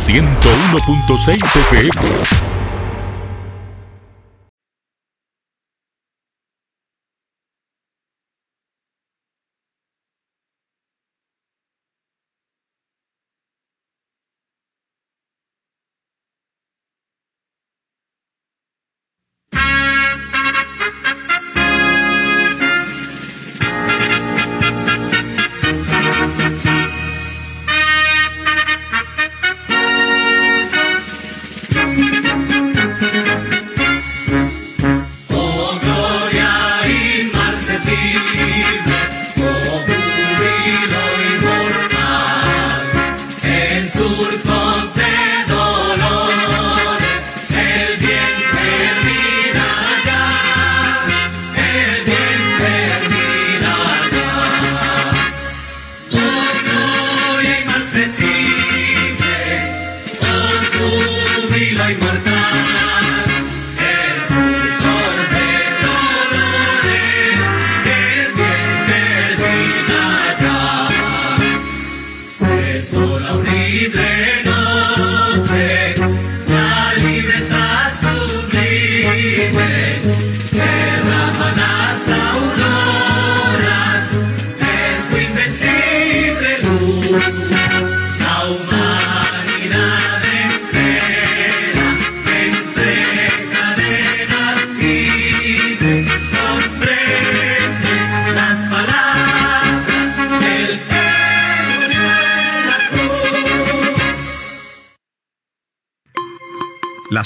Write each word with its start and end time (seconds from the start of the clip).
101.6 0.00 1.44
FM. 1.68 2.59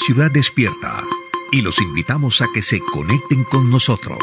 Ciudad 0.05 0.31
despierta 0.31 1.03
y 1.51 1.63
los 1.63 1.81
invitamos 1.81 2.43
a 2.43 2.47
que 2.53 2.61
se 2.61 2.79
conecten 2.79 3.43
con 3.45 3.71
nosotros. 3.71 4.19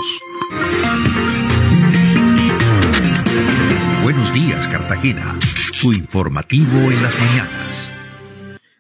Buenos 4.04 4.32
días, 4.32 4.68
Cartagena. 4.68 5.40
Su 5.42 5.92
informativo 5.92 6.78
en 6.92 7.02
las 7.02 7.18
mañanas. 7.20 7.90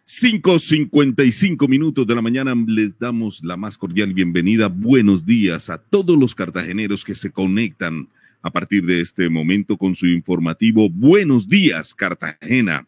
5.55 0.05 1.67
minutos 1.67 2.05
de 2.05 2.13
la 2.13 2.21
mañana 2.21 2.53
les 2.67 2.99
damos 2.99 3.43
la 3.43 3.57
más 3.57 3.79
cordial 3.79 4.13
bienvenida. 4.13 4.67
Buenos 4.67 5.25
días 5.25 5.71
a 5.71 5.79
todos 5.79 6.15
los 6.19 6.35
cartageneros 6.35 7.03
que 7.03 7.15
se 7.15 7.31
conectan 7.31 8.09
a 8.43 8.51
partir 8.51 8.85
de 8.85 9.01
este 9.01 9.27
momento 9.27 9.75
con 9.75 9.95
su 9.95 10.05
informativo. 10.05 10.87
Buenos 10.87 11.49
días, 11.49 11.95
Cartagena. 11.95 12.85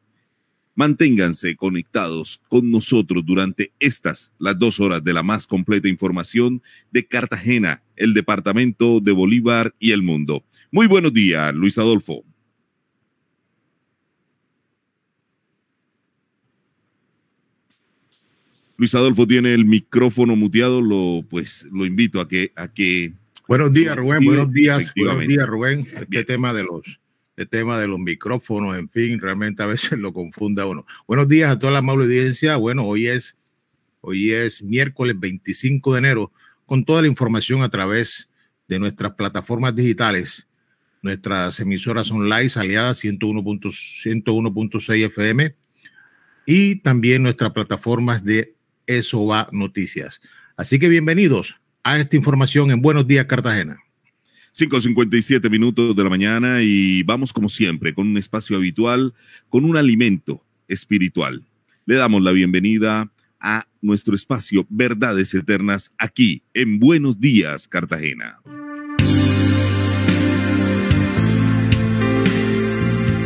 Manténganse 0.76 1.56
conectados 1.56 2.42
con 2.50 2.72
nosotros 2.72 3.24
durante 3.26 3.72
estas, 3.80 4.32
las 4.40 4.58
dos 4.58 4.80
horas 4.80 5.04
de 5.04 5.14
la 5.14 5.22
más 5.22 5.46
completa 5.46 5.88
información 5.88 6.64
de 6.92 7.06
Cartagena, 7.06 7.84
el 7.96 8.14
departamento 8.14 9.00
de 9.00 9.12
Bolívar 9.12 9.76
y 9.80 9.92
el 9.92 10.02
mundo. 10.02 10.44
Muy 10.72 10.88
buenos 10.88 11.14
días, 11.14 11.54
Luis 11.54 11.78
Adolfo. 11.78 12.24
Luis 18.78 18.96
Adolfo 18.96 19.28
tiene 19.28 19.54
el 19.54 19.66
micrófono 19.66 20.36
muteado, 20.36 20.82
lo 20.82 21.24
pues 21.30 21.68
lo 21.72 21.86
invito 21.86 22.20
a 22.20 22.28
que 22.28 22.52
a 22.56 22.68
que 22.68 23.14
Buenos 23.48 23.74
días, 23.74 23.96
Rubén. 23.96 24.24
Buenos 24.24 24.52
días. 24.52 24.94
Buenos 24.96 25.28
días, 25.28 25.48
Rubén. 25.48 25.88
Este 25.94 26.24
tema 26.24 26.54
de 26.54 26.64
los 26.64 27.00
el 27.36 27.50
tema 27.50 27.80
de 27.80 27.88
los 27.88 28.00
micrófonos, 28.00 28.78
en 28.78 28.90
fin, 28.90 29.20
realmente 29.20 29.64
a 29.64 29.66
veces 29.66 29.92
lo 30.00 30.14
confunda 30.14 30.66
uno. 30.66 30.86
Buenos 31.08 31.28
días 31.28 31.52
a 31.52 31.60
toda 31.60 31.72
la 31.72 31.80
amable 31.80 32.06
audiencia. 32.06 32.58
Bueno, 32.58 32.86
hoy 32.86 33.08
es, 33.08 33.38
hoy 34.02 34.32
es 34.32 34.62
miércoles 34.62 35.20
25 35.20 35.94
de 35.94 36.00
enero, 36.00 36.32
con 36.66 36.86
toda 36.86 37.02
la 37.02 37.08
información 37.08 37.64
a 37.64 37.70
través 37.70 38.30
de 38.68 38.80
nuestras 38.80 39.14
plataformas 39.14 39.76
digitales, 39.76 40.48
nuestras 41.02 41.60
emisoras 41.60 42.10
online 42.12 42.50
aliadas 42.56 43.04
101.6 43.04 45.06
FM 45.06 45.56
y 46.46 46.78
también 46.78 47.24
nuestras 47.24 47.52
plataformas 47.52 48.24
de 48.24 48.56
Eso 48.88 49.26
va 49.26 49.50
Noticias. 49.52 50.22
Así 50.56 50.80
que 50.80 50.88
bienvenidos 50.88 51.56
a 51.84 52.00
esta 52.00 52.16
información 52.16 52.72
en 52.72 52.82
Buenos 52.82 53.08
Días 53.08 53.26
Cartagena. 53.26 53.80
5.57 54.56 55.50
minutos 55.50 55.96
de 55.96 56.03
la 56.03 56.09
mañana 56.09 56.62
y 56.62 57.02
vamos 57.03 57.34
como 57.34 57.50
siempre 57.50 57.94
con 57.94 58.08
un 58.08 58.18
espacio 58.18 58.56
habitual, 58.56 59.14
con 59.50 59.66
un 59.66 59.78
alimento 59.78 60.44
espiritual. 60.68 61.44
Le 61.86 61.96
damos 61.96 62.22
la 62.22 62.31
bienvenida 62.31 63.12
a 63.40 63.68
nuestro 63.81 64.16
espacio 64.16 64.66
Verdades 64.69 65.34
Eternas 65.34 65.92
aquí 65.97 66.44
en 66.53 66.80
Buenos 66.80 67.19
Días, 67.19 67.68
Cartagena. 67.68 68.40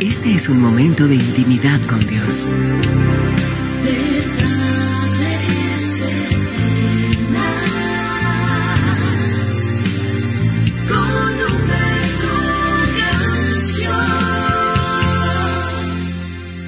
Este 0.00 0.34
es 0.34 0.48
un 0.48 0.60
momento 0.62 1.06
de 1.06 1.16
intimidad 1.16 1.80
con 1.86 2.06
Dios. 2.06 2.48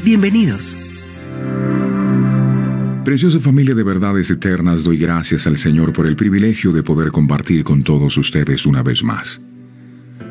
Bienvenidos. 0.03 0.78
Preciosa 3.05 3.38
familia 3.38 3.75
de 3.75 3.83
verdades 3.83 4.31
eternas, 4.31 4.83
doy 4.83 4.97
gracias 4.97 5.47
al 5.47 5.59
Señor 5.59 5.93
por 5.93 6.06
el 6.06 6.16
privilegio 6.16 6.72
de 6.72 6.83
poder 6.83 7.11
compartir 7.11 7.65
con 7.65 7.83
todos 7.83 8.16
ustedes 8.16 8.65
una 8.65 8.83
vez 8.83 9.05
más. 9.05 9.43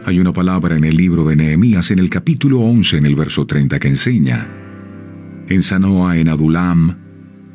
Hay 0.05 0.19
una 0.19 0.33
palabra 0.33 0.75
en 0.75 0.85
el 0.85 0.95
libro 0.95 1.23
de 1.25 1.35
Nehemías 1.35 1.91
en 1.91 1.99
el 1.99 2.09
capítulo 2.09 2.61
11 2.61 2.97
en 2.97 3.05
el 3.05 3.15
verso 3.15 3.45
30 3.45 3.79
que 3.79 3.89
enseña, 3.89 4.47
en 5.47 5.61
Sanoa 5.61 6.17
en 6.17 6.29
Adulam, 6.29 6.97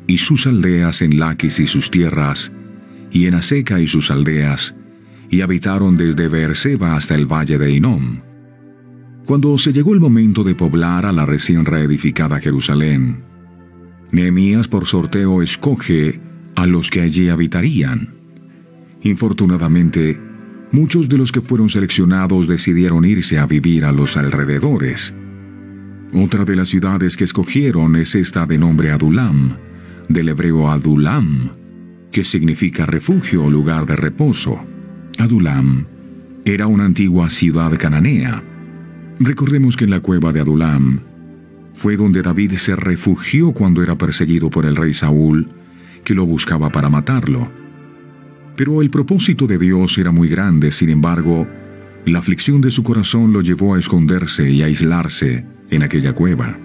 y 0.07 0.17
sus 0.19 0.47
aldeas 0.47 1.01
en 1.01 1.19
Laquis 1.19 1.59
y 1.59 1.67
sus 1.67 1.91
tierras, 1.91 2.53
y 3.11 3.25
en 3.25 3.33
Aseca 3.33 3.81
y 3.81 3.87
sus 3.87 4.09
aldeas, 4.09 4.75
y 5.29 5.41
habitaron 5.41 5.97
desde 5.97 6.29
Beerseba 6.29 6.95
hasta 6.95 7.15
el 7.15 7.25
valle 7.25 7.57
de 7.57 7.71
Inom 7.71 8.24
cuando 9.25 9.57
se 9.57 9.73
llegó 9.73 9.93
el 9.93 9.99
momento 9.99 10.43
de 10.43 10.53
poblar 10.53 11.05
a 11.05 11.11
la 11.11 11.25
recién 11.25 11.65
reedificada 11.65 12.39
Jerusalén, 12.39 13.23
Nehemías 14.11 14.67
por 14.67 14.85
sorteo 14.85 15.41
escoge 15.41 16.21
a 16.55 16.67
los 16.67 16.91
que 16.91 17.01
allí 17.01 17.29
habitarían. 17.29 18.13
Infortunadamente, 19.01 20.19
muchos 20.71 21.09
de 21.09 21.17
los 21.17 21.31
que 21.31 21.41
fueron 21.41 21.69
seleccionados 21.69 22.47
decidieron 22.47 23.03
irse 23.03 23.39
a 23.39 23.47
vivir 23.47 23.83
a 23.83 23.91
los 23.91 24.15
alrededores. 24.15 25.13
Otra 26.13 26.45
de 26.45 26.55
las 26.55 26.69
ciudades 26.69 27.17
que 27.17 27.23
escogieron 27.23 27.95
es 27.95 28.13
esta 28.15 28.45
de 28.45 28.59
nombre 28.59 28.91
Adulam, 28.91 29.57
del 30.07 30.29
hebreo 30.29 30.69
Adulam, 30.69 31.49
que 32.11 32.23
significa 32.23 32.85
refugio 32.85 33.45
o 33.45 33.49
lugar 33.49 33.87
de 33.87 33.95
reposo. 33.95 34.59
Adulam 35.17 35.85
era 36.45 36.67
una 36.67 36.85
antigua 36.85 37.29
ciudad 37.31 37.75
cananea 37.77 38.54
Recordemos 39.19 39.77
que 39.77 39.85
en 39.85 39.91
la 39.91 40.01
cueva 40.01 40.33
de 40.33 40.41
Adulam 40.41 40.99
fue 41.73 41.95
donde 41.95 42.21
David 42.21 42.53
se 42.57 42.75
refugió 42.75 43.51
cuando 43.51 43.81
era 43.81 43.95
perseguido 43.95 44.49
por 44.49 44.65
el 44.65 44.75
rey 44.75 44.93
Saúl, 44.93 45.47
que 46.03 46.15
lo 46.15 46.25
buscaba 46.25 46.69
para 46.69 46.89
matarlo. 46.89 47.49
Pero 48.55 48.81
el 48.81 48.89
propósito 48.89 49.47
de 49.47 49.57
Dios 49.57 49.97
era 49.97 50.11
muy 50.11 50.29
grande, 50.29 50.71
sin 50.71 50.89
embargo, 50.89 51.47
la 52.05 52.19
aflicción 52.19 52.61
de 52.61 52.71
su 52.71 52.83
corazón 52.83 53.33
lo 53.33 53.41
llevó 53.41 53.75
a 53.75 53.79
esconderse 53.79 54.49
y 54.49 54.61
a 54.61 54.65
aislarse 54.65 55.45
en 55.69 55.83
aquella 55.83 56.13
cueva. 56.13 56.57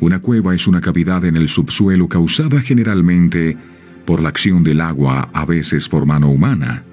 Una 0.00 0.20
cueva 0.20 0.54
es 0.54 0.66
una 0.66 0.80
cavidad 0.80 1.24
en 1.24 1.36
el 1.36 1.48
subsuelo 1.48 2.08
causada 2.08 2.60
generalmente 2.60 3.56
por 4.04 4.22
la 4.22 4.28
acción 4.28 4.62
del 4.62 4.80
agua, 4.80 5.28
a 5.32 5.44
veces 5.44 5.88
por 5.88 6.06
mano 6.06 6.30
humana. 6.30 6.84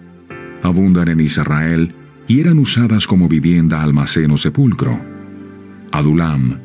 Abundan 0.64 1.08
en 1.08 1.20
Israel 1.22 1.94
y 2.28 2.40
eran 2.40 2.60
usadas 2.60 3.08
como 3.08 3.28
vivienda, 3.28 3.84
almacén 3.84 4.32
o 4.32 4.38
sepulcro. 4.38 5.00
Adulam 5.92 6.60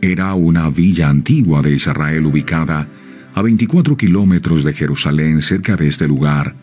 era 0.00 0.34
una 0.34 0.68
villa 0.68 1.08
antigua 1.08 1.62
de 1.62 1.74
Israel 1.74 2.26
ubicada 2.26 2.88
a 3.34 3.40
24 3.40 3.96
kilómetros 3.96 4.64
de 4.64 4.74
Jerusalén 4.74 5.42
cerca 5.42 5.76
de 5.76 5.86
este 5.86 6.08
lugar. 6.08 6.56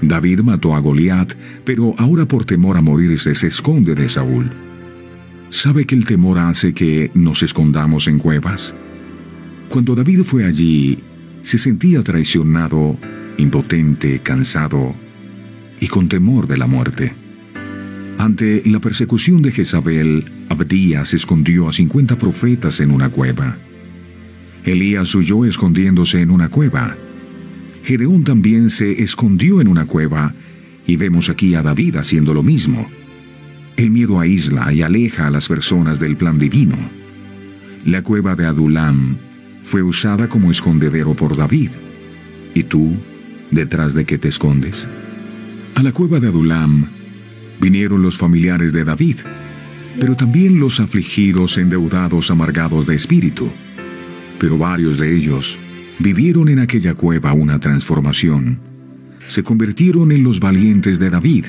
David 0.00 0.40
mató 0.40 0.74
a 0.74 0.80
Goliat, 0.80 1.34
pero 1.64 1.94
ahora 1.98 2.26
por 2.26 2.46
temor 2.46 2.78
a 2.78 2.80
morirse 2.80 3.34
se 3.34 3.48
esconde 3.48 3.94
de 3.94 4.08
Saúl. 4.08 4.50
¿Sabe 5.50 5.84
que 5.84 5.94
el 5.94 6.06
temor 6.06 6.38
hace 6.38 6.72
que 6.72 7.10
nos 7.12 7.42
escondamos 7.42 8.08
en 8.08 8.18
cuevas? 8.18 8.74
Cuando 9.68 9.94
David 9.94 10.22
fue 10.22 10.46
allí, 10.46 10.98
se 11.42 11.58
sentía 11.58 12.02
traicionado, 12.02 12.98
impotente, 13.36 14.20
cansado 14.20 14.94
y 15.80 15.86
con 15.88 16.08
temor 16.08 16.46
de 16.46 16.56
la 16.56 16.66
muerte. 16.66 17.19
Ante 18.18 18.62
la 18.66 18.80
persecución 18.80 19.42
de 19.42 19.52
Jezabel, 19.52 20.30
Abdías 20.48 21.14
escondió 21.14 21.68
a 21.68 21.72
50 21.72 22.18
profetas 22.18 22.80
en 22.80 22.90
una 22.90 23.08
cueva. 23.08 23.56
Elías 24.64 25.14
huyó 25.14 25.44
escondiéndose 25.44 26.20
en 26.20 26.30
una 26.30 26.48
cueva. 26.48 26.96
Gedeón 27.82 28.24
también 28.24 28.68
se 28.68 29.02
escondió 29.02 29.60
en 29.60 29.68
una 29.68 29.86
cueva, 29.86 30.34
y 30.86 30.96
vemos 30.96 31.30
aquí 31.30 31.54
a 31.54 31.62
David 31.62 31.96
haciendo 31.96 32.34
lo 32.34 32.42
mismo. 32.42 32.88
El 33.76 33.90
miedo 33.90 34.20
aísla 34.20 34.72
y 34.72 34.82
aleja 34.82 35.28
a 35.28 35.30
las 35.30 35.48
personas 35.48 35.98
del 35.98 36.16
plan 36.16 36.38
divino. 36.38 36.76
La 37.86 38.02
cueva 38.02 38.36
de 38.36 38.44
Adulam 38.44 39.16
fue 39.62 39.82
usada 39.82 40.28
como 40.28 40.50
escondedero 40.50 41.14
por 41.14 41.36
David. 41.36 41.70
¿Y 42.54 42.64
tú, 42.64 42.96
detrás 43.50 43.94
de 43.94 44.04
qué 44.04 44.18
te 44.18 44.28
escondes? 44.28 44.86
A 45.74 45.82
la 45.82 45.92
cueva 45.92 46.20
de 46.20 46.26
Adulam 46.26 46.99
vinieron 47.60 48.02
los 48.02 48.16
familiares 48.16 48.72
de 48.72 48.84
David, 48.84 49.18
pero 49.98 50.16
también 50.16 50.58
los 50.58 50.80
afligidos, 50.80 51.58
endeudados, 51.58 52.30
amargados 52.30 52.86
de 52.86 52.94
espíritu. 52.94 53.50
Pero 54.38 54.56
varios 54.56 54.98
de 54.98 55.14
ellos 55.14 55.58
vivieron 55.98 56.48
en 56.48 56.60
aquella 56.60 56.94
cueva 56.94 57.32
una 57.32 57.58
transformación. 57.58 58.58
Se 59.28 59.42
convirtieron 59.42 60.10
en 60.12 60.24
los 60.24 60.40
valientes 60.40 60.98
de 60.98 61.10
David, 61.10 61.46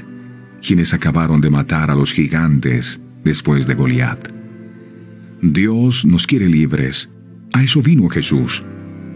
quienes 0.65 0.93
acabaron 0.93 1.41
de 1.41 1.49
matar 1.49 1.89
a 1.89 1.95
los 1.95 2.13
gigantes 2.13 3.01
después 3.23 3.65
de 3.65 3.75
Goliat. 3.75 4.27
Dios 5.41 6.05
nos 6.05 6.27
quiere 6.27 6.47
libres. 6.47 7.09
A 7.53 7.63
eso 7.63 7.81
vino 7.81 8.07
Jesús, 8.09 8.63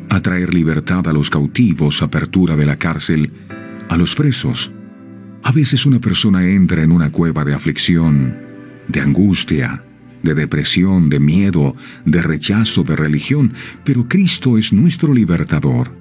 a 0.09 0.21
traer 0.21 0.53
libertad 0.53 1.07
a 1.07 1.13
los 1.13 1.30
cautivos, 1.30 2.01
apertura 2.01 2.56
de 2.56 2.65
la 2.65 2.77
cárcel, 2.77 3.31
a 3.89 3.97
los 3.97 4.15
presos. 4.15 4.71
A 5.45 5.51
veces 5.51 5.86
una 5.86 6.00
persona 6.00 6.44
entra 6.44 6.81
en 6.81 6.92
una 6.92 7.12
cueva 7.12 7.45
de 7.45 7.53
aflicción, 7.53 8.36
de 8.88 9.00
angustia, 9.00 9.86
de 10.24 10.33
depresión, 10.33 11.07
de 11.07 11.19
miedo, 11.19 11.75
de 12.03 12.24
rechazo, 12.24 12.81
de 12.81 12.95
religión, 12.95 13.53
pero 13.83 14.07
Cristo 14.07 14.57
es 14.57 14.74
nuestro 14.74 15.13
libertador. 15.13 15.95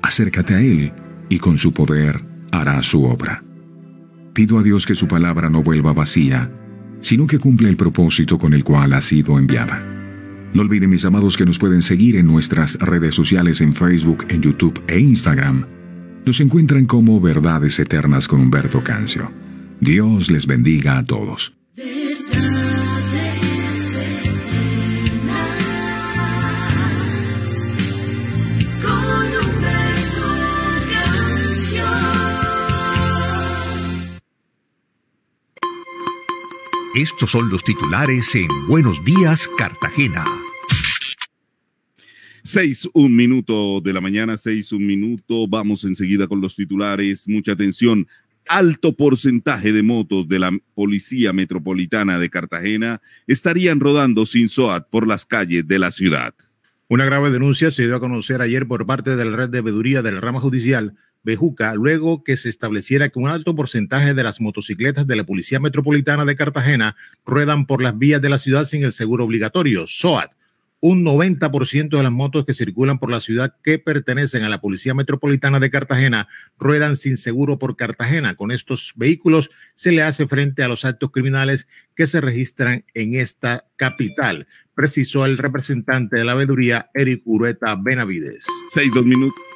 Acércate 0.00 0.54
a 0.54 0.62
Él 0.62 0.94
y 1.28 1.38
con 1.40 1.58
su 1.58 1.74
poder 1.74 2.24
hará 2.52 2.82
su 2.82 3.04
obra. 3.04 3.44
Pido 4.32 4.58
a 4.58 4.62
Dios 4.62 4.86
que 4.86 4.94
su 4.94 5.06
palabra 5.06 5.50
no 5.50 5.62
vuelva 5.62 5.92
vacía, 5.92 6.50
sino 7.02 7.26
que 7.26 7.38
cumpla 7.38 7.68
el 7.68 7.76
propósito 7.76 8.38
con 8.38 8.54
el 8.54 8.64
cual 8.64 8.94
ha 8.94 9.02
sido 9.02 9.38
enviada. 9.38 9.84
No 10.54 10.62
olviden, 10.62 10.88
mis 10.88 11.04
amados, 11.04 11.36
que 11.36 11.44
nos 11.44 11.58
pueden 11.58 11.82
seguir 11.82 12.16
en 12.16 12.26
nuestras 12.26 12.78
redes 12.78 13.14
sociales 13.14 13.60
en 13.60 13.74
Facebook, 13.74 14.24
en 14.30 14.40
YouTube 14.40 14.82
e 14.86 14.98
Instagram. 14.98 15.79
Nos 16.30 16.38
encuentran 16.38 16.86
como 16.86 17.20
Verdades 17.20 17.80
Eternas 17.80 18.28
con 18.28 18.40
Humberto 18.40 18.84
Cancio. 18.84 19.32
Dios 19.80 20.30
les 20.30 20.46
bendiga 20.46 20.96
a 20.96 21.04
todos. 21.04 21.52
Estos 36.94 37.32
son 37.32 37.50
los 37.50 37.64
titulares 37.64 38.32
en 38.36 38.46
Buenos 38.68 39.04
Días, 39.04 39.50
Cartagena. 39.58 40.24
Seis, 42.42 42.88
un 42.94 43.14
minuto 43.14 43.80
de 43.80 43.92
la 43.92 44.00
mañana, 44.00 44.36
seis, 44.36 44.72
un 44.72 44.86
minuto. 44.86 45.46
Vamos 45.46 45.84
enseguida 45.84 46.26
con 46.26 46.40
los 46.40 46.56
titulares. 46.56 47.28
Mucha 47.28 47.52
atención. 47.52 48.06
Alto 48.48 48.96
porcentaje 48.96 49.72
de 49.72 49.82
motos 49.82 50.28
de 50.28 50.38
la 50.38 50.50
Policía 50.74 51.32
Metropolitana 51.32 52.18
de 52.18 52.30
Cartagena 52.30 53.00
estarían 53.26 53.80
rodando 53.80 54.26
sin 54.26 54.48
SOAT 54.48 54.88
por 54.90 55.06
las 55.06 55.26
calles 55.26 55.68
de 55.68 55.78
la 55.78 55.90
ciudad. 55.90 56.34
Una 56.88 57.04
grave 57.04 57.30
denuncia 57.30 57.70
se 57.70 57.84
dio 57.84 57.96
a 57.96 58.00
conocer 58.00 58.42
ayer 58.42 58.66
por 58.66 58.86
parte 58.86 59.14
de 59.14 59.24
la 59.24 59.36
red 59.36 59.50
de 59.50 59.60
veeduría 59.60 60.02
del 60.02 60.20
rama 60.20 60.40
judicial 60.40 60.94
Bejuca 61.22 61.74
luego 61.74 62.24
que 62.24 62.36
se 62.36 62.48
estableciera 62.48 63.10
que 63.10 63.18
un 63.18 63.28
alto 63.28 63.54
porcentaje 63.54 64.14
de 64.14 64.22
las 64.22 64.40
motocicletas 64.40 65.06
de 65.06 65.16
la 65.16 65.24
Policía 65.24 65.60
Metropolitana 65.60 66.24
de 66.24 66.34
Cartagena 66.34 66.96
ruedan 67.26 67.66
por 67.66 67.82
las 67.82 67.98
vías 67.98 68.22
de 68.22 68.30
la 68.30 68.38
ciudad 68.38 68.64
sin 68.64 68.82
el 68.84 68.92
seguro 68.92 69.24
obligatorio, 69.24 69.86
SOAT. 69.86 70.32
Un 70.80 71.04
90% 71.04 71.96
de 71.96 72.02
las 72.02 72.10
motos 72.10 72.46
que 72.46 72.54
circulan 72.54 72.98
por 72.98 73.10
la 73.10 73.20
ciudad 73.20 73.54
que 73.62 73.78
pertenecen 73.78 74.44
a 74.44 74.48
la 74.48 74.62
Policía 74.62 74.94
Metropolitana 74.94 75.60
de 75.60 75.70
Cartagena 75.70 76.28
ruedan 76.58 76.96
sin 76.96 77.18
seguro 77.18 77.58
por 77.58 77.76
Cartagena. 77.76 78.34
Con 78.34 78.50
estos 78.50 78.94
vehículos 78.96 79.50
se 79.74 79.92
le 79.92 80.02
hace 80.02 80.26
frente 80.26 80.62
a 80.62 80.68
los 80.68 80.86
actos 80.86 81.10
criminales 81.10 81.68
que 81.94 82.06
se 82.06 82.22
registran 82.22 82.84
en 82.94 83.14
esta 83.14 83.66
capital, 83.76 84.46
precisó 84.74 85.26
el 85.26 85.36
representante 85.36 86.16
de 86.16 86.24
la 86.24 86.34
veeduría, 86.34 86.90
Eric 86.94 87.20
Urueta 87.26 87.76
Benavides. 87.76 88.46
Seis, 88.72 88.90
dos 88.94 89.04
minutos. 89.04 89.49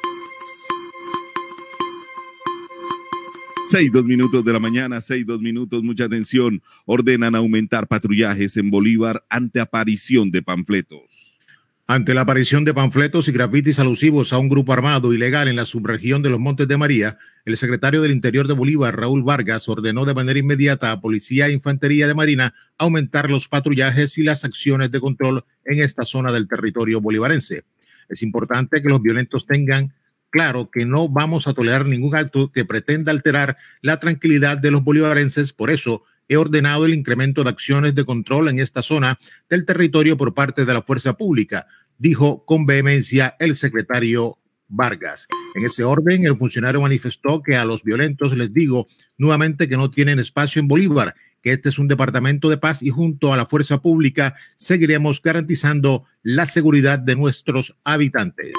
Seis, 3.71 3.91
dos 3.91 4.05
minutos 4.05 4.45
de 4.45 4.53
la 4.53 4.59
mañana, 4.59 5.01
seis, 5.01 5.25
dos 5.25 5.41
minutos, 5.41 5.81
mucha 5.81 6.05
atención. 6.05 6.61
Ordenan 6.85 7.33
aumentar 7.33 7.87
patrullajes 7.87 8.57
en 8.57 8.69
Bolívar 8.69 9.25
ante 9.27 9.59
aparición 9.59 10.29
de 10.29 10.43
panfletos. 10.43 11.39
Ante 11.87 12.13
la 12.13 12.21
aparición 12.21 12.63
de 12.63 12.75
panfletos 12.75 13.27
y 13.27 13.31
grafitis 13.31 13.79
alusivos 13.79 14.33
a 14.33 14.37
un 14.37 14.49
grupo 14.49 14.71
armado 14.71 15.13
ilegal 15.13 15.47
en 15.47 15.55
la 15.55 15.65
subregión 15.65 16.21
de 16.21 16.29
los 16.29 16.39
Montes 16.39 16.67
de 16.67 16.77
María, 16.77 17.17
el 17.43 17.57
secretario 17.57 18.03
del 18.03 18.11
Interior 18.11 18.47
de 18.47 18.53
Bolívar, 18.53 18.99
Raúl 18.99 19.23
Vargas, 19.23 19.67
ordenó 19.67 20.05
de 20.05 20.13
manera 20.13 20.39
inmediata 20.39 20.91
a 20.91 21.01
Policía 21.01 21.47
e 21.47 21.51
Infantería 21.51 22.07
de 22.07 22.13
Marina 22.13 22.53
aumentar 22.77 23.31
los 23.31 23.47
patrullajes 23.47 24.17
y 24.19 24.23
las 24.23 24.45
acciones 24.45 24.91
de 24.91 24.99
control 24.99 25.43
en 25.63 25.81
esta 25.81 26.05
zona 26.05 26.31
del 26.31 26.47
territorio 26.47 27.01
bolivarense. 27.01 27.63
Es 28.09 28.21
importante 28.21 28.81
que 28.81 28.89
los 28.89 29.01
violentos 29.01 29.47
tengan 29.47 29.93
claro 30.35 30.69
que 30.69 30.85
no 30.85 31.07
vamos 31.07 31.47
a 31.47 31.53
tolerar 31.53 31.85
ningún 31.85 32.13
acto 32.13 32.51
que 32.51 32.65
pretenda 32.65 33.09
alterar 33.09 33.55
la 33.81 34.01
tranquilidad 34.01 34.57
de 34.57 34.69
los 34.69 34.83
bolivarenses. 34.83 35.53
Por 35.53 35.71
eso 35.71 36.03
he 36.27 36.35
ordenado 36.35 36.85
el 36.85 36.93
incremento 36.93 37.41
de 37.41 37.51
acciones 37.51 37.95
de 37.95 38.03
control 38.03 38.49
en 38.49 38.59
esta 38.59 38.81
zona 38.81 39.17
del 39.49 39.65
territorio 39.65 40.17
por 40.17 40.33
parte 40.33 40.65
de 40.65 40.73
la 40.73 40.81
fuerza 40.81 41.13
pública, 41.13 41.67
dijo 41.97 42.43
con 42.43 42.65
vehemencia 42.65 43.37
el 43.39 43.55
secretario 43.55 44.37
Vargas. 44.67 45.29
En 45.55 45.63
ese 45.63 45.85
orden, 45.85 46.25
el 46.25 46.35
funcionario 46.35 46.81
manifestó 46.81 47.41
que 47.41 47.55
a 47.55 47.63
los 47.63 47.81
violentos 47.81 48.35
les 48.35 48.51
digo 48.51 48.87
nuevamente 49.17 49.69
que 49.69 49.77
no 49.77 49.89
tienen 49.89 50.19
espacio 50.19 50.59
en 50.59 50.67
Bolívar, 50.67 51.15
que 51.41 51.53
este 51.53 51.69
es 51.69 51.79
un 51.79 51.87
departamento 51.87 52.49
de 52.49 52.57
paz 52.57 52.83
y 52.83 52.89
junto 52.89 53.31
a 53.31 53.37
la 53.37 53.45
fuerza 53.45 53.81
pública 53.81 54.35
seguiremos 54.57 55.21
garantizando 55.21 56.03
la 56.23 56.45
seguridad 56.45 56.99
de 56.99 57.15
nuestros 57.15 57.73
habitantes. 57.85 58.51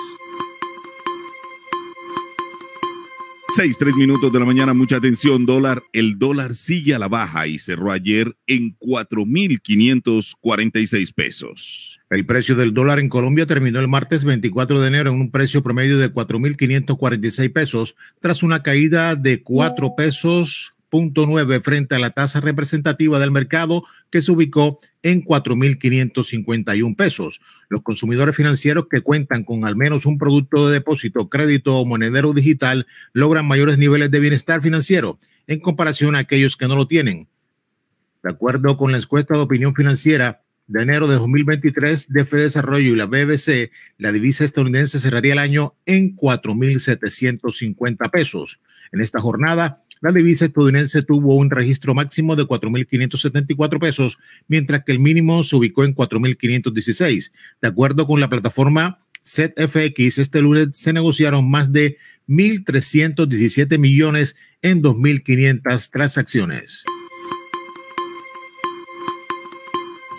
Seis, 3.56 3.78
tres 3.78 3.94
minutos 3.94 4.30
de 4.30 4.38
la 4.38 4.44
mañana, 4.44 4.74
mucha 4.74 4.96
atención, 4.96 5.46
dólar. 5.46 5.82
El 5.94 6.18
dólar 6.18 6.54
sigue 6.54 6.94
a 6.94 6.98
la 6.98 7.08
baja 7.08 7.46
y 7.46 7.58
cerró 7.58 7.90
ayer 7.90 8.36
en 8.46 8.76
cuatro 8.78 9.24
mil 9.24 9.62
quinientos 9.62 10.36
cuarenta 10.42 10.78
y 10.78 10.86
seis 10.86 11.10
pesos. 11.10 11.98
El 12.10 12.26
precio 12.26 12.54
del 12.54 12.74
dólar 12.74 12.98
en 12.98 13.08
Colombia 13.08 13.46
terminó 13.46 13.80
el 13.80 13.88
martes 13.88 14.24
24 14.24 14.78
de 14.78 14.88
enero 14.88 15.10
en 15.10 15.16
un 15.18 15.30
precio 15.30 15.62
promedio 15.62 15.96
de 15.96 16.10
cuatro 16.10 16.38
mil 16.38 16.58
quinientos 16.58 16.98
cuarenta 16.98 17.28
y 17.28 17.30
seis 17.30 17.50
pesos, 17.50 17.96
tras 18.20 18.42
una 18.42 18.62
caída 18.62 19.16
de 19.16 19.42
cuatro 19.42 19.94
pesos 19.96 20.75
punto 20.96 21.26
nueve 21.26 21.60
frente 21.60 21.94
a 21.94 21.98
la 21.98 22.08
tasa 22.08 22.40
representativa 22.40 23.18
del 23.18 23.30
mercado 23.30 23.84
que 24.08 24.22
se 24.22 24.32
ubicó 24.32 24.78
en 25.02 25.20
cuatro 25.20 25.54
mil 25.54 25.78
quinientos 25.78 26.28
cincuenta 26.28 26.74
y 26.74 26.80
un 26.80 26.96
pesos. 26.96 27.42
Los 27.68 27.82
consumidores 27.82 28.34
financieros 28.34 28.86
que 28.88 29.02
cuentan 29.02 29.44
con 29.44 29.66
al 29.66 29.76
menos 29.76 30.06
un 30.06 30.16
producto 30.16 30.66
de 30.66 30.72
depósito, 30.72 31.28
crédito 31.28 31.76
o 31.76 31.84
monedero 31.84 32.32
digital 32.32 32.86
logran 33.12 33.46
mayores 33.46 33.76
niveles 33.76 34.10
de 34.10 34.20
bienestar 34.20 34.62
financiero 34.62 35.18
en 35.46 35.60
comparación 35.60 36.16
a 36.16 36.20
aquellos 36.20 36.56
que 36.56 36.66
no 36.66 36.76
lo 36.76 36.88
tienen. 36.88 37.28
De 38.22 38.30
acuerdo 38.30 38.78
con 38.78 38.90
la 38.90 38.96
encuesta 38.96 39.34
de 39.34 39.40
opinión 39.40 39.74
financiera 39.74 40.40
de 40.66 40.82
enero 40.82 41.08
de 41.08 41.16
2023 41.16 42.08
de 42.08 42.24
Fede 42.24 42.44
Desarrollo 42.44 42.94
y 42.94 42.96
la 42.96 43.04
BBC, 43.04 43.70
la 43.98 44.12
divisa 44.12 44.46
estadounidense 44.46 44.98
cerraría 44.98 45.34
el 45.34 45.40
año 45.40 45.74
en 45.84 46.16
4.750 46.16 48.10
pesos. 48.10 48.60
En 48.92 49.02
esta 49.02 49.20
jornada, 49.20 49.84
la 50.00 50.12
divisa 50.12 50.44
estadounidense 50.44 51.02
tuvo 51.02 51.36
un 51.36 51.50
registro 51.50 51.94
máximo 51.94 52.36
de 52.36 52.44
4.574 52.44 53.80
pesos, 53.80 54.18
mientras 54.48 54.84
que 54.84 54.92
el 54.92 54.98
mínimo 54.98 55.42
se 55.42 55.56
ubicó 55.56 55.84
en 55.84 55.94
4.516. 55.94 57.32
De 57.60 57.68
acuerdo 57.68 58.06
con 58.06 58.20
la 58.20 58.28
plataforma 58.28 59.00
ZFX, 59.24 60.18
este 60.18 60.40
lunes 60.40 60.68
se 60.72 60.92
negociaron 60.92 61.50
más 61.50 61.72
de 61.72 61.96
1.317 62.28 63.78
millones 63.78 64.36
en 64.62 64.82
2.500 64.82 65.90
transacciones. 65.90 66.84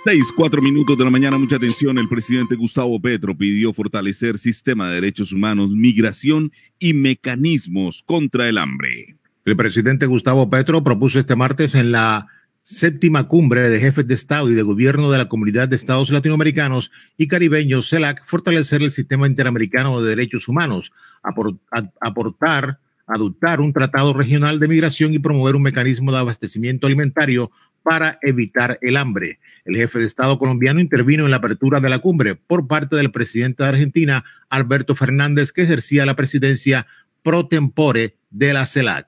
Seis, 0.04 0.32
cuatro 0.32 0.62
minutos 0.62 0.98
de 0.98 1.04
la 1.04 1.10
mañana, 1.10 1.38
mucha 1.38 1.58
atención. 1.58 1.98
El 1.98 2.08
presidente 2.08 2.56
Gustavo 2.56 2.98
Petro 3.02 3.38
pidió 3.38 3.74
fortalecer 3.74 4.38
sistema 4.38 4.88
de 4.88 4.96
derechos 4.96 5.34
humanos, 5.34 5.72
migración 5.72 6.52
y 6.80 6.94
mecanismos 6.94 8.04
contra 8.06 8.48
el 8.48 8.58
hambre. 8.58 9.17
El 9.48 9.56
presidente 9.56 10.08
Gustavo 10.08 10.50
Petro 10.50 10.84
propuso 10.84 11.20
este 11.20 11.38
martes 11.38 11.74
en 11.74 11.94
la 11.94 12.27
séptima 12.63 13.30
cumbre 13.30 13.70
de 13.70 13.80
jefes 13.80 14.06
de 14.06 14.13
Estado 14.13 14.50
y 14.50 14.54
de 14.54 14.62
Gobierno 14.62 15.10
de 15.10 15.18
la 15.18 15.30
Comunidad 15.30 15.70
de 15.70 15.77
Estados 15.77 16.10
Latinoamericanos 16.10 16.92
y 17.16 17.30
Caribeños, 17.30 17.89
CELAC, 17.89 18.25
fortalecer 18.25 18.82
el 18.82 18.92
sistema 18.92 19.25
interamericano 19.25 20.01
de 20.01 20.10
derechos 20.10 20.50
humanos, 20.50 20.92
aportar, 21.22 22.80
adoptar 23.08 23.62
un 23.62 23.72
tratado 23.72 24.12
regional 24.12 24.60
de 24.60 24.68
migración 24.68 25.13
y 25.13 25.20
promover 25.20 25.56
un 25.56 25.62
mecanismo 25.62 26.12
de 26.12 26.18
abastecimiento 26.18 26.86
alimentario 26.86 27.50
para 27.84 28.20
evitar 28.24 28.77
el 28.82 28.98
hambre. 28.98 29.39
El 29.63 29.77
jefe 29.77 30.00
de 30.00 30.08
Estado 30.08 30.39
colombiano 30.39 30.82
intervino 30.82 31.24
en 31.24 31.32
la 31.32 31.38
apertura 31.38 31.80
de 31.80 31.88
la 31.88 32.00
cumbre 32.00 32.36
por 32.36 32.68
parte 32.68 32.98
del 32.98 33.13
presidente 33.13 33.63
de 33.63 33.70
Argentina, 33.70 34.25
Alberto 34.50 34.94
Fernández, 34.94 35.54
que 35.54 35.62
ejercía 35.62 36.06
la 36.06 36.18
presidencia 36.18 36.86
pro 37.24 37.48
tempore 37.48 38.17
de 38.30 38.54
la 38.54 38.66
CELAC. 38.66 39.08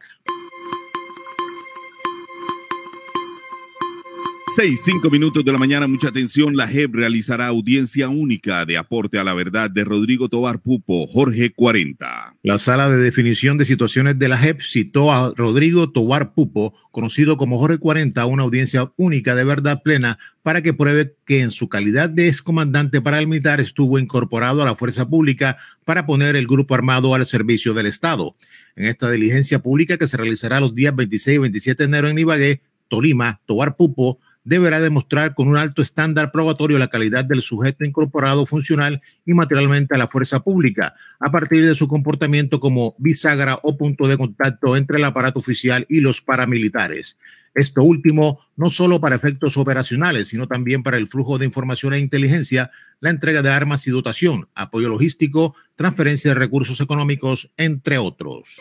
Seis, 4.55 4.81
cinco 4.83 5.11
minutos 5.11 5.45
de 5.45 5.51
la 5.51 5.59
mañana, 5.59 5.87
mucha 5.87 6.09
atención. 6.09 6.57
La 6.57 6.67
JEP 6.67 6.95
realizará 6.95 7.47
audiencia 7.47 8.09
única 8.09 8.65
de 8.65 8.77
aporte 8.77 9.19
a 9.19 9.23
la 9.23 9.33
verdad 9.33 9.69
de 9.69 9.85
Rodrigo 9.85 10.27
Tobar 10.27 10.59
Pupo, 10.59 11.07
Jorge 11.07 11.53
40. 11.53 12.35
La 12.41 12.57
sala 12.57 12.89
de 12.89 12.97
definición 12.97 13.57
de 13.57 13.65
situaciones 13.65 14.17
de 14.17 14.27
la 14.27 14.37
JEP 14.37 14.59
citó 14.61 15.13
a 15.13 15.33
Rodrigo 15.35 15.91
Tobar 15.91 16.33
Pupo, 16.33 16.73
conocido 16.91 17.37
como 17.37 17.59
Jorge 17.59 17.77
40, 17.77 18.19
a 18.19 18.25
una 18.25 18.43
audiencia 18.43 18.91
única 18.97 19.35
de 19.35 19.43
verdad 19.43 19.81
plena 19.83 20.17
para 20.41 20.63
que 20.63 20.73
pruebe 20.73 21.15
que 21.25 21.41
en 21.41 21.51
su 21.51 21.69
calidad 21.69 22.09
de 22.09 22.27
excomandante 22.27 23.01
paramilitar 23.01 23.61
estuvo 23.61 23.99
incorporado 23.99 24.61
a 24.63 24.65
la 24.65 24.75
fuerza 24.75 25.07
pública 25.07 25.57
para 25.85 26.05
poner 26.05 26.35
el 26.35 26.47
grupo 26.47 26.73
armado 26.73 27.13
al 27.13 27.25
servicio 27.25 27.73
del 27.73 27.85
Estado. 27.85 28.35
En 28.75 28.85
esta 28.85 29.09
diligencia 29.09 29.59
pública 29.59 29.97
que 29.97 30.07
se 30.07 30.17
realizará 30.17 30.59
los 30.59 30.75
días 30.75 30.95
26 30.95 31.35
y 31.35 31.39
27 31.39 31.83
de 31.83 31.87
enero 31.87 32.09
en 32.09 32.19
Ibagué, 32.19 32.61
Tolima, 32.87 33.41
Tobar 33.45 33.75
Pupo 33.75 34.19
deberá 34.43 34.79
demostrar 34.79 35.35
con 35.35 35.47
un 35.47 35.57
alto 35.57 35.81
estándar 35.81 36.31
probatorio 36.31 36.79
la 36.79 36.87
calidad 36.87 37.25
del 37.25 37.41
sujeto 37.41 37.85
incorporado 37.85 38.45
funcional 38.45 39.01
y 39.25 39.33
materialmente 39.33 39.93
a 39.93 39.97
la 39.97 40.07
fuerza 40.07 40.39
pública, 40.39 40.95
a 41.19 41.31
partir 41.31 41.65
de 41.65 41.75
su 41.75 41.87
comportamiento 41.87 42.59
como 42.59 42.95
bisagra 42.97 43.59
o 43.61 43.77
punto 43.77 44.07
de 44.07 44.17
contacto 44.17 44.75
entre 44.75 44.97
el 44.97 45.05
aparato 45.05 45.39
oficial 45.39 45.85
y 45.89 45.99
los 45.99 46.21
paramilitares. 46.21 47.17
Esto 47.59 47.83
último 47.83 48.39
no 48.55 48.69
solo 48.69 49.01
para 49.01 49.17
efectos 49.17 49.57
operacionales, 49.57 50.29
sino 50.29 50.47
también 50.47 50.81
para 50.81 50.95
el 50.95 51.09
flujo 51.09 51.37
de 51.37 51.45
información 51.45 51.93
e 51.93 51.99
inteligencia, 51.99 52.71
la 53.01 53.09
entrega 53.09 53.41
de 53.41 53.49
armas 53.49 53.85
y 53.85 53.91
dotación, 53.91 54.47
apoyo 54.55 54.87
logístico, 54.87 55.55
transferencia 55.75 56.33
de 56.33 56.39
recursos 56.39 56.79
económicos, 56.79 57.51
entre 57.57 57.97
otros. 57.97 58.57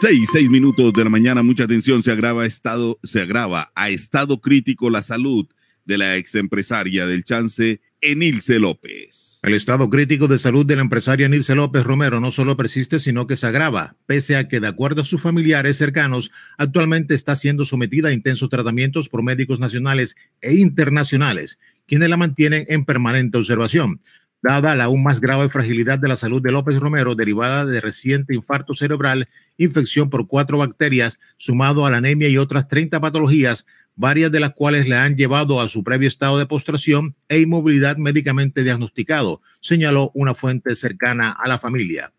Seis, 0.00 0.28
seis 0.32 0.48
minutos 0.48 0.94
de 0.94 1.04
la 1.04 1.10
mañana, 1.10 1.42
mucha 1.42 1.64
atención, 1.64 2.02
se 2.02 2.10
agrava, 2.10 2.46
estado, 2.46 2.98
se 3.02 3.20
agrava 3.20 3.70
a 3.74 3.90
estado 3.90 4.40
crítico 4.40 4.88
la 4.88 5.02
salud 5.02 5.46
de 5.84 5.98
la 5.98 6.16
ex 6.16 6.34
empresaria 6.34 7.06
del 7.06 7.24
chance, 7.24 7.80
Enilce 8.00 8.58
López. 8.58 9.40
El 9.42 9.54
estado 9.54 9.90
crítico 9.90 10.26
de 10.26 10.38
salud 10.38 10.64
de 10.64 10.76
la 10.76 10.82
empresaria 10.82 11.26
Enilce 11.26 11.54
López 11.54 11.84
Romero 11.84 12.20
no 12.20 12.30
solo 12.30 12.56
persiste, 12.56 12.98
sino 12.98 13.26
que 13.26 13.36
se 13.36 13.46
agrava, 13.46 13.96
pese 14.06 14.36
a 14.36 14.48
que, 14.48 14.60
de 14.60 14.68
acuerdo 14.68 15.02
a 15.02 15.04
sus 15.04 15.20
familiares 15.20 15.76
cercanos, 15.76 16.30
actualmente 16.56 17.14
está 17.14 17.36
siendo 17.36 17.64
sometida 17.64 18.08
a 18.08 18.12
intensos 18.12 18.48
tratamientos 18.48 19.08
por 19.08 19.22
médicos 19.22 19.60
nacionales 19.60 20.16
e 20.40 20.54
internacionales, 20.54 21.58
quienes 21.86 22.08
la 22.08 22.16
mantienen 22.16 22.64
en 22.68 22.84
permanente 22.84 23.36
observación 23.36 24.00
dada 24.44 24.74
la 24.74 24.84
aún 24.84 25.02
más 25.02 25.22
grave 25.22 25.48
fragilidad 25.48 25.98
de 25.98 26.06
la 26.06 26.16
salud 26.16 26.42
de 26.42 26.52
López 26.52 26.78
Romero 26.78 27.14
derivada 27.14 27.64
de 27.64 27.80
reciente 27.80 28.34
infarto 28.34 28.74
cerebral, 28.74 29.26
infección 29.56 30.10
por 30.10 30.28
cuatro 30.28 30.58
bacterias, 30.58 31.18
sumado 31.38 31.86
a 31.86 31.90
la 31.90 31.96
anemia 31.96 32.28
y 32.28 32.36
otras 32.36 32.68
30 32.68 33.00
patologías, 33.00 33.64
varias 33.96 34.32
de 34.32 34.40
las 34.40 34.54
cuales 34.54 34.88
le 34.88 34.96
han 34.96 35.16
llevado 35.16 35.60
a 35.60 35.68
su 35.68 35.84
previo 35.84 36.08
estado 36.08 36.38
de 36.38 36.46
postración 36.46 37.14
e 37.28 37.40
inmovilidad 37.40 37.96
médicamente 37.96 38.64
diagnosticado, 38.64 39.40
señaló 39.60 40.10
una 40.14 40.34
fuente 40.34 40.74
cercana 40.76 41.30
a 41.30 41.48
la 41.48 41.58
familia. 41.58 42.12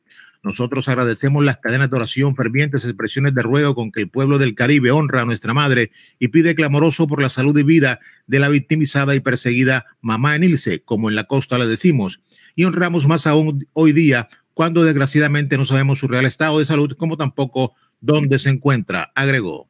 Nosotros 0.45 0.87
agradecemos 0.87 1.43
las 1.43 1.57
cadenas 1.57 1.89
de 1.89 1.95
oración, 1.95 2.35
fervientes 2.35 2.85
expresiones 2.85 3.33
de 3.33 3.41
ruego 3.41 3.73
con 3.73 3.91
que 3.91 4.01
el 4.01 4.09
pueblo 4.09 4.37
del 4.37 4.53
Caribe 4.53 4.91
honra 4.91 5.23
a 5.23 5.25
nuestra 5.25 5.55
madre 5.55 5.91
y 6.19 6.27
pide 6.27 6.53
clamoroso 6.53 7.07
por 7.07 7.19
la 7.19 7.29
salud 7.29 7.57
y 7.57 7.63
vida 7.63 7.99
de 8.27 8.37
la 8.37 8.49
victimizada 8.49 9.15
y 9.15 9.21
perseguida 9.21 9.85
mamá 10.01 10.35
Enilce, 10.35 10.83
como 10.83 11.09
en 11.09 11.15
la 11.15 11.23
costa 11.23 11.57
le 11.57 11.65
decimos. 11.65 12.21
Y 12.53 12.65
honramos 12.65 13.07
más 13.07 13.25
aún 13.25 13.67
hoy 13.73 13.91
día, 13.91 14.29
cuando 14.53 14.83
desgraciadamente 14.83 15.57
no 15.57 15.65
sabemos 15.65 15.97
su 15.97 16.07
real 16.07 16.27
estado 16.27 16.59
de 16.59 16.65
salud, 16.65 16.95
como 16.95 17.17
tampoco 17.17 17.73
dónde 17.99 18.37
se 18.37 18.51
encuentra, 18.51 19.11
agregó. 19.15 19.67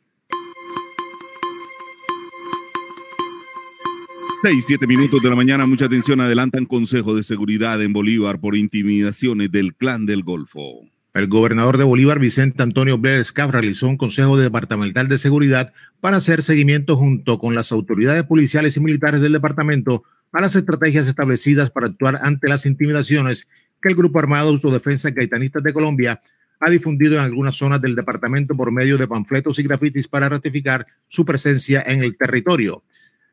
Seis, 4.48 4.66
siete 4.68 4.86
minutos 4.86 5.24
de 5.24 5.30
la 5.32 5.36
mañana, 5.36 5.66
mucha 5.66 5.86
atención, 5.86 6.22
adelantan 6.22 6.68
Consejo 6.68 7.16
de 7.16 7.24
Seguridad 7.24 7.82
en 7.82 7.94
Bolívar 7.94 8.40
por 8.40 8.56
intimidaciones 8.56 9.52
del 9.52 9.74
Clan 9.74 10.06
del 10.06 10.22
Golfo. 10.22 10.82
El 11.16 11.26
gobernador 11.26 11.80
de 11.80 11.84
Bolívar, 11.84 12.20
Vicente 12.20 12.62
Antonio 12.62 13.00
Blair 13.00 13.24
Scaf, 13.24 13.52
realizó 13.52 13.88
un 13.88 13.98
Consejo 13.98 14.38
Departamental 14.38 15.08
de 15.08 15.18
Seguridad 15.18 15.74
para 16.00 16.18
hacer 16.18 16.44
seguimiento 16.44 16.96
junto 16.96 17.40
con 17.40 17.56
las 17.56 17.72
autoridades 17.72 18.22
policiales 18.26 18.78
y 18.78 18.82
militares 18.82 19.20
del 19.22 19.34
departamento 19.34 20.04
a 20.32 20.42
las 20.42 20.56
estrategias 20.56 21.08
establecidas 21.08 21.72
para 21.72 21.88
actuar 21.88 22.20
ante 22.22 22.48
las 22.48 22.68
intimidaciones 22.68 23.48
que 23.82 23.90
el 23.90 23.96
Grupo 23.96 24.20
Armado 24.20 24.50
Autodefensa 24.50 25.10
Gaitanistas 25.10 25.64
de 25.64 25.74
Colombia 25.74 26.22
ha 26.60 26.70
difundido 26.70 27.16
en 27.16 27.22
algunas 27.22 27.58
zonas 27.58 27.82
del 27.82 27.96
departamento 27.96 28.56
por 28.56 28.72
medio 28.72 29.00
de 29.00 29.08
panfletos 29.08 29.58
y 29.58 29.64
grafitis 29.64 30.08
para 30.08 30.30
ratificar 30.30 30.86
su 31.08 31.26
presencia 31.26 31.84
en 31.88 32.04
el 32.04 32.16
territorio. 32.16 32.84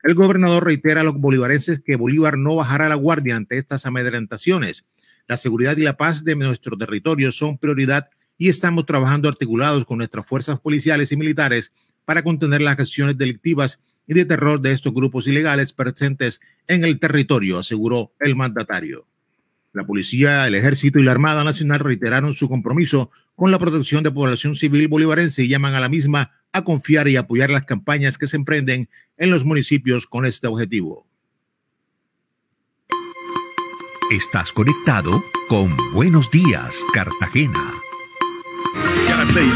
El 0.02 0.14
gobernador 0.14 0.64
reitera 0.64 1.02
a 1.02 1.04
los 1.04 1.18
bolivarenses 1.18 1.80
que 1.80 1.94
Bolívar 1.94 2.36
no 2.36 2.56
bajará 2.56 2.88
la 2.88 2.96
guardia 2.96 3.36
ante 3.36 3.56
estas 3.56 3.86
amedrentaciones. 3.86 4.88
La 5.28 5.36
seguridad 5.36 5.76
y 5.76 5.82
la 5.82 5.96
paz 5.96 6.24
de 6.24 6.34
nuestro 6.34 6.76
territorio 6.76 7.30
son 7.30 7.56
prioridad 7.56 8.10
y 8.36 8.48
estamos 8.48 8.84
trabajando 8.84 9.28
articulados 9.28 9.84
con 9.84 9.98
nuestras 9.98 10.26
fuerzas 10.26 10.58
policiales 10.58 11.12
y 11.12 11.16
militares 11.16 11.72
para 12.04 12.24
contener 12.24 12.62
las 12.62 12.80
acciones 12.80 13.16
delictivas 13.16 13.78
y 14.08 14.14
de 14.14 14.24
terror 14.24 14.60
de 14.60 14.72
estos 14.72 14.92
grupos 14.92 15.28
ilegales 15.28 15.72
presentes 15.72 16.40
en 16.66 16.84
el 16.84 16.98
territorio, 16.98 17.60
aseguró 17.60 18.12
el 18.18 18.34
mandatario. 18.34 19.06
La 19.72 19.86
policía, 19.86 20.48
el 20.48 20.56
ejército 20.56 20.98
y 20.98 21.04
la 21.04 21.12
Armada 21.12 21.44
Nacional 21.44 21.78
reiteraron 21.78 22.34
su 22.34 22.48
compromiso 22.48 23.12
con 23.36 23.50
la 23.50 23.58
protección 23.58 24.02
de 24.02 24.10
población 24.10 24.54
civil 24.54 24.88
bolivarense 24.88 25.42
y 25.42 25.48
llaman 25.48 25.74
a 25.74 25.80
la 25.80 25.88
misma 25.88 26.30
a 26.52 26.64
confiar 26.64 27.08
y 27.08 27.16
apoyar 27.16 27.50
las 27.50 27.64
campañas 27.64 28.18
que 28.18 28.26
se 28.26 28.36
emprenden 28.36 28.88
en 29.16 29.30
los 29.30 29.44
municipios 29.44 30.06
con 30.06 30.26
este 30.26 30.46
objetivo. 30.46 31.06
Estás 34.10 34.52
conectado 34.52 35.24
con 35.48 35.74
Buenos 35.94 36.30
Días, 36.30 36.84
Cartagena. 36.92 37.72
Y 39.06 39.10
a 39.10 39.16
las 39.16 39.28
seis. 39.32 39.54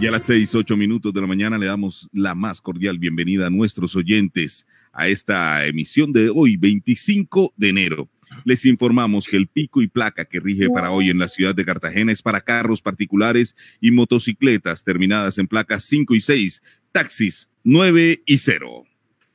Y 0.00 0.06
a 0.06 0.10
las 0.10 0.26
seis, 0.26 0.54
ocho 0.54 0.76
minutos 0.76 1.14
de 1.14 1.20
la 1.22 1.26
mañana 1.26 1.56
le 1.56 1.64
damos 1.64 2.10
la 2.12 2.34
más 2.34 2.60
cordial 2.60 2.98
bienvenida 2.98 3.46
a 3.46 3.50
nuestros 3.50 3.96
oyentes 3.96 4.66
a 4.92 5.08
esta 5.08 5.64
emisión 5.64 6.12
de 6.12 6.28
hoy, 6.28 6.58
25 6.58 7.54
de 7.56 7.68
enero 7.70 8.10
les 8.44 8.64
informamos 8.64 9.26
que 9.26 9.36
el 9.36 9.48
pico 9.48 9.82
y 9.82 9.88
placa 9.88 10.24
que 10.24 10.40
rige 10.40 10.68
para 10.68 10.90
hoy 10.90 11.10
en 11.10 11.18
la 11.18 11.28
ciudad 11.28 11.54
de 11.54 11.64
Cartagena 11.64 12.12
es 12.12 12.22
para 12.22 12.40
carros 12.40 12.82
particulares 12.82 13.56
y 13.80 13.90
motocicletas 13.90 14.84
terminadas 14.84 15.38
en 15.38 15.46
placas 15.46 15.84
5 15.84 16.14
y 16.14 16.20
6, 16.20 16.62
taxis 16.92 17.48
9 17.64 18.22
y 18.26 18.38
0. 18.38 18.84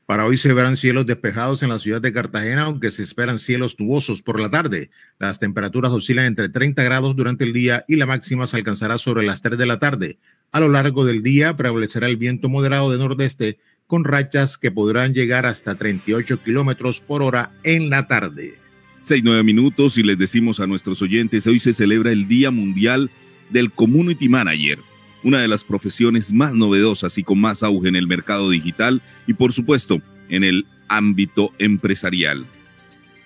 Para 0.10 0.26
hoy 0.26 0.38
se 0.38 0.52
verán 0.54 0.76
cielos 0.76 1.06
despejados 1.06 1.62
en 1.62 1.70
la 1.70 1.78
ciudad 1.78 2.02
de 2.02 2.12
Cartagena, 2.12 2.64
aunque 2.64 2.90
se 2.90 3.04
esperan 3.04 3.38
cielos 3.38 3.80
nubosos 3.80 4.24
por 4.24 4.40
la 4.40 4.50
tarde. 4.50 4.90
Las 5.20 5.38
temperaturas 5.38 5.92
oscilan 5.92 6.26
entre 6.26 6.50
30 6.50 6.82
grados 6.82 7.16
durante 7.16 7.44
el 7.44 7.54
día 7.54 7.86
y 7.88 7.96
la 7.96 8.08
máxima 8.08 8.48
se 8.48 8.58
alcanzará 8.58 8.98
sobre 8.98 9.24
las 9.24 9.44
3 9.44 9.56
de 9.56 9.66
la 9.68 9.78
tarde. 9.78 10.18
A 10.52 10.60
lo 10.60 10.68
largo 10.68 11.06
del 11.06 11.22
día 11.22 11.56
prevalecerá 11.56 12.08
el 12.08 12.18
viento 12.18 12.50
moderado 12.50 12.92
de 12.92 12.98
nordeste 12.98 13.60
con 13.86 14.04
rachas 14.04 14.58
que 14.58 14.72
podrán 14.72 15.14
llegar 15.14 15.46
hasta 15.46 15.76
38 15.76 16.42
kilómetros 16.44 17.02
por 17.02 17.22
hora 17.22 17.52
en 17.62 17.92
la 17.92 18.08
tarde. 18.08 18.56
Seis, 19.02 19.22
nueve 19.24 19.44
minutos 19.44 19.98
y 19.98 20.04
les 20.04 20.18
decimos 20.18 20.60
a 20.60 20.68
nuestros 20.68 21.02
oyentes, 21.02 21.48
hoy 21.48 21.60
se 21.60 21.74
celebra 21.74 22.12
el 22.12 22.28
Día 22.28 22.52
Mundial 22.52 23.10
del 23.50 23.72
Community 23.72 24.30
Manager 24.30 24.80
una 25.24 25.42
de 25.42 25.48
las 25.48 25.64
profesiones 25.64 26.32
más 26.32 26.54
novedosas 26.54 27.18
y 27.18 27.24
con 27.24 27.40
más 27.40 27.64
auge 27.64 27.90
en 27.90 27.96
el 27.96 28.08
mercado 28.08 28.50
digital 28.50 29.02
y 29.28 29.34
por 29.34 29.54
supuesto 29.54 30.02
en 30.30 30.44
el 30.44 30.66
ámbito 30.88 31.52
empresarial. 31.60 32.46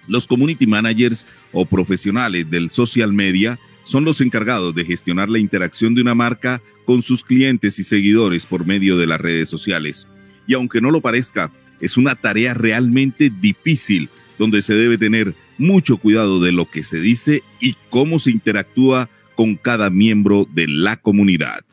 Los 0.08 0.27
community 0.27 0.68
managers 0.68 1.25
o 1.51 1.65
profesionales 1.65 2.50
del 2.50 2.70
social 2.70 3.13
media 3.13 3.60
son 3.84 4.06
los 4.06 4.22
encargados 4.22 4.75
de 4.75 4.86
gestionar 4.86 5.30
la 5.30 5.39
interacción 5.39 5.96
de 5.96 6.01
una 6.01 6.15
marca 6.15 6.62
con 6.86 7.01
sus 7.01 7.24
clientes 7.24 7.80
y 7.80 7.84
seguidores 7.84 8.46
por 8.46 8.65
medio 8.65 8.98
de 8.98 9.08
las 9.08 9.22
redes 9.22 9.50
sociales. 9.50 10.08
Y 10.46 10.56
aunque 10.56 10.82
no 10.82 10.92
lo 10.92 11.00
parezca, 11.00 11.51
es 11.80 11.96
una 11.96 12.15
tarea 12.15 12.53
realmente 12.53 13.30
difícil 13.30 14.10
donde 14.38 14.62
se 14.62 14.74
debe 14.74 14.98
tener 14.98 15.36
mucho 15.57 15.98
cuidado 15.98 16.39
de 16.39 16.51
lo 16.51 16.65
que 16.69 16.83
se 16.83 17.00
dice 17.00 17.43
y 17.60 17.75
cómo 17.89 18.19
se 18.19 18.31
interactúa 18.31 19.10
con 19.36 19.55
cada 19.55 19.89
miembro 19.89 20.48
de 20.51 20.67
la 20.67 20.98
comunidad. 20.98 21.63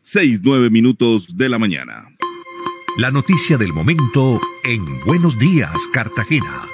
Seis, 0.00 0.40
nueve 0.42 0.68
minutos 0.70 1.36
de 1.36 1.48
la 1.48 1.58
mañana. 1.58 2.08
La 2.98 3.10
noticia 3.10 3.56
del 3.56 3.72
momento 3.72 4.40
en 4.64 4.84
Buenos 5.06 5.38
Días, 5.38 5.76
Cartagena. 5.92 6.66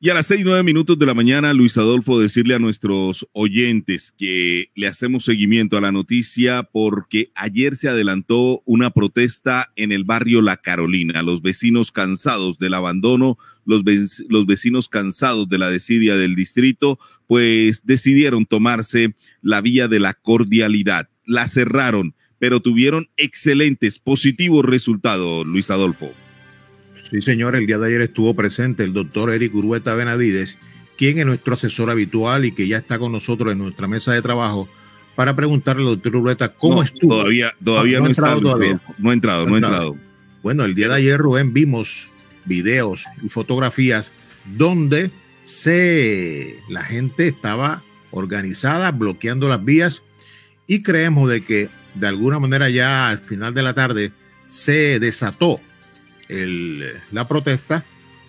Y 0.00 0.10
a 0.10 0.14
las 0.14 0.28
seis, 0.28 0.42
nueve 0.44 0.62
minutos 0.62 0.96
de 0.96 1.06
la 1.06 1.14
mañana, 1.14 1.52
Luis 1.52 1.76
Adolfo, 1.76 2.20
decirle 2.20 2.54
a 2.54 2.60
nuestros 2.60 3.26
oyentes 3.32 4.14
que 4.16 4.70
le 4.76 4.86
hacemos 4.86 5.24
seguimiento 5.24 5.76
a 5.76 5.80
la 5.80 5.90
noticia 5.90 6.62
porque 6.62 7.32
ayer 7.34 7.74
se 7.74 7.88
adelantó 7.88 8.62
una 8.64 8.90
protesta 8.90 9.72
en 9.74 9.90
el 9.90 10.04
barrio 10.04 10.40
La 10.40 10.56
Carolina. 10.56 11.24
Los 11.24 11.42
vecinos 11.42 11.90
cansados 11.90 12.60
del 12.60 12.74
abandono, 12.74 13.38
los, 13.64 13.82
los 14.28 14.46
vecinos 14.46 14.88
cansados 14.88 15.48
de 15.48 15.58
la 15.58 15.68
desidia 15.68 16.16
del 16.16 16.36
distrito, 16.36 17.00
pues 17.26 17.84
decidieron 17.84 18.46
tomarse 18.46 19.16
la 19.42 19.60
vía 19.60 19.88
de 19.88 19.98
la 19.98 20.14
cordialidad. 20.14 21.08
La 21.26 21.48
cerraron, 21.48 22.14
pero 22.38 22.60
tuvieron 22.60 23.08
excelentes, 23.16 23.98
positivos 23.98 24.64
resultados, 24.64 25.44
Luis 25.44 25.70
Adolfo. 25.70 26.12
Sí, 27.10 27.22
señor, 27.22 27.56
el 27.56 27.66
día 27.66 27.78
de 27.78 27.86
ayer 27.86 28.00
estuvo 28.02 28.34
presente 28.34 28.84
el 28.84 28.92
doctor 28.92 29.32
Eric 29.32 29.54
Urueta 29.54 29.94
Benavides, 29.94 30.58
quien 30.98 31.18
es 31.18 31.26
nuestro 31.26 31.54
asesor 31.54 31.90
habitual 31.90 32.44
y 32.44 32.52
que 32.52 32.68
ya 32.68 32.76
está 32.76 32.98
con 32.98 33.12
nosotros 33.12 33.52
en 33.52 33.58
nuestra 33.58 33.88
mesa 33.88 34.12
de 34.12 34.20
trabajo 34.20 34.68
para 35.14 35.34
preguntarle 35.34 35.82
al 35.82 35.94
doctor 35.94 36.16
Urueta 36.16 36.52
cómo 36.52 36.82
estuvo. 36.82 37.16
Todavía, 37.16 37.54
todavía 37.64 37.98
no, 37.98 38.04
ha 38.04 38.08
entrado, 38.08 38.40
todavía. 38.40 38.80
no 38.98 39.10
ha 39.10 39.12
entrado, 39.14 39.46
no 39.46 39.54
ha 39.54 39.58
entrado. 39.58 39.96
Bueno, 40.42 40.64
el 40.64 40.74
día 40.74 40.88
de 40.88 40.94
ayer, 40.96 41.18
Rubén, 41.18 41.52
vimos 41.54 42.08
videos 42.44 43.04
y 43.22 43.28
fotografías 43.28 44.12
donde 44.56 45.10
se, 45.44 46.58
la 46.68 46.84
gente 46.84 47.26
estaba 47.26 47.82
organizada, 48.10 48.90
bloqueando 48.90 49.48
las 49.48 49.64
vías 49.64 50.02
y 50.66 50.82
creemos 50.82 51.30
de 51.30 51.42
que 51.42 51.70
de 51.94 52.06
alguna 52.06 52.38
manera 52.38 52.68
ya 52.68 53.08
al 53.08 53.18
final 53.18 53.54
de 53.54 53.62
la 53.62 53.74
tarde 53.74 54.12
se 54.48 54.98
desató 55.00 55.60
la 56.28 57.28
protesta 57.28 57.84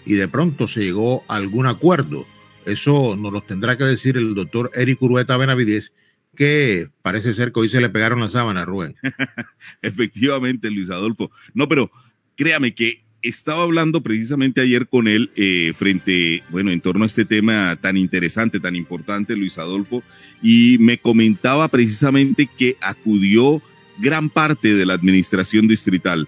y 0.06 0.14
de 0.14 0.28
pronto 0.28 0.68
se 0.68 0.84
llegó 0.84 1.24
a 1.28 1.36
algún 1.36 1.68
acuerdo. 1.68 2.26
Eso 2.66 3.16
nos 3.16 3.32
lo 3.32 3.42
tendrá 3.42 3.78
que 3.78 3.84
decir 3.84 4.18
el 4.18 4.36
doctor 4.36 4.72
Eric 4.74 5.02
Urueta 5.02 5.38
Benavides, 5.38 5.94
que 6.36 6.90
parece 7.02 7.34
ser 7.34 7.52
que 7.52 7.62
hoy 7.62 7.70
se 7.70 7.82
le 7.82 7.90
pegaron 7.90 8.20
las 8.20 8.34
sábanas, 8.34 8.66
Rubén. 8.66 8.96
Efectivamente, 9.82 10.70
Luis 10.70 10.90
Adolfo. 10.90 11.32
No, 11.54 11.68
pero 11.68 11.92
créame 12.36 12.74
que 12.74 13.04
estaba 13.22 13.64
hablando 13.64 14.02
precisamente 14.02 14.62
ayer 14.62 14.88
con 14.88 15.08
él 15.08 15.32
eh, 15.36 15.74
frente, 15.78 16.44
bueno, 16.50 16.72
en 16.72 16.82
torno 16.82 17.04
a 17.04 17.08
este 17.08 17.26
tema 17.26 17.76
tan 17.76 17.98
interesante, 17.98 18.60
tan 18.60 18.76
importante, 18.76 19.36
Luis 19.36 19.58
Adolfo, 19.58 20.04
y 20.42 20.78
me 20.80 20.98
comentaba 20.98 21.68
precisamente 21.68 22.50
que 22.58 22.78
acudió 22.82 23.62
gran 23.98 24.30
parte 24.30 24.74
de 24.74 24.86
la 24.86 24.94
administración 24.94 25.68
distrital 25.68 26.28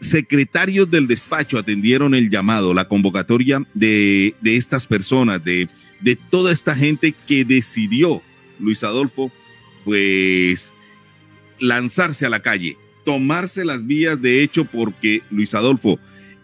secretarios 0.00 0.90
del 0.90 1.06
despacho 1.06 1.58
atendieron 1.58 2.14
el 2.14 2.30
llamado, 2.30 2.74
la 2.74 2.88
convocatoria 2.88 3.62
de, 3.74 4.34
estas 4.42 4.86
personas, 4.86 5.44
de, 5.44 5.68
de 6.00 6.16
toda 6.16 6.52
esta 6.52 6.74
gente 6.74 7.14
que 7.26 7.44
decidió, 7.44 8.22
Luis 8.58 8.82
Adolfo, 8.82 9.30
pues 9.84 10.72
lanzarse 11.58 12.26
a 12.26 12.30
la 12.30 12.40
calle, 12.40 12.76
tomarse 13.04 13.64
las 13.64 13.86
vías 13.86 14.20
de 14.20 14.42
hecho, 14.42 14.64
porque 14.64 15.22
Luis 15.30 15.54
Adolfo, 15.54 15.98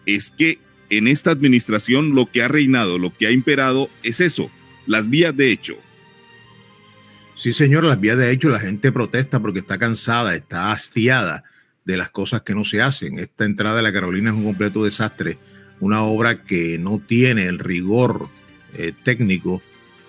es 0.05 0.31
que 0.31 0.59
en 0.89 1.07
esta 1.07 1.31
administración 1.31 2.15
lo 2.15 2.27
que 2.27 2.43
ha 2.43 2.47
reinado, 2.47 2.97
lo 2.97 3.15
que 3.15 3.27
ha 3.27 3.31
imperado 3.31 3.89
es 4.03 4.21
eso, 4.21 4.51
las 4.85 5.09
vías 5.09 5.35
de 5.35 5.51
hecho. 5.51 5.77
Sí, 7.35 7.53
señor, 7.53 7.83
las 7.83 7.99
vías 7.99 8.17
de 8.17 8.31
hecho, 8.31 8.49
la 8.49 8.59
gente 8.59 8.91
protesta 8.91 9.39
porque 9.39 9.59
está 9.59 9.77
cansada, 9.77 10.33
está 10.33 10.71
hastiada 10.71 11.43
de 11.87 11.95
las 11.95 12.09
cosas 12.09 12.41
que 12.41 12.53
no 12.53 12.65
se 12.65 12.81
hacen. 12.81 13.17
Esta 13.17 13.45
entrada 13.45 13.77
de 13.77 13.81
la 13.81 13.93
Carolina 13.93 14.29
es 14.29 14.35
un 14.35 14.43
completo 14.43 14.83
desastre, 14.83 15.37
una 15.79 16.03
obra 16.03 16.43
que 16.43 16.77
no 16.77 16.99
tiene 16.99 17.45
el 17.45 17.59
rigor 17.59 18.27
eh, 18.73 18.91
técnico 19.05 19.61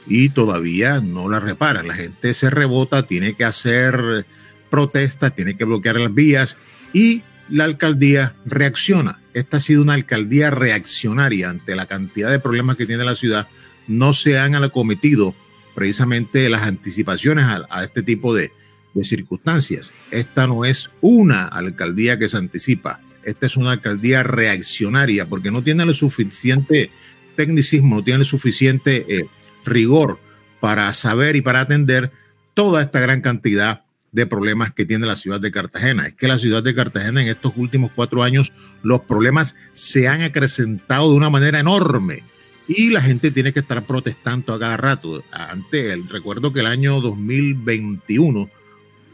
y 0.09 0.31
todavía 0.31 1.01
no 1.01 1.29
la 1.29 1.39
repara. 1.39 1.85
La 1.85 1.95
gente 1.95 2.35
se 2.35 2.51
rebota, 2.51 3.07
tiene 3.07 3.35
que 3.35 3.45
hacer 3.45 4.27
protestas, 4.71 5.37
tiene 5.37 5.57
que 5.57 5.65
bloquear 5.65 6.01
las 6.01 6.13
vías 6.13 6.57
y 6.93 7.23
la 7.49 7.63
alcaldía 7.63 8.35
reacciona. 8.45 9.21
Esta 9.33 9.59
ha 9.59 9.61
sido 9.61 9.81
una 9.81 9.95
alcaldía 9.95 10.51
reaccionaria 10.51 11.49
ante 11.49 11.77
la 11.77 11.87
cantidad 11.87 12.29
de 12.29 12.41
problemas 12.41 12.77
que 12.77 12.87
tiene 12.87 13.05
la 13.05 13.15
ciudad. 13.15 13.47
No 13.87 14.15
se 14.15 14.37
han 14.37 14.57
acometido 14.57 15.33
precisamente 15.77 16.49
las 16.51 16.63
anticipaciones 16.63 17.47
a 17.47 17.85
este 17.85 18.03
tipo 18.03 18.35
de, 18.35 18.51
de 18.95 19.05
circunstancias. 19.05 19.93
Esta 20.11 20.47
no 20.47 20.65
es 20.65 20.91
una 21.01 21.47
alcaldía 21.47 22.19
que 22.19 22.29
se 22.29 22.37
anticipa, 22.37 23.01
esta 23.23 23.47
es 23.47 23.57
una 23.57 23.73
alcaldía 23.73 24.23
reaccionaria 24.23 25.27
porque 25.27 25.51
no 25.51 25.63
tiene 25.63 25.83
el 25.83 25.95
suficiente 25.95 26.91
tecnicismo, 27.37 27.97
no 27.97 28.05
tiene 28.05 28.21
el 28.21 28.27
suficiente 28.27 29.05
eh, 29.09 29.27
rigor 29.65 30.19
para 30.61 30.93
saber 30.95 31.37
y 31.37 31.43
para 31.43 31.61
atender 31.61 32.11
toda 32.55 32.83
esta 32.83 33.01
gran 33.01 33.21
cantidad 33.21 33.85
de 34.13 34.27
problemas 34.27 34.73
que 34.73 34.87
tiene 34.87 35.07
la 35.07 35.17
ciudad 35.17 35.41
de 35.41 35.51
Cartagena. 35.51 36.07
Es 36.07 36.15
que 36.15 36.29
la 36.29 36.39
ciudad 36.39 36.63
de 36.63 36.75
Cartagena 36.75 37.23
en 37.23 37.29
estos 37.29 37.53
últimos 37.57 37.93
cuatro 37.95 38.23
años 38.23 38.53
los 38.83 39.01
problemas 39.01 39.55
se 39.73 40.09
han 40.09 40.23
acrecentado 40.23 41.11
de 41.11 41.17
una 41.17 41.31
manera 41.31 41.61
enorme 41.61 42.25
y 42.67 42.91
la 42.91 43.03
gente 43.03 43.31
tiene 43.31 43.53
que 43.53 43.61
estar 43.61 43.85
protestando 43.85 44.53
a 44.53 44.59
cada 44.59 44.77
rato. 44.77 45.23
Antes, 45.31 46.09
recuerdo 46.09 46.53
que 46.53 46.61
el 46.61 46.67
año 46.67 47.01
2021 47.01 48.49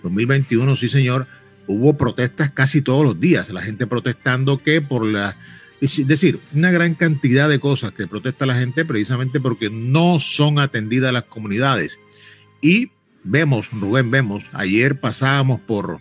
2021, 0.05 0.77
sí 0.77 0.89
señor, 0.89 1.27
hubo 1.67 1.97
protestas 1.97 2.51
casi 2.51 2.83
todos 2.83 3.05
los 3.05 3.19
días, 3.19 3.49
la 3.51 3.63
gente 3.63 3.87
protestando 3.87 4.59
que 4.59 4.81
por 4.81 5.05
la... 5.05 5.37
Es 5.81 6.07
decir, 6.07 6.39
una 6.55 6.71
gran 6.71 6.95
cantidad 6.95 7.49
de 7.49 7.59
cosas 7.59 7.93
que 7.93 8.07
protesta 8.07 8.47
la 8.47 8.55
gente 8.55 8.85
precisamente 8.85 9.41
porque 9.41 9.69
no 9.71 10.19
son 10.21 10.59
atendidas 10.59 11.13
las 11.13 11.25
comunidades. 11.25 11.99
Y 12.63 12.91
vemos, 13.23 13.71
Rubén, 13.71 14.11
vemos, 14.11 14.45
ayer 14.53 14.99
pasábamos 15.01 15.61
por, 15.61 16.01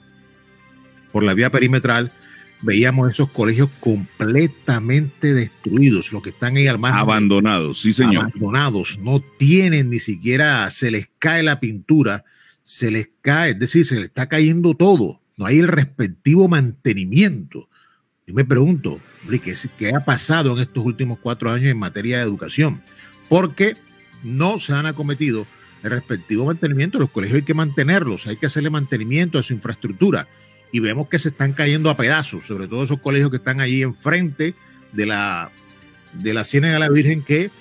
por 1.11 1.23
la 1.23 1.33
vía 1.33 1.49
perimetral, 1.49 2.11
veíamos 2.61 3.11
esos 3.11 3.29
colegios 3.29 3.69
completamente 3.81 5.33
destruidos, 5.33 6.13
los 6.13 6.21
que 6.21 6.29
están 6.29 6.55
ahí 6.55 6.67
al 6.67 6.79
margen. 6.79 7.01
Abandonados, 7.01 7.81
sí 7.81 7.93
señor. 7.93 8.25
Abandonados, 8.25 8.99
no 8.99 9.21
tienen 9.37 9.89
ni 9.89 9.99
siquiera, 9.99 10.69
se 10.71 10.91
les 10.91 11.09
cae 11.19 11.43
la 11.43 11.59
pintura 11.59 12.23
se 12.63 12.89
les 12.89 13.09
cae, 13.21 13.51
es 13.51 13.59
decir, 13.59 13.85
se 13.85 13.95
les 13.95 14.05
está 14.05 14.27
cayendo 14.27 14.73
todo, 14.73 15.21
no 15.37 15.45
hay 15.45 15.59
el 15.59 15.67
respectivo 15.67 16.47
mantenimiento. 16.47 17.69
Yo 18.25 18.33
me 18.33 18.45
pregunto, 18.45 19.01
¿qué, 19.29 19.55
¿qué 19.77 19.93
ha 19.93 20.05
pasado 20.05 20.53
en 20.53 20.59
estos 20.59 20.85
últimos 20.85 21.19
cuatro 21.19 21.51
años 21.51 21.69
en 21.69 21.77
materia 21.77 22.17
de 22.17 22.23
educación? 22.23 22.81
Porque 23.27 23.75
no 24.23 24.59
se 24.59 24.73
han 24.73 24.85
acometido 24.85 25.45
el 25.83 25.91
respectivo 25.91 26.45
mantenimiento. 26.45 26.99
Los 26.99 27.11
colegios 27.11 27.37
hay 27.37 27.43
que 27.43 27.53
mantenerlos, 27.53 28.25
hay 28.27 28.37
que 28.37 28.45
hacerle 28.45 28.69
mantenimiento 28.69 29.37
a 29.37 29.43
su 29.43 29.53
infraestructura. 29.53 30.27
Y 30.71 30.79
vemos 30.79 31.09
que 31.09 31.19
se 31.19 31.29
están 31.29 31.51
cayendo 31.53 31.89
a 31.89 31.97
pedazos, 31.97 32.45
sobre 32.45 32.67
todo 32.67 32.83
esos 32.83 32.99
colegios 32.99 33.29
que 33.29 33.37
están 33.37 33.59
allí 33.59 33.81
enfrente 33.81 34.55
de 34.93 35.05
la, 35.05 35.51
de 36.13 36.33
la 36.33 36.45
Ciénaga 36.45 36.75
de 36.75 36.79
la 36.79 36.89
Virgen 36.89 37.23
que 37.23 37.51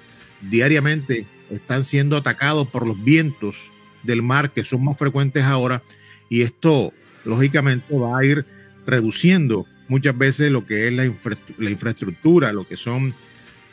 diariamente 0.40 1.26
están 1.50 1.84
siendo 1.84 2.16
atacados 2.16 2.68
por 2.68 2.86
los 2.86 3.02
vientos 3.02 3.72
del 4.02 4.22
mar 4.22 4.50
que 4.50 4.64
son 4.64 4.84
más 4.84 4.98
frecuentes 4.98 5.44
ahora 5.44 5.82
y 6.28 6.42
esto 6.42 6.92
lógicamente 7.24 7.94
va 7.96 8.18
a 8.18 8.24
ir 8.24 8.44
reduciendo 8.86 9.66
muchas 9.88 10.16
veces 10.16 10.50
lo 10.50 10.64
que 10.66 10.86
es 10.88 10.92
la, 10.92 11.10
la 11.58 11.70
infraestructura, 11.70 12.52
lo 12.52 12.66
que 12.66 12.76
son 12.76 13.14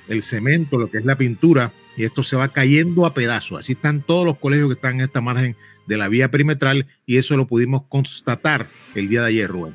el 0.07 0.23
cemento, 0.23 0.77
lo 0.77 0.89
que 0.89 0.97
es 0.97 1.05
la 1.05 1.17
pintura, 1.17 1.71
y 1.95 2.03
esto 2.03 2.23
se 2.23 2.35
va 2.35 2.49
cayendo 2.49 3.05
a 3.05 3.13
pedazos. 3.13 3.59
Así 3.59 3.73
están 3.73 4.01
todos 4.01 4.25
los 4.25 4.37
colegios 4.37 4.67
que 4.67 4.73
están 4.73 4.95
en 4.95 5.01
esta 5.01 5.21
margen 5.21 5.55
de 5.85 5.97
la 5.97 6.07
vía 6.07 6.29
perimetral 6.29 6.85
y 7.05 7.17
eso 7.17 7.37
lo 7.37 7.47
pudimos 7.47 7.83
constatar 7.89 8.67
el 8.95 9.07
día 9.07 9.21
de 9.21 9.27
ayer, 9.27 9.49
Rubén. 9.49 9.73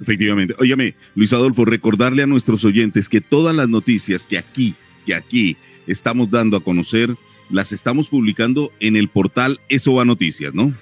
Efectivamente. 0.00 0.54
Óyeme, 0.58 0.94
Luis 1.14 1.32
Adolfo, 1.32 1.64
recordarle 1.64 2.22
a 2.22 2.26
nuestros 2.26 2.64
oyentes 2.64 3.08
que 3.08 3.20
todas 3.20 3.54
las 3.54 3.68
noticias 3.68 4.26
que 4.26 4.38
aquí, 4.38 4.74
que 5.06 5.14
aquí 5.14 5.56
estamos 5.86 6.30
dando 6.30 6.56
a 6.56 6.64
conocer, 6.64 7.16
las 7.50 7.72
estamos 7.72 8.08
publicando 8.08 8.72
en 8.80 8.96
el 8.96 9.08
portal 9.08 9.60
Eso 9.68 9.94
va 9.94 10.04
Noticias, 10.04 10.54
¿no? 10.54 10.74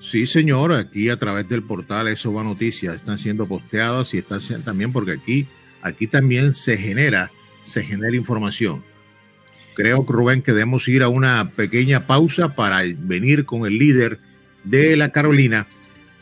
Sí, 0.00 0.26
señor, 0.26 0.72
aquí 0.72 1.08
a 1.08 1.18
través 1.18 1.48
del 1.48 1.62
portal 1.62 2.08
Eso 2.08 2.32
va 2.32 2.42
Noticias 2.42 2.96
están 2.96 3.18
siendo 3.18 3.46
posteadas 3.46 4.12
y 4.14 4.18
están 4.18 4.40
también 4.62 4.92
porque 4.92 5.12
aquí, 5.12 5.46
aquí 5.82 6.06
también 6.06 6.54
se 6.54 6.76
genera, 6.76 7.30
se 7.62 7.82
genera 7.84 8.16
información. 8.16 8.82
Creo, 9.74 10.04
Rubén, 10.06 10.42
que 10.42 10.52
debemos 10.52 10.86
ir 10.88 11.02
a 11.02 11.08
una 11.08 11.50
pequeña 11.50 12.06
pausa 12.06 12.54
para 12.54 12.82
venir 12.98 13.46
con 13.46 13.64
el 13.64 13.78
líder 13.78 14.18
de 14.64 14.96
la 14.96 15.12
Carolina 15.12 15.66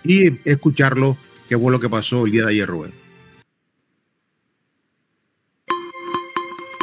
y 0.05 0.39
escucharlo 0.49 1.17
qué 1.49 1.59
fue 1.59 1.73
lo 1.73 1.81
que 1.81 1.89
pasó 1.89 2.27
el 2.27 2.33
día 2.33 2.45
de 2.45 2.51
ayer, 2.51 2.69
Rubén. 2.69 3.00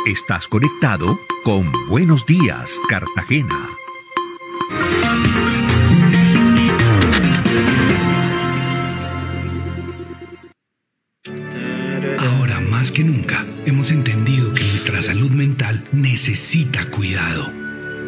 Estás 0.08 0.48
conectado 0.48 1.20
con 1.44 1.70
Buenos 1.90 2.26
Días, 2.26 2.80
Cartagena. 2.88 3.68
Ahora 12.20 12.62
más 12.62 12.94
que 12.94 13.04
nunca 13.04 13.46
hemos 13.66 13.92
entendido 13.92 14.54
que 14.54 14.64
nuestra 14.64 15.02
salud 15.02 15.32
mental 15.32 15.84
necesita 15.92 16.90
cuidado, 16.90 17.52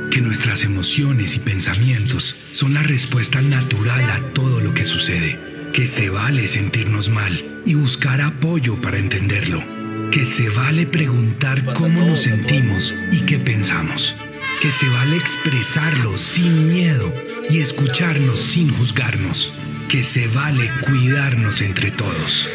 que 0.10 0.22
nuestras 0.22 0.64
emociones 0.64 1.36
y 1.36 1.40
pensamientos 1.40 2.46
son 2.52 2.76
la 2.76 2.84
respuesta 2.84 3.42
natural 3.42 4.10
a 4.10 4.22
todo 4.32 4.62
lo 4.62 4.74
que 4.74 4.86
sucede, 4.86 5.38
que 5.74 5.86
se 5.86 6.10
vale 6.10 6.48
sentirnos 6.48 7.10
mal 7.10 7.62
y 7.66 7.74
buscar 7.74 8.22
apoyo 8.22 8.80
para 8.80 9.00
entenderlo, 9.00 9.62
que 10.12 10.26
se 10.26 10.50
vale 10.50 10.88
preguntar 10.88 11.63
cómo 11.74 12.02
nos 12.02 12.24
sentimos 12.24 12.93
y 13.12 13.22
qué 13.22 13.38
pensamos, 13.38 14.15
que 14.62 14.72
se 14.72 14.89
vale 14.89 15.17
expresarlo 15.17 16.17
sin 16.17 16.67
miedo 16.67 17.13
y 17.50 17.60
escucharnos 17.60 18.39
sin 18.39 18.69
juzgarnos, 18.69 19.54
que 19.88 20.02
se 20.04 20.28
vale 20.28 20.72
cuidarnos 20.82 21.62
entre 21.62 21.91
todos. 21.91 22.50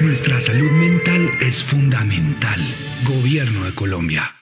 Nuestra 0.00 0.40
salud 0.40 0.70
mental 0.72 1.30
es 1.40 1.62
fundamental. 1.62 2.60
Gobierno 3.04 3.64
de 3.64 3.74
Colombia. 3.74 4.37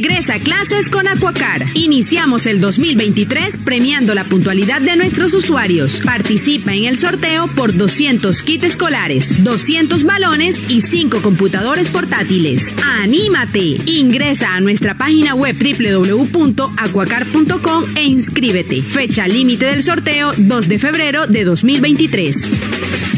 Regresa 0.00 0.34
a 0.34 0.38
clases 0.38 0.90
con 0.90 1.08
Aquacar. 1.08 1.64
Iniciamos 1.74 2.46
el 2.46 2.60
2023 2.60 3.56
premiando 3.64 4.14
la 4.14 4.22
puntualidad 4.22 4.80
de 4.80 4.94
nuestros 4.94 5.34
usuarios. 5.34 6.00
Participa 6.04 6.72
en 6.72 6.84
el 6.84 6.96
sorteo 6.96 7.48
por 7.48 7.76
200 7.76 8.40
kits 8.42 8.62
escolares, 8.62 9.42
200 9.42 10.04
balones 10.04 10.62
y 10.70 10.82
5 10.82 11.20
computadores 11.20 11.88
portátiles. 11.88 12.72
¡Anímate! 12.80 13.80
Ingresa 13.86 14.54
a 14.54 14.60
nuestra 14.60 14.96
página 14.96 15.34
web 15.34 15.56
www.aquacar.com 15.58 17.84
e 17.96 18.04
inscríbete. 18.04 18.82
Fecha 18.82 19.26
límite 19.26 19.66
del 19.66 19.82
sorteo 19.82 20.30
2 20.36 20.68
de 20.68 20.78
febrero 20.78 21.26
de 21.26 21.42
2023. 21.42 23.17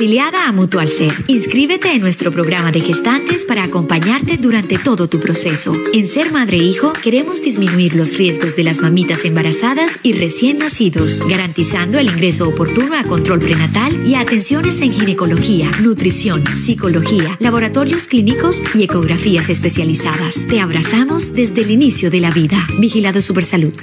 Afiliada 0.00 0.48
a 0.48 0.52
Mutual 0.52 0.88
Ser, 0.88 1.12
inscríbete 1.26 1.92
en 1.92 2.00
nuestro 2.00 2.32
programa 2.32 2.72
de 2.72 2.80
gestantes 2.80 3.44
para 3.44 3.64
acompañarte 3.64 4.38
durante 4.38 4.78
todo 4.78 5.10
tu 5.10 5.20
proceso. 5.20 5.74
En 5.92 6.06
Ser 6.06 6.32
Madre 6.32 6.56
e 6.56 6.62
Hijo 6.62 6.94
queremos 6.94 7.42
disminuir 7.42 7.94
los 7.94 8.16
riesgos 8.16 8.56
de 8.56 8.64
las 8.64 8.80
mamitas 8.80 9.26
embarazadas 9.26 10.00
y 10.02 10.14
recién 10.14 10.56
nacidos, 10.56 11.20
garantizando 11.28 11.98
el 11.98 12.08
ingreso 12.08 12.48
oportuno 12.48 12.94
a 12.94 13.04
control 13.04 13.40
prenatal 13.40 14.06
y 14.06 14.14
atenciones 14.14 14.80
en 14.80 14.94
ginecología, 14.94 15.70
nutrición, 15.82 16.44
psicología, 16.56 17.36
laboratorios 17.38 18.06
clínicos 18.06 18.62
y 18.74 18.84
ecografías 18.84 19.50
especializadas. 19.50 20.46
Te 20.46 20.60
abrazamos 20.60 21.34
desde 21.34 21.60
el 21.60 21.72
inicio 21.72 22.10
de 22.10 22.20
la 22.20 22.30
vida. 22.30 22.66
Vigilado 22.78 23.20
Supersalud. 23.20 23.74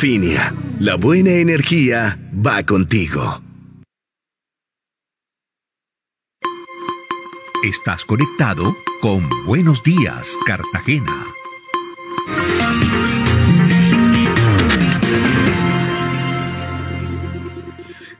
Finia, 0.00 0.54
la 0.78 0.94
buena 0.94 1.28
energía 1.28 2.18
va 2.34 2.64
contigo. 2.64 3.42
Estás 7.62 8.06
conectado 8.06 8.74
con 9.02 9.28
Buenos 9.44 9.82
Días, 9.82 10.38
Cartagena. 10.46 11.26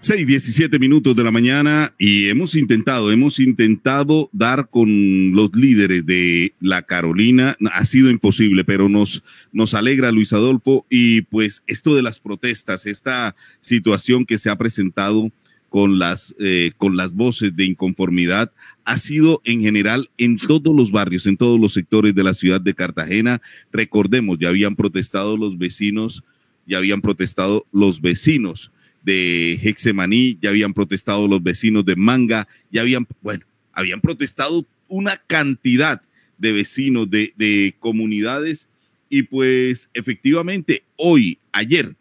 6, 0.03 0.27
17 0.27 0.79
minutos 0.79 1.15
de 1.15 1.23
la 1.23 1.31
mañana 1.31 1.93
y 1.99 2.31
hemos 2.31 2.55
intentado, 2.55 3.13
hemos 3.13 3.39
intentado 3.39 4.31
dar 4.33 4.71
con 4.71 4.89
los 5.33 5.51
líderes 5.55 6.07
de 6.07 6.55
la 6.59 6.81
Carolina. 6.81 7.55
Ha 7.71 7.85
sido 7.85 8.09
imposible, 8.09 8.65
pero 8.65 8.89
nos, 8.89 9.23
nos 9.53 9.75
alegra 9.75 10.11
Luis 10.11 10.33
Adolfo 10.33 10.87
y 10.89 11.21
pues 11.23 11.63
esto 11.67 11.95
de 11.95 12.01
las 12.01 12.19
protestas, 12.19 12.87
esta 12.87 13.37
situación 13.61 14.25
que 14.25 14.39
se 14.39 14.49
ha 14.49 14.57
presentado 14.57 15.31
con 15.69 15.99
las, 15.99 16.35
eh, 16.39 16.73
con 16.79 16.97
las 16.97 17.13
voces 17.13 17.55
de 17.55 17.67
inconformidad 17.67 18.53
ha 18.87 18.97
sido 18.97 19.43
en 19.45 19.61
general 19.61 20.09
en 20.17 20.39
todos 20.39 20.75
los 20.75 20.93
barrios, 20.93 21.27
en 21.27 21.37
todos 21.37 21.61
los 21.61 21.75
sectores 21.75 22.15
de 22.15 22.25
la 22.25 22.33
ciudad 22.33 22.63
de 22.63 22.73
Cartagena. 22.73 23.43
Recordemos, 23.71 24.39
ya 24.41 24.49
habían 24.49 24.77
protestado 24.77 25.37
los 25.37 25.59
vecinos, 25.59 26.25
ya 26.67 26.79
habían 26.79 27.03
protestado 27.03 27.67
los 27.71 28.01
vecinos 28.01 28.73
de 29.03 29.59
Hexemaní, 29.63 30.39
ya 30.41 30.51
habían 30.51 30.75
protestado 30.75 31.27
los 31.29 31.43
vecinos 31.43 31.85
de 31.85 31.97
Manga, 31.97 32.49
ya 32.71 32.83
habían, 32.83 33.07
bueno, 33.23 33.45
habían 33.73 34.01
protestado 34.01 34.67
una 34.89 35.17
cantidad 35.27 36.03
de 36.39 36.53
vecinos 36.53 37.11
de, 37.11 37.33
de 37.37 37.75
comunidades 37.79 38.69
y 39.09 39.23
pues 39.23 39.91
efectivamente 39.93 40.85
hoy, 40.97 41.39
ayer, 41.53 41.95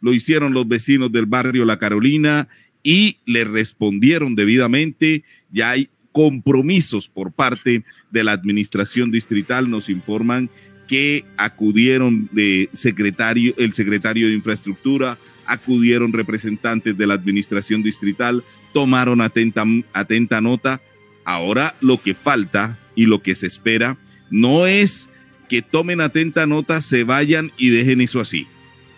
lo 0.00 0.12
hicieron 0.12 0.52
los 0.52 0.68
vecinos 0.68 1.10
del 1.10 1.24
barrio 1.24 1.64
La 1.64 1.78
Carolina 1.78 2.48
y 2.82 3.16
le 3.24 3.44
respondieron 3.44 4.34
debidamente. 4.36 5.24
Ya 5.50 5.70
hay 5.70 5.88
compromisos 6.12 7.08
por 7.08 7.32
parte 7.32 7.82
de 8.10 8.24
la 8.24 8.32
administración 8.32 9.10
distrital, 9.10 9.70
nos 9.70 9.88
informan 9.88 10.50
que 10.86 11.24
acudieron 11.38 12.28
de 12.32 12.68
secretario, 12.74 13.54
el 13.56 13.72
secretario 13.72 14.28
de 14.28 14.34
infraestructura, 14.34 15.18
acudieron 15.46 16.12
representantes 16.12 16.96
de 16.96 17.06
la 17.06 17.14
administración 17.14 17.82
distrital, 17.82 18.44
tomaron 18.72 19.20
atenta, 19.20 19.64
atenta 19.92 20.40
nota. 20.40 20.80
Ahora 21.24 21.74
lo 21.80 22.02
que 22.02 22.14
falta 22.14 22.78
y 22.94 23.06
lo 23.06 23.22
que 23.22 23.34
se 23.34 23.46
espera 23.46 23.96
no 24.30 24.66
es 24.66 25.08
que 25.48 25.62
tomen 25.62 26.00
atenta 26.00 26.46
nota, 26.46 26.80
se 26.80 27.04
vayan 27.04 27.52
y 27.56 27.70
dejen 27.70 28.00
eso 28.00 28.20
así. 28.20 28.46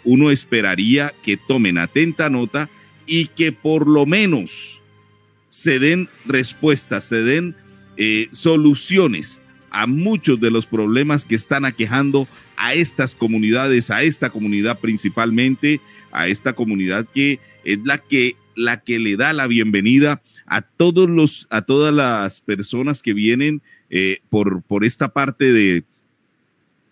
Uno 0.04 0.30
esperaría 0.30 1.12
que 1.22 1.36
tomen 1.36 1.78
atenta 1.78 2.30
nota 2.30 2.68
y 3.06 3.26
que 3.28 3.52
por 3.52 3.86
lo 3.86 4.06
menos 4.06 4.80
se 5.50 5.78
den 5.78 6.08
respuestas, 6.26 7.04
se 7.04 7.22
den 7.22 7.56
eh, 7.96 8.28
soluciones 8.32 9.40
a 9.70 9.86
muchos 9.86 10.40
de 10.40 10.50
los 10.50 10.66
problemas 10.66 11.24
que 11.24 11.34
están 11.34 11.64
aquejando 11.64 12.28
a 12.56 12.74
estas 12.74 13.14
comunidades, 13.14 13.90
a 13.90 14.02
esta 14.02 14.30
comunidad 14.30 14.78
principalmente, 14.78 15.80
a 16.16 16.28
esta 16.28 16.54
comunidad 16.54 17.06
que 17.14 17.38
es 17.64 17.78
la 17.84 17.98
que 17.98 18.36
la 18.56 18.80
que 18.80 18.98
le 18.98 19.16
da 19.16 19.32
la 19.34 19.46
bienvenida 19.46 20.22
a 20.46 20.62
todos 20.62 21.08
los 21.08 21.46
a 21.50 21.62
todas 21.62 21.92
las 21.92 22.40
personas 22.40 23.02
que 23.02 23.12
vienen 23.12 23.60
eh, 23.90 24.20
por 24.30 24.62
por 24.62 24.84
esta 24.84 25.08
parte 25.08 25.52
de 25.52 25.84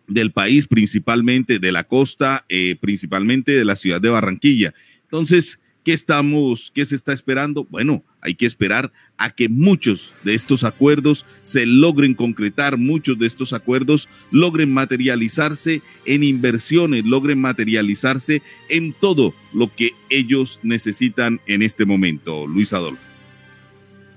del 0.07 0.33
país, 0.33 0.67
principalmente 0.67 1.59
de 1.59 1.73
la 1.73 1.85
costa, 1.85 2.45
eh, 2.51 2.77
principalmente 2.79 3.53
de 3.53 3.65
la 3.65 3.75
ciudad 3.75 4.03
de 4.03 4.11
Barranquilla. 4.11 4.75
Entonces, 5.05 5.59
¿qué 5.85 5.93
estamos, 5.93 6.73
qué 6.75 6.85
se 6.85 6.97
está 6.97 7.13
esperando? 7.13 7.65
Bueno, 7.65 8.03
hay 8.21 8.35
que 8.35 8.47
esperar 8.47 8.91
a 9.19 9.31
que 9.31 9.49
muchos 9.49 10.13
de 10.25 10.35
estos 10.35 10.65
acuerdos 10.65 11.27
se 11.45 11.67
logren 11.67 12.15
concretar, 12.15 12.79
muchos 12.79 13.19
de 13.19 13.27
estos 13.27 13.53
acuerdos 13.53 14.09
logren 14.31 14.73
materializarse 14.73 15.83
en 16.07 16.25
inversiones, 16.25 17.05
logren 17.05 17.41
materializarse 17.41 18.43
en 18.69 18.95
todo 18.95 19.35
lo 19.53 19.73
que 19.75 19.93
ellos 20.09 20.59
necesitan 20.63 21.41
en 21.47 21.63
este 21.63 21.85
momento. 21.85 22.47
Luis 22.47 22.73
Adolfo. 22.73 23.15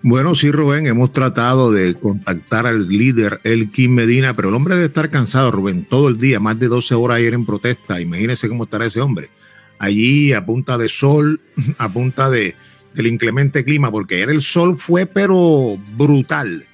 Bueno, 0.03 0.35
sí, 0.35 0.51
Rubén, 0.51 0.85
hemos 0.85 1.11
tratado 1.11 1.71
de 1.71 1.95
contactar 1.95 2.65
al 2.67 2.87
líder 2.87 3.41
Elkin 3.43 3.93
Medina, 3.93 4.35
pero 4.35 4.49
el 4.49 4.55
hombre 4.55 4.75
debe 4.75 4.87
estar 4.87 5.09
cansado, 5.09 5.51
Rubén, 5.51 5.85
todo 5.85 6.07
el 6.07 6.17
día, 6.17 6.39
más 6.39 6.57
de 6.59 6.67
12 6.67 6.95
horas 6.95 7.17
ayer 7.17 7.33
en 7.33 7.45
protesta. 7.45 7.99
Imagínense 7.99 8.47
cómo 8.47 8.63
estará 8.65 8.85
ese 8.85 9.01
hombre. 9.01 9.29
Allí 9.79 10.33
a 10.33 10.45
punta 10.45 10.77
de 10.77 10.89
sol, 10.89 11.41
a 11.77 11.91
punta 11.91 12.29
de, 12.29 12.55
del 12.93 13.07
inclemente 13.07 13.63
clima, 13.63 13.91
porque 13.91 14.15
ayer 14.15 14.29
el 14.29 14.41
sol 14.41 14.77
fue 14.77 15.05
pero 15.05 15.77
brutal. 15.95 16.65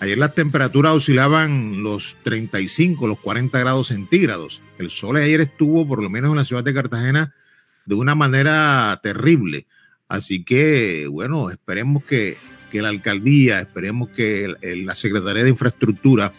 Ayer 0.00 0.16
las 0.16 0.34
temperaturas 0.34 0.94
oscilaban 0.94 1.82
los 1.82 2.16
35, 2.22 3.06
los 3.06 3.18
40 3.18 3.58
grados 3.58 3.88
centígrados. 3.88 4.62
El 4.78 4.90
sol 4.90 5.16
ayer 5.16 5.42
estuvo, 5.42 5.86
por 5.86 6.02
lo 6.02 6.08
menos 6.08 6.30
en 6.30 6.38
la 6.38 6.46
ciudad 6.46 6.64
de 6.64 6.72
Cartagena, 6.72 7.34
de 7.84 7.94
una 7.94 8.14
manera 8.14 8.98
terrible. 9.02 9.66
Así 10.08 10.42
que, 10.42 11.06
bueno, 11.06 11.50
esperemos 11.50 12.02
que, 12.04 12.38
la 12.72 12.88
alcaldía, 12.88 13.60
esperemos 13.60 14.08
que 14.08 14.54
la 14.62 14.94
Secretaría 14.94 15.44
de 15.44 15.50
Infraestructura 15.50 16.32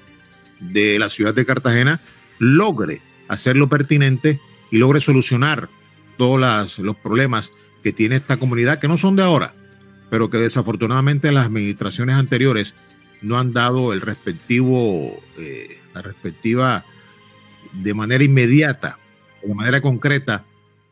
de 0.60 0.98
la 0.98 1.10
ciudad 1.10 1.36
de 1.36 1.46
Cartagena 1.46 2.02
logre 2.40 3.02
hacer 3.28 3.56
lo 3.56 3.70
pertinente 3.70 4.40
y 4.72 4.78
logre 4.78 5.02
solucionar 5.02 5.70
todos 6.22 6.78
los 6.78 6.96
problemas 6.98 7.52
que 7.82 7.92
tiene 7.92 8.16
esta 8.16 8.38
comunidad, 8.38 8.78
que 8.78 8.88
no 8.88 8.96
son 8.96 9.16
de 9.16 9.24
ahora, 9.24 9.56
pero 10.12 10.30
que 10.30 10.38
desafortunadamente 10.38 11.32
las 11.32 11.48
administraciones 11.48 12.16
anteriores 12.16 12.76
no 13.24 13.40
han 13.40 13.54
dado 13.54 13.92
el 13.92 14.02
respectivo, 14.02 15.20
eh, 15.40 15.80
la 15.96 16.04
respectiva, 16.04 16.86
de 17.74 17.96
manera 17.96 18.24
inmediata, 18.24 19.00
de 19.42 19.56
manera 19.56 19.82
concreta, 19.82 20.46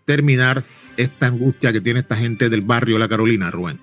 terminar 0.04 0.64
esta 0.98 1.28
angustia 1.28 1.72
que 1.72 1.82
tiene 1.82 2.00
esta 2.00 2.16
gente 2.16 2.50
del 2.50 2.62
barrio 2.62 2.98
La 2.98 3.08
Carolina, 3.08 3.52
Rubén. 3.52 3.78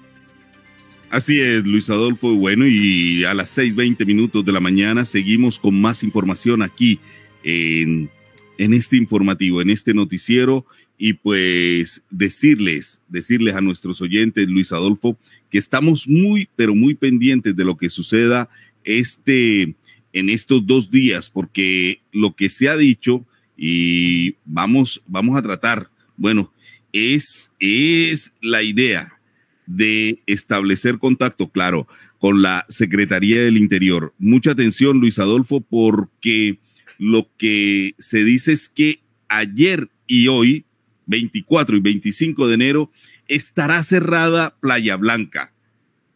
Así 1.11 1.41
es, 1.41 1.65
Luis 1.65 1.89
Adolfo. 1.91 2.35
Bueno, 2.35 2.67
y 2.67 3.23
a 3.23 3.35
las 3.35 3.57
6:20 3.57 4.05
minutos 4.05 4.45
de 4.45 4.51
la 4.51 4.59
mañana 4.59 5.05
seguimos 5.05 5.61
con 5.61 5.81
más 5.81 6.03
información 6.03 6.63
aquí 6.63 6.99
en, 7.45 8.11
en 8.59 8.75
este 8.75 8.97
informativo, 8.97 9.63
en 9.63 9.71
este 9.71 9.95
noticiero. 9.95 10.67
Y 10.99 11.13
pues 11.15 12.03
decirles, 12.11 13.01
decirles 13.09 13.55
a 13.55 13.61
nuestros 13.61 14.01
oyentes, 14.01 14.49
Luis 14.49 14.73
Adolfo, 14.73 15.19
que 15.51 15.59
estamos 15.59 16.09
muy, 16.09 16.49
pero 16.57 16.75
muy 16.75 16.95
pendientes 16.95 17.55
de 17.55 17.65
lo 17.65 17.77
que 17.77 17.91
suceda 17.91 18.49
este, 18.85 19.75
en 20.13 20.31
estos 20.31 20.67
dos 20.67 20.91
días, 20.91 21.29
porque 21.29 22.01
lo 22.13 22.35
que 22.35 22.49
se 22.49 22.69
ha 22.69 22.77
dicho 22.77 23.27
y 23.57 24.37
vamos, 24.45 25.03
vamos 25.07 25.39
a 25.39 25.43
tratar, 25.43 25.91
bueno, 26.17 26.53
es, 26.93 27.51
es 27.59 28.33
la 28.41 28.63
idea 28.63 29.19
de 29.67 30.21
establecer 30.27 30.99
contacto, 30.99 31.51
claro, 31.51 31.87
con 32.19 32.43
la 32.43 32.65
Secretaría 32.69 33.43
del 33.43 33.57
Interior. 33.57 34.15
Mucha 34.19 34.53
atención, 34.53 35.01
Luis 35.01 35.19
Adolfo, 35.19 35.61
porque 35.61 36.59
lo 36.99 37.29
que 37.37 37.95
se 37.99 38.25
dice 38.25 38.53
es 38.53 38.69
que 38.69 39.01
ayer 39.29 39.91
y 40.07 40.29
hoy, 40.29 40.65
24 41.07 41.77
y 41.77 41.81
25 41.81 42.47
de 42.47 42.55
enero, 42.55 42.91
estará 43.29 43.83
cerrada 43.83 44.57
Playa 44.61 44.97
Blanca. 44.97 45.53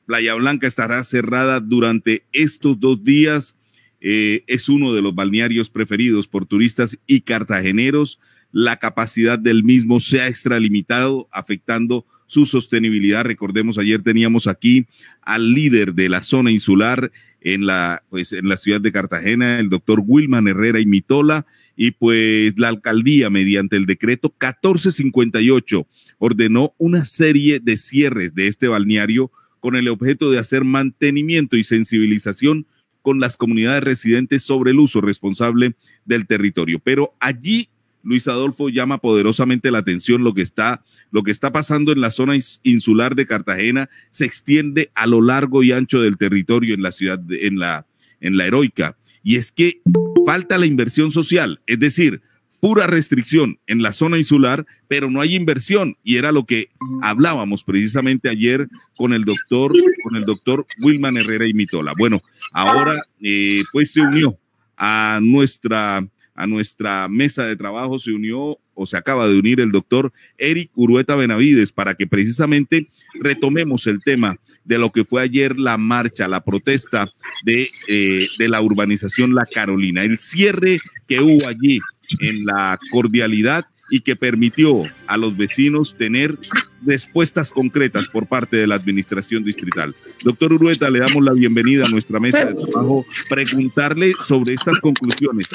Playa 0.07 0.35
Blanca 0.35 0.67
estará 0.67 1.03
cerrada 1.05 1.61
durante 1.61 2.25
estos 2.33 2.79
dos 2.79 3.03
días. 3.03 3.57
Eh, 4.01 4.45
es 4.47 4.69
uno 4.69 4.93
de 4.93 5.03
los 5.03 5.15
balnearios 5.15 5.71
preferidos 5.71 6.27
por 6.27 6.47
turistas 6.47 6.99
y 7.07 7.21
cartageneros 7.21 8.19
la 8.53 8.77
capacidad 8.77 9.39
del 9.39 9.65
mismo 9.65 10.01
se 10.01 10.21
ha 10.21 10.29
extralimitado, 10.29 11.29
afectando 11.31 12.05
su 12.27 12.47
sostenibilidad. 12.47 13.25
Recordemos, 13.25 13.79
ayer 13.79 14.03
teníamos 14.03 14.47
aquí 14.47 14.87
al 15.23 15.53
líder 15.53 15.95
de 15.95 16.09
la 16.09 16.23
zona 16.23 16.51
insular 16.51 17.13
en 17.41 17.67
la, 17.67 18.03
pues, 18.11 18.33
en 18.33 18.49
la 18.49 18.57
ciudad 18.57 18.81
de 18.81 18.93
Cartagena, 18.93 19.59
el 19.59 19.71
doctor 19.71 20.03
Wilman 20.05 20.49
Herrera 20.49 20.81
y 20.81 20.87
Mitola, 20.87 21.47
y 21.83 21.93
pues 21.93 22.53
la 22.59 22.69
alcaldía, 22.69 23.31
mediante 23.31 23.75
el 23.79 23.87
decreto 23.87 24.29
1458, 24.29 25.87
ordenó 26.19 26.75
una 26.77 27.07
serie 27.07 27.59
de 27.59 27.79
cierres 27.79 28.35
de 28.35 28.49
este 28.49 28.69
balneario 28.69 29.33
con 29.61 29.77
el 29.77 29.89
objeto 29.89 30.31
de 30.31 30.39
hacer 30.39 30.63
mantenimiento 30.63 31.57
y 31.57 31.65
sensibilización 31.65 32.67
con 33.01 33.19
las 33.19 33.39
comunidades 33.39 33.83
residentes 33.83 34.43
sobre 34.43 34.73
el 34.73 34.79
uso 34.79 35.01
responsable 35.01 35.75
del 36.05 36.27
territorio. 36.27 36.81
Pero 36.81 37.15
allí 37.19 37.71
Luis 38.03 38.29
Adolfo 38.29 38.69
llama 38.69 38.99
poderosamente 38.99 39.71
la 39.71 39.79
atención 39.79 40.23
lo 40.23 40.35
que 40.35 40.43
está, 40.43 40.85
lo 41.11 41.23
que 41.23 41.31
está 41.31 41.51
pasando 41.51 41.93
en 41.93 42.03
la 42.03 42.11
zona 42.11 42.35
insular 42.63 43.15
de 43.15 43.25
Cartagena, 43.25 43.89
se 44.11 44.27
extiende 44.27 44.91
a 44.95 45.07
lo 45.07 45.23
largo 45.23 45.63
y 45.63 45.73
ancho 45.73 46.03
del 46.03 46.19
territorio 46.19 46.75
en 46.75 46.83
la 46.83 46.93
ciudad, 46.93 47.23
en 47.31 47.59
la, 47.59 47.87
en 48.21 48.37
la 48.37 48.45
heroica. 48.45 48.99
Y 49.23 49.37
es 49.37 49.53
que 49.53 49.81
falta 50.27 50.59
la 50.59 50.67
inversión 50.67 51.11
social, 51.11 51.61
es 51.67 51.79
decir, 51.79 52.23
pura 52.61 52.87
restricción 52.87 53.59
en 53.67 53.83
la 53.83 53.93
zona 53.93 54.19
insular, 54.19 54.67
pero 54.87 55.11
no 55.11 55.21
hay 55.21 55.35
inversión. 55.35 55.97
Y 56.05 56.17
era 56.17 56.31
lo 56.31 56.45
que 56.45 56.69
hablábamos 57.03 57.65
precisamente 57.65 58.29
ayer 58.29 58.69
con 58.97 59.13
el 59.13 59.25
doctor, 59.25 59.73
con 60.03 60.17
el 60.17 60.25
doctor 60.25 60.67
Wilman 60.79 61.17
Herrera 61.17 61.47
y 61.47 61.55
Mitola. 61.55 61.95
Bueno, 61.99 62.23
ahora 62.53 63.03
eh, 63.21 63.63
pues 63.73 63.93
se 63.93 64.03
unió 64.03 64.39
a 64.77 65.19
nuestra 65.23 66.07
a 66.41 66.47
nuestra 66.47 67.07
mesa 67.09 67.45
de 67.45 67.55
trabajo 67.55 67.99
se 67.99 68.13
unió 68.13 68.59
o 68.73 68.87
se 68.87 68.97
acaba 68.97 69.29
de 69.29 69.39
unir 69.39 69.61
el 69.61 69.73
doctor 69.73 70.11
Eric 70.39 70.71
Urueta 70.75 71.15
Benavides 71.15 71.71
para 71.71 71.95
que 71.95 72.07
precisamente 72.07 72.89
retomemos 73.21 73.87
el 73.87 74.01
tema 74.03 74.39
de 74.65 74.79
lo 74.79 74.91
que 74.91 75.05
fue 75.05 75.23
ayer 75.23 75.59
la 75.59 75.77
marcha, 75.77 76.29
la 76.29 76.45
protesta 76.45 77.11
de, 77.45 77.71
eh, 77.89 78.29
de 78.39 78.49
la 78.49 78.61
urbanización 78.61 79.35
La 79.35 79.47
Carolina, 79.47 80.03
el 80.03 80.19
cierre 80.19 80.81
que 81.09 81.21
hubo 81.21 81.49
allí 81.49 81.81
en 82.21 82.45
la 82.45 82.79
cordialidad 82.91 83.67
y 83.91 84.01
que 84.01 84.17
permitió 84.17 84.85
a 85.07 85.17
los 85.17 85.37
vecinos 85.37 85.97
tener 85.99 86.39
respuestas 86.87 87.51
concretas 87.51 88.09
por 88.09 88.27
parte 88.27 88.57
de 88.57 88.67
la 88.67 88.77
administración 88.77 89.43
distrital. 89.43 89.95
Doctor 90.25 90.53
Urueta, 90.53 90.89
le 90.89 91.01
damos 91.01 91.25
la 91.25 91.33
bienvenida 91.33 91.87
a 91.87 91.89
nuestra 91.89 92.21
mesa 92.21 92.45
de 92.45 92.55
trabajo, 92.55 93.05
preguntarle 93.29 94.15
sobre 94.21 94.55
estas 94.55 94.79
conclusiones. 94.81 95.49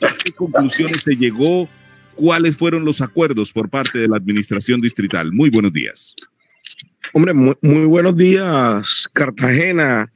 ¿A 0.00 0.14
qué 0.14 0.32
conclusiones 0.32 1.02
se 1.02 1.14
llegó? 1.14 1.68
¿Cuáles 2.14 2.56
fueron 2.56 2.84
los 2.84 3.00
acuerdos 3.00 3.52
por 3.52 3.68
parte 3.68 3.98
de 3.98 4.08
la 4.08 4.16
administración 4.16 4.80
distrital? 4.80 5.32
Muy 5.32 5.50
buenos 5.50 5.72
días. 5.72 6.14
Hombre, 7.14 7.34
muy, 7.34 7.84
buenos 7.84 8.16
días, 8.16 9.06
Cartagena. 9.12 10.08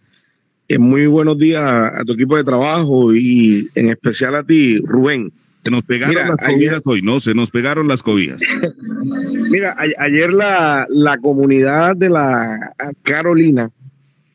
Eh, 0.66 0.78
muy 0.78 1.06
buenos 1.06 1.36
días 1.36 1.62
a 1.62 2.02
tu 2.06 2.14
equipo 2.14 2.38
de 2.38 2.44
trabajo 2.44 3.14
y 3.14 3.68
en 3.74 3.90
especial 3.90 4.34
a 4.34 4.42
ti, 4.42 4.78
Rubén. 4.78 5.30
Se 5.62 5.70
nos 5.70 5.82
pegaron 5.82 6.14
las 6.14 6.38
cobijas 6.38 6.82
hoy, 6.84 7.02
¿no? 7.02 7.20
Se 7.20 7.34
nos 7.34 7.50
pegaron 7.50 7.86
las 7.86 8.02
cobijas. 8.02 8.40
Mira, 9.50 9.76
ayer 9.98 10.32
la, 10.32 10.86
comunidad 11.20 11.96
de 11.96 12.08
la 12.08 12.74
Carolina 13.02 13.70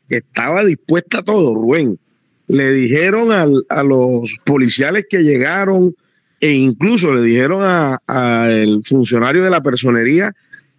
estaba 0.08 0.64
dispuesta 0.64 1.18
a 1.18 1.22
todo, 1.24 1.56
Rubén. 1.56 1.98
Le 2.46 2.72
dijeron 2.72 3.32
a 3.32 3.82
los 3.82 4.36
policiales 4.44 5.06
que 5.10 5.24
llegaron 5.24 5.96
e 6.40 6.52
incluso 6.52 7.12
le 7.12 7.22
dijeron 7.22 7.62
al 8.06 8.82
funcionario 8.84 9.42
de 9.42 9.50
la 9.50 9.62
personería 9.62 10.32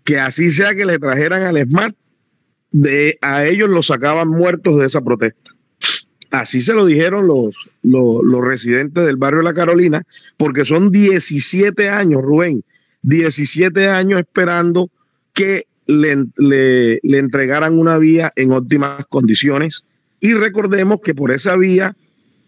que 0.03 0.19
así 0.19 0.51
sea 0.51 0.75
que 0.75 0.85
le 0.85 0.99
trajeran 0.99 1.43
al 1.43 1.57
SMART, 1.57 1.95
de, 2.71 3.17
a 3.21 3.45
ellos 3.45 3.69
los 3.69 3.87
sacaban 3.87 4.27
muertos 4.27 4.79
de 4.79 4.85
esa 4.85 5.01
protesta. 5.01 5.51
Así 6.31 6.61
se 6.61 6.73
lo 6.73 6.85
dijeron 6.85 7.27
los, 7.27 7.55
los, 7.83 8.43
residentes 8.43 9.05
del 9.05 9.17
barrio 9.17 9.43
La 9.43 9.53
Carolina, 9.53 10.01
porque 10.35 10.65
son 10.65 10.89
17 10.89 11.89
años, 11.89 12.23
Rubén, 12.23 12.63
17 13.03 13.87
años 13.87 14.19
esperando 14.19 14.89
que 15.33 15.67
le, 15.85 16.25
le, 16.37 17.17
entregaran 17.19 17.77
una 17.77 17.99
vía 17.99 18.31
en 18.35 18.51
óptimas 18.51 19.05
condiciones. 19.05 19.83
Y 20.19 20.33
recordemos 20.33 21.01
que 21.03 21.13
por 21.13 21.31
esa 21.31 21.55
vía 21.55 21.95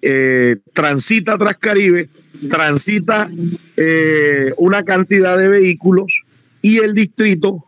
eh, 0.01 0.57
transita 0.73 1.37
Trascaribe, 1.37 2.09
transita 2.49 3.29
eh, 3.77 4.51
una 4.57 4.83
cantidad 4.83 5.37
de 5.37 5.47
vehículos 5.47 6.24
y 6.65 6.79
el 6.79 6.95
distrito 6.95 7.63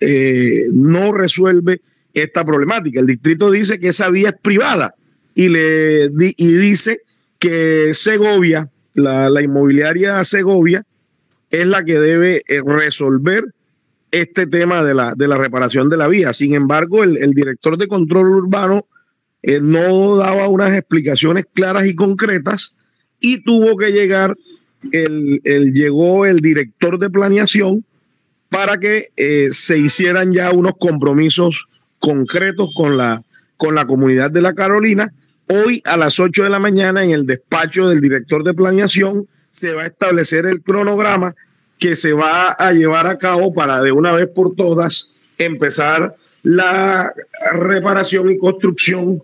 eh, 0.00 0.62
no 0.72 1.12
resuelve 1.12 1.82
esta 2.14 2.46
problemática. 2.46 2.98
El 2.98 3.06
distrito 3.06 3.50
dice 3.50 3.78
que 3.78 3.88
esa 3.88 4.08
vía 4.08 4.30
es 4.30 4.36
privada 4.40 4.94
y, 5.34 5.50
le, 5.50 6.10
y 6.16 6.52
dice 6.54 7.02
que 7.38 7.90
Segovia, 7.92 8.70
la, 8.94 9.42
inmobiliaria 9.42 10.24
Segovia 10.24 10.82
es 11.50 11.66
la 11.66 11.84
que 11.84 11.98
debe 11.98 12.42
eh, 12.48 12.62
resolver 12.64 13.44
este 14.12 14.46
tema 14.46 14.82
de 14.82 14.94
la, 14.94 15.12
de 15.14 15.28
la 15.28 15.36
reparación 15.36 15.90
de 15.90 15.98
la 15.98 16.08
vía. 16.08 16.32
Sin 16.32 16.54
embargo, 16.54 17.04
el, 17.04 17.34
director 17.34 17.76
de 17.76 17.86
control 17.86 18.30
urbano 18.30 18.86
eh, 19.42 19.60
no 19.60 20.16
daba 20.16 20.48
unas 20.48 20.74
explicaciones 20.74 21.44
claras 21.52 21.84
y 21.84 21.94
concretas 21.94 22.72
y 23.20 23.42
tuvo 23.42 23.76
que 23.76 23.92
llegar, 23.92 24.38
el, 24.90 25.42
llegó 25.74 26.24
el 26.24 26.40
director 26.40 26.98
de 26.98 27.10
planeación 27.10 27.84
para 28.48 28.78
que 28.78 29.08
eh, 29.16 29.48
se 29.50 29.78
hicieran 29.78 30.32
ya 30.32 30.50
unos 30.52 30.72
compromisos 30.78 31.66
concretos 31.98 32.68
con 32.74 32.96
la, 32.96 33.22
con 33.56 33.74
la 33.74 33.86
comunidad 33.86 34.30
de 34.30 34.42
la 34.42 34.54
Carolina. 34.54 35.12
Hoy 35.48 35.82
a 35.84 35.96
las 35.96 36.20
8 36.20 36.44
de 36.44 36.50
la 36.50 36.58
mañana 36.58 37.04
en 37.04 37.10
el 37.10 37.26
despacho 37.26 37.88
del 37.88 38.00
director 38.00 38.44
de 38.44 38.54
planeación 38.54 39.26
se 39.50 39.72
va 39.72 39.82
a 39.82 39.86
establecer 39.86 40.46
el 40.46 40.62
cronograma 40.62 41.34
que 41.78 41.96
se 41.96 42.12
va 42.12 42.50
a 42.50 42.72
llevar 42.72 43.06
a 43.06 43.18
cabo 43.18 43.54
para 43.54 43.80
de 43.82 43.92
una 43.92 44.12
vez 44.12 44.28
por 44.28 44.54
todas 44.54 45.10
empezar 45.38 46.16
la 46.42 47.12
reparación 47.52 48.30
y 48.30 48.38
construcción 48.38 49.22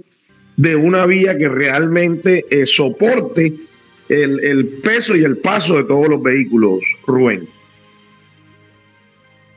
de 0.56 0.76
una 0.76 1.04
vía 1.06 1.37
que 1.37 1.48
realmente 1.48 2.44
eh, 2.50 2.66
soporte 2.66 3.54
el, 4.08 4.40
el, 4.40 4.66
peso 4.84 5.16
y 5.16 5.24
el 5.24 5.38
paso 5.38 5.76
de 5.76 5.84
todos 5.84 6.08
los 6.08 6.22
vehículos, 6.22 6.80
Rubén. 7.06 7.48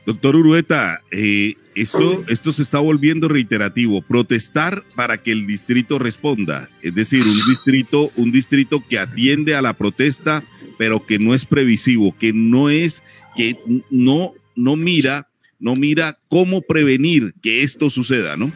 Doctor 0.08 0.36
Urueta, 0.36 1.02
eh, 1.10 1.56
esto, 1.74 2.24
esto 2.28 2.54
se 2.54 2.62
está 2.62 2.78
volviendo 2.78 3.28
reiterativo. 3.28 4.00
Protestar 4.00 4.82
para 4.94 5.18
que 5.18 5.32
el 5.32 5.46
distrito 5.46 5.98
responda. 5.98 6.70
Es 6.80 6.94
decir, 6.94 7.24
un 7.24 7.38
distrito, 7.46 8.10
un 8.16 8.32
distrito 8.32 8.82
que 8.88 8.98
atiende 8.98 9.54
a 9.54 9.60
la 9.60 9.74
protesta, 9.74 10.44
pero 10.78 11.04
que 11.04 11.18
no 11.18 11.34
es 11.34 11.44
previsivo, 11.44 12.16
que 12.18 12.32
no 12.32 12.70
es, 12.70 13.02
que 13.36 13.58
no, 13.90 14.32
no 14.56 14.76
mira, 14.76 15.28
no 15.60 15.74
mira 15.74 16.18
cómo 16.30 16.62
prevenir 16.62 17.34
que 17.42 17.62
esto 17.62 17.90
suceda, 17.90 18.38
¿no? 18.38 18.50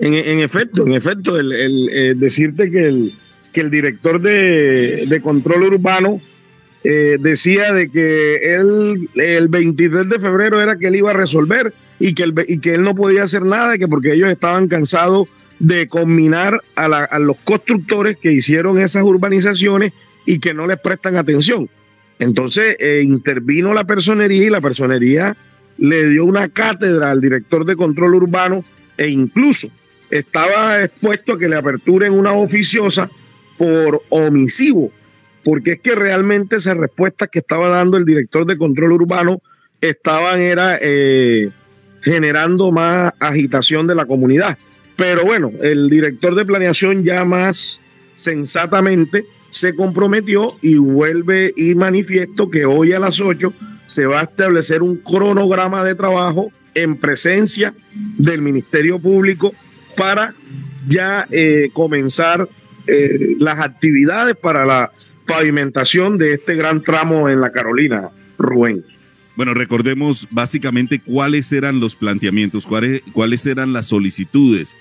En, 0.00 0.40
efecto, 0.40 0.84
en 0.84 0.94
efecto, 0.94 1.38
el, 1.38 1.52
eh, 1.92 2.14
decirte 2.16 2.72
que 2.72 2.88
el, 2.88 3.14
que 3.52 3.60
el 3.60 3.70
director 3.70 4.20
de, 4.20 5.06
de 5.06 5.20
control 5.20 5.62
urbano 5.62 6.20
eh, 6.84 7.16
decía 7.18 7.72
de 7.72 7.90
que 7.90 8.54
él 8.54 9.08
el 9.16 9.48
23 9.48 10.08
de 10.08 10.18
febrero 10.18 10.62
era 10.62 10.76
que 10.76 10.86
él 10.86 10.96
iba 10.96 11.10
a 11.10 11.14
resolver 11.14 11.74
y 11.98 12.14
que 12.14 12.22
él, 12.22 12.34
y 12.46 12.58
que 12.58 12.74
él 12.74 12.82
no 12.82 12.94
podía 12.94 13.24
hacer 13.24 13.44
nada, 13.44 13.78
que 13.78 13.88
porque 13.88 14.12
ellos 14.12 14.30
estaban 14.30 14.68
cansados 14.68 15.28
de 15.58 15.88
combinar 15.88 16.62
a, 16.74 17.18
los 17.18 17.38
constructores 17.38 18.16
que 18.16 18.32
hicieron 18.32 18.78
esas 18.78 19.02
urbanizaciones 19.02 19.92
y 20.26 20.38
que 20.38 20.54
no 20.54 20.66
les 20.66 20.78
prestan 20.78 21.16
atención. 21.16 21.68
Entonces 22.18 22.76
eh, 22.78 23.02
intervino 23.02 23.74
la 23.74 23.84
personería 23.84 24.44
y 24.44 24.50
la 24.50 24.60
personería 24.60 25.36
le 25.78 26.08
dio 26.08 26.24
una 26.24 26.48
cátedra 26.48 27.10
al 27.10 27.20
director 27.20 27.64
de 27.64 27.76
control 27.76 28.14
urbano 28.14 28.64
e 28.96 29.08
incluso 29.08 29.68
estaba 30.10 30.82
expuesto 30.84 31.34
a 31.34 31.38
que 31.38 31.48
le 31.48 31.56
aperturen 31.56 32.12
una 32.12 32.32
oficiosa 32.32 33.10
por 33.58 34.02
omisivo 34.10 34.90
porque 35.46 35.74
es 35.74 35.80
que 35.80 35.94
realmente 35.94 36.56
esas 36.56 36.76
respuestas 36.76 37.28
que 37.28 37.38
estaba 37.38 37.68
dando 37.68 37.96
el 37.96 38.04
director 38.04 38.44
de 38.46 38.58
control 38.58 38.90
urbano 38.90 39.40
estaban 39.80 40.40
era 40.40 40.76
eh, 40.82 41.50
generando 42.02 42.72
más 42.72 43.12
agitación 43.20 43.86
de 43.86 43.94
la 43.94 44.06
comunidad. 44.06 44.58
Pero 44.96 45.24
bueno, 45.24 45.52
el 45.62 45.88
director 45.88 46.34
de 46.34 46.44
planeación 46.44 47.04
ya 47.04 47.24
más 47.24 47.80
sensatamente 48.16 49.24
se 49.50 49.76
comprometió 49.76 50.56
y 50.62 50.78
vuelve 50.78 51.54
y 51.56 51.76
manifiesto 51.76 52.50
que 52.50 52.64
hoy 52.64 52.92
a 52.92 52.98
las 52.98 53.20
8 53.20 53.54
se 53.86 54.04
va 54.04 54.22
a 54.22 54.24
establecer 54.24 54.82
un 54.82 54.96
cronograma 54.96 55.84
de 55.84 55.94
trabajo 55.94 56.50
en 56.74 56.96
presencia 56.96 57.72
del 58.18 58.42
Ministerio 58.42 58.98
Público 58.98 59.54
para 59.96 60.34
ya 60.88 61.24
eh, 61.30 61.70
comenzar 61.72 62.48
eh, 62.88 63.36
las 63.38 63.60
actividades 63.60 64.34
para 64.34 64.66
la 64.66 64.90
pavimentación 65.26 66.18
de 66.18 66.34
este 66.34 66.54
gran 66.54 66.82
tramo 66.82 67.28
en 67.28 67.40
la 67.40 67.52
Carolina, 67.52 68.08
Rubén. 68.38 68.84
Bueno, 69.36 69.52
recordemos 69.52 70.26
básicamente 70.30 70.98
cuáles 70.98 71.52
eran 71.52 71.78
los 71.78 71.94
planteamientos, 71.94 72.64
cuáles, 72.64 73.02
cuáles 73.12 73.44
eran 73.44 73.74
las 73.74 73.86
solicitudes 73.86 74.74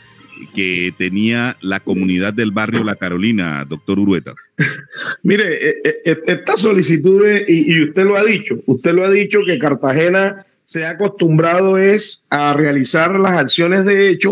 que 0.53 0.93
tenía 0.97 1.57
la 1.61 1.79
comunidad 1.79 2.33
del 2.33 2.51
barrio 2.51 2.83
La 2.83 2.95
Carolina, 2.95 3.65
doctor 3.67 3.99
Urueta. 3.99 4.33
Mire, 5.23 5.69
eh, 5.69 5.81
eh, 5.83 6.01
eh, 6.05 6.21
estas 6.25 6.61
solicitudes, 6.61 7.49
y, 7.49 7.83
usted 7.83 8.03
lo 8.03 8.17
ha 8.17 8.23
dicho, 8.23 8.55
usted 8.65 8.93
lo 8.93 9.03
ha 9.03 9.09
dicho 9.09 9.39
que 9.45 9.59
Cartagena 9.59 10.45
se 10.63 10.85
ha 10.85 10.91
acostumbrado 10.91 11.77
es 11.77 12.23
a 12.29 12.53
realizar 12.53 13.19
las 13.19 13.37
acciones 13.37 13.85
de 13.85 14.09
hecho 14.09 14.31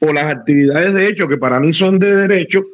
o 0.00 0.12
las 0.12 0.24
actividades 0.24 0.92
de 0.92 1.08
hecho 1.08 1.28
que 1.28 1.36
para 1.36 1.60
mí 1.60 1.72
son 1.72 1.98
de 1.98 2.16
derecho 2.16 2.64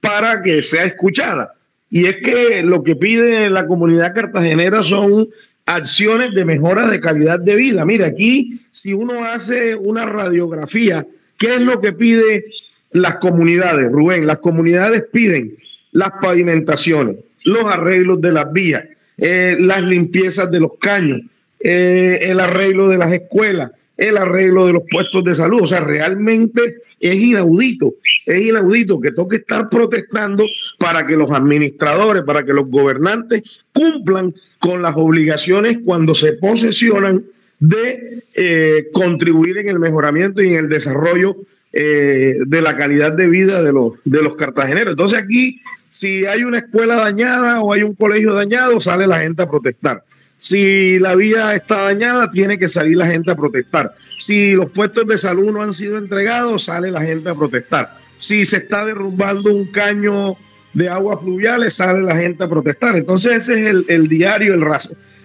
para 0.00 0.42
que 0.42 0.62
sea 0.62 0.84
escuchada. 0.84 1.54
Y 1.90 2.06
es 2.06 2.18
que 2.18 2.62
lo 2.62 2.82
que 2.82 2.96
pide 2.96 3.48
la 3.50 3.66
comunidad 3.66 4.14
cartagenera 4.14 4.82
son 4.82 5.28
acciones 5.66 6.34
de 6.34 6.44
mejora 6.44 6.88
de 6.88 7.00
calidad 7.00 7.40
de 7.40 7.54
vida. 7.54 7.84
Mira, 7.84 8.06
aquí 8.06 8.60
si 8.72 8.92
uno 8.92 9.24
hace 9.24 9.74
una 9.74 10.06
radiografía, 10.06 11.06
¿qué 11.36 11.56
es 11.56 11.60
lo 11.60 11.80
que 11.80 11.92
pide 11.92 12.46
las 12.92 13.16
comunidades, 13.16 13.90
Rubén? 13.90 14.26
Las 14.26 14.38
comunidades 14.38 15.04
piden 15.12 15.56
las 15.92 16.12
pavimentaciones, 16.20 17.16
los 17.44 17.64
arreglos 17.64 18.20
de 18.20 18.32
las 18.32 18.52
vías, 18.52 18.84
eh, 19.16 19.56
las 19.58 19.82
limpiezas 19.82 20.50
de 20.50 20.60
los 20.60 20.72
caños, 20.80 21.22
eh, 21.60 22.18
el 22.22 22.40
arreglo 22.40 22.88
de 22.88 22.98
las 22.98 23.12
escuelas, 23.12 23.72
el 23.98 24.16
arreglo 24.16 24.66
de 24.66 24.72
los 24.72 24.84
puestos 24.90 25.22
de 25.24 25.34
salud. 25.34 25.62
O 25.62 25.66
sea, 25.66 25.80
realmente 25.80 26.76
es 27.00 27.14
inaudito, 27.16 27.94
es 28.24 28.40
inaudito 28.40 29.00
que 29.00 29.12
toque 29.12 29.36
estar 29.36 29.68
protestando 29.68 30.46
para 30.78 31.06
que 31.06 31.16
los 31.16 31.30
administradores, 31.30 32.22
para 32.24 32.44
que 32.44 32.52
los 32.52 32.68
gobernantes 32.70 33.42
cumplan 33.72 34.34
con 34.58 34.80
las 34.80 34.96
obligaciones 34.96 35.78
cuando 35.84 36.14
se 36.14 36.32
posesionan 36.34 37.24
de 37.60 38.22
eh, 38.34 38.86
contribuir 38.92 39.58
en 39.58 39.68
el 39.68 39.80
mejoramiento 39.80 40.42
y 40.42 40.48
en 40.48 40.64
el 40.64 40.68
desarrollo 40.68 41.36
eh, 41.72 42.36
de 42.46 42.62
la 42.62 42.76
calidad 42.76 43.12
de 43.12 43.28
vida 43.28 43.62
de 43.62 43.72
los, 43.72 43.94
de 44.04 44.22
los 44.22 44.36
cartageneros. 44.36 44.92
Entonces 44.92 45.20
aquí, 45.20 45.60
si 45.90 46.24
hay 46.24 46.44
una 46.44 46.58
escuela 46.58 46.96
dañada 46.96 47.60
o 47.62 47.72
hay 47.72 47.82
un 47.82 47.94
colegio 47.94 48.32
dañado, 48.32 48.80
sale 48.80 49.08
la 49.08 49.20
gente 49.20 49.42
a 49.42 49.50
protestar. 49.50 50.04
Si 50.38 51.00
la 51.00 51.16
vía 51.16 51.56
está 51.56 51.82
dañada, 51.82 52.30
tiene 52.30 52.60
que 52.60 52.68
salir 52.68 52.96
la 52.96 53.08
gente 53.08 53.32
a 53.32 53.34
protestar. 53.34 53.94
Si 54.16 54.52
los 54.52 54.70
puestos 54.70 55.04
de 55.08 55.18
salud 55.18 55.50
no 55.50 55.62
han 55.62 55.74
sido 55.74 55.98
entregados, 55.98 56.64
sale 56.64 56.92
la 56.92 57.02
gente 57.02 57.28
a 57.28 57.34
protestar. 57.34 57.98
Si 58.16 58.44
se 58.44 58.58
está 58.58 58.84
derrumbando 58.84 59.52
un 59.52 59.66
caño 59.66 60.36
de 60.74 60.88
aguas 60.88 61.20
fluviales, 61.20 61.74
sale 61.74 62.02
la 62.02 62.16
gente 62.16 62.44
a 62.44 62.48
protestar. 62.48 62.94
Entonces 62.94 63.32
ese 63.32 63.68
es 63.68 63.84
el, 63.88 64.06
diario, 64.06 64.54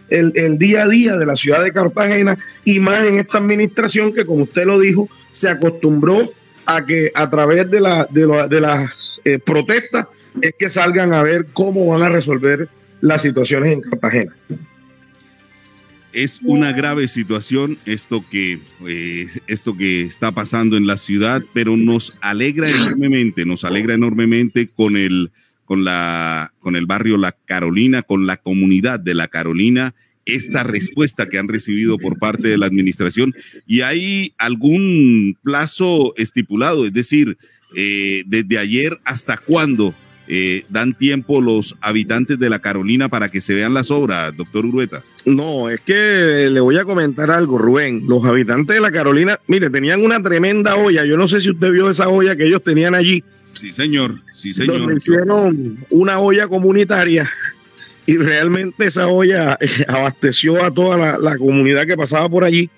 el, 0.09 0.31
el, 0.35 0.57
día 0.57 0.83
a 0.83 0.87
día 0.87 1.15
de 1.15 1.27
la 1.27 1.35
ciudad 1.35 1.63
de 1.63 1.71
Cartagena 1.71 2.35
y 2.65 2.79
más 2.79 3.03
en 3.03 3.19
esta 3.19 3.37
administración 3.37 4.13
que, 4.13 4.25
como 4.25 4.45
usted 4.45 4.65
lo 4.65 4.79
dijo, 4.79 5.09
se 5.31 5.47
acostumbró 5.47 6.31
a 6.65 6.83
que 6.87 7.11
a 7.13 7.29
través 7.29 7.69
de, 7.69 7.81
la, 7.81 8.07
de, 8.09 8.61
las 8.61 8.91
eh, 9.25 9.37
protestas 9.37 10.07
es 10.41 10.55
que 10.57 10.71
salgan 10.71 11.13
a 11.13 11.21
ver 11.21 11.47
cómo 11.53 11.85
van 11.85 12.01
a 12.01 12.09
resolver 12.09 12.67
las 13.01 13.21
situaciones 13.21 13.73
en 13.73 13.81
Cartagena 13.81 14.33
es 16.13 16.39
una 16.43 16.71
grave 16.71 17.07
situación 17.07 17.77
esto 17.85 18.23
que, 18.29 18.59
eh, 18.87 19.27
esto 19.47 19.75
que 19.75 20.03
está 20.03 20.31
pasando 20.31 20.77
en 20.77 20.85
la 20.87 20.97
ciudad, 20.97 21.43
pero 21.53 21.75
nos 21.75 22.17
alegra 22.21 22.69
enormemente, 22.69 23.45
nos 23.45 23.63
alegra 23.63 23.95
enormemente 23.95 24.69
con 24.69 24.95
el, 24.95 25.31
con 25.65 25.83
la, 25.83 26.53
con 26.59 26.75
el 26.75 26.85
barrio 26.85 27.17
La 27.17 27.31
Carolina, 27.31 28.03
con 28.03 28.27
la 28.27 28.37
comunidad 28.37 28.99
de 28.99 29.15
La 29.15 29.27
Carolina, 29.27 29.95
esta 30.25 30.63
respuesta 30.63 31.27
que 31.27 31.37
han 31.37 31.47
recibido 31.47 31.97
por 31.97 32.19
parte 32.19 32.47
de 32.47 32.57
la 32.57 32.67
administración. 32.67 33.33
¿Y 33.67 33.81
hay 33.81 34.33
algún 34.37 35.37
plazo 35.43 36.13
estipulado? 36.15 36.85
Es 36.85 36.93
decir, 36.93 37.37
eh, 37.75 38.23
desde 38.27 38.59
ayer 38.59 38.99
hasta 39.03 39.37
cuándo 39.37 39.95
eh, 40.27 40.63
dan 40.69 40.93
tiempo 40.93 41.41
los 41.41 41.75
habitantes 41.81 42.39
de 42.39 42.49
la 42.49 42.59
Carolina 42.59 43.09
para 43.09 43.27
que 43.27 43.41
se 43.41 43.53
vean 43.53 43.73
las 43.73 43.91
obras, 43.91 44.35
doctor 44.35 44.65
Urueta? 44.65 45.03
No, 45.25 45.69
es 45.69 45.81
que 45.81 46.49
le 46.49 46.59
voy 46.59 46.77
a 46.77 46.85
comentar 46.85 47.29
algo, 47.31 47.57
Rubén. 47.57 48.03
Los 48.07 48.23
habitantes 48.25 48.75
de 48.75 48.81
la 48.81 48.91
Carolina, 48.91 49.39
mire, 49.47 49.69
tenían 49.69 50.03
una 50.03 50.21
tremenda 50.21 50.75
olla. 50.75 51.05
Yo 51.05 51.17
no 51.17 51.27
sé 51.27 51.41
si 51.41 51.49
usted 51.49 51.71
vio 51.71 51.89
esa 51.89 52.09
olla 52.09 52.35
que 52.35 52.45
ellos 52.45 52.61
tenían 52.61 52.95
allí. 52.95 53.23
Sí, 53.53 53.71
señor. 53.71 54.21
Sí, 54.33 54.53
señor. 54.53 54.95
hicieron 54.97 55.77
una 55.89 56.19
olla 56.19 56.47
comunitaria 56.47 57.31
y 58.05 58.17
realmente 58.17 58.85
esa 58.85 59.07
olla 59.07 59.57
eh, 59.59 59.67
abasteció 59.87 60.63
a 60.63 60.73
toda 60.73 60.97
la, 60.97 61.17
la 61.17 61.37
comunidad 61.37 61.85
que 61.85 61.97
pasaba 61.97 62.27
por 62.29 62.43
allí. 62.43 62.69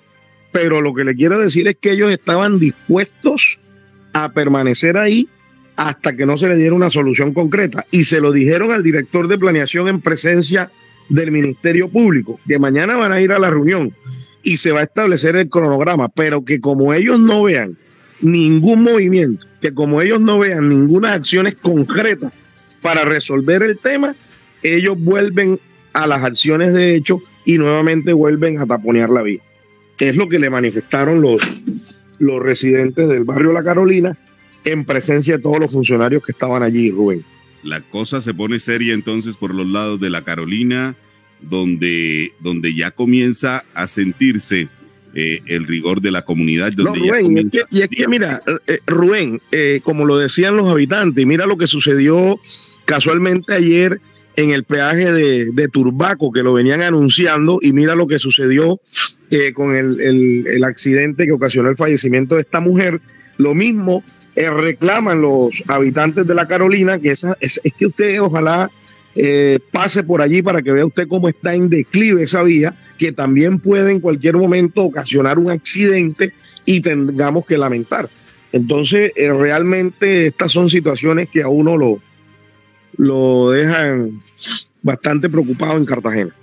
Pero 0.52 0.80
lo 0.80 0.94
que 0.94 1.04
le 1.04 1.14
quiero 1.14 1.38
decir 1.38 1.68
es 1.68 1.76
que 1.80 1.92
ellos 1.92 2.10
estaban 2.10 2.58
dispuestos 2.58 3.58
a 4.12 4.32
permanecer 4.32 4.96
ahí 4.96 5.28
hasta 5.76 6.16
que 6.16 6.26
no 6.26 6.38
se 6.38 6.48
le 6.48 6.56
diera 6.56 6.74
una 6.74 6.90
solución 6.90 7.32
concreta. 7.32 7.84
Y 7.90 8.04
se 8.04 8.20
lo 8.20 8.32
dijeron 8.32 8.72
al 8.72 8.82
director 8.82 9.28
de 9.28 9.38
planeación 9.38 9.88
en 9.88 10.00
presencia 10.00 10.70
del 11.08 11.30
Ministerio 11.30 11.88
Público, 11.88 12.40
que 12.48 12.58
mañana 12.58 12.96
van 12.96 13.12
a 13.12 13.20
ir 13.20 13.32
a 13.32 13.38
la 13.38 13.50
reunión 13.50 13.92
y 14.42 14.56
se 14.56 14.72
va 14.72 14.80
a 14.80 14.84
establecer 14.84 15.36
el 15.36 15.48
cronograma, 15.48 16.08
pero 16.08 16.44
que 16.44 16.60
como 16.60 16.94
ellos 16.94 17.20
no 17.20 17.44
vean 17.44 17.76
ningún 18.20 18.82
movimiento, 18.82 19.46
que 19.60 19.74
como 19.74 20.00
ellos 20.00 20.20
no 20.20 20.38
vean 20.38 20.68
ninguna 20.68 21.12
acciones 21.12 21.54
concretas 21.54 22.32
para 22.80 23.04
resolver 23.04 23.62
el 23.62 23.78
tema, 23.78 24.14
ellos 24.62 24.96
vuelven 24.98 25.60
a 25.92 26.06
las 26.06 26.22
acciones 26.24 26.72
de 26.72 26.94
hecho 26.94 27.20
y 27.44 27.58
nuevamente 27.58 28.12
vuelven 28.12 28.58
a 28.58 28.66
taponear 28.66 29.10
la 29.10 29.22
vía. 29.22 29.40
Es 29.98 30.16
lo 30.16 30.28
que 30.28 30.38
le 30.38 30.50
manifestaron 30.50 31.20
los, 31.20 31.40
los 32.18 32.42
residentes 32.42 33.08
del 33.08 33.24
barrio 33.24 33.52
La 33.52 33.62
Carolina 33.62 34.16
en 34.66 34.84
presencia 34.84 35.36
de 35.36 35.42
todos 35.42 35.60
los 35.60 35.70
funcionarios 35.70 36.22
que 36.22 36.32
estaban 36.32 36.62
allí, 36.62 36.90
Rubén. 36.90 37.24
La 37.62 37.80
cosa 37.80 38.20
se 38.20 38.34
pone 38.34 38.58
seria 38.58 38.92
entonces 38.94 39.36
por 39.36 39.54
los 39.54 39.66
lados 39.66 40.00
de 40.00 40.10
la 40.10 40.22
Carolina, 40.22 40.96
donde, 41.40 42.32
donde 42.40 42.74
ya 42.74 42.90
comienza 42.90 43.64
a 43.74 43.88
sentirse 43.88 44.68
eh, 45.14 45.40
el 45.46 45.66
rigor 45.66 46.00
de 46.00 46.10
la 46.10 46.24
comunidad. 46.24 46.72
Donde 46.72 47.00
y, 47.70 47.80
es 47.80 47.88
que, 47.88 48.08
mira, 48.08 48.42
eh, 48.46 48.52
eh, 48.66 48.78
Rubén, 48.86 49.40
como 49.82 50.04
lo 50.04 50.18
decían 50.18 50.56
los 50.56 50.68
habitantes, 50.68 51.24
mira 51.26 51.46
lo 51.46 51.56
que 51.56 51.66
sucedió 51.66 52.38
casualmente 52.84 53.54
ayer 53.54 54.00
en 54.34 54.50
el 54.50 54.64
peaje 54.64 55.12
de, 55.12 55.68
Turbaco, 55.68 56.32
que 56.32 56.42
lo 56.42 56.52
venían 56.52 56.82
anunciando, 56.82 57.60
y 57.62 57.72
mira 57.72 57.94
lo 57.94 58.06
que 58.06 58.18
sucedió 58.18 58.80
con 59.54 59.74
el, 59.74 60.46
el 60.46 60.64
accidente 60.64 61.24
que 61.24 61.32
ocasionó 61.32 61.70
el 61.70 61.76
fallecimiento 61.76 62.34
de 62.34 62.42
esta 62.42 62.60
mujer. 62.60 63.00
Lo 63.38 63.54
mismo 63.54 64.04
eh, 64.36 64.50
reclaman 64.50 65.22
los 65.22 65.64
habitantes 65.66 66.26
de 66.26 66.34
la 66.34 66.46
Carolina 66.46 66.98
que 66.98 67.12
esa, 67.12 67.38
es, 67.40 67.58
que 67.78 67.86
usted 67.86 68.20
ojalá 68.20 68.70
eh, 69.14 69.58
pase 69.72 70.04
por 70.04 70.20
allí 70.20 70.42
para 70.42 70.60
que 70.60 70.72
vea 70.72 70.84
usted 70.84 71.08
cómo 71.08 71.30
está 71.30 71.54
en 71.54 71.70
declive 71.70 72.22
esa 72.22 72.42
vía, 72.42 72.76
que 72.98 73.12
también 73.12 73.58
puede 73.58 73.92
en 73.92 74.00
cualquier 74.00 74.36
momento 74.36 74.84
ocasionar 74.84 75.38
un 75.38 75.50
accidente 75.50 76.34
y 76.66 76.82
tengamos 76.82 77.46
que 77.46 77.56
lamentar. 77.56 78.10
Entonces, 78.52 79.10
eh, 79.16 79.32
realmente 79.32 80.26
estas 80.26 80.52
son 80.52 80.68
situaciones 80.68 81.30
que 81.30 81.42
a 81.42 81.48
uno 81.48 81.78
lo, 81.78 81.98
lo 82.98 83.50
dejan 83.52 84.10
bastante 84.82 85.30
preocupado 85.30 85.78
en 85.78 85.86
Cartagena. 85.86 86.34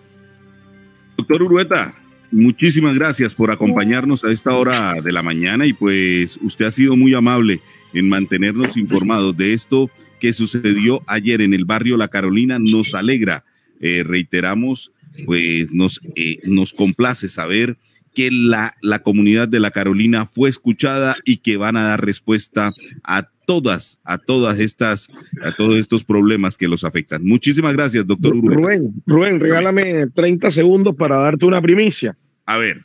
Doctor 1.15 1.43
Urueta, 1.43 1.93
muchísimas 2.31 2.95
gracias 2.95 3.35
por 3.35 3.51
acompañarnos 3.51 4.23
a 4.23 4.31
esta 4.31 4.55
hora 4.55 4.95
de 4.99 5.11
la 5.11 5.21
mañana 5.21 5.67
y 5.67 5.73
pues 5.73 6.39
usted 6.41 6.65
ha 6.65 6.71
sido 6.71 6.97
muy 6.97 7.13
amable 7.13 7.61
en 7.93 8.09
mantenernos 8.09 8.77
informados 8.77 9.35
de 9.37 9.53
esto 9.53 9.89
que 10.19 10.33
sucedió 10.33 11.01
ayer 11.07 11.41
en 11.41 11.53
el 11.53 11.65
barrio 11.65 11.97
La 11.97 12.07
Carolina. 12.07 12.59
Nos 12.59 12.93
alegra, 12.93 13.43
eh, 13.81 14.03
reiteramos, 14.05 14.91
pues 15.25 15.71
nos, 15.71 16.01
eh, 16.15 16.39
nos 16.43 16.73
complace 16.73 17.29
saber 17.29 17.77
que 18.13 18.29
la, 18.31 18.73
la 18.81 18.99
comunidad 18.99 19.47
de 19.47 19.59
La 19.59 19.71
Carolina 19.71 20.25
fue 20.25 20.49
escuchada 20.49 21.15
y 21.25 21.37
que 21.37 21.57
van 21.57 21.75
a 21.75 21.83
dar 21.83 22.05
respuesta 22.05 22.71
a 23.03 23.27
todas, 23.45 23.99
a 24.03 24.17
todas 24.17 24.59
estas, 24.59 25.09
a 25.43 25.51
todos 25.55 25.75
estos 25.75 26.03
problemas 26.03 26.57
que 26.57 26.67
los 26.67 26.83
afectan. 26.83 27.25
Muchísimas 27.25 27.73
gracias, 27.73 28.05
doctor 28.05 28.31
Rubén. 28.31 28.93
Rubén, 29.05 29.39
regálame 29.39 30.07
30 30.07 30.51
segundos 30.51 30.95
para 30.95 31.17
darte 31.17 31.45
una 31.45 31.61
primicia. 31.61 32.15
A 32.45 32.57
ver. 32.57 32.81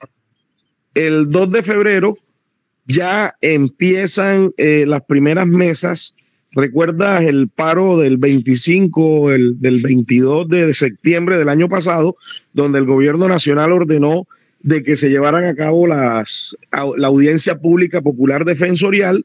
El 0.95 1.31
2 1.31 1.53
de 1.53 1.63
febrero 1.63 2.19
ya 2.89 3.37
empiezan 3.43 4.53
eh, 4.57 4.85
las 4.87 5.03
primeras 5.03 5.47
mesas. 5.47 6.15
¿Recuerdas 6.53 7.23
el 7.23 7.49
paro 7.49 7.99
del 7.99 8.17
25, 8.17 9.31
el, 9.31 9.61
del 9.61 9.83
22 9.83 10.49
de 10.49 10.73
septiembre 10.73 11.39
del 11.39 11.51
año 11.51 11.69
pasado, 11.69 12.17
donde 12.55 12.79
el 12.79 12.87
gobierno 12.87 13.29
nacional 13.29 13.73
ordenó 13.73 14.27
de 14.61 14.83
que 14.83 14.97
se 14.97 15.11
llevaran 15.11 15.45
a 15.45 15.55
cabo 15.55 15.87
las, 15.87 16.57
la 16.97 17.07
audiencia 17.07 17.59
pública 17.59 18.01
popular 18.01 18.45
defensorial 18.45 19.25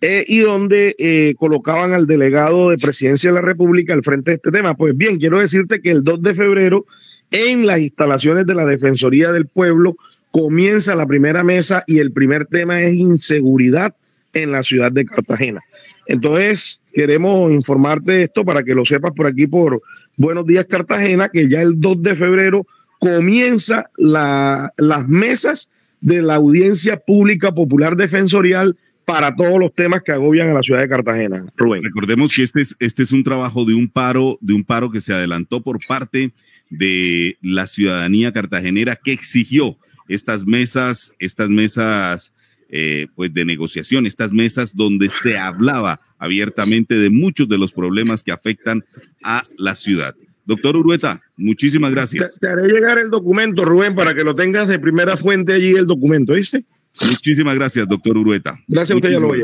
eh, 0.00 0.24
y 0.26 0.40
donde 0.40 0.96
eh, 0.98 1.34
colocaban 1.38 1.92
al 1.92 2.06
delegado 2.06 2.70
de 2.70 2.78
presidencia 2.78 3.30
de 3.30 3.36
la 3.36 3.40
República 3.40 3.94
al 3.94 4.02
frente 4.02 4.32
de 4.32 4.34
este 4.36 4.50
tema? 4.50 4.74
Pues 4.74 4.96
bien, 4.96 5.18
quiero 5.18 5.38
decirte 5.38 5.80
que 5.80 5.92
el 5.92 6.02
2 6.02 6.20
de 6.20 6.34
febrero 6.34 6.84
en 7.30 7.66
las 7.66 7.78
instalaciones 7.78 8.46
de 8.46 8.54
la 8.54 8.66
Defensoría 8.66 9.32
del 9.32 9.46
Pueblo 9.46 9.96
comienza 10.34 10.96
la 10.96 11.06
primera 11.06 11.44
mesa 11.44 11.84
y 11.86 11.98
el 11.98 12.10
primer 12.10 12.46
tema 12.46 12.82
es 12.82 12.94
inseguridad 12.94 13.94
en 14.32 14.50
la 14.50 14.64
ciudad 14.64 14.90
de 14.90 15.04
Cartagena. 15.04 15.60
Entonces, 16.08 16.82
queremos 16.92 17.52
informarte 17.52 18.10
de 18.10 18.22
esto 18.24 18.44
para 18.44 18.64
que 18.64 18.74
lo 18.74 18.84
sepas 18.84 19.12
por 19.12 19.28
aquí 19.28 19.46
por 19.46 19.80
Buenos 20.16 20.44
Días 20.44 20.66
Cartagena, 20.68 21.28
que 21.28 21.48
ya 21.48 21.62
el 21.62 21.80
2 21.80 22.02
de 22.02 22.16
febrero 22.16 22.66
comienza 22.98 23.88
la, 23.96 24.72
las 24.76 25.06
mesas 25.06 25.70
de 26.00 26.20
la 26.20 26.34
audiencia 26.34 26.96
pública 26.96 27.52
popular 27.52 27.94
defensorial 27.94 28.76
para 29.04 29.36
todos 29.36 29.60
los 29.60 29.72
temas 29.72 30.02
que 30.02 30.10
agobian 30.10 30.48
a 30.48 30.54
la 30.54 30.62
ciudad 30.62 30.80
de 30.80 30.88
Cartagena. 30.88 31.46
Rubén. 31.56 31.84
Recordemos 31.84 32.34
que 32.34 32.42
este 32.42 32.62
es, 32.62 32.74
este 32.80 33.04
es 33.04 33.12
un 33.12 33.22
trabajo 33.22 33.64
de 33.64 33.74
un 33.74 33.88
paro, 33.88 34.36
de 34.40 34.54
un 34.54 34.64
paro 34.64 34.90
que 34.90 35.00
se 35.00 35.14
adelantó 35.14 35.62
por 35.62 35.78
parte 35.86 36.32
de 36.70 37.38
la 37.40 37.68
ciudadanía 37.68 38.32
cartagenera 38.32 38.96
que 38.96 39.12
exigió 39.12 39.78
estas 40.08 40.46
mesas, 40.46 41.12
estas 41.18 41.48
mesas 41.48 42.32
eh, 42.68 43.06
pues 43.14 43.32
de 43.32 43.44
negociación, 43.44 44.06
estas 44.06 44.32
mesas 44.32 44.74
donde 44.74 45.08
se 45.08 45.38
hablaba 45.38 46.00
abiertamente 46.18 46.94
de 46.94 47.10
muchos 47.10 47.48
de 47.48 47.58
los 47.58 47.72
problemas 47.72 48.24
que 48.24 48.32
afectan 48.32 48.84
a 49.22 49.42
la 49.58 49.76
ciudad. 49.76 50.14
Doctor 50.46 50.76
Urueta, 50.76 51.22
muchísimas 51.36 51.92
gracias. 51.92 52.38
Te, 52.38 52.48
haré 52.48 52.68
llegar 52.68 52.98
el 52.98 53.10
documento, 53.10 53.64
Rubén, 53.64 53.94
para 53.94 54.14
que 54.14 54.24
lo 54.24 54.34
tengas 54.34 54.68
de 54.68 54.78
primera 54.78 55.16
fuente 55.16 55.52
allí 55.54 55.70
el 55.70 55.86
documento, 55.86 56.34
¿viste? 56.34 56.64
Muchísimas 57.08 57.54
gracias, 57.54 57.88
doctor 57.88 58.16
Urueta. 58.18 58.58
Gracias 58.66 58.94
a 58.94 58.96
usted, 58.96 59.10
ya 59.10 59.20
lo 59.20 59.28
voy 59.28 59.42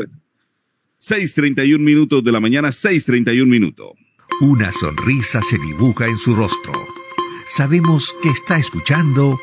6.31 1.01 1.79
minutos 1.79 2.23
de 2.23 2.31
la 2.31 2.39
mañana, 2.39 2.69
6.31 2.69 3.47
minutos. 3.47 3.93
Una 4.41 4.71
sonrisa 4.71 5.41
se 5.41 5.57
dibuja 5.57 6.05
en 6.05 6.17
su 6.17 6.35
rostro. 6.35 6.73
Sabemos 7.47 8.13
que 8.21 8.29
está 8.29 8.57
escuchando 8.57 9.39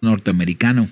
Norteamericano, 0.00 0.88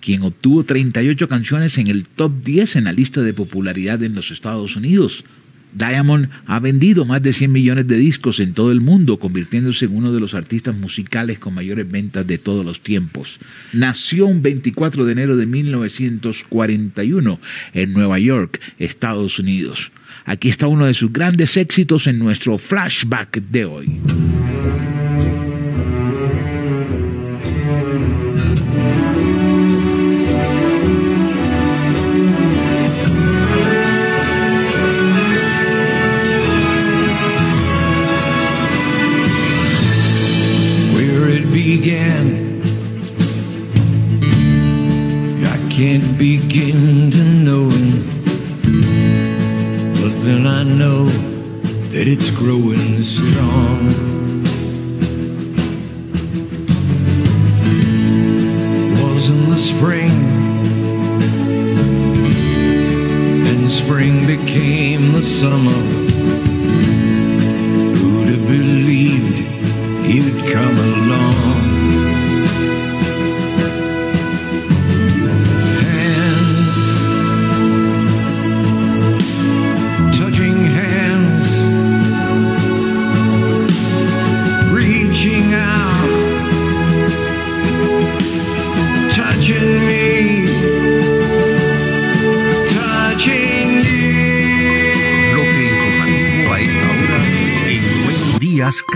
quien 0.00 0.22
obtuvo 0.22 0.64
38 0.64 1.28
canciones 1.28 1.78
en 1.78 1.88
el 1.88 2.04
top 2.04 2.32
10 2.44 2.76
en 2.76 2.84
la 2.84 2.92
lista 2.92 3.22
de 3.22 3.34
popularidad 3.34 4.02
en 4.02 4.14
los 4.14 4.30
Estados 4.30 4.76
Unidos. 4.76 5.24
Diamond 5.72 6.30
ha 6.46 6.58
vendido 6.58 7.04
más 7.04 7.22
de 7.22 7.34
100 7.34 7.52
millones 7.52 7.86
de 7.86 7.96
discos 7.96 8.40
en 8.40 8.54
todo 8.54 8.72
el 8.72 8.80
mundo, 8.80 9.18
convirtiéndose 9.18 9.84
en 9.84 9.94
uno 9.94 10.12
de 10.12 10.20
los 10.20 10.34
artistas 10.34 10.74
musicales 10.74 11.38
con 11.38 11.54
mayores 11.54 11.90
ventas 11.90 12.26
de 12.26 12.38
todos 12.38 12.64
los 12.64 12.80
tiempos. 12.80 13.38
Nació 13.72 14.26
un 14.26 14.42
24 14.42 15.04
de 15.04 15.12
enero 15.12 15.36
de 15.36 15.44
1941 15.44 17.40
en 17.74 17.92
Nueva 17.92 18.18
York, 18.18 18.60
Estados 18.78 19.38
Unidos. 19.38 19.92
Aquí 20.24 20.48
está 20.48 20.66
uno 20.66 20.86
de 20.86 20.94
sus 20.94 21.12
grandes 21.12 21.58
éxitos 21.58 22.06
en 22.06 22.18
nuestro 22.18 22.56
flashback 22.58 23.42
de 23.42 23.64
hoy. 23.66 24.00
It's 52.08 52.30
growing 52.30 53.02
strong. 53.02 53.88
Was 58.94 59.28
in 59.30 59.50
the 59.50 59.56
spring, 59.56 60.12
and 63.48 63.72
spring 63.72 64.24
became 64.24 65.14
the 65.14 65.22
summer. 65.22 66.05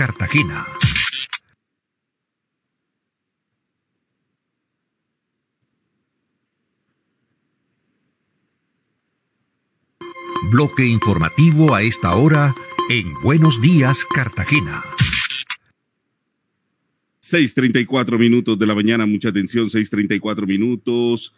Cartagena. 0.01 0.65
Bloque 10.49 10.87
informativo 10.87 11.75
a 11.75 11.83
esta 11.83 12.15
hora 12.15 12.55
en 12.89 13.13
Buenos 13.21 13.61
Días, 13.61 14.03
Cartagena. 14.05 14.83
6:34 17.19 18.17
minutos 18.17 18.57
de 18.57 18.65
la 18.65 18.73
mañana, 18.73 19.05
mucha 19.05 19.29
atención, 19.29 19.69
6:34 19.69 20.47
minutos. 20.47 21.31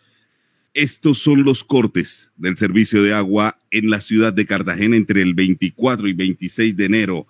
Estos 0.73 1.19
son 1.19 1.43
los 1.43 1.65
cortes 1.65 2.31
del 2.37 2.55
servicio 2.55 3.03
de 3.03 3.13
agua 3.13 3.59
en 3.71 3.89
la 3.89 3.99
ciudad 3.99 4.31
de 4.31 4.45
Cartagena 4.45 4.95
entre 4.95 5.21
el 5.21 5.33
24 5.33 6.07
y 6.07 6.13
26 6.13 6.77
de 6.77 6.85
enero. 6.85 7.27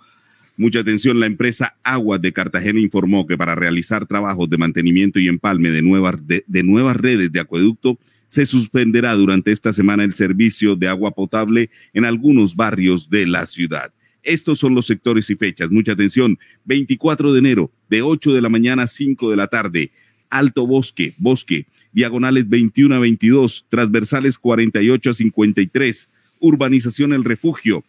Mucha 0.56 0.80
atención, 0.80 1.20
la 1.20 1.26
empresa 1.26 1.76
Agua 1.84 2.20
de 2.20 2.32
Cartagena 2.32 2.80
informó 2.80 3.26
que 3.26 3.38
para 3.38 3.56
realizar 3.56 4.06
trabajos 4.06 4.50
de 4.50 4.58
mantenimiento 4.58 5.20
y 5.20 5.28
empalme 5.28 5.72
de 5.72 5.82
nuevas, 5.82 6.16
de 6.26 6.64
nuevas 6.64 6.96
redes 6.96 7.32
de 7.32 7.40
acueducto, 7.40 7.98
se 8.28 8.46
suspenderá 8.46 9.14
durante 9.14 9.52
esta 9.52 9.74
semana 9.74 10.04
el 10.04 10.16
servicio 10.16 10.76
de 10.76 10.88
agua 10.88 11.12
potable 11.12 11.70
en 11.94 12.04
algunos 12.04 12.56
barrios 12.56 13.10
de 13.10 13.28
la 13.28 13.46
ciudad. 13.46 13.94
Estos 14.24 14.58
son 14.58 14.74
los 14.74 14.88
sectores 14.88 15.30
y 15.30 15.36
fechas. 15.36 15.70
Mucha 15.70 15.92
atención. 15.92 16.40
24 16.66 17.34
de 17.34 17.40
enero, 17.40 17.72
de 17.90 18.02
8 18.02 18.34
de 18.34 18.42
la 18.42 18.50
mañana 18.50 18.84
a 18.84 18.88
5 18.88 19.30
de 19.30 19.36
la 19.36 19.48
tarde. 19.48 19.92
Alto 20.30 20.66
Bosque, 20.66 21.14
Bosque, 21.18 21.68
diagonales 21.92 22.50
21 22.50 22.96
a 22.96 23.00
22, 23.00 23.68
transversales 23.70 24.40
48 24.40 25.12
a 25.12 25.14
53, 25.14 26.10
urbanización 26.40 27.14
El 27.14 27.24
Refugio. 27.24 27.84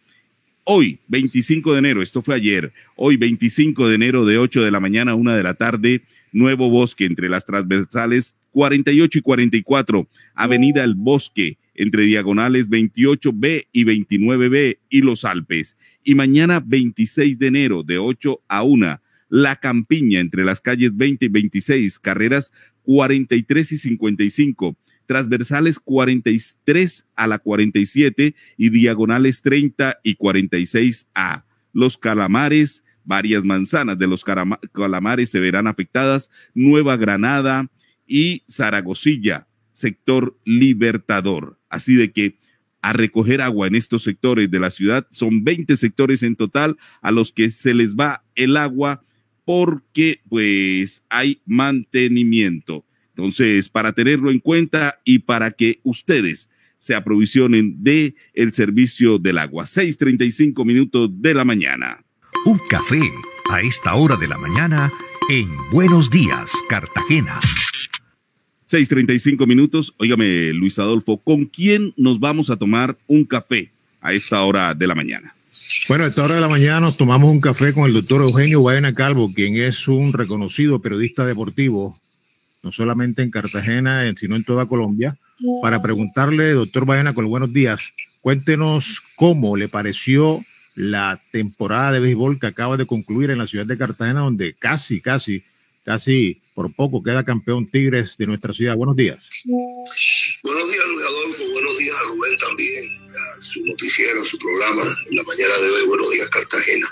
Hoy, 0.67 0.97
25 1.09 1.73
de 1.73 1.79
enero, 1.79 2.01
esto 2.01 2.23
fue 2.23 2.33
ayer, 2.33 2.71
hoy 2.95 3.17
25 3.17 3.87
de 3.87 3.93
enero 3.93 4.25
de 4.25 4.39
8 4.39 4.63
de 4.63 4.71
la 4.71 4.79
mañana 4.79 5.11
a 5.11 5.15
1 5.15 5.35
de 5.35 5.43
la 5.43 5.53
tarde, 5.53 6.01
Nuevo 6.33 6.71
Bosque 6.71 7.05
entre 7.05 7.29
las 7.29 7.45
transversales 7.45 8.33
48 8.49 9.19
y 9.19 9.21
44, 9.21 10.07
Avenida 10.33 10.83
El 10.83 10.95
Bosque 10.95 11.59
entre 11.75 12.05
diagonales 12.05 12.67
28B 12.67 13.67
y 13.71 13.83
29B 13.83 14.79
y 14.89 15.01
Los 15.01 15.23
Alpes. 15.23 15.77
Y 16.03 16.15
mañana 16.15 16.63
26 16.65 17.37
de 17.37 17.45
enero 17.45 17.83
de 17.83 17.99
8 17.99 18.41
a 18.47 18.63
1, 18.63 19.01
La 19.29 19.57
Campiña 19.57 20.19
entre 20.19 20.43
las 20.45 20.61
calles 20.61 20.97
20 20.97 21.25
y 21.25 21.29
26, 21.29 21.99
carreras 21.99 22.51
43 22.85 23.71
y 23.71 23.77
55, 23.77 24.75
transversales 25.05 25.79
43 25.79 27.05
a 27.15 27.27
la 27.27 27.39
47 27.39 28.35
y 28.57 28.69
diagonales 28.69 29.41
30 29.41 29.99
y 30.03 30.15
46A. 30.15 31.45
Los 31.73 31.97
calamares, 31.97 32.83
varias 33.03 33.43
manzanas 33.43 33.97
de 33.97 34.07
los 34.07 34.23
calamares 34.23 35.29
se 35.29 35.39
verán 35.39 35.67
afectadas, 35.67 36.29
Nueva 36.53 36.97
Granada 36.97 37.69
y 38.07 38.43
Zaragozilla, 38.49 39.47
sector 39.71 40.37
Libertador. 40.45 41.59
Así 41.69 41.95
de 41.95 42.11
que 42.11 42.37
a 42.81 42.93
recoger 42.93 43.41
agua 43.41 43.65
en 43.65 43.73
estos 43.73 44.03
sectores 44.03 44.51
de 44.51 44.59
la 44.59 44.69
ciudad, 44.69 45.07
son 45.09 45.43
20 45.43 45.75
sectores 45.75 46.21
en 46.21 46.35
total 46.35 46.77
a 47.01 47.11
los 47.11 47.31
que 47.31 47.49
se 47.49 47.73
les 47.73 47.95
va 47.95 48.23
el 48.35 48.57
agua 48.57 49.03
porque 49.43 50.21
pues 50.29 51.03
hay 51.09 51.41
mantenimiento. 51.45 52.85
Entonces, 53.15 53.69
para 53.69 53.93
tenerlo 53.93 54.29
en 54.29 54.39
cuenta 54.39 54.99
y 55.05 55.19
para 55.19 55.51
que 55.51 55.79
ustedes 55.83 56.49
se 56.77 56.95
aprovisionen 56.95 57.81
de 57.81 58.15
el 58.33 58.53
servicio 58.53 59.17
del 59.17 59.37
agua. 59.37 59.65
6:35 59.65 60.65
minutos 60.65 61.09
de 61.21 61.33
la 61.33 61.45
mañana. 61.45 62.03
Un 62.45 62.59
café 62.69 63.01
a 63.49 63.61
esta 63.61 63.95
hora 63.95 64.17
de 64.17 64.27
la 64.27 64.37
mañana 64.37 64.91
en 65.29 65.47
Buenos 65.71 66.09
Días, 66.09 66.51
Cartagena. 66.67 67.39
6:35 68.65 69.47
minutos. 69.47 69.93
Óigame, 69.97 70.51
Luis 70.53 70.77
Adolfo, 70.77 71.17
¿con 71.17 71.45
quién 71.45 71.93
nos 71.95 72.19
vamos 72.19 72.49
a 72.49 72.57
tomar 72.57 72.97
un 73.07 73.23
café 73.23 73.71
a 74.01 74.11
esta 74.11 74.43
hora 74.43 74.73
de 74.73 74.87
la 74.87 74.93
mañana? 74.93 75.33
Bueno, 75.87 76.03
a 76.03 76.07
esta 76.07 76.23
hora 76.23 76.35
de 76.35 76.41
la 76.41 76.49
mañana 76.49 76.81
nos 76.81 76.97
tomamos 76.97 77.31
un 77.31 77.39
café 77.39 77.73
con 77.73 77.85
el 77.85 77.93
doctor 77.93 78.21
Eugenio 78.21 78.59
Guayana 78.59 78.93
Calvo, 78.93 79.31
quien 79.33 79.55
es 79.55 79.87
un 79.87 80.13
reconocido 80.13 80.81
periodista 80.81 81.25
deportivo, 81.25 81.97
no 82.65 82.71
solamente 82.71 83.21
en 83.21 83.29
Cartagena, 83.29 84.11
sino 84.17 84.35
en 84.35 84.43
toda 84.43 84.65
Colombia, 84.65 85.15
para 85.61 85.83
preguntarle, 85.83 86.53
doctor 86.53 86.85
Guayana, 86.85 87.13
con 87.13 87.29
buenos 87.29 87.53
días, 87.53 87.79
cuéntenos 88.21 89.03
cómo 89.15 89.55
le 89.55 89.69
pareció 89.69 90.43
la 90.73 91.21
temporada 91.31 91.91
de 91.91 91.99
béisbol 91.99 92.39
que 92.39 92.47
acaba 92.47 92.75
de 92.75 92.87
concluir 92.87 93.29
en 93.29 93.37
la 93.37 93.45
ciudad 93.45 93.67
de 93.67 93.77
Cartagena, 93.77 94.21
donde 94.21 94.55
casi, 94.55 94.99
casi, 94.99 95.43
casi 95.85 96.41
por 96.55 96.73
poco 96.73 97.03
queda 97.03 97.23
campeón 97.23 97.67
Tigres 97.67 98.17
de 98.17 98.25
nuestra 98.25 98.51
ciudad. 98.51 98.75
Buenos 98.75 98.95
días. 98.95 99.23
Buenos 99.45 100.71
días, 100.71 100.85
Luis 100.87 101.05
Adolfo. 101.07 101.43
Buenos 101.53 101.77
días 101.77 101.95
a 101.95 102.07
Rubén 102.07 102.37
también, 102.37 102.83
a 103.11 103.41
su 103.41 103.63
noticiero, 103.63 104.21
a 104.23 104.25
su 104.25 104.37
programa 104.39 104.81
en 105.11 105.17
la 105.17 105.23
mañana 105.23 105.53
de 105.53 105.69
hoy. 105.69 105.87
Buenos 105.87 106.11
días, 106.11 106.29
Cartagena. 106.29 106.87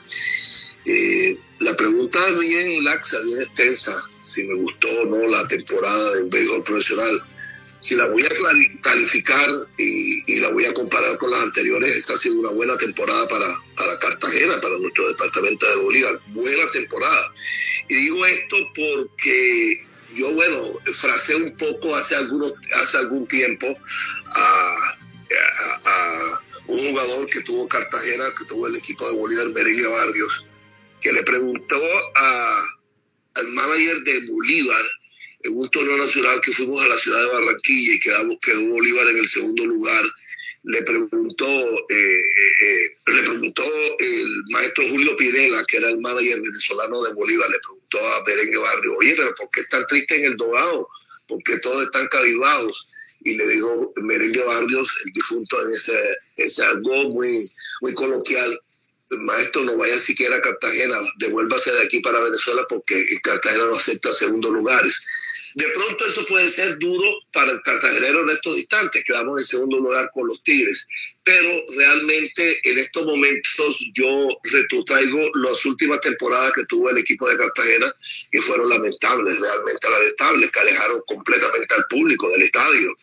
Eh, 0.86 1.40
la 1.62 1.76
pregunta 1.76 2.20
es 2.30 2.40
bien 2.40 2.84
laxa, 2.84 3.18
bien 3.26 3.42
extensa, 3.42 3.92
si 4.24 4.44
me 4.46 4.56
gustó 4.56 4.88
o 5.02 5.06
no 5.06 5.28
la 5.28 5.48
temporada 5.48 6.16
del 6.16 6.30
béisbol 6.30 6.64
profesional. 6.64 7.24
Si 7.82 7.96
la 7.96 8.08
voy 8.08 8.24
a 8.24 8.30
calificar 8.82 9.50
y, 9.78 10.40
la 10.40 10.52
voy 10.52 10.64
a 10.64 10.74
comparar 10.74 11.18
con 11.18 11.30
las 11.30 11.42
anteriores, 11.42 11.98
está 11.98 12.16
siendo 12.16 12.40
una 12.40 12.52
buena 12.52 12.78
temporada 12.78 13.28
para, 13.28 13.46
para 13.76 14.00
Cartagena, 14.00 14.62
para 14.62 14.78
nuestro 14.80 15.06
departamento 15.10 15.70
de 15.70 15.84
Bolívar. 15.84 16.22
Buena 16.28 16.72
temporada. 16.72 17.34
Y 17.90 17.96
digo 17.96 18.26
esto 18.26 18.56
porque 18.74 19.86
yo, 20.16 20.32
bueno, 20.32 20.60
frasé 20.94 21.36
un 21.36 21.58
poco 21.58 21.94
hace, 21.94 22.16
algunos, 22.16 22.54
hace 22.82 23.00
algún 23.00 23.28
tiempo 23.28 23.68
a, 24.28 24.76
a, 25.36 25.90
a 25.90 26.42
un 26.68 26.78
jugador 26.78 27.30
que 27.30 27.42
tuvo 27.42 27.68
Cartagena, 27.68 28.26
que 28.38 28.46
tuvo 28.46 28.68
el 28.68 28.78
equipo 28.78 29.06
de 29.10 29.18
Bolívar, 29.18 29.50
Merengue 29.50 29.88
Barrios, 29.88 30.46
que 31.02 31.12
le 31.12 31.24
preguntó 31.24 31.76
a, 32.16 32.64
al 33.36 33.48
manager 33.50 34.04
de 34.04 34.26
Bolívar 34.28 34.86
en 35.44 35.58
un 35.58 35.70
torneo 35.70 35.98
nacional 35.98 36.40
que 36.42 36.54
fuimos 36.54 36.82
a 36.82 36.88
la 36.88 36.98
ciudad 36.98 37.22
de 37.22 37.34
Barranquilla 37.34 37.94
y 37.94 38.00
quedamos, 38.00 38.38
quedó 38.42 38.70
Bolívar 38.70 39.08
en 39.10 39.18
el 39.18 39.28
segundo 39.28 39.66
lugar. 39.66 40.04
Le 40.64 40.82
preguntó, 40.84 41.46
eh, 41.90 42.20
eh, 42.62 42.98
le 43.08 43.24
preguntó 43.24 43.64
el 44.00 44.44
maestro 44.50 44.88
Julio 44.88 45.18
Pinela, 45.18 45.66
que 45.66 45.78
era 45.78 45.90
el 45.90 46.00
manager 46.00 46.40
venezolano 46.42 47.04
de 47.04 47.14
Bolívar, 47.14 47.50
le 47.50 47.60
preguntó 47.60 48.00
a 48.00 48.24
Berengue 48.24 48.58
Barrio, 48.58 48.96
oye, 48.98 49.16
pero 49.18 49.36
¿por 49.36 49.50
qué 49.50 49.60
están 49.60 49.86
tristes 49.88 50.20
en 50.20 50.26
el 50.26 50.38
dogado? 50.38 50.88
¿Por 51.28 51.44
qué 51.44 51.58
todos 51.60 51.84
están 51.84 52.08
cavivados? 52.08 52.88
Y 53.26 53.36
le 53.36 53.48
dijo 53.48 53.94
Merengue 54.04 54.44
Barrios, 54.44 54.90
el 55.06 55.12
difunto, 55.12 55.68
en 55.68 55.74
ese, 55.74 56.00
ese 56.38 56.64
algo 56.64 57.10
muy, 57.10 57.52
muy 57.82 57.94
coloquial, 57.94 58.58
maestro, 59.20 59.64
no 59.64 59.78
vaya 59.78 59.98
siquiera 59.98 60.38
a 60.38 60.42
Cartagena, 60.42 60.98
devuélvase 61.18 61.72
de 61.72 61.84
aquí 61.84 62.00
para 62.00 62.20
Venezuela 62.20 62.66
porque 62.68 62.96
en 62.96 63.20
Cartagena 63.20 63.66
no 63.66 63.76
acepta 63.76 64.12
segundos 64.14 64.52
lugares. 64.52 65.00
De 65.56 65.66
pronto 65.70 66.06
eso 66.06 66.26
puede 66.26 66.50
ser 66.50 66.78
duro 66.80 67.06
para 67.32 67.52
el 67.52 67.62
cartagenero 67.62 68.22
en 68.24 68.30
estos 68.32 68.58
instantes, 68.58 69.04
quedamos 69.04 69.40
en 69.40 69.46
segundo 69.46 69.78
lugar 69.78 70.10
con 70.12 70.28
los 70.28 70.42
Tigres, 70.42 70.88
pero 71.24 71.50
realmente 71.78 72.60
en 72.64 72.78
estos 72.78 73.06
momentos 73.06 73.90
yo 73.94 74.28
retrotraigo 74.44 75.20
las 75.36 75.66
últimas 75.66 76.02
temporadas 76.02 76.52
que 76.54 76.66
tuvo 76.66 76.90
el 76.90 76.98
equipo 76.98 77.28
de 77.30 77.38
Cartagena 77.38 77.94
que 78.32 78.42
fueron 78.42 78.70
lamentables, 78.70 79.40
realmente 79.40 79.90
lamentables, 79.90 80.52
que 80.52 80.60
alejaron 80.60 81.02
completamente 81.06 81.74
al 81.76 81.86
público 81.90 82.30
del 82.32 82.42
estadio. 82.42 82.94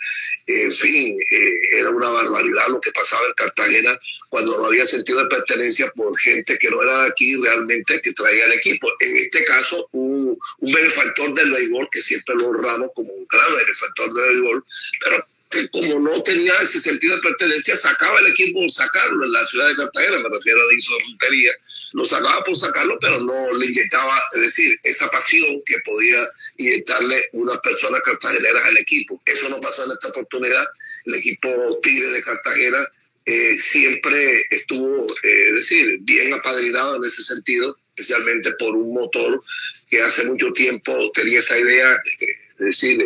En 0.47 0.73
fin, 0.73 1.17
eh, 1.19 1.79
era 1.79 1.91
una 1.91 2.11
barbaridad 2.11 2.69
lo 2.69 2.81
que 2.81 2.93
pasaba 2.93 3.27
en 3.27 3.33
Cartagena 3.33 3.99
cuando 4.29 4.57
no 4.59 4.67
había 4.67 4.87
sentido 4.87 5.19
de 5.19 5.29
pertenencia 5.29 5.91
por 5.97 6.17
gente 6.19 6.57
que 6.59 6.71
no 6.71 6.83
era 6.83 7.03
de 7.03 7.09
aquí 7.09 7.37
realmente 7.43 8.01
que 8.01 8.13
traía 8.13 8.47
el 8.47 8.53
equipo. 8.53 8.89
En 9.01 9.17
este 9.17 9.45
caso, 9.45 9.89
un, 9.93 10.39
un 10.59 10.73
benefactor 10.73 11.35
del 11.35 11.51
béisbol, 11.51 11.89
que 11.91 12.01
siempre 12.01 12.37
lo 12.37 12.49
honramos 12.49 12.91
como 12.95 13.13
un 13.13 13.27
gran 13.27 13.57
benefactor 13.57 14.15
del 14.15 14.29
béisbol, 14.29 14.65
pero 15.05 15.27
como 15.73 15.99
no 15.99 16.23
tenía 16.23 16.53
ese 16.63 16.81
sentido 16.81 17.17
de 17.17 17.23
pertenencia, 17.23 17.75
sacaba 17.77 18.21
el 18.21 18.29
equipo 18.29 18.61
por 18.61 18.71
sacarlo 18.71 19.25
en 19.25 19.33
la 19.33 19.45
ciudad 19.45 19.69
de 19.69 19.77
Cartagena, 19.77 20.19
me 20.19 20.29
refiero 20.29 20.61
a 20.61 21.09
Rontería, 21.09 21.53
lo 21.93 22.05
sacaba 22.05 22.45
por 22.45 22.57
sacarlo, 22.57 22.99
pero 23.01 23.21
no 23.21 23.53
le 23.55 23.67
inyectaba, 23.67 24.17
es 24.35 24.41
decir, 24.41 24.79
esa 24.85 25.11
pasión 25.11 25.61
que 25.67 25.75
podía 25.85 26.19
inyectarle 26.59 27.31
unas 27.33 27.59
personas 27.59 28.01
cartageneras 28.03 28.65
al 28.65 28.79
equipo. 28.79 29.21
Eso 29.27 29.49
no 29.49 29.61
pasó 29.61 29.85
en 29.85 29.93
esta 29.93 30.09
oportunidad. 30.09 30.65
El 31.07 31.15
equipo 31.17 31.49
Tigre 31.83 32.09
de 32.09 32.23
Cartagena 32.23 32.79
eh, 33.27 33.55
siempre 33.59 34.45
estuvo, 34.51 35.13
eh, 35.23 35.45
es 35.49 35.55
decir, 35.55 35.99
bien 36.03 36.33
apadrinado 36.33 36.97
en 36.97 37.05
ese 37.05 37.23
sentido, 37.25 37.77
especialmente 37.97 38.53
por 38.53 38.77
un 38.77 38.95
motor 38.95 39.43
que 39.89 40.01
hace 40.01 40.25
mucho 40.27 40.53
tiempo 40.53 40.93
tenía 41.13 41.41
esa 41.41 41.59
idea, 41.59 41.93
eh, 41.93 42.27
es 42.55 42.67
decir, 42.67 43.05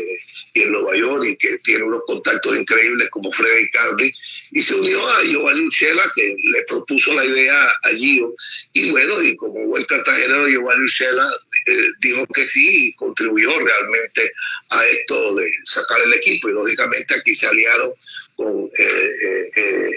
y 0.55 0.63
en 0.63 0.73
Nueva 0.73 0.97
York 0.97 1.25
y 1.27 1.37
que 1.37 1.59
tiene 1.59 1.83
unos 1.83 2.03
contactos 2.07 2.57
increíbles 2.57 3.11
como 3.11 3.33
Freddy 3.33 3.69
Cardi 3.71 4.15
y 4.53 4.63
se 4.63 4.77
unió 4.77 5.07
a 5.07 5.23
Giovanni 5.25 5.67
Uchela 5.67 6.05
que 6.15 6.37
le 6.43 6.63
propuso 6.63 7.13
la 7.13 7.25
idea 7.25 7.67
a 7.83 7.89
Gio 7.91 8.35
y 8.73 8.91
bueno 8.93 9.21
y 9.21 9.35
como 9.37 9.67
buen 9.67 9.85
cartagenero 9.85 10.49
Giovanni 10.49 10.85
Uchela 10.85 11.29
eh, 11.67 11.87
dijo 12.01 12.25
que 12.29 12.47
sí 12.47 12.89
y 12.89 12.95
contribuyó 12.95 13.51
realmente 13.59 14.31
a 14.71 14.85
esto 14.87 15.35
de 15.35 15.51
sacar 15.65 16.01
el 16.03 16.15
equipo 16.15 16.49
y 16.49 16.53
lógicamente 16.53 17.15
aquí 17.15 17.35
se 17.35 17.49
aliaron 17.49 17.93
con 18.37 18.71
eh, 18.79 19.49
eh, 19.57 19.91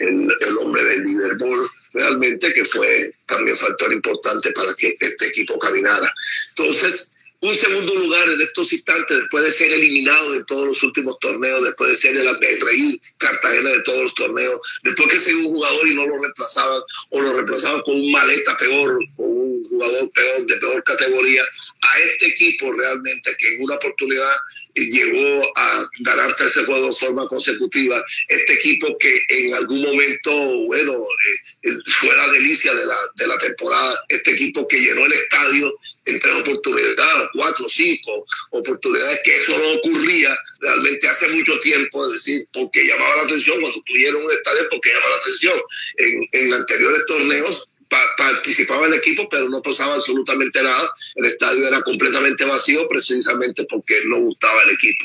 el, 0.00 0.28
el, 0.38 0.58
hombre 0.60 0.82
del 0.82 1.02
Liverpool 1.02 1.70
realmente 1.94 2.52
que 2.52 2.64
fue 2.64 3.10
también 3.26 3.56
factor 3.56 3.92
importante 3.92 4.52
para 4.52 4.74
que 4.74 4.96
este 4.98 5.26
equipo 5.26 5.58
caminara. 5.58 6.12
Entonces 6.50 7.13
un 7.44 7.54
segundo 7.54 7.94
lugar 7.94 8.26
en 8.30 8.40
estos 8.40 8.72
instantes, 8.72 9.18
después 9.18 9.44
de 9.44 9.50
ser 9.50 9.70
eliminado 9.70 10.32
de 10.32 10.44
todos 10.44 10.66
los 10.66 10.82
últimos 10.82 11.18
torneos, 11.18 11.62
después 11.62 11.90
de 11.90 11.96
ser 11.96 12.16
el 12.16 12.40
reír 12.40 12.98
Cartagena 13.18 13.68
de 13.68 13.82
todos 13.82 14.02
los 14.04 14.14
torneos, 14.14 14.58
después 14.82 15.08
que 15.08 15.18
se 15.18 15.34
un 15.34 15.44
jugador 15.44 15.86
y 15.86 15.94
no 15.94 16.06
lo 16.06 16.16
reemplazaban 16.22 16.80
o 17.10 17.20
lo 17.20 17.34
reemplazaban 17.34 17.82
con 17.82 17.96
un 17.96 18.10
maleta 18.10 18.56
peor, 18.56 18.98
con 19.14 19.26
un 19.26 19.62
jugador 19.64 20.10
peor 20.12 20.46
de 20.46 20.56
peor 20.56 20.84
categoría, 20.84 21.42
a 21.82 22.00
este 22.00 22.28
equipo 22.28 22.72
realmente 22.72 23.36
que 23.38 23.54
en 23.54 23.62
una 23.64 23.74
oportunidad 23.74 24.36
llegó 24.74 25.42
a 25.56 25.88
ganar 26.00 26.34
tercer 26.36 26.64
juego 26.64 26.88
de 26.88 26.92
forma 26.94 27.26
consecutiva. 27.28 28.02
Este 28.28 28.54
equipo 28.54 28.96
que 28.98 29.20
en 29.28 29.54
algún 29.54 29.82
momento, 29.82 30.32
bueno, 30.66 30.92
eh, 30.92 31.70
eh, 31.70 31.72
fue 32.00 32.16
la 32.16 32.28
delicia 32.32 32.74
de 32.74 32.86
la, 32.86 32.96
de 33.16 33.26
la 33.26 33.38
temporada. 33.38 34.04
Este 34.08 34.32
equipo 34.32 34.66
que 34.68 34.80
llenó 34.80 35.06
el 35.06 35.12
estadio 35.12 35.78
en 36.06 36.20
tres 36.20 36.34
oportunidades, 36.34 37.28
cuatro, 37.32 37.66
cinco 37.68 38.26
oportunidades, 38.50 39.20
que 39.24 39.36
eso 39.36 39.58
no 39.58 39.72
ocurría 39.78 40.36
realmente 40.60 41.08
hace 41.08 41.28
mucho 41.28 41.58
tiempo, 41.60 42.04
es 42.06 42.12
decir, 42.14 42.46
porque 42.52 42.86
llamaba 42.86 43.16
la 43.16 43.22
atención 43.22 43.60
cuando 43.60 43.82
tuvieron 43.86 44.22
un 44.22 44.30
estadio, 44.30 44.68
porque 44.70 44.90
llamaba 44.90 45.10
la 45.10 45.22
atención. 45.22 45.60
En, 45.98 46.28
en 46.32 46.52
anteriores 46.52 47.02
torneos 47.06 47.68
participaba 47.88 48.86
el 48.86 48.94
equipo, 48.94 49.28
pero 49.28 49.48
no 49.48 49.62
pasaba 49.62 49.94
absolutamente 49.94 50.62
nada. 50.62 50.90
El 51.14 51.26
estadio 51.26 51.66
era 51.66 51.82
completamente 51.82 52.44
vacío 52.44 52.86
precisamente 52.88 53.64
porque 53.68 53.94
no 54.06 54.18
gustaba 54.18 54.62
el 54.62 54.70
equipo. 54.70 55.04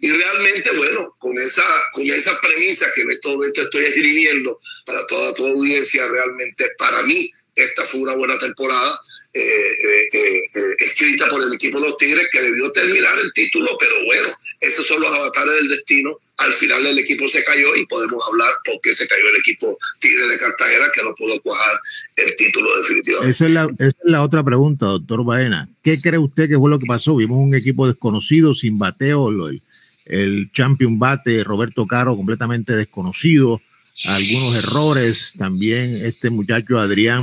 Y 0.00 0.10
realmente, 0.10 0.70
bueno, 0.76 1.14
con 1.18 1.36
esa, 1.38 1.64
con 1.92 2.08
esa 2.10 2.38
premisa 2.40 2.86
que 2.94 3.02
en 3.02 3.10
este 3.10 3.28
momento 3.28 3.62
estoy 3.62 3.84
escribiendo 3.84 4.60
para 4.86 5.06
toda 5.06 5.34
tu 5.34 5.46
audiencia, 5.46 6.06
realmente 6.08 6.70
para 6.78 7.02
mí 7.02 7.30
esta 7.54 7.84
fue 7.84 8.00
una 8.00 8.14
buena 8.14 8.38
temporada 8.38 9.00
eh, 9.32 9.40
eh, 9.42 10.08
eh, 10.12 10.74
escrita 10.78 11.28
por 11.28 11.42
el 11.42 11.52
equipo 11.52 11.78
de 11.80 11.88
los 11.88 11.96
Tigres 11.96 12.28
que 12.30 12.40
debió 12.40 12.70
terminar 12.72 13.18
el 13.18 13.32
título, 13.32 13.76
pero 13.78 14.04
bueno, 14.04 14.28
esos 14.60 14.86
son 14.86 15.00
los 15.00 15.12
avatares 15.12 15.54
del 15.54 15.68
destino. 15.68 16.18
Al 16.40 16.52
final 16.52 16.86
el 16.86 16.98
equipo 16.98 17.28
se 17.28 17.44
cayó 17.44 17.76
y 17.76 17.86
podemos 17.86 18.22
hablar 18.28 18.48
por 18.64 18.80
qué 18.82 18.94
se 18.94 19.06
cayó 19.06 19.28
el 19.28 19.36
equipo 19.36 19.76
Tigres 19.98 20.28
de 20.28 20.38
Cartagena 20.38 20.86
que 20.92 21.02
no 21.02 21.14
pudo 21.14 21.40
cuajar 21.42 21.80
el 22.16 22.34
título 22.36 22.68
definitivamente. 22.80 23.30
Esa 23.30 23.46
es 23.46 23.94
la, 24.04 24.22
otra 24.22 24.42
pregunta, 24.42 24.86
doctor 24.86 25.24
Baena. 25.24 25.68
¿Qué 25.82 26.00
cree 26.00 26.18
usted 26.18 26.48
que 26.48 26.56
fue 26.56 26.70
lo 26.70 26.78
que 26.78 26.86
pasó? 26.86 27.16
Vimos 27.16 27.38
un 27.44 27.54
equipo 27.54 27.86
desconocido, 27.86 28.54
sin 28.54 28.78
bateo, 28.78 29.28
el, 29.28 29.60
el 30.06 30.50
champion 30.52 30.98
bate, 30.98 31.44
Roberto 31.44 31.86
Caro 31.86 32.16
completamente 32.16 32.74
desconocido 32.74 33.60
algunos 34.06 34.56
errores. 34.56 35.32
También 35.36 36.04
este 36.04 36.30
muchacho 36.30 36.78
Adrián, 36.78 37.22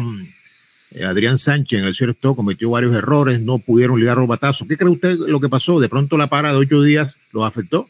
eh, 0.91 1.05
Adrián 1.05 1.37
Sánchez 1.37 1.79
en 1.79 1.85
el 1.85 1.95
cierto 1.95 2.35
cometió 2.35 2.69
varios 2.69 2.95
errores, 2.95 3.39
no 3.41 3.59
pudieron 3.59 3.99
ligar 3.99 4.17
los 4.17 4.27
batazos. 4.27 4.67
¿Qué 4.67 4.77
cree 4.77 4.89
usted 4.89 5.15
lo 5.17 5.39
que 5.39 5.49
pasó? 5.49 5.79
¿De 5.79 5.89
pronto 5.89 6.17
la 6.17 6.27
para 6.27 6.51
de 6.51 6.57
ocho 6.57 6.81
días 6.81 7.15
lo 7.33 7.45
afectó? 7.45 7.87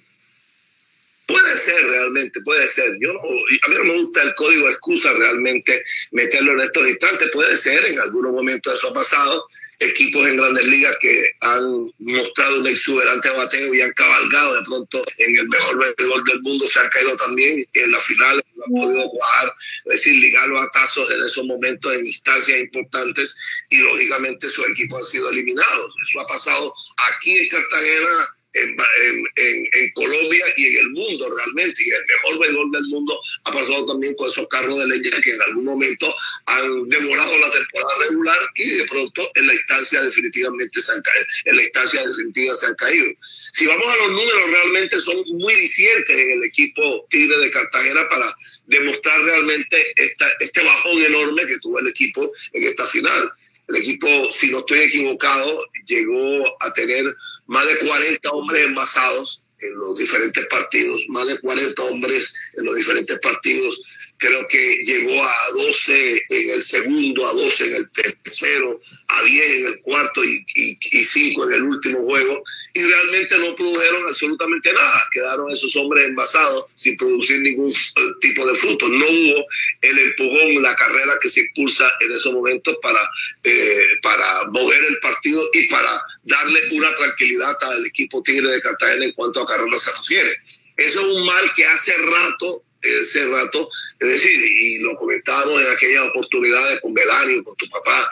Ser 1.67 1.85
realmente, 1.85 2.39
puede 2.41 2.65
ser. 2.67 2.97
Yo 3.01 3.11
no, 3.11 3.19
a 3.19 3.69
mí 3.69 3.75
no 3.75 3.83
me 3.83 4.01
gusta 4.01 4.23
el 4.23 4.33
código 4.35 4.69
excusa 4.69 5.11
realmente 5.11 5.83
meterlo 6.11 6.53
en 6.53 6.61
estos 6.61 6.87
instantes. 6.87 7.29
Puede 7.33 7.57
ser, 7.57 7.83
en 7.85 7.99
algunos 7.99 8.31
momentos 8.31 8.73
eso 8.73 8.89
ha 8.89 8.93
pasado 8.93 9.45
equipos 9.79 10.27
en 10.27 10.37
grandes 10.37 10.65
ligas 10.65 10.95
que 11.01 11.31
han 11.41 11.91
mostrado 11.99 12.59
un 12.59 12.67
exuberante 12.67 13.29
bateo 13.29 13.73
y 13.73 13.81
han 13.81 13.91
cabalgado 13.91 14.55
de 14.55 14.65
pronto 14.65 15.03
en 15.17 15.35
el 15.35 15.47
mejor 15.47 15.79
béisbol 15.97 16.23
del 16.23 16.41
mundo, 16.41 16.65
se 16.67 16.79
han 16.79 16.89
caído 16.89 17.15
también 17.17 17.63
en 17.73 17.91
la 17.91 17.99
final, 17.99 18.43
no 18.55 18.63
han 18.65 18.71
podido 18.71 19.09
jugar, 19.09 19.53
es 19.85 19.91
decir, 19.91 20.15
ligar 20.15 20.47
los 20.47 20.63
atazos 20.63 21.11
en 21.11 21.23
esos 21.23 21.45
momentos 21.45 21.93
en 21.93 22.05
instancias 22.05 22.59
importantes 22.59 23.35
y 23.69 23.77
lógicamente 23.77 24.49
sus 24.49 24.67
equipos 24.69 25.01
han 25.01 25.11
sido 25.11 25.29
eliminados. 25.29 25.91
Eso 26.09 26.21
ha 26.21 26.27
pasado 26.27 26.73
aquí 27.11 27.37
en 27.37 27.47
Cartagena 27.49 28.36
en, 28.61 29.67
en, 29.73 29.91
Colombia 29.91 30.45
y 30.55 30.67
en 30.67 30.77
el 30.77 30.89
mundo 30.91 31.27
realmente. 31.35 31.81
Y 31.83 31.89
el 31.89 32.05
mejor 32.05 32.39
béisbol 32.39 32.71
del 32.71 32.85
mundo 32.85 33.21
ha 33.43 33.51
pasado 33.51 33.85
también 33.87 34.13
con 34.15 34.29
esos 34.29 34.47
carros 34.47 34.77
de 34.77 34.87
leña 34.87 35.21
que 35.21 35.33
en 35.33 35.41
algún 35.41 35.63
momento 35.63 36.13
han 36.45 36.89
devorado 36.89 37.37
la 37.39 37.51
temporada 37.51 37.93
regular 38.09 38.39
y 38.55 38.69
de 38.69 38.85
pronto 38.85 39.21
en 39.35 39.47
la 39.47 39.53
instancia 39.53 40.01
definitivamente 40.01 40.81
se 40.81 40.91
han 40.91 41.01
caído. 41.01 41.25
En 41.45 41.55
la 41.55 41.63
instancia 41.63 42.01
definitiva 42.07 42.55
se 42.55 42.65
han 42.67 42.75
caído. 42.75 43.07
Si 43.53 43.65
vamos 43.65 43.87
a 43.87 43.95
los 43.97 44.11
números, 44.11 44.51
realmente 44.51 44.99
son 44.99 45.15
muy 45.33 45.55
disidentes 45.55 46.17
en 46.17 46.31
el 46.31 46.43
equipo 46.43 47.07
Tigre 47.09 47.37
de 47.37 47.51
Cartagena 47.51 48.07
para 48.09 48.35
demostrar 48.67 49.21
realmente 49.23 49.77
esta, 49.95 50.27
este 50.39 50.63
bajón 50.63 51.01
enorme 51.01 51.45
que 51.47 51.59
tuvo 51.59 51.79
el 51.79 51.87
equipo 51.87 52.31
en 52.53 52.63
esta 52.63 52.85
final. 52.85 53.31
El 53.67 53.75
equipo, 53.77 54.07
si 54.31 54.49
no 54.51 54.59
estoy 54.59 54.79
equivocado, 54.79 55.65
llegó 55.85 56.43
a 56.61 56.73
tener 56.73 57.03
más 57.47 57.65
de 57.67 57.87
40 57.87 58.29
hombres 58.31 58.65
envasados 58.65 59.43
en 59.59 59.75
los 59.79 59.97
diferentes 59.97 60.45
partidos, 60.47 61.05
más 61.09 61.27
de 61.27 61.39
40 61.39 61.81
hombres 61.83 62.33
en 62.57 62.65
los 62.65 62.75
diferentes 62.75 63.19
partidos. 63.19 63.81
Creo 64.19 64.47
que 64.47 64.83
llegó 64.83 65.23
a 65.23 65.35
12 65.53 66.25
en 66.29 66.49
el 66.51 66.63
segundo, 66.63 67.27
a 67.27 67.33
12 67.33 67.67
en 67.67 67.75
el 67.75 67.91
tercero, 67.91 68.79
a 69.07 69.23
10 69.23 69.51
en 69.51 69.65
el 69.67 69.81
cuarto 69.81 70.23
y, 70.23 70.45
y, 70.55 70.77
y 70.91 71.03
5 71.03 71.47
en 71.47 71.53
el 71.53 71.63
último 71.63 72.03
juego 72.03 72.43
y 72.77 72.83
realmente 72.83 73.37
no 73.39 73.55
produjeron 73.55 74.03
absolutamente 74.07 74.71
nada. 74.71 75.03
Quedaron 75.11 75.51
esos 75.51 75.75
hombres 75.77 76.05
envasados 76.05 76.65
sin 76.75 76.95
producir 76.95 77.41
ningún 77.41 77.73
tipo 78.21 78.45
de 78.45 78.55
fruto. 78.55 78.87
No 78.87 79.05
hubo 79.05 79.45
el 79.81 79.97
empujón, 79.97 80.61
la 80.61 80.75
carrera 80.75 81.13
que 81.19 81.29
se 81.29 81.41
impulsa 81.41 81.91
en 82.01 82.11
esos 82.11 82.31
momentos 82.33 82.77
para, 82.83 82.99
eh, 83.43 83.87
para 84.03 84.45
mover 84.51 84.83
el 84.83 84.99
partido 84.99 85.41
y 85.53 85.67
para 85.69 86.03
darle 86.27 86.59
una 86.71 86.93
tranquilidad 86.95 87.55
al 87.61 87.85
equipo 87.85 88.21
Tigre 88.21 88.49
de 88.49 88.61
Cartagena 88.61 89.05
en 89.05 89.11
cuanto 89.13 89.41
a 89.41 89.47
carrera 89.47 89.79
se 89.79 89.91
refiere. 89.91 90.31
Eso 90.75 90.99
es 90.99 91.05
un 91.05 91.25
mal 91.25 91.53
que 91.55 91.65
hace 91.65 91.97
rato 91.97 92.63
ese 92.81 93.25
rato, 93.25 93.69
es 93.99 94.07
decir, 94.07 94.39
y 94.39 94.79
lo 94.79 94.95
comentábamos 94.97 95.61
en 95.61 95.71
aquellas 95.71 96.03
oportunidades 96.09 96.79
con 96.81 96.93
Belanio, 96.93 97.43
con 97.43 97.55
tu 97.55 97.67
papá, 97.69 98.09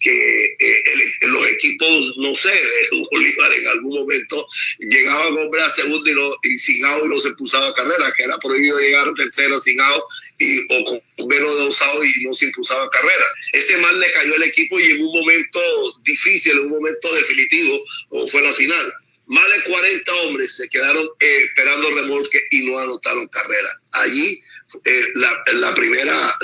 que 0.00 0.44
eh, 0.58 0.84
los 1.22 1.46
equipos, 1.48 2.14
no 2.18 2.34
sé, 2.34 2.52
Bolívar 3.12 3.52
en 3.52 3.66
algún 3.68 3.94
momento 3.94 4.46
llegaban 4.80 5.36
hombre 5.36 5.62
a 5.62 5.70
segundo 5.70 6.10
y, 6.10 6.14
no, 6.14 6.30
y 6.42 6.58
sin 6.58 6.84
out 6.84 7.12
y 7.14 7.20
se 7.20 7.28
impulsaba 7.28 7.74
carrera, 7.74 8.12
que 8.16 8.24
era 8.24 8.38
prohibido 8.38 8.78
llegar 8.78 9.08
a 9.08 9.14
tercero 9.14 9.58
sin 9.58 9.80
out 9.80 10.02
y, 10.38 10.58
o 10.74 10.84
con 10.84 11.28
menos 11.28 11.58
de 11.58 11.66
usado 11.66 12.04
y 12.04 12.12
no 12.22 12.34
se 12.34 12.46
impulsaba 12.46 12.88
carrera. 12.90 13.26
Ese 13.52 13.76
mal 13.78 13.98
le 13.98 14.12
cayó 14.12 14.34
al 14.34 14.42
equipo 14.44 14.78
y 14.78 14.84
en 14.84 15.02
un 15.02 15.12
momento 15.12 15.60
difícil, 16.02 16.52
en 16.52 16.58
un 16.60 16.70
momento 16.70 17.14
definitivo, 17.14 17.84
fue 18.28 18.42
la 18.42 18.52
final 18.52 18.92
más 19.28 19.44
de 19.54 19.62
40 19.70 20.14
hombres 20.24 20.56
se 20.56 20.68
quedaron 20.68 21.06
eh, 21.20 21.44
esperando 21.44 21.90
remolque 21.90 22.46
y 22.50 22.64
no 22.64 22.78
anotaron 22.78 23.28
carrera. 23.28 23.68
Allí 23.92 24.42
eh, 24.84 25.06
la, 25.14 25.74
primera, 25.74 26.36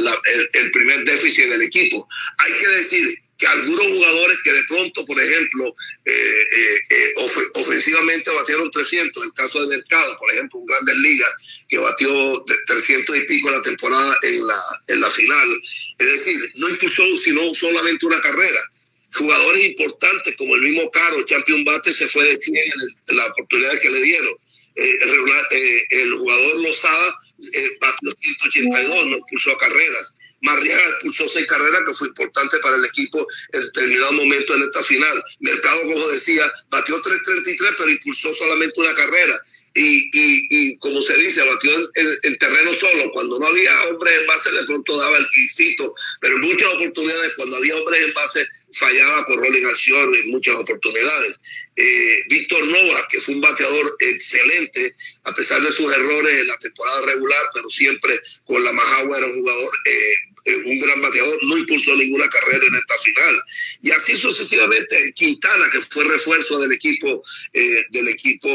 el, 0.53 0.71
primer 0.71 1.05
déficit 1.05 1.47
del 1.49 1.63
equipo. 1.63 2.07
Hay 2.39 2.53
que 2.53 2.69
decir 2.69 3.19
que 3.39 3.47
algunos 3.47 3.87
jugadores 3.87 4.39
que 4.45 4.53
de 4.53 4.65
pronto, 4.65 5.07
por 5.07 5.19
ejemplo, 5.19 5.75
eh, 6.05 7.15
ofensivamente 7.55 8.31
batieron 8.31 8.71
300, 8.71 9.25
el 9.25 9.33
caso 9.33 9.63
de 9.63 9.77
Mercado, 9.77 10.17
por 10.19 10.31
ejemplo, 10.31 10.61
un 10.61 10.67
Grandes 10.67 10.97
Ligas, 10.99 11.35
que 11.69 11.79
batió 11.79 12.45
300 12.67 13.17
y 13.17 13.21
pico 13.27 13.51
la 13.51 13.63
temporada 13.63 14.17
en 14.23 14.47
la, 14.47 14.61
en 14.89 15.01
la 15.01 15.11
final. 15.11 15.61
Es 15.99 16.11
decir, 16.13 16.39
no 16.57 16.69
impulsó 16.69 17.05
sino 17.19 17.55
solamente 17.55 18.07
una 18.07 18.21
carrera 18.21 18.61
jugadores 19.15 19.65
importantes 19.65 20.37
como 20.37 20.55
el 20.57 20.63
mismo 20.63 20.91
Caro, 20.91 21.25
Champion 21.25 21.65
Bate, 21.65 21.93
se 21.93 22.09
fue 22.09 22.25
de 22.25 22.37
100 22.37 22.57
en, 22.57 23.17
la 23.17 23.27
oportunidad 23.27 23.79
que 23.81 23.91
le 23.91 24.03
dieron. 24.03 24.35
Eh, 24.77 24.99
eh, 25.51 25.87
el 25.91 26.15
jugador 26.15 26.59
Lozada 26.59 27.17
eh, 27.53 27.71
los 28.03 28.15
182, 28.21 29.07
no 29.07 29.17
expulsó 29.17 29.57
carreras. 29.57 30.15
Marriaga 30.41 30.89
expulsó 30.91 31.29
seis 31.29 31.47
carreras, 31.47 31.83
que 31.87 31.95
fue 31.95 32.09
importante 32.09 32.59
para 32.59 32.77
el 32.77 32.85
equipo 32.85 33.27
en 33.53 33.61
determinado 33.63 34.13
momento 34.13 34.55
en 34.55 34.63
esta 34.63 34.83
final. 34.83 35.25
Mercado, 35.41 35.83
como 35.83 36.09
decía, 36.09 36.51
batió 36.69 37.01
3.33, 37.01 37.75
pero 37.79 37.91
impulsó 37.91 38.35
solamente 38.35 38.79
una 38.81 38.95
carrera. 38.95 39.41
Y, 39.77 40.47
y, 40.51 40.79
como 40.79 41.03
se 41.03 41.17
dice, 41.19 41.43
batió 41.43 41.73
en, 42.23 42.39
terreno 42.39 42.73
solo. 42.75 43.11
Cuando 43.13 43.41
no 43.41 43.47
había 43.47 43.89
hombres 43.89 44.21
en 44.21 44.27
base, 44.27 44.53
de 44.53 44.65
pronto 44.65 44.97
daba 44.97 45.19
el 45.19 45.29
quisito, 45.31 45.93
pero 46.21 46.37
en 46.37 46.43
muchas 46.43 46.69
oportunidades, 46.75 47.33
cuando 47.37 47.57
había 47.57 47.77
hombres 47.77 48.07
en 48.07 48.15
base, 48.15 48.47
fallaba 48.73 49.27
por 49.27 49.37
Rolling 49.41 49.65
Alcior 49.65 50.17
en 50.17 50.31
muchas 50.31 50.55
oportunidades. 50.57 51.41
Eh, 51.77 52.23
Víctor 52.29 52.65
Nova, 52.69 53.09
que 53.11 53.21
fue 53.21 53.35
un 53.35 53.41
bateador 53.41 53.97
excelente, 53.99 54.95
a 55.25 55.35
pesar 55.35 55.61
de 55.61 55.73
sus 55.73 55.93
errores 55.93 56.35
en 56.35 56.47
la 56.47 56.57
temporada 56.59 57.07
regular, 57.07 57.45
pero 57.53 57.69
siempre 57.69 58.21
con 58.45 58.63
la 58.63 58.73
Majagua 58.73 59.19
era 59.19 59.27
un 59.27 59.35
jugador 59.35 59.73
eh, 59.87 60.15
un 60.47 60.79
gran 60.79 61.01
bateador, 61.01 61.39
no 61.45 61.59
impulsó 61.59 61.97
ninguna 61.97 62.29
carrera 62.29 62.67
en 62.67 62.75
esta 62.75 62.99
final. 62.99 63.43
Y 63.83 63.91
así 63.91 64.17
sucesivamente, 64.17 65.13
Quintana, 65.15 65.71
que 65.73 65.81
fue 65.81 66.05
refuerzo 66.05 66.61
del 66.61 66.73
equipo, 66.73 67.23
eh, 67.53 67.83
del 67.91 68.09
equipo 68.09 68.49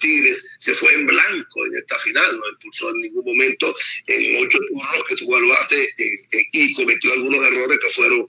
Tigres, 0.00 0.54
se 0.58 0.74
fue 0.74 0.92
en 0.94 1.06
blanco 1.06 1.66
en 1.66 1.76
esta 1.76 1.98
final, 1.98 2.38
no 2.38 2.48
impulsó 2.50 2.90
en 2.90 3.00
ningún 3.00 3.24
momento 3.24 3.74
en 4.06 4.46
ocho 4.46 4.58
turnos 4.58 5.04
que 5.08 5.16
tuvo 5.16 5.36
al 5.36 5.44
bate 5.44 5.82
eh, 5.82 6.14
eh, 6.32 6.44
y 6.52 6.74
cometió 6.74 7.12
algunos 7.12 7.44
errores 7.44 7.78
que 7.78 7.90
fueron 7.90 8.26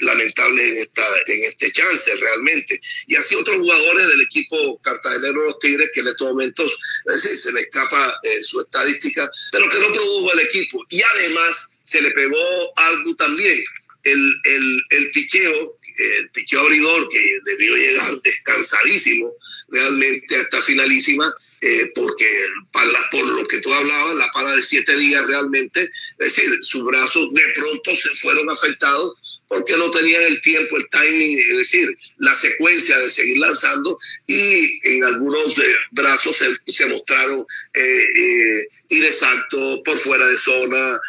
lamentables 0.00 0.72
en, 0.72 0.76
esta, 0.78 1.06
en 1.26 1.44
este 1.44 1.72
chance 1.72 2.16
realmente. 2.16 2.80
Y 3.06 3.16
así 3.16 3.34
otros 3.34 3.56
jugadores 3.56 4.08
del 4.08 4.20
equipo 4.20 4.78
cartagenero 4.82 5.40
de 5.40 5.46
los 5.46 5.58
Tigres 5.58 5.90
que 5.92 6.00
en 6.00 6.08
estos 6.08 6.28
momentos 6.28 6.78
se 7.16 7.52
le 7.52 7.60
escapa 7.60 8.20
su 8.42 8.60
estadística, 8.60 9.30
pero 9.52 9.68
que 9.68 9.80
no 9.80 9.92
produjo 9.92 10.32
el 10.32 10.40
equipo. 10.40 10.84
Y 10.90 11.02
además, 11.02 11.68
se 11.86 12.02
le 12.02 12.10
pegó 12.10 12.36
algo 12.76 13.14
también. 13.14 13.58
El, 14.02 14.34
el, 14.44 14.82
el 14.90 15.10
picheo, 15.12 15.78
el 16.18 16.30
picheo 16.30 16.60
abridor 16.60 17.08
que 17.08 17.38
debió 17.44 17.76
llegar 17.76 18.20
descansadísimo 18.24 19.32
realmente 19.68 20.36
a 20.36 20.40
esta 20.40 20.60
finalísima, 20.62 21.32
eh, 21.60 21.92
porque 21.94 22.28
para, 22.72 22.90
por 23.10 23.24
lo 23.24 23.46
que 23.46 23.60
tú 23.60 23.72
hablabas, 23.72 24.16
la 24.16 24.30
para 24.32 24.54
de 24.54 24.62
siete 24.62 24.96
días 24.96 25.26
realmente, 25.26 25.82
es 25.82 26.34
decir, 26.34 26.50
sus 26.60 26.84
brazos 26.84 27.32
de 27.32 27.42
pronto 27.54 27.96
se 27.96 28.08
fueron 28.16 28.50
afectados 28.50 29.14
porque 29.48 29.76
no 29.76 29.90
tenían 29.90 30.22
el 30.24 30.40
tiempo, 30.40 30.76
el 30.76 30.88
timing, 30.90 31.38
es 31.38 31.58
decir, 31.58 31.88
la 32.18 32.34
secuencia 32.34 32.98
de 32.98 33.10
seguir 33.10 33.38
lanzando 33.38 33.98
y 34.26 34.88
en 34.88 35.04
algunos 35.04 35.58
eh, 35.58 35.74
brazos 35.92 36.36
se, 36.66 36.86
mostraron 36.86 37.46
eh, 37.74 37.80
eh, 37.80 38.68
inexactos, 38.88 39.80
por 39.84 39.98
fuera 39.98 40.26
de 40.26 40.36
zona, 40.36 41.00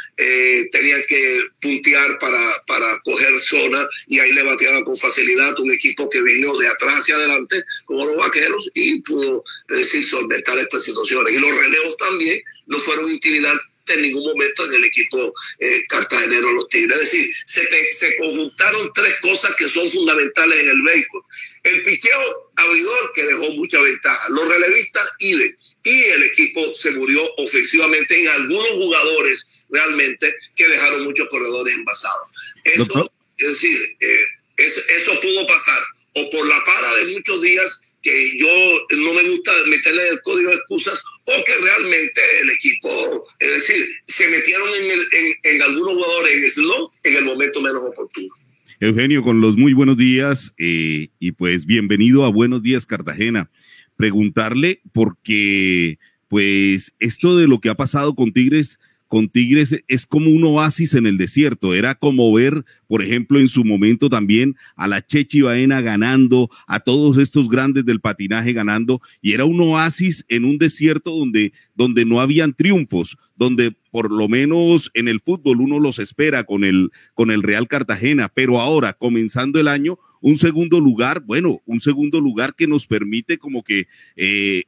tenían 0.71 1.01
que 1.07 1.41
puntear 1.61 2.19
para, 2.19 2.63
para 2.65 2.99
coger 3.03 3.39
zona 3.39 3.87
y 4.07 4.19
ahí 4.19 4.31
le 4.33 4.43
bateaban 4.43 4.83
con 4.83 4.95
facilidad 4.95 5.59
un 5.59 5.71
equipo 5.71 6.09
que 6.09 6.21
vino 6.21 6.55
de 6.57 6.67
atrás 6.67 6.99
hacia 6.99 7.15
adelante, 7.15 7.63
como 7.85 8.05
los 8.05 8.17
vaqueros, 8.17 8.69
y 8.73 9.01
pudo, 9.01 9.43
decir, 9.69 10.05
solventar 10.05 10.57
estas 10.57 10.83
situaciones. 10.83 11.33
Y 11.33 11.39
los 11.39 11.57
relevos 11.57 11.97
también 11.97 12.41
no 12.67 12.79
fueron 12.79 13.09
intimidantes 13.09 13.65
en 13.93 14.01
ningún 14.01 14.25
momento 14.25 14.65
en 14.65 14.73
el 14.73 14.83
equipo 14.83 15.33
eh, 15.59 15.83
cartagenero 15.87 16.51
los 16.51 16.67
Tigres. 16.69 16.97
Es 16.97 17.11
decir, 17.11 17.33
se, 17.45 17.93
se 17.93 18.17
conjuntaron 18.17 18.91
tres 18.93 19.15
cosas 19.21 19.55
que 19.55 19.67
son 19.67 19.89
fundamentales 19.89 20.59
en 20.59 20.69
el 20.69 20.81
béisbol. 20.81 21.23
El 21.63 21.83
picheo 21.83 22.51
abridor 22.55 23.13
que 23.13 23.23
dejó 23.23 23.51
mucha 23.53 23.81
ventaja, 23.81 24.29
los 24.29 24.49
relevistas 24.49 25.09
IDE 25.19 25.57
y 25.83 26.03
el 26.03 26.23
equipo 26.23 26.73
se 26.75 26.91
murió 26.91 27.23
ofensivamente 27.37 28.19
en 28.19 28.27
algunos 28.27 28.71
jugadores 28.71 29.45
realmente 29.69 30.33
que 30.55 30.67
dejaron 30.67 31.03
muchos 31.03 31.27
corredores 31.29 31.75
envasados. 31.75 32.27
Eso, 32.63 33.11
es 33.37 33.47
decir, 33.47 33.97
eh, 33.99 34.25
eso 34.57 35.19
pudo 35.21 35.47
pasar 35.47 35.81
o 36.13 36.29
por 36.29 36.47
la 36.47 36.63
para 36.63 36.95
de 36.95 37.05
muchos 37.13 37.41
días 37.41 37.81
que 38.01 38.37
yo 38.37 38.85
no 38.97 39.13
me 39.13 39.23
gusta 39.23 39.51
meterle 39.67 40.09
el 40.09 40.21
código 40.21 40.49
de 40.49 40.55
excusas 40.55 40.99
o 41.27 41.43
que 41.43 41.51
realmente 41.61 42.21
el 42.41 42.49
equipo, 42.51 43.25
es 43.39 43.53
decir, 43.55 43.85
se 44.07 44.29
metieron 44.29 44.69
en, 44.81 45.53
en, 45.55 45.61
algunos 45.61 45.93
jugadores 45.95 46.33
en 46.33 46.49
slow 46.49 46.89
en 47.03 47.15
el 47.17 47.25
momento 47.25 47.61
menos 47.61 47.81
oportuno. 47.81 48.33
Eugenio, 48.79 49.21
con 49.23 49.41
los 49.41 49.57
muy 49.57 49.73
buenos 49.73 49.97
días 49.97 50.53
eh, 50.57 51.09
y 51.19 51.31
pues 51.33 51.65
bienvenido 51.65 52.23
a 52.23 52.29
Buenos 52.29 52.63
Días 52.63 52.85
Cartagena. 52.85 53.51
Preguntarle 53.97 54.81
porque 54.93 55.99
pues 56.29 56.93
esto 56.99 57.37
de 57.37 57.47
lo 57.47 57.59
que 57.59 57.69
ha 57.69 57.75
pasado 57.75 58.15
con 58.15 58.31
Tigres 58.31 58.79
con 59.07 59.29
Tigres 59.29 59.81
es 59.87 60.05
como 60.05 60.29
un 60.29 60.43
oasis 60.43 60.93
en 60.93 61.05
el 61.05 61.17
desierto. 61.17 61.73
Era 61.73 61.95
como 61.95 62.31
ver, 62.33 62.65
por 62.87 63.01
ejemplo, 63.01 63.39
en 63.39 63.47
su 63.47 63.63
momento 63.63 64.09
también 64.09 64.55
a 64.75 64.87
la 64.87 65.05
Chechi 65.05 65.41
Baena 65.41 65.81
ganando, 65.81 66.49
a 66.67 66.79
todos 66.79 67.17
estos 67.17 67.49
grandes 67.49 67.85
del 67.85 68.01
patinaje 68.01 68.53
ganando, 68.53 69.01
y 69.21 69.33
era 69.33 69.45
un 69.45 69.59
oasis 69.61 70.25
en 70.27 70.45
un 70.45 70.57
desierto 70.57 71.11
donde, 71.11 71.53
donde 71.75 72.05
no 72.05 72.21
habían 72.21 72.53
triunfos, 72.53 73.17
donde 73.35 73.75
por 73.91 74.11
lo 74.11 74.27
menos 74.27 74.91
en 74.93 75.07
el 75.07 75.21
fútbol 75.21 75.61
uno 75.61 75.79
los 75.79 75.99
espera 75.99 76.43
con 76.43 76.63
el, 76.63 76.91
con 77.13 77.31
el 77.31 77.43
Real 77.43 77.67
Cartagena, 77.67 78.29
pero 78.33 78.59
ahora, 78.59 78.93
comenzando 78.93 79.59
el 79.59 79.67
año, 79.67 79.97
un 80.21 80.37
segundo 80.37 80.79
lugar, 80.79 81.21
bueno, 81.25 81.61
un 81.65 81.79
segundo 81.79 82.19
lugar 82.19 82.55
que 82.55 82.67
nos 82.67 82.87
permite 82.87 83.37
como 83.37 83.63
que 83.63 83.87
eh, 84.15 84.63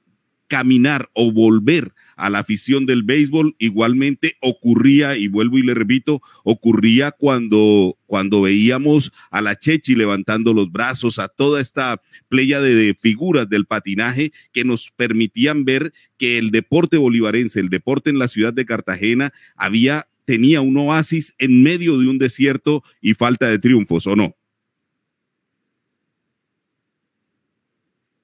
caminar 0.48 1.10
o 1.14 1.32
volver 1.32 1.94
a 2.20 2.30
la 2.30 2.40
afición 2.40 2.86
del 2.86 3.04
béisbol. 3.04 3.56
Igualmente 3.58 4.36
ocurría, 4.42 5.16
y 5.16 5.28
vuelvo 5.28 5.58
y 5.58 5.64
le 5.64 5.74
repito, 5.74 6.22
ocurría 6.44 7.12
cuando, 7.12 7.98
cuando 8.06 8.42
veíamos 8.42 9.12
a 9.32 9.42
la 9.42 9.58
Chechi 9.58 9.96
levantando 9.96 10.54
los 10.54 10.72
brazos, 10.72 11.18
a 11.18 11.30
toda 11.30 11.62
esta 11.62 12.02
playa 12.28 12.62
de, 12.62 12.96
figuras 13.00 13.50
del 13.50 13.66
patinaje 13.66 14.32
que 14.52 14.64
nos 14.64 14.92
permitían 14.92 15.66
ver 15.66 15.94
que 16.18 16.38
el 16.38 16.52
deporte 16.52 16.98
bolivarense, 16.98 17.60
el 17.60 17.70
deporte 17.70 18.10
en 18.10 18.20
la 18.20 18.28
ciudad 18.28 18.54
de 18.54 18.66
Cartagena, 18.66 19.34
había 19.56 20.08
tenía 20.26 20.62
un 20.62 20.78
oasis 20.78 21.34
en 21.40 21.64
medio 21.64 21.98
de 21.98 22.08
un 22.08 22.20
desierto 22.20 22.84
y 23.02 23.16
falta 23.16 23.48
de 23.48 23.58
triunfos, 23.58 24.06
¿o 24.06 24.16
no? 24.16 24.36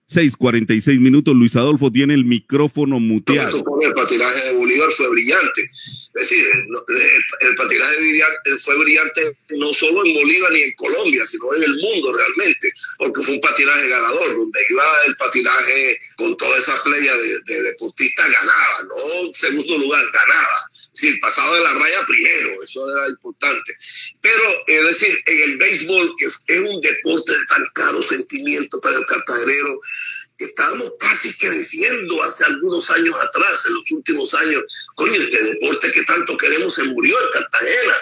6:46 0.07 0.99
minutos. 0.99 1.35
Luis 1.35 1.55
Adolfo 1.55 1.91
tiene 1.91 2.13
el 2.13 2.25
micrófono 2.25 2.99
muteado. 2.99 3.63
El 3.81 3.93
patinaje 3.93 4.49
de 4.49 4.53
Bolívar 4.53 4.91
fue 4.91 5.09
brillante. 5.09 5.61
Es 6.15 6.29
decir, 6.29 6.45
el, 6.45 7.55
patinaje 7.55 7.95
fue 8.63 8.77
brillante 8.77 9.37
no 9.49 9.73
solo 9.73 10.05
en 10.05 10.13
Bolívar 10.13 10.51
ni 10.53 10.61
en 10.61 10.71
Colombia, 10.73 11.25
sino 11.25 11.53
en 11.55 11.63
el 11.63 11.75
mundo 11.75 12.13
realmente, 12.13 12.71
porque 12.97 13.21
fue 13.21 13.35
un 13.35 13.41
patinaje 13.41 13.89
ganador, 13.89 14.37
donde 14.37 14.59
iba 14.69 14.83
el 15.07 15.15
patinaje 15.17 15.99
con 16.15 16.37
toda 16.37 16.57
esa 16.57 16.81
playa 16.83 17.13
de, 17.45 17.63
deportistas 17.63 18.31
ganaba, 18.31 18.83
no 18.83 19.33
segundo 19.33 19.77
lugar, 19.77 20.03
ganaba. 20.13 20.71
Sí, 20.95 21.13
pasado 21.17 21.53
de 21.55 21.61
la 21.61 21.73
raya 21.73 22.05
primero, 22.07 22.63
eso 22.63 22.89
era 22.89 23.09
importante. 23.09 23.77
Pero, 24.21 24.43
es 24.67 24.83
decir, 24.85 25.21
en 25.25 25.41
el 25.43 25.57
béisbol, 25.57 26.15
que 26.17 26.25
es 26.25 26.39
un 26.61 26.79
deporte 26.79 27.33
de 27.33 27.45
tan 27.47 27.65
caro 27.73 28.01
sentimiento 28.01 28.79
para 28.79 28.95
el 28.95 29.05
cartagenero, 29.05 29.81
estábamos 30.37 30.93
casi 30.97 31.37
que 31.37 31.49
diciendo 31.49 32.23
hace 32.23 32.45
algunos 32.45 32.89
años 32.91 33.13
atrás, 33.13 33.65
en 33.67 33.73
los 33.73 33.91
últimos 33.91 34.33
años, 34.35 34.63
coño, 34.95 35.15
este 35.15 35.43
deporte 35.43 35.91
que 35.91 36.03
tanto 36.03 36.37
queremos 36.37 36.73
se 36.73 36.85
murió 36.85 37.13
en 37.19 37.41
Cartagena. 37.41 37.95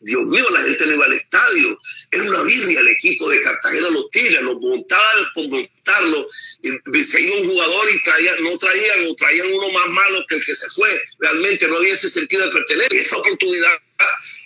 Dios 0.00 0.22
mío, 0.24 0.46
la 0.52 0.62
gente 0.62 0.86
no 0.86 0.94
iba 0.94 1.04
al 1.04 1.12
estadio. 1.12 1.78
Era 2.12 2.24
una 2.24 2.42
birria 2.44 2.80
el 2.80 2.88
equipo 2.88 3.28
de 3.28 3.42
Cartagena, 3.42 3.90
los 3.90 4.10
Tigres, 4.10 4.40
los 4.40 4.56
montaban 4.56 5.24
Se 7.04 7.20
iba 7.20 7.36
un 7.36 7.48
jugador 7.48 7.90
y 7.90 8.02
traía, 8.02 8.36
no 8.40 8.56
traían 8.58 9.06
o 9.08 9.14
traían 9.16 9.52
uno 9.52 9.70
más 9.72 9.88
malo 9.88 10.24
que 10.28 10.36
el 10.36 10.44
que 10.44 10.54
se 10.54 10.68
fue. 10.70 10.88
Realmente 11.18 11.68
no 11.68 11.76
había 11.76 11.92
ese 11.92 12.08
sentido 12.08 12.46
de 12.46 12.52
pertenecer. 12.52 12.94
esta 12.94 13.16
oportunidad, 13.16 13.72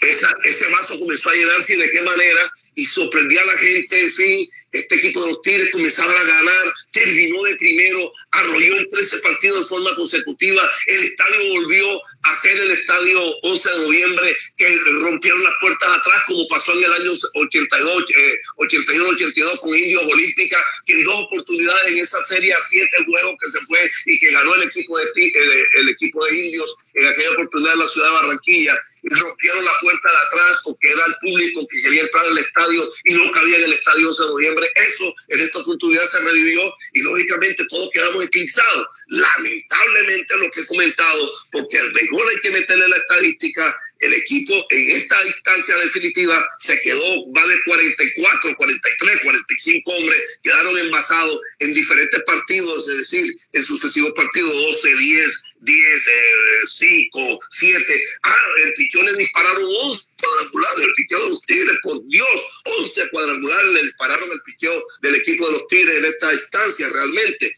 esa, 0.03 0.35
ese 0.45 0.67
vaso 0.69 0.99
comenzó 0.99 1.31
a 1.31 1.35
llenarse 1.35 1.75
y 1.75 1.79
de 1.79 1.91
qué 1.91 2.03
manera 2.03 2.53
y 2.75 2.85
sorprendía 2.85 3.41
a 3.41 3.47
la 3.47 3.57
gente, 3.57 4.01
en 4.01 4.13
fin, 4.13 4.49
este 4.71 4.97
equipo 4.97 5.23
de 5.23 5.31
los 5.31 5.43
Tigres 5.43 5.71
comenzaba 5.71 6.13
a 6.13 6.25
ganar, 6.25 6.75
terminó 6.97 7.43
de 7.43 7.57
primero, 7.57 8.13
arrolló 8.31 8.77
en 8.77 8.91
13 8.91 9.19
partidos 9.19 9.61
de 9.61 9.67
forma 9.67 9.95
consecutiva, 9.95 10.63
el 10.87 11.05
estadio 11.05 11.49
volvió 11.51 12.01
a 12.23 12.35
ser 12.37 12.57
el 12.57 12.71
estadio 12.71 13.21
11 13.43 13.69
de 13.69 13.79
noviembre, 13.79 14.37
que 14.57 14.79
rompieron 15.03 15.43
las 15.45 15.55
puertas 15.61 15.89
atrás, 15.89 16.23
como 16.27 16.49
pasó 16.49 16.73
en 16.73 16.85
el 16.85 16.93
año 16.93 17.13
82, 17.35 18.07
81, 18.57 19.09
82 19.09 19.61
con 19.61 19.75
Indios 19.75 20.03
Olímpica, 20.05 20.59
que 20.87 20.95
en 20.95 21.05
dos 21.05 21.25
oportunidades 21.25 21.93
en 21.93 21.99
esa 21.99 22.21
serie 22.23 22.53
a 22.53 22.59
siete 22.69 22.97
juegos 23.05 23.35
que 23.41 23.51
se 23.51 23.59
fue 23.67 23.91
y 24.07 24.19
que 24.19 24.31
ganó 24.33 24.55
el 24.55 24.63
equipo 24.65 24.99
de, 24.99 25.05
eh, 25.05 25.69
el 25.79 25.89
equipo 25.91 26.25
de 26.25 26.47
Indios 26.47 26.75
en 26.95 27.07
aquella 27.07 27.31
oportunidad 27.33 27.75
en 27.75 27.79
la 27.81 27.89
ciudad 27.89 28.09
de 28.09 28.15
Barranquilla, 28.15 28.79
y 29.03 29.09
rompieron 29.09 29.65
la 29.65 29.73
puerta 29.81 30.11
de 30.11 30.17
atrás 30.17 30.61
porque 30.65 30.91
era 30.91 31.07
el 31.07 31.15
público 31.23 31.67
que 31.71 31.83
quería 31.83 32.03
entrar 32.03 32.25
al 32.27 32.39
estadio 32.39 32.93
y 33.05 33.15
no 33.15 33.31
cabía 33.33 33.59
en 33.59 33.65
el 33.65 33.73
estadio 33.73 34.09
11 34.09 34.23
de 34.23 34.29
noviembre. 34.29 34.73
Eso 34.75 35.15
en 35.29 35.41
esta 35.41 35.59
oportunidad 35.61 36.07
se 36.07 36.21
revivió 36.21 36.61
y 36.93 37.01
lógicamente 37.01 37.65
todos 37.69 37.91
quedamos 37.93 38.25
eclipsados. 38.25 38.87
Lamentablemente 39.09 40.37
lo 40.37 40.51
que 40.51 40.61
he 40.61 40.67
comentado, 40.67 41.33
porque 41.53 41.79
al 41.79 41.93
béisbol 41.93 42.29
hay 42.29 42.41
que 42.43 42.51
meterle 42.51 42.89
la 42.89 42.97
estadística, 42.97 43.77
el 44.01 44.13
equipo 44.13 44.53
en 44.71 44.91
esta 44.97 45.27
instancia 45.27 45.77
definitiva 45.77 46.47
se 46.59 46.79
quedó, 46.81 47.33
va 47.33 47.47
de 47.47 47.57
44, 47.65 48.57
43, 48.57 49.21
45 49.23 49.91
hombres, 49.91 50.19
quedaron 50.43 50.79
envasados 50.79 51.41
en 51.61 51.73
diferentes 51.73 52.23
partidos, 52.25 52.89
es 52.89 52.99
decir, 52.99 53.37
en 53.53 53.63
sucesivos 53.63 54.13
partidos, 54.15 54.53
12, 54.55 54.97
10, 54.97 55.43
10, 55.61 56.09
5, 56.69 57.41
7. 57.51 58.05
Ah, 58.23 58.37
el 58.65 58.75
pichón 58.75 59.07
le 59.07 59.15
dispararon 59.15 59.65
11 59.65 60.06
cuadrangulares, 60.17 60.85
el 60.85 60.93
picheo 60.95 61.23
de 61.23 61.29
los 61.31 61.41
Tigres, 61.43 61.79
por 61.83 62.07
Dios, 62.07 62.63
11 62.81 63.11
cuadrangulares 63.11 63.73
le 63.73 63.83
dispararon 63.83 64.33
el 64.33 64.43
picheo 64.43 64.73
del 65.03 65.15
equipo 65.17 65.47
de 65.47 65.53
los 65.53 65.67
Tigres 65.69 65.99
en 65.99 66.05
esta 66.05 66.33
instancia 66.33 66.89
realmente 66.91 67.55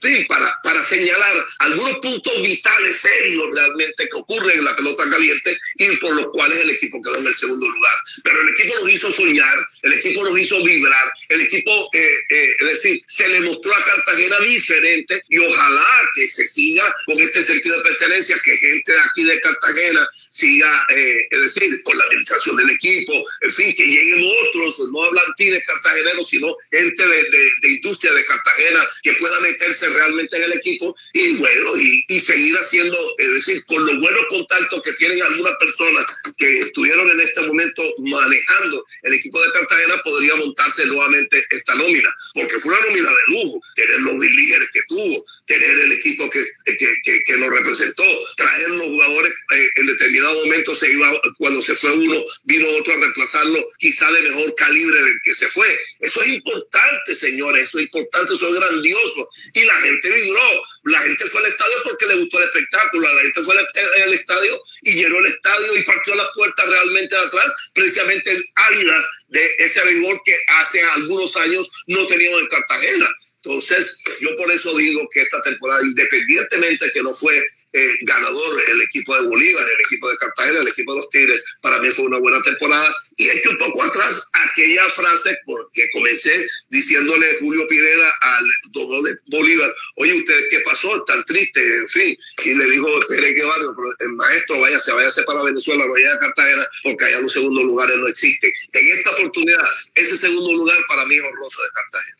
sí, 0.00 0.24
para, 0.28 0.60
para 0.62 0.82
señalar 0.82 1.46
algunos 1.58 1.98
puntos 1.98 2.42
vitales 2.42 2.96
serios 2.96 3.44
realmente 3.52 4.08
que 4.08 4.16
ocurren 4.16 4.58
en 4.58 4.64
la 4.64 4.76
pelota 4.76 5.08
caliente 5.10 5.56
y 5.76 5.96
por 5.96 6.14
los 6.14 6.28
cuales 6.28 6.60
el 6.60 6.70
equipo 6.70 7.00
quedó 7.02 7.18
en 7.18 7.26
el 7.26 7.34
segundo 7.34 7.68
lugar. 7.68 7.94
Pero 8.24 8.40
el 8.40 8.48
equipo 8.50 8.74
nos 8.80 8.90
hizo 8.90 9.12
soñar, 9.12 9.56
el 9.82 9.92
equipo 9.92 10.24
nos 10.24 10.38
hizo 10.38 10.62
vibrar, 10.64 11.12
el 11.28 11.40
equipo, 11.42 11.72
eh, 11.92 12.08
eh, 12.28 12.56
es 12.60 12.68
decir, 12.68 13.02
se 13.06 13.28
le 13.28 13.40
mostró 13.42 13.74
a 13.74 13.84
Cartagena 13.84 14.38
diferente 14.40 15.22
y 15.28 15.38
ojalá 15.38 15.86
que 16.14 16.28
se 16.28 16.46
siga 16.46 16.94
con 17.06 17.18
este 17.20 17.42
sentido 17.42 17.76
de 17.76 17.82
pertenencia, 17.82 18.40
que 18.44 18.56
gente 18.56 18.92
de 18.92 19.00
aquí 19.00 19.24
de 19.24 19.40
Cartagena 19.40 20.08
siga, 20.30 20.86
eh, 20.90 21.26
es 21.30 21.40
decir, 21.40 21.82
con 21.82 21.96
la 21.96 22.04
administración 22.04 22.56
del 22.56 22.70
equipo, 22.70 23.12
en 23.40 23.50
fin, 23.50 23.74
que 23.76 23.86
lleguen 23.86 24.24
otros, 24.48 24.88
no 24.92 25.02
hablan 25.02 25.24
de 25.48 25.64
cartageneros, 25.64 26.28
sino 26.28 26.54
gente 26.70 27.06
de, 27.06 27.16
de, 27.16 27.50
de 27.62 27.68
industria 27.68 28.12
de 28.12 28.26
Cartagena 28.26 28.88
que 29.02 29.12
pueda 29.14 29.40
meterse 29.40 29.89
realmente 29.90 30.36
en 30.36 30.44
el 30.44 30.52
equipo 30.52 30.96
y 31.12 31.36
bueno, 31.36 31.72
y, 31.76 32.20
seguir 32.20 32.54
haciendo, 32.56 32.96
es 33.18 33.34
decir, 33.34 33.64
con 33.66 33.84
los 33.86 33.98
buenos 33.98 34.26
contactos 34.28 34.82
que 34.82 34.92
tienen 34.94 35.22
algunas 35.22 35.54
personas 35.56 36.04
que 36.36 36.58
estuvieron 36.60 37.10
en 37.10 37.20
este 37.20 37.42
momento 37.46 37.82
manejando 37.98 38.84
el 39.02 39.14
equipo 39.14 39.40
de 39.40 39.52
Cartagena, 39.52 40.00
podría 40.04 40.36
montarse 40.36 40.86
nuevamente 40.86 41.44
esta 41.50 41.74
nómina, 41.74 42.14
porque 42.34 42.58
fue 42.58 42.72
una 42.72 42.86
nómina 42.86 43.08
de 43.08 43.32
lujo, 43.32 43.60
tener 43.74 44.00
los 44.00 44.14
líderes 44.16 44.70
que 44.70 44.80
tuvo, 44.88 45.24
tener 45.50 45.80
el 45.80 45.90
equipo 45.90 46.30
que, 46.30 46.44
que, 46.64 47.24
que, 47.24 47.36
nos 47.36 47.50
representó, 47.50 48.04
traer 48.36 48.70
los 48.70 48.86
jugadores 48.86 49.32
eh, 49.50 49.68
en 49.76 49.86
determinado 49.86 50.44
momento 50.44 50.76
se 50.76 50.92
iba, 50.92 51.10
cuando 51.38 51.60
se 51.60 51.74
fue 51.74 51.92
uno, 51.92 52.22
vino 52.44 52.68
otro 52.78 52.92
a 52.92 52.96
reemplazarlo, 52.98 53.68
quizá 53.78 54.12
de 54.12 54.22
mejor 54.22 54.54
calibre 54.54 55.02
del 55.02 55.20
que 55.24 55.34
se 55.34 55.48
fue. 55.48 55.66
Eso 55.98 56.22
es 56.22 56.28
importante, 56.28 57.16
señores, 57.16 57.64
eso 57.64 57.78
es 57.78 57.86
importante, 57.86 58.32
eso 58.32 58.48
es 58.48 58.60
grandioso. 58.60 59.28
Y 59.54 59.64
la 59.64 59.74
gente 59.80 60.08
vibró. 60.08 60.62
La 60.84 61.02
gente 61.02 61.26
fue 61.26 61.40
al 61.40 61.46
estadio 61.46 61.76
porque 61.84 62.06
le 62.06 62.14
gustó 62.16 62.38
el 62.38 62.44
espectáculo. 62.44 63.12
La 63.12 63.22
gente 63.22 63.42
fue 63.42 63.58
al 63.58 64.12
estadio 64.14 64.62
y 64.82 64.92
llenó 64.92 65.18
el 65.18 65.26
estadio 65.26 65.76
y 65.76 65.82
partió 65.82 66.14
las 66.14 66.28
puertas 66.36 66.68
realmente 66.68 67.16
de 67.16 67.22
atrás, 67.22 67.52
precisamente 67.74 68.52
áridas 68.54 69.04
de 69.28 69.54
ese 69.58 69.84
vigor 69.94 70.20
que 70.24 70.36
hace 70.46 70.80
algunos 70.94 71.36
años 71.36 71.68
no 71.88 72.06
teníamos 72.06 72.40
en 72.40 72.46
Cartagena. 72.46 73.10
Entonces, 73.42 73.98
yo 74.20 74.36
por 74.36 74.50
eso 74.50 74.76
digo 74.76 75.08
que 75.12 75.22
esta 75.22 75.40
temporada, 75.42 75.80
independientemente 75.82 76.90
que 76.92 77.02
no 77.02 77.14
fue 77.14 77.42
eh, 77.72 77.96
ganador 78.02 78.60
el 78.68 78.82
equipo 78.82 79.14
de 79.14 79.28
Bolívar, 79.28 79.64
el 79.64 79.80
equipo 79.84 80.10
de 80.10 80.16
Cartagena, 80.16 80.58
el 80.58 80.68
equipo 80.68 80.92
de 80.92 81.00
los 81.00 81.10
Tigres, 81.10 81.42
para 81.60 81.78
mí 81.78 81.88
fue 81.88 82.06
una 82.06 82.18
buena 82.18 82.42
temporada. 82.42 82.94
Y 83.16 83.28
he 83.28 83.38
hecho 83.38 83.50
un 83.50 83.58
poco 83.58 83.82
atrás 83.84 84.28
aquella 84.32 84.88
frase 84.90 85.38
porque 85.46 85.88
comencé 85.92 86.46
diciéndole 86.68 87.36
Julio 87.38 87.66
Pineda 87.68 88.12
al 88.20 88.44
doble 88.72 89.10
de 89.10 89.18
Bolívar, 89.28 89.72
oye, 89.96 90.14
¿usted 90.14 90.48
qué 90.50 90.60
pasó? 90.60 91.04
Tan 91.04 91.24
triste, 91.24 91.60
en 91.60 91.88
fin. 91.88 92.16
Y 92.44 92.54
le 92.54 92.64
dijo, 92.70 92.88
espere 93.00 93.34
que 93.34 93.44
barrio, 93.44 93.72
pero 93.76 94.10
el 94.10 94.16
maestro 94.16 94.60
váyase, 94.60 94.92
váyase 94.92 95.22
para 95.22 95.44
Venezuela, 95.44 95.86
vaya 95.86 96.12
a 96.14 96.18
Cartagena, 96.18 96.68
porque 96.82 97.04
allá 97.04 97.20
los 97.20 97.32
segundos 97.32 97.64
lugares 97.64 97.96
no 97.96 98.08
existen. 98.08 98.52
En 98.72 98.98
esta 98.98 99.10
oportunidad, 99.12 99.64
ese 99.94 100.16
segundo 100.16 100.52
lugar 100.54 100.78
para 100.88 101.06
mí 101.06 101.14
es 101.14 101.22
honroso 101.22 101.62
de 101.62 101.68
Cartagena. 101.70 102.19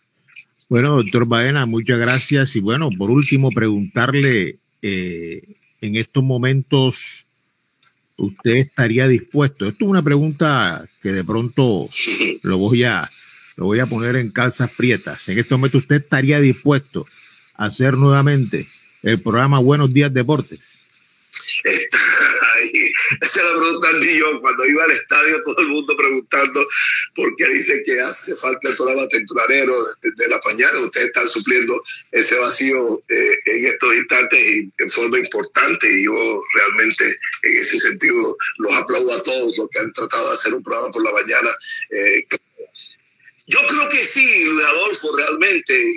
Bueno, 0.70 0.94
doctor 0.94 1.26
Baena, 1.26 1.66
muchas 1.66 1.98
gracias. 1.98 2.54
Y 2.54 2.60
bueno, 2.60 2.90
por 2.96 3.10
último, 3.10 3.50
preguntarle 3.50 4.56
eh, 4.80 5.42
en 5.80 5.96
estos 5.96 6.22
momentos 6.22 7.26
usted 8.16 8.52
estaría 8.52 9.08
dispuesto? 9.08 9.66
Esto 9.66 9.84
es 9.84 9.90
una 9.90 10.02
pregunta 10.02 10.86
que 11.02 11.12
de 11.12 11.24
pronto 11.24 11.88
lo 12.42 12.58
voy 12.58 12.84
a, 12.84 13.10
lo 13.56 13.64
voy 13.64 13.80
a 13.80 13.86
poner 13.86 14.14
en 14.14 14.30
calzas 14.30 14.70
prietas. 14.76 15.28
En 15.28 15.40
este 15.40 15.54
momento 15.54 15.78
usted 15.78 15.96
estaría 15.96 16.38
dispuesto 16.38 17.04
a 17.56 17.64
hacer 17.64 17.94
nuevamente 17.94 18.68
el 19.02 19.20
programa 19.20 19.58
Buenos 19.58 19.92
Días 19.92 20.14
Deportes. 20.14 20.60
Esa 23.20 23.42
la 23.42 23.50
pregunta 23.50 23.88
yo 24.00 24.40
cuando 24.40 24.66
iba 24.66 24.84
al 24.84 24.90
estadio, 24.90 25.42
todo 25.44 25.58
el 25.60 25.68
mundo 25.68 25.96
preguntando 25.96 26.66
por 27.14 27.34
qué 27.36 27.48
dice 27.48 27.82
que 27.84 28.00
hace 28.00 28.36
falta 28.36 28.68
el 28.68 28.76
programa 28.76 29.06
tempranero 29.08 29.72
de, 30.02 30.28
la 30.28 30.40
mañana. 30.44 30.80
Ustedes 30.80 31.06
están 31.06 31.28
supliendo 31.28 31.82
ese 32.12 32.36
vacío 32.36 33.02
eh, 33.08 33.32
en 33.44 33.66
estos 33.66 33.94
instantes 33.94 34.40
y 34.40 34.72
en 34.78 34.90
forma 34.90 35.18
importante. 35.18 35.86
Y 35.90 36.04
yo 36.04 36.42
realmente, 36.54 37.04
en 37.42 37.56
ese 37.56 37.78
sentido, 37.78 38.36
los 38.58 38.72
aplaudo 38.74 39.12
a 39.14 39.22
todos 39.22 39.56
los 39.56 39.68
que 39.70 39.78
han 39.80 39.92
tratado 39.92 40.28
de 40.28 40.34
hacer 40.34 40.54
un 40.54 40.62
programa 40.62 40.90
por 40.90 41.04
la 41.04 41.12
mañana. 41.12 41.50
Eh, 41.90 42.26
yo 43.46 43.58
creo 43.66 43.88
que 43.88 44.04
sí, 44.04 44.48
Adolfo, 44.64 45.16
realmente. 45.16 45.92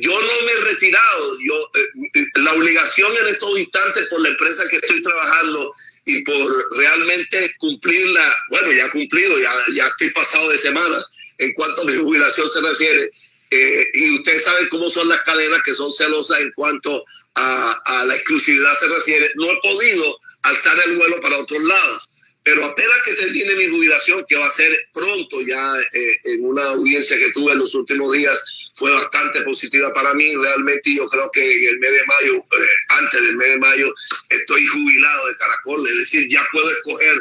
Yo 0.00 0.10
no 0.10 0.46
me 0.46 0.52
he 0.52 0.64
retirado. 0.72 1.38
Yo, 1.44 1.70
eh, 1.74 2.24
la 2.36 2.52
obligación 2.52 3.12
en 3.16 3.28
estos 3.28 3.58
instantes 3.58 4.06
por 4.08 4.20
la 4.20 4.28
empresa 4.28 4.64
que 4.68 4.76
estoy 4.76 5.02
trabajando 5.02 5.72
y 6.04 6.22
por 6.22 6.76
realmente 6.78 7.54
cumplirla, 7.58 8.36
bueno, 8.50 8.72
ya 8.72 8.90
cumplido, 8.90 9.38
ya, 9.38 9.52
ya 9.74 9.86
estoy 9.86 10.10
pasado 10.10 10.50
de 10.50 10.58
semana 10.58 11.04
en 11.38 11.52
cuanto 11.54 11.82
a 11.82 11.84
mi 11.84 11.96
jubilación 11.96 12.48
se 12.48 12.60
refiere. 12.60 13.10
Eh, 13.50 13.84
y 13.94 14.16
ustedes 14.16 14.42
saben 14.42 14.68
cómo 14.68 14.90
son 14.90 15.08
las 15.08 15.22
cadenas 15.22 15.62
que 15.62 15.74
son 15.74 15.92
celosas 15.92 16.40
en 16.40 16.50
cuanto 16.52 17.04
a, 17.34 17.80
a, 17.84 18.04
la 18.04 18.14
exclusividad 18.14 18.74
se 18.78 18.88
refiere. 18.88 19.30
No 19.36 19.46
he 19.46 19.60
podido 19.62 20.18
alzar 20.42 20.76
el 20.86 20.96
vuelo 20.96 21.20
para 21.20 21.38
otros 21.38 21.62
lados, 21.62 22.08
pero 22.42 22.64
apenas 22.64 22.96
que 23.04 23.14
termine 23.14 23.54
mi 23.54 23.68
jubilación, 23.68 24.24
que 24.28 24.36
va 24.36 24.46
a 24.46 24.50
ser 24.50 24.72
pronto 24.92 25.40
ya 25.42 25.74
eh, 25.92 26.20
en 26.24 26.44
una 26.44 26.64
audiencia 26.64 27.16
que 27.18 27.32
tuve 27.32 27.52
en 27.52 27.58
los 27.58 27.74
últimos 27.74 28.12
días 28.12 28.44
fue 28.76 28.92
bastante 28.92 29.40
positiva 29.42 29.92
para 29.92 30.14
mí. 30.14 30.34
Realmente 30.36 30.94
yo 30.94 31.08
creo 31.08 31.30
que 31.32 31.40
en 31.40 31.74
el 31.74 31.78
mes 31.78 31.92
de 31.92 32.06
mayo, 32.06 32.34
eh, 32.34 32.66
antes 32.88 33.22
del 33.22 33.36
mes 33.36 33.50
de 33.52 33.58
mayo, 33.58 33.94
estoy 34.28 34.66
jubilado 34.66 35.26
de 35.28 35.36
Caracol, 35.36 35.88
es 35.88 35.96
decir, 35.96 36.28
ya 36.30 36.46
puedo 36.52 36.70
escoger 36.70 37.20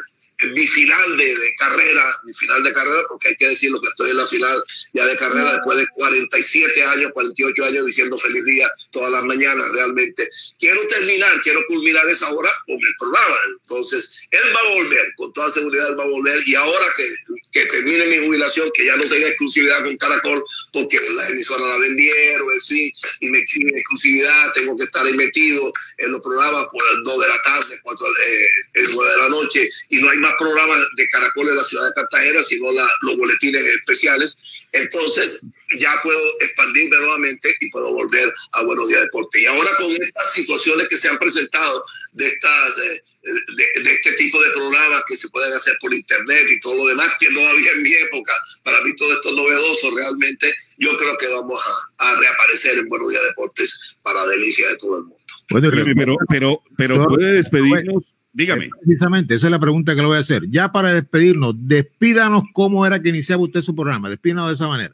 mi 0.53 0.67
final 0.67 1.17
de, 1.17 1.25
de, 1.25 1.55
carrera, 1.57 2.03
mi 2.25 2.33
final 2.33 2.61
de 2.61 2.73
carrera, 2.73 3.03
porque 3.07 3.29
hay 3.29 3.35
que 3.37 3.47
decirlo 3.47 3.79
que 3.79 3.87
estoy 3.87 4.11
en 4.11 4.17
la 4.17 4.25
final 4.25 4.63
ya 4.91 5.05
de 5.05 5.15
carrera 5.15 5.53
después 5.53 5.77
de 5.77 5.87
47 5.95 6.83
años, 6.83 7.11
48 7.13 7.63
años 7.63 7.85
diciendo 7.85 8.17
feliz 8.17 8.43
día 8.43 8.69
todas 8.95 9.11
las 9.11 9.25
mañanas 9.25 9.69
realmente. 9.73 10.27
Quiero 10.57 10.79
terminar, 10.87 11.41
quiero 11.43 11.59
culminar 11.67 12.07
esa 12.07 12.31
hora 12.31 12.49
con 12.65 12.75
el 12.75 12.95
programa. 12.97 13.35
Entonces, 13.61 14.25
él 14.31 14.55
va 14.55 14.59
a 14.61 14.73
volver, 14.75 15.13
con 15.17 15.33
toda 15.33 15.51
seguridad 15.51 15.97
va 15.99 16.05
a 16.05 16.07
volver 16.07 16.41
y 16.45 16.55
ahora 16.55 16.85
que, 16.95 17.05
que 17.51 17.65
termine 17.65 18.05
mi 18.05 18.25
jubilación, 18.25 18.71
que 18.73 18.85
ya 18.85 18.95
no 18.95 19.03
tenga 19.03 19.27
exclusividad 19.27 19.83
con 19.83 19.97
Caracol, 19.97 20.41
porque 20.71 20.97
las 21.13 21.29
emisoras 21.29 21.67
la 21.67 21.77
vendieron, 21.77 22.47
en 22.53 22.61
fin, 22.61 22.91
y 23.19 23.29
me 23.31 23.39
exigen 23.39 23.77
exclusividad, 23.77 24.53
tengo 24.53 24.77
que 24.77 24.85
estar 24.85 25.05
ahí 25.05 25.13
metido 25.13 25.73
en 25.97 26.11
los 26.13 26.21
programas 26.21 26.67
por 26.71 26.81
las 26.81 27.03
2 27.03 27.21
de 27.21 27.27
la 27.27 27.43
tarde, 27.43 27.79
4, 27.83 28.07
eh, 28.07 28.83
9 28.93 29.11
de 29.11 29.17
la 29.17 29.29
noche, 29.29 29.69
y 29.89 29.97
no 29.97 30.09
hay 30.09 30.19
más 30.19 30.35
programas 30.39 30.79
de 30.95 31.09
Caracol 31.09 31.49
en 31.49 31.57
la 31.57 31.63
ciudad 31.65 31.85
de 31.87 31.93
Cartagena, 31.95 32.43
sino 32.43 32.67
los 33.01 33.17
boletines 33.17 33.61
especiales. 33.61 34.37
Entonces 34.75 35.45
ya 35.79 35.99
puedo 36.03 36.19
expandirme 36.41 36.97
nuevamente 36.97 37.55
y 37.59 37.69
puedo 37.71 37.93
volver 37.93 38.31
a 38.53 38.63
Buenos 38.63 38.89
Días 38.89 39.01
Deporte. 39.01 39.41
Y 39.41 39.45
ahora 39.45 39.69
con 39.77 39.91
estas 39.91 40.33
situaciones 40.33 40.87
que 40.87 40.97
se 40.97 41.09
han 41.09 41.17
presentado 41.17 41.83
de, 42.13 42.27
estas, 42.27 42.75
de, 42.75 43.83
de, 43.83 43.91
este 43.91 44.13
tipo 44.13 44.41
de 44.41 44.49
programas 44.51 45.03
que 45.07 45.17
se 45.17 45.29
pueden 45.29 45.53
hacer 45.53 45.77
por 45.81 45.93
internet 45.93 46.45
y 46.49 46.59
todo 46.59 46.75
lo 46.75 46.87
demás, 46.87 47.11
que 47.19 47.29
no 47.29 47.39
había 47.39 47.71
en 47.71 47.81
mi 47.81 47.93
época, 47.93 48.33
para 48.63 48.81
mí 48.81 48.95
todo 48.95 49.13
esto 49.13 49.29
es 49.29 49.35
novedoso 49.35 49.95
realmente, 49.95 50.53
yo 50.77 50.95
creo 50.97 51.17
que 51.17 51.27
vamos 51.27 51.59
a, 51.97 52.11
a 52.11 52.19
reaparecer 52.19 52.77
en 52.77 52.89
Buenos 52.89 53.09
Días 53.09 53.23
Deportes 53.23 53.79
para 54.03 54.25
delicia 54.27 54.69
de 54.69 54.77
todo 54.77 54.97
el 54.97 55.03
mundo. 55.03 55.17
Bueno, 55.49 55.69
pero, 55.95 56.17
pero, 56.27 56.63
pero 56.75 57.07
puede 57.07 57.33
despedirnos 57.33 58.14
Dígame. 58.35 58.67
Precisamente, 58.83 59.33
esa 59.33 59.47
es 59.47 59.51
la 59.51 59.63
pregunta 59.63 59.95
que 59.95 60.01
le 60.03 60.07
voy 60.11 60.17
a 60.17 60.19
hacer. 60.19 60.43
Ya 60.51 60.67
para 60.67 60.91
despedirnos, 60.91 61.55
despídanos 61.55 62.43
cómo 62.51 62.85
era 62.85 63.01
que 63.01 63.07
iniciaba 63.07 63.43
usted 63.43 63.61
su 63.61 63.73
programa. 63.73 64.09
Despídanos 64.09 64.49
de 64.49 64.55
esa 64.55 64.67
manera. 64.67 64.93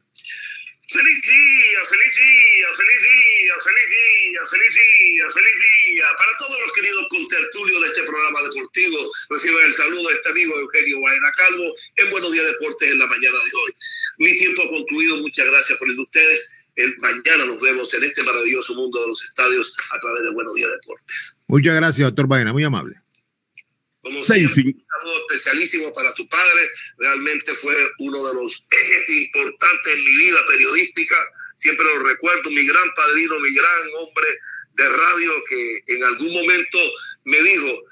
Feliz 0.86 1.22
día, 1.26 1.82
feliz 1.90 2.14
día, 2.22 2.68
feliz 2.78 3.02
día, 3.02 3.54
feliz 3.66 3.88
día, 3.90 4.42
feliz 4.46 4.74
día, 4.78 5.26
feliz 5.34 5.58
día. 5.58 6.06
Para 6.22 6.38
todos 6.38 6.54
los 6.62 6.72
queridos 6.78 7.02
contertulios 7.10 7.82
de 7.82 7.88
este 7.88 8.04
programa 8.06 8.40
deportivo, 8.46 8.98
reciban 9.34 9.64
el 9.66 9.74
saludo 9.74 10.10
de 10.10 10.16
este 10.22 10.30
amigo 10.30 10.54
Eugenio 10.62 11.02
Baena 11.02 11.32
Calvo 11.34 11.66
en 11.98 12.10
Buenos 12.12 12.32
Días 12.32 12.46
Deportes 12.46 12.92
en 12.92 13.00
la 13.00 13.08
mañana 13.08 13.42
de 13.42 13.52
hoy. 13.58 13.72
Mi 14.22 14.38
tiempo 14.38 14.62
ha 14.62 14.70
concluido. 14.70 15.18
Muchas 15.18 15.50
gracias 15.50 15.80
por 15.80 15.90
el 15.90 15.96
de 15.98 16.04
ustedes. 16.04 16.54
El 16.76 16.94
mañana 17.02 17.50
nos 17.50 17.60
vemos 17.60 17.92
en 17.96 18.04
este 18.04 18.22
maravilloso 18.22 18.76
mundo 18.76 19.02
de 19.02 19.08
los 19.08 19.24
estadios 19.26 19.74
a 19.90 20.00
través 20.00 20.22
de 20.22 20.30
Buenos 20.30 20.54
Días 20.54 20.70
Deportes. 20.78 21.36
Muchas 21.48 21.74
gracias, 21.74 22.06
doctor 22.06 22.28
Baena, 22.28 22.54
muy 22.54 22.64
amable. 22.64 23.01
Como 24.02 24.20
un 24.20 24.26
saludo 24.26 25.28
especialísimo 25.30 25.94
para 25.94 26.14
tu 26.16 26.28
padre. 26.28 26.70
Realmente 26.98 27.54
fue 27.54 27.76
uno 28.00 28.18
de 28.28 28.34
los 28.34 28.64
ejes 28.72 29.10
importantes 29.10 29.94
en 29.94 30.04
mi 30.04 30.24
vida 30.24 30.46
periodística. 30.48 31.16
Siempre 31.56 31.86
lo 31.86 32.00
recuerdo, 32.04 32.50
mi 32.50 32.66
gran 32.66 32.94
padrino, 32.96 33.40
mi 33.40 33.54
gran 33.54 33.90
hombre 34.00 34.28
de 34.74 34.90
radio 34.90 35.34
que 35.48 35.84
en 35.88 36.04
algún 36.04 36.34
momento 36.34 36.80
me 37.26 37.40
dijo, 37.44 37.84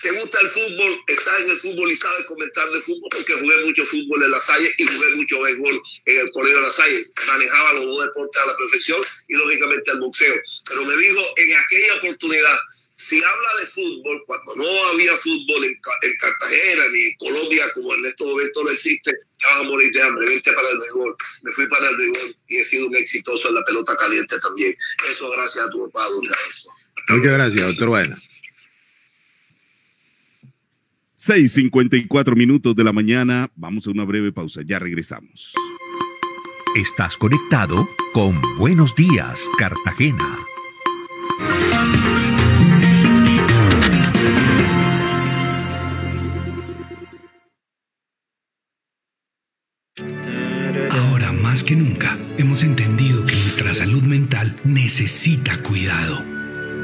¿te 0.00 0.12
gusta 0.12 0.40
el 0.40 0.48
fútbol? 0.48 1.00
Estás 1.08 1.40
en 1.40 1.50
el 1.50 1.56
fútbol 1.56 1.90
y 1.90 1.96
sabes 1.96 2.26
comentar 2.26 2.70
de 2.70 2.80
fútbol 2.80 3.08
porque 3.10 3.32
jugué 3.32 3.64
mucho 3.64 3.84
fútbol 3.86 4.22
en 4.22 4.30
la 4.30 4.40
Salle 4.40 4.72
y 4.78 4.86
jugué 4.86 5.14
mucho 5.16 5.40
béisbol 5.40 5.82
en 6.06 6.18
el 6.18 6.30
Colegio 6.30 6.60
de 6.60 6.66
la 6.66 6.72
Salle. 6.72 7.04
Manejaba 7.26 7.72
los 7.72 7.86
dos 7.86 8.04
deportes 8.04 8.42
a 8.42 8.46
la 8.46 8.56
perfección 8.56 9.00
y 9.26 9.34
lógicamente 9.34 9.90
el 9.90 9.98
boxeo. 9.98 10.34
Pero 10.68 10.84
me 10.84 10.96
dijo 10.96 11.20
en 11.36 11.56
aquella 11.56 11.94
oportunidad, 11.96 12.58
si 12.98 13.16
habla 13.16 13.60
de 13.60 13.66
fútbol, 13.66 14.24
cuando 14.26 14.56
no 14.56 14.64
había 14.92 15.12
fútbol 15.16 15.64
en, 15.64 15.78
Cartagena 15.80 16.82
ni 16.92 17.02
en 17.02 17.16
Colombia, 17.16 17.64
como 17.72 17.94
en 17.94 18.04
estos 18.04 18.26
momentos 18.26 18.64
no 18.64 18.70
existe, 18.70 19.12
ya 19.40 19.48
vas 19.50 19.60
a 19.60 19.68
morir 19.68 19.92
de 19.92 20.02
hambre, 20.02 20.28
vente 20.28 20.52
para 20.52 20.68
el 20.68 20.78
béisbol. 20.78 21.16
Me 21.42 21.52
fui 21.52 21.68
para 21.68 21.90
el 21.90 21.96
béisbol 21.96 22.36
y 22.48 22.56
he 22.56 22.64
sido 22.64 22.88
un 22.88 22.96
exitoso 22.96 23.48
en 23.48 23.54
la 23.54 23.62
pelota 23.62 23.96
caliente 23.96 24.36
también. 24.40 24.74
Eso 25.08 25.30
gracias 25.30 25.64
a 25.64 25.70
tu 25.70 25.88
papá, 25.90 26.06
Muchas 27.10 27.32
gracias, 27.32 27.66
doctor 27.68 27.88
Baena. 27.88 28.22
6:54 31.16 32.34
minutos 32.34 32.74
de 32.74 32.82
la 32.82 32.92
mañana. 32.92 33.50
Vamos 33.54 33.86
a 33.86 33.90
una 33.90 34.04
breve 34.04 34.32
pausa. 34.32 34.62
Ya 34.66 34.80
regresamos. 34.80 35.54
Estás 36.74 37.16
conectado 37.16 37.88
con 38.12 38.40
Buenos 38.58 38.94
Días, 38.96 39.48
Cartagena. 39.56 40.36
Que 51.68 51.76
nunca 51.76 52.18
hemos 52.38 52.62
entendido 52.62 53.26
que 53.26 53.36
nuestra 53.36 53.74
salud 53.74 54.02
mental 54.02 54.56
necesita 54.64 55.58
cuidado, 55.58 56.24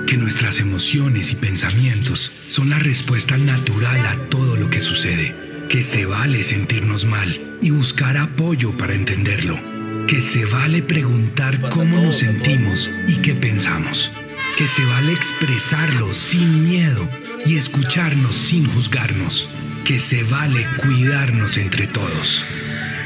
que 0.06 0.18
nuestras 0.18 0.60
emociones 0.60 1.32
y 1.32 1.36
pensamientos 1.36 2.30
son 2.48 2.68
la 2.68 2.78
respuesta 2.78 3.38
natural 3.38 4.04
a 4.04 4.14
todo 4.28 4.56
lo 4.56 4.68
que 4.68 4.82
sucede, 4.82 5.34
que 5.70 5.82
se 5.82 6.04
vale 6.04 6.44
sentirnos 6.44 7.06
mal 7.06 7.56
y 7.62 7.70
buscar 7.70 8.18
apoyo 8.18 8.76
para 8.76 8.94
entenderlo, 8.94 9.58
que 10.06 10.20
se 10.20 10.44
vale 10.44 10.82
preguntar 10.82 11.70
cómo 11.70 11.98
nos 11.98 12.18
sentimos 12.18 12.90
y 13.08 13.14
qué 13.22 13.32
pensamos, 13.34 14.12
que 14.58 14.68
se 14.68 14.84
vale 14.84 15.14
expresarlo 15.14 16.12
sin 16.12 16.62
miedo 16.62 17.08
y 17.46 17.56
escucharnos 17.56 18.36
sin 18.36 18.66
juzgarnos, 18.66 19.48
que 19.86 19.98
se 19.98 20.24
vale 20.24 20.68
cuidarnos 20.76 21.56
entre 21.56 21.86
todos. 21.86 22.44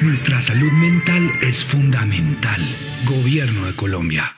Nuestra 0.00 0.40
salud 0.40 0.70
mental 0.70 1.32
es 1.42 1.64
fundamental. 1.64 2.60
Gobierno 3.04 3.66
de 3.66 3.74
Colombia. 3.74 4.37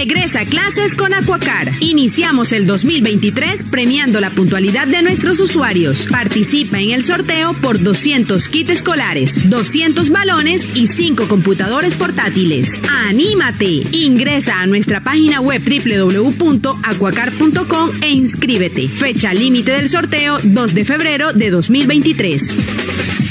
Regresa 0.00 0.40
a 0.40 0.46
clases 0.46 0.96
con 0.96 1.12
Aquacar. 1.12 1.72
Iniciamos 1.80 2.52
el 2.52 2.66
2023 2.66 3.64
premiando 3.64 4.18
la 4.18 4.30
puntualidad 4.30 4.86
de 4.86 5.02
nuestros 5.02 5.38
usuarios. 5.40 6.06
Participa 6.10 6.80
en 6.80 6.92
el 6.92 7.02
sorteo 7.02 7.52
por 7.52 7.82
200 7.82 8.48
kits 8.48 8.70
escolares, 8.70 9.50
200 9.50 10.08
balones 10.08 10.66
y 10.74 10.88
5 10.88 11.28
computadores 11.28 11.96
portátiles. 11.96 12.80
¡Anímate! 12.88 13.84
Ingresa 13.92 14.62
a 14.62 14.66
nuestra 14.66 15.02
página 15.02 15.42
web 15.42 15.62
www.aquacar.com 15.62 17.90
e 18.00 18.08
inscríbete. 18.08 18.88
Fecha 18.88 19.34
límite 19.34 19.72
del 19.72 19.90
sorteo 19.90 20.38
2 20.42 20.74
de 20.74 20.84
febrero 20.86 21.34
de 21.34 21.50
2023. 21.50 23.29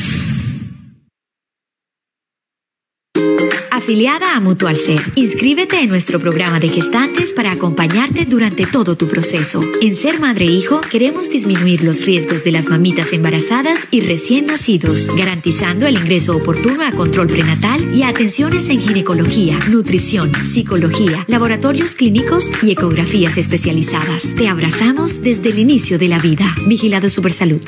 Afiliada 3.89 4.35
a 4.35 4.39
Mutual 4.39 4.77
Ser. 4.77 5.01
Inscríbete 5.15 5.79
en 5.79 5.89
nuestro 5.89 6.19
programa 6.19 6.59
de 6.59 6.69
gestantes 6.69 7.33
para 7.33 7.51
acompañarte 7.51 8.25
durante 8.25 8.67
todo 8.67 8.95
tu 8.95 9.07
proceso. 9.07 9.63
En 9.81 9.95
Ser 9.95 10.19
Madre 10.19 10.45
e 10.45 10.51
Hijo 10.51 10.79
queremos 10.81 11.31
disminuir 11.31 11.83
los 11.83 12.05
riesgos 12.05 12.43
de 12.43 12.51
las 12.51 12.67
mamitas 12.67 13.13
embarazadas 13.13 13.87
y 13.89 14.01
recién 14.01 14.45
nacidos, 14.45 15.09
garantizando 15.17 15.87
el 15.87 15.95
ingreso 15.97 16.37
oportuno 16.37 16.85
a 16.85 16.91
control 16.91 17.25
prenatal 17.25 17.95
y 17.95 18.03
a 18.03 18.09
atenciones 18.09 18.69
en 18.69 18.79
ginecología, 18.79 19.57
nutrición, 19.67 20.33
psicología, 20.45 21.25
laboratorios 21.27 21.95
clínicos 21.95 22.51
y 22.61 22.69
ecografías 22.69 23.39
especializadas. 23.39 24.35
Te 24.35 24.49
abrazamos 24.49 25.23
desde 25.23 25.49
el 25.49 25.57
inicio 25.57 25.97
de 25.97 26.09
la 26.09 26.19
vida. 26.19 26.53
Vigilado 26.67 27.09
Supersalud. 27.09 27.61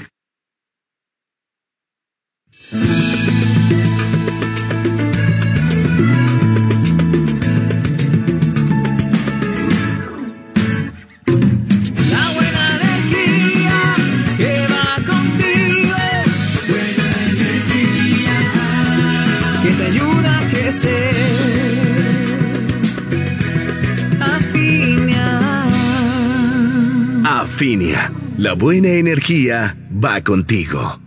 La 28.38 28.53
buena 28.53 28.89
energía 28.89 29.78
va 30.03 30.22
contigo. 30.26 30.99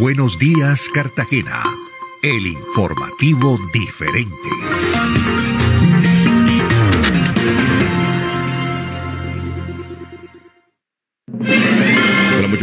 Buenos 0.00 0.36
días, 0.40 0.88
Cartagena. 0.92 1.62
El 2.24 2.48
informativo 2.48 3.56
diferente. 3.72 5.43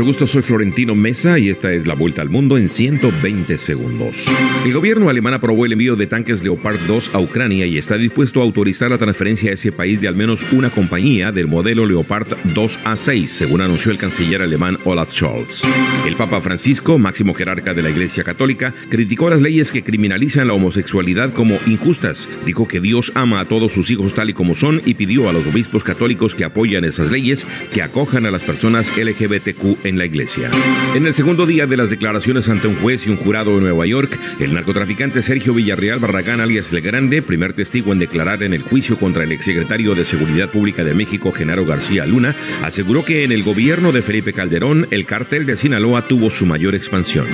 Mucho 0.02 0.14
gusto, 0.14 0.26
soy 0.26 0.42
Florentino 0.42 0.96
Mesa 0.96 1.38
y 1.38 1.50
esta 1.50 1.72
es 1.72 1.86
la 1.86 1.94
vuelta 1.94 2.24
al 2.24 2.30
mundo 2.30 2.58
en 2.58 2.70
120 2.70 3.60
segundos. 3.60 4.26
El 4.66 4.74
gobierno 4.74 5.10
alemán 5.10 5.36
aprobó 5.36 5.64
el 5.66 5.74
envío 5.74 5.96
de 5.96 6.08
tanques 6.08 6.42
Leopard 6.42 6.80
2 6.88 7.12
a 7.14 7.20
Ucrania 7.20 7.68
y 7.68 7.78
está 7.78 7.98
dispuesto 7.98 8.40
a 8.40 8.44
autorizar 8.44 8.90
la 8.90 8.98
transferencia 8.98 9.52
a 9.52 9.54
ese 9.54 9.72
país 9.72 10.02
de 10.02 10.08
al 10.08 10.16
menos 10.16 10.44
una 10.54 10.72
compañía 10.72 11.32
del 11.32 11.48
modelo 11.48 11.86
Leopard 11.86 12.28
2A6, 12.56 13.28
según 13.28 13.62
anunció 13.62 13.92
el 13.92 14.00
canciller 14.00 14.42
alemán 14.42 14.80
Olaf 14.86 15.12
Scholz. 15.12 15.62
El 16.08 16.16
Papa 16.16 16.42
Francisco, 16.42 16.98
máximo 16.98 17.36
jerarca 17.36 17.76
de 17.76 17.84
la 17.84 17.92
Iglesia 17.92 18.24
Católica, 18.24 18.74
criticó 18.90 19.30
las 19.30 19.42
leyes 19.42 19.72
que 19.72 19.84
criminalizan 19.84 20.48
la 20.48 20.54
homosexualidad 20.54 21.32
como 21.32 21.60
injustas. 21.68 22.28
Dijo 22.44 22.68
que 22.68 22.80
Dios 22.80 23.12
ama 23.14 23.40
a 23.40 23.46
todos 23.46 23.72
sus 23.72 23.92
hijos 23.92 24.16
tal 24.16 24.32
y 24.32 24.34
como 24.34 24.56
son 24.56 24.82
y 24.84 24.96
pidió 24.96 25.30
a 25.30 25.34
los 25.34 25.46
obispos 25.46 25.84
católicos 25.84 26.34
que 26.34 26.46
apoyan 26.46 26.86
esas 26.86 27.12
leyes 27.12 27.46
que 27.72 27.84
acojan 27.84 28.26
a 28.26 28.32
las 28.32 28.42
personas 28.42 28.92
LGBTQ 28.98 29.86
en 29.92 29.98
la 29.98 30.06
iglesia. 30.06 30.50
En 30.96 31.06
el 31.06 31.14
segundo 31.14 31.46
día 31.46 31.68
de 31.68 31.78
las 31.78 31.90
declaraciones 31.90 32.50
ante 32.50 32.68
un 32.68 32.76
juez 32.76 33.06
y 33.06 33.10
un 33.10 33.18
jurado 33.18 33.56
de 33.56 33.62
Nueva 33.62 33.86
York, 33.86 34.18
el 34.40 34.54
narcotraficante 34.54 35.22
Sergio 35.22 35.54
Villarreal 35.54 36.00
Barragán, 36.00 36.42
alias 36.42 36.72
El 36.74 36.82
Grande, 36.82 37.22
primer 37.22 37.54
testigo 37.54 37.92
en 37.94 38.00
declarar 38.00 38.42
en 38.42 38.54
el 38.54 38.64
juicio 38.64 38.98
contra 38.98 39.24
el 39.24 39.32
exsecretario 39.32 39.94
de 39.94 40.06
Seguridad 40.06 40.50
Pública 40.50 40.84
de 40.84 40.94
México, 40.94 41.32
Genaro 41.32 41.66
García 41.66 42.06
Luna, 42.06 42.36
aseguró 42.64 43.06
que 43.06 43.24
en 43.24 43.32
el 43.32 43.44
gobierno 43.44 43.92
de 43.92 44.02
Felipe 44.02 44.34
Calderón, 44.34 44.88
el 44.92 45.06
cartel 45.06 45.46
de 45.46 45.58
Sinaloa 45.58 46.08
tuvo 46.08 46.30
su 46.30 46.46
mayor 46.46 46.74
expansión. 46.74 47.28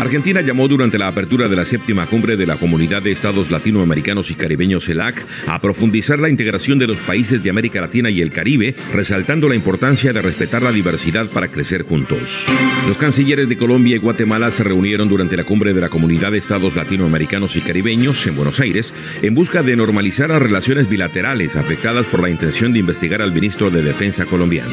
Argentina 0.00 0.42
llamó 0.42 0.68
durante 0.68 0.98
la 0.98 1.08
apertura 1.08 1.48
de 1.48 1.56
la 1.56 1.64
séptima 1.64 2.06
cumbre 2.06 2.36
de 2.36 2.46
la 2.46 2.56
Comunidad 2.56 3.02
de 3.02 3.12
Estados 3.12 3.50
Latinoamericanos 3.50 4.30
y 4.30 4.34
Caribeños 4.34 4.84
CELAC 4.84 5.26
a 5.46 5.60
profundizar 5.60 6.18
la 6.18 6.28
integración 6.28 6.78
de 6.78 6.86
los 6.86 6.98
países 6.98 7.42
de 7.42 7.50
América 7.50 7.80
Latina 7.80 8.10
y 8.10 8.20
el 8.20 8.30
Caribe, 8.30 8.74
resaltando 8.92 9.48
la 9.48 9.54
importancia 9.54 10.12
de 10.12 10.20
respetar 10.20 10.62
la 10.62 10.72
diversidad 10.72 11.26
para 11.28 11.48
crecer 11.48 11.82
juntos. 11.82 11.93
Los 12.88 12.96
cancilleres 12.98 13.48
de 13.48 13.56
Colombia 13.56 13.94
y 13.94 13.98
Guatemala 14.00 14.50
se 14.50 14.64
reunieron 14.64 15.08
durante 15.08 15.36
la 15.36 15.44
cumbre 15.44 15.72
de 15.72 15.80
la 15.80 15.88
Comunidad 15.88 16.32
de 16.32 16.38
Estados 16.38 16.74
Latinoamericanos 16.74 17.54
y 17.54 17.60
Caribeños 17.60 18.26
en 18.26 18.34
Buenos 18.34 18.58
Aires 18.58 18.92
en 19.22 19.34
busca 19.34 19.62
de 19.62 19.76
normalizar 19.76 20.30
las 20.30 20.42
relaciones 20.42 20.88
bilaterales 20.88 21.54
afectadas 21.54 22.06
por 22.06 22.20
la 22.20 22.30
intención 22.30 22.72
de 22.72 22.80
investigar 22.80 23.22
al 23.22 23.32
ministro 23.32 23.70
de 23.70 23.82
Defensa 23.82 24.26
colombiano. 24.26 24.72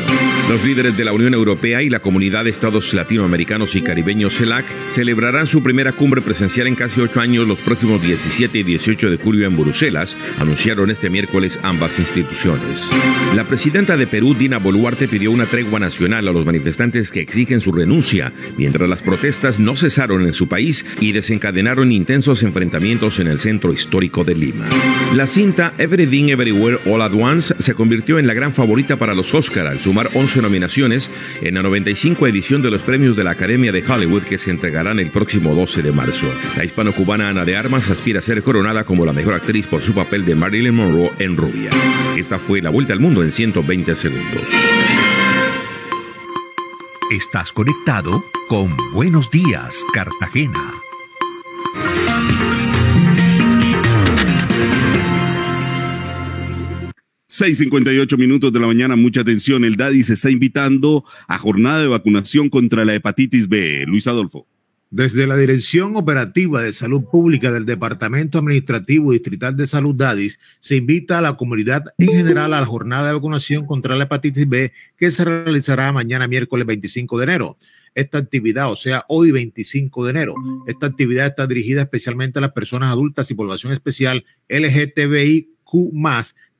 Los 0.50 0.64
líderes 0.64 0.98
de 0.98 1.06
la 1.06 1.14
Unión 1.14 1.36
Europea 1.36 1.84
y 1.84 1.90
la 1.90 2.00
Comunidad 2.00 2.46
de 2.46 2.50
Estados 2.50 2.94
Latinoamericanos 2.94 3.76
y 3.76 3.82
Caribeños 3.82 4.36
CELAC 4.36 4.66
celebrarán 4.90 5.46
su 5.46 5.62
primera 5.62 5.92
cumbre 5.92 6.22
presencial 6.22 6.68
en 6.68 6.76
casi 6.76 7.02
ocho 7.02 7.22
años 7.22 7.48
los 7.48 7.60
próximos 7.60 8.02
17 8.02 8.58
y 8.58 8.64
18 8.64 9.10
de 9.10 9.18
julio 9.18 9.46
en 9.46 9.56
Bruselas, 9.56 10.18
anunciaron 10.40 10.90
este 10.90 11.10
miércoles 11.10 11.60
ambas 11.64 12.00
instituciones. 12.00 12.92
La 13.36 13.46
presidenta 13.46 13.96
de 13.98 14.08
Perú, 14.08 14.34
Dina 14.34 14.58
Boluarte, 14.58 15.08
pidió 15.08 15.32
una 15.32 15.46
tregua 15.46 15.80
nacional 15.80 16.28
a 16.28 16.32
los 16.32 16.46
manifestantes 16.46 17.01
que 17.10 17.22
exigen 17.22 17.62
su 17.62 17.72
renuncia, 17.72 18.34
mientras 18.58 18.88
las 18.88 19.02
protestas 19.02 19.60
no 19.60 19.76
cesaron 19.76 20.26
en 20.26 20.34
su 20.34 20.48
país 20.48 20.86
y 21.00 21.14
desencadenaron 21.14 21.92
intensos 21.92 22.44
enfrentamientos 22.44 23.20
en 23.20 23.28
el 23.28 23.40
centro 23.40 23.74
histórico 23.74 24.24
de 24.24 24.36
Lima. 24.36 24.68
La 25.16 25.26
cinta 25.26 25.74
Everything 25.78 26.30
Everywhere 26.30 26.80
All 26.86 27.02
at 27.02 27.14
Once 27.14 27.56
se 27.58 27.74
convirtió 27.74 28.20
en 28.20 28.28
la 28.28 28.34
gran 28.34 28.54
favorita 28.54 28.98
para 28.98 29.16
los 29.16 29.34
Oscar 29.34 29.68
al 29.68 29.80
sumar 29.80 30.10
11 30.14 30.42
nominaciones 30.42 31.10
en 31.42 31.56
la 31.56 31.64
95 31.64 32.28
edición 32.28 32.62
de 32.62 32.72
los 32.72 32.82
premios 32.82 33.16
de 33.16 33.24
la 33.24 33.32
Academia 33.32 33.72
de 33.72 33.84
Hollywood 33.84 34.24
que 34.24 34.38
se 34.38 34.52
entregarán 34.52 35.00
el 35.00 35.10
próximo 35.10 35.56
12 35.56 35.82
de 35.82 35.92
marzo. 35.92 36.28
La 36.58 36.66
hispano-cubana 36.66 37.30
Ana 37.30 37.46
de 37.46 37.56
Armas 37.56 37.90
aspira 37.90 38.20
a 38.20 38.22
ser 38.22 38.44
coronada 38.44 38.84
como 38.84 39.06
la 39.06 39.14
mejor 39.14 39.34
actriz 39.34 39.68
por 39.68 39.82
su 39.82 39.94
papel 39.94 40.26
de 40.26 40.36
Marilyn 40.36 40.76
Monroe 40.76 41.12
en 41.20 41.38
Rubia. 41.38 41.72
Esta 42.18 42.40
fue 42.40 42.62
la 42.62 42.70
vuelta 42.70 42.94
al 42.94 43.00
mundo 43.00 43.24
en 43.24 43.32
120 43.32 43.96
segundos. 43.96 45.11
Estás 47.12 47.52
conectado 47.52 48.24
con 48.48 48.78
Buenos 48.94 49.30
Días, 49.30 49.84
Cartagena. 49.94 50.72
6:58 57.28 58.18
minutos 58.18 58.54
de 58.54 58.62
la 58.62 58.68
mañana, 58.68 58.96
mucha 58.96 59.20
atención. 59.20 59.66
El 59.66 59.76
DADI 59.76 60.06
se 60.06 60.14
está 60.14 60.30
invitando 60.30 61.04
a 61.28 61.38
jornada 61.38 61.82
de 61.82 61.88
vacunación 61.88 62.50
contra 62.50 62.86
la 62.86 62.96
hepatitis 62.96 63.50
B. 63.50 63.84
Luis 63.88 64.08
Adolfo. 64.08 64.48
Desde 64.94 65.26
la 65.26 65.38
Dirección 65.38 65.96
Operativa 65.96 66.62
de 66.62 66.74
Salud 66.74 67.06
Pública 67.06 67.50
del 67.50 67.66
Departamento 67.66 68.40
Administrativo 68.40 69.14
Distrital 69.14 69.56
de 69.56 69.66
Salud 69.66 69.96
DADIS, 69.96 70.38
se 70.60 70.76
invita 70.76 71.18
a 71.18 71.22
la 71.22 71.38
comunidad 71.38 71.86
en 71.98 72.10
general 72.10 72.54
a 72.54 72.60
la 72.60 72.66
jornada 72.66 73.08
de 73.08 73.14
vacunación 73.14 73.66
contra 73.66 73.96
la 73.96 74.04
hepatitis 74.04 74.50
B 74.50 74.74
que 74.98 75.10
se 75.10 75.24
realizará 75.24 75.94
mañana 75.94 76.28
miércoles 76.28 76.68
25 76.68 77.18
de 77.20 77.24
enero. 77.24 77.58
Esta 77.96 78.18
actividad, 78.18 78.70
o 78.70 78.76
sea, 78.76 79.06
hoy 79.08 79.32
25 79.32 80.04
de 80.04 80.12
enero, 80.12 80.36
esta 80.68 80.88
actividad 80.88 81.26
está 81.26 81.48
dirigida 81.48 81.84
especialmente 81.84 82.40
a 82.40 82.42
las 82.42 82.52
personas 82.52 82.92
adultas 82.92 83.32
y 83.32 83.34
población 83.34 83.72
especial 83.72 84.26
LGTBIQ 84.50 85.54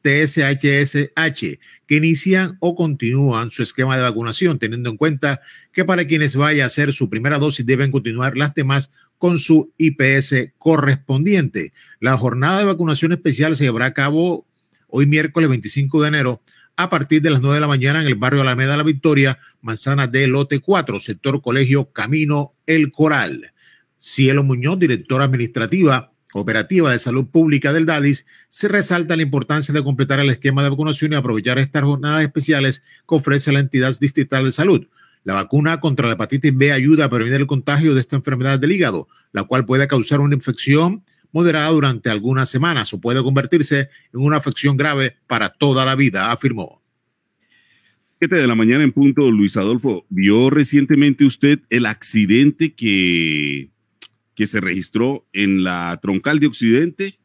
TSHSH 0.02 1.60
que 1.92 1.98
inician 1.98 2.56
o 2.62 2.74
continúan 2.74 3.52
su 3.52 3.64
esquema 3.64 3.98
de 3.98 4.04
vacunación, 4.04 4.58
teniendo 4.60 4.90
en 4.90 4.96
cuenta 4.96 5.42
que 5.74 5.84
para 5.84 6.08
quienes 6.08 6.38
vaya 6.38 6.64
a 6.64 6.68
hacer 6.68 6.94
su 6.94 7.10
primera 7.10 7.38
dosis 7.38 7.66
deben 7.66 7.92
continuar 7.92 8.38
las 8.38 8.56
demás 8.56 8.94
con 9.18 9.38
su 9.40 9.74
IPS 9.78 10.54
correspondiente. 10.58 11.74
La 12.00 12.16
jornada 12.16 12.60
de 12.60 12.64
vacunación 12.64 13.12
especial 13.12 13.58
se 13.58 13.66
llevará 13.66 13.88
a 13.88 13.94
cabo 13.94 14.46
hoy 14.88 15.06
miércoles 15.06 15.50
25 15.50 16.02
de 16.02 16.08
enero 16.08 16.42
a 16.78 16.90
partir 16.90 17.22
de 17.22 17.30
las 17.30 17.42
9 17.42 17.56
de 17.56 17.60
la 17.60 17.68
mañana 17.68 18.00
en 18.00 18.08
el 18.08 18.16
barrio 18.16 18.40
Alameda 18.40 18.78
La 18.78 18.84
Victoria, 18.84 19.40
manzana 19.60 20.08
de 20.08 20.28
Lote 20.28 20.62
4, 20.62 20.98
sector 21.02 21.42
Colegio 21.42 21.92
Camino 21.92 22.54
El 22.66 22.94
Coral. 22.94 23.52
Cielo 23.98 24.46
Muñoz, 24.46 24.80
directora 24.80 25.26
administrativa 25.26 26.11
Operativa 26.34 26.92
de 26.92 27.00
Salud 27.00 27.26
Pública 27.28 27.74
del 27.74 27.86
DADIS, 27.86 28.26
se 28.50 28.68
resalta 28.68 29.16
la 29.16 29.24
importancia 29.24 29.74
de 29.74 29.84
completar 29.84 30.20
el 30.20 30.30
esquema 30.30 30.64
de 30.64 30.70
vacunación 30.70 31.14
y 31.14 31.16
aprovechar 31.16 31.60
estas 31.60 31.84
jornadas 31.84 32.24
especiales 32.24 32.84
que 33.08 33.16
ofrece 33.16 33.52
la 33.52 33.60
entidad 33.60 33.98
distrital 34.00 34.46
de 34.46 34.52
salud. 34.52 34.88
La 35.24 35.34
vacuna 35.34 35.80
contra 35.80 36.08
la 36.08 36.14
hepatitis 36.14 36.56
B 36.56 36.72
ayuda 36.72 37.06
a 37.06 37.10
prevenir 37.10 37.42
el 37.42 37.48
contagio 37.48 37.94
de 37.94 38.02
esta 38.02 38.16
enfermedad 38.16 38.60
del 38.60 38.72
hígado, 38.72 39.08
la 39.34 39.44
cual 39.44 39.66
puede 39.66 39.88
causar 39.88 40.20
una 40.20 40.36
infección 40.36 41.04
moderada 41.32 41.70
durante 41.70 42.10
algunas 42.10 42.50
semanas 42.50 42.94
o 42.94 43.00
puede 43.00 43.22
convertirse 43.22 43.90
en 44.14 44.22
una 44.22 44.38
afección 44.38 44.78
grave 44.78 45.18
para 45.28 45.50
toda 45.50 45.86
la 45.86 45.96
vida, 45.96 46.32
afirmó. 46.32 46.82
7 48.20 48.36
de 48.36 48.48
la 48.48 48.56
mañana 48.56 48.84
en 48.84 48.92
punto, 48.92 49.32
Luis 49.32 49.58
Adolfo. 49.58 50.06
¿Vio 50.10 50.50
recientemente 50.50 51.26
usted 51.26 51.60
el 51.70 51.88
accidente 51.88 52.74
que 52.74 53.72
que 54.42 54.48
se 54.48 54.60
registró 54.60 55.28
en 55.34 55.64
la 55.64 56.00
troncal 56.02 56.40
de 56.40 56.48
Occidente. 56.48 57.20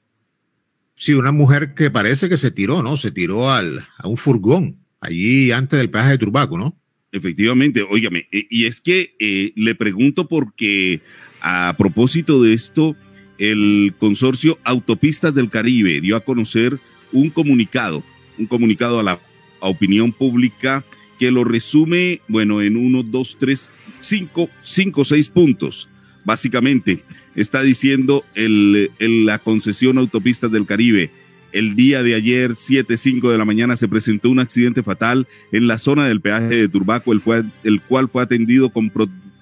Sí, 0.97 1.15
una 1.15 1.33
mujer 1.33 1.73
que 1.73 1.91
parece 1.91 2.29
que 2.29 2.37
se 2.37 2.51
tiró, 2.51 2.83
¿no? 2.83 2.99
Se 2.99 3.11
tiró 3.11 3.51
al, 3.51 3.89
a 3.97 4.07
un 4.07 4.19
furgón 4.19 4.81
allí 5.01 5.51
antes 5.51 5.79
del 5.79 5.89
peaje 5.89 6.11
de 6.11 6.19
Turbaco, 6.19 6.59
¿no? 6.59 6.79
Efectivamente, 7.13 7.81
óigame, 7.81 8.29
eh, 8.33 8.47
y 8.51 8.67
es 8.67 8.83
que 8.83 9.17
eh, 9.19 9.55
le 9.57 9.75
pregunto 9.75 10.29
porque 10.29 11.01
a 11.41 11.75
propósito 11.79 12.43
de 12.43 12.53
esto, 12.53 12.95
el 13.39 13.95
consorcio 13.99 14.59
Autopistas 14.63 15.35
del 15.35 15.49
Caribe 15.49 16.03
dio 16.03 16.17
a 16.17 16.21
conocer 16.21 16.79
un 17.13 17.31
comunicado, 17.31 18.05
un 18.37 18.45
comunicado 18.45 19.01
a 19.01 19.03
la 19.03 19.21
opinión 19.61 20.13
pública 20.13 20.85
que 21.19 21.31
lo 21.31 21.45
resume, 21.45 22.21
bueno, 22.29 22.61
en 22.61 22.77
uno, 22.77 23.03
dos, 23.03 23.39
tres, 23.41 23.71
cinco, 24.03 24.51
cinco, 24.63 25.07
seis 25.07 25.31
puntos 25.31 25.89
básicamente 26.27 27.03
está 27.37 27.63
diciendo 27.63 28.25
el, 28.35 28.91
la 28.99 29.39
concesión 29.39 29.97
autopistas 29.97 30.51
del 30.53 30.67
Caribe. 30.67 31.11
El 31.53 31.77
día 31.77 32.03
de 32.03 32.15
ayer, 32.15 32.51
7.05 32.51 33.31
de 33.31 33.39
la 33.39 33.47
mañana, 33.47 33.77
se 33.77 33.89
presentó 33.89 34.29
un 34.29 34.41
accidente 34.41 34.83
fatal 34.83 35.27
en 35.53 35.69
la 35.69 35.79
zona 35.79 36.07
del 36.07 36.21
peaje 36.21 36.49
de 36.49 36.69
Turbaco, 36.69 37.13
el, 37.13 37.23
fue, 37.23 37.45
el 37.63 37.81
cual 37.81 38.11
fue 38.11 38.23
atendido 38.23 38.69
con 38.69 38.93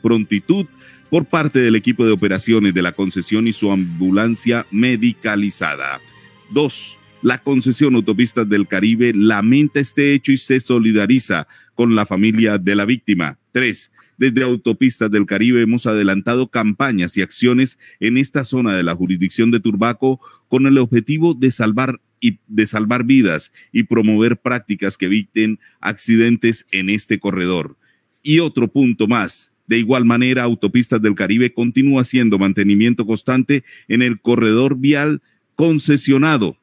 prontitud 0.02 0.66
por 1.10 1.24
parte 1.24 1.58
del 1.58 1.74
equipo 1.74 2.04
de 2.04 2.12
operaciones 2.12 2.74
de 2.74 2.82
la 2.82 2.92
concesión 2.92 3.48
y 3.48 3.52
su 3.52 3.72
ambulancia 3.72 4.66
medicalizada. 4.70 6.00
Dos, 6.50 6.98
la 7.22 7.38
concesión 7.38 7.94
Autopistas 7.94 8.48
del 8.48 8.68
Caribe 8.68 9.12
lamenta 9.14 9.80
este 9.80 10.12
hecho 10.12 10.30
y 10.30 10.36
se 10.36 10.60
solidariza 10.60 11.48
con 11.74 11.94
la 11.94 12.04
familia 12.04 12.58
de 12.58 12.74
la 12.74 12.84
víctima. 12.84 13.38
Tres, 13.50 13.90
desde 14.18 14.42
Autopistas 14.42 15.10
del 15.10 15.26
Caribe 15.26 15.62
hemos 15.62 15.86
adelantado 15.86 16.48
campañas 16.48 17.16
y 17.16 17.22
acciones 17.22 17.78
en 18.00 18.16
esta 18.16 18.44
zona 18.44 18.74
de 18.74 18.82
la 18.82 18.94
jurisdicción 18.94 19.50
de 19.50 19.60
Turbaco 19.60 20.20
con 20.48 20.66
el 20.66 20.78
objetivo 20.78 21.34
de 21.34 21.50
salvar 21.50 22.00
y 22.20 22.38
de 22.46 22.66
salvar 22.66 23.04
vidas 23.04 23.52
y 23.72 23.82
promover 23.82 24.38
prácticas 24.38 24.96
que 24.96 25.06
eviten 25.06 25.58
accidentes 25.80 26.66
en 26.72 26.88
este 26.88 27.18
corredor. 27.18 27.76
Y 28.22 28.38
otro 28.38 28.68
punto 28.68 29.06
más, 29.06 29.52
de 29.66 29.78
igual 29.78 30.04
manera, 30.04 30.44
Autopistas 30.44 31.00
del 31.02 31.14
Caribe 31.14 31.52
continúa 31.52 32.02
haciendo 32.02 32.38
mantenimiento 32.38 33.06
constante 33.06 33.64
en 33.88 34.02
el 34.02 34.20
corredor 34.20 34.78
vial 34.78 35.22
concesionado. 35.54 36.56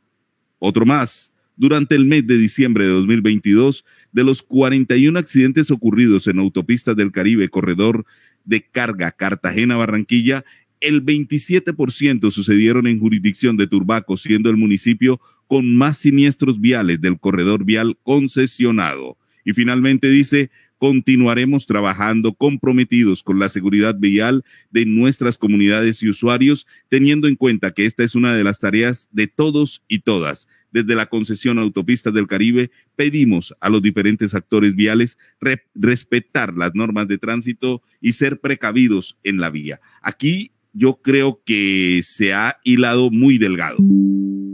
Otro 0.60 0.86
más, 0.86 1.31
durante 1.56 1.96
el 1.96 2.06
mes 2.06 2.26
de 2.26 2.38
diciembre 2.38 2.86
de 2.86 2.92
2022 2.92 3.86
de 4.12 4.24
los 4.24 4.42
41 4.42 5.18
accidentes 5.18 5.72
ocurridos 5.72 6.28
en 6.28 6.40
autopistas 6.40 6.96
del 6.96 7.12
Caribe, 7.12 7.50
corredor 7.50 8.06
de 8.44 8.64
carga 8.64 9.12
Cartagena-Barranquilla, 9.12 10.44
el 10.80 11.06
27% 11.06 12.32
sucedieron 12.32 12.88
en 12.88 13.00
jurisdicción 13.00 13.56
de 13.56 13.68
Turbaco, 13.68 14.18
siendo 14.18 14.50
el 14.50 14.58
municipio 14.58 15.22
con 15.48 15.76
más 15.76 16.00
siniestros 16.00 16.60
viales 16.60 17.00
del 17.00 17.20
corredor 17.20 17.64
vial 17.64 17.98
concesionado. 18.04 19.18
Y 19.46 19.54
finalmente 19.54 20.10
dice, 20.10 20.50
continuaremos 20.80 21.68
trabajando 21.68 22.34
comprometidos 22.34 23.22
con 23.22 23.38
la 23.38 23.50
seguridad 23.50 23.96
vial 24.00 24.44
de 24.72 24.88
nuestras 24.88 25.38
comunidades 25.38 26.02
y 26.02 26.10
usuarios, 26.10 26.66
teniendo 26.90 27.28
en 27.28 27.36
cuenta 27.36 27.72
que 27.72 27.86
esta 27.86 28.04
es 28.04 28.16
una 28.16 28.34
de 28.34 28.44
las 28.44 28.60
tareas 28.60 29.08
de 29.12 29.28
todos 29.28 29.84
y 29.88 30.00
todas 30.00 30.48
desde 30.72 30.96
la 30.96 31.08
concesión 31.08 31.60
Autopistas 31.60 32.14
del 32.14 32.28
Caribe, 32.28 32.72
pedimos 32.96 33.54
a 33.60 33.70
los 33.70 33.82
diferentes 33.82 34.34
actores 34.34 34.76
viales 34.76 35.18
respetar 35.76 36.54
las 36.56 36.74
normas 36.76 37.08
de 37.08 37.18
tránsito 37.18 37.82
y 38.00 38.14
ser 38.14 38.40
precavidos 38.40 39.18
en 39.24 39.40
la 39.40 39.50
vía. 39.50 39.80
Aquí 40.02 40.52
yo 40.74 41.02
creo 41.02 41.42
que 41.46 42.02
se 42.04 42.34
ha 42.34 42.58
hilado 42.64 43.12
muy 43.12 43.38
delgado 43.38 43.78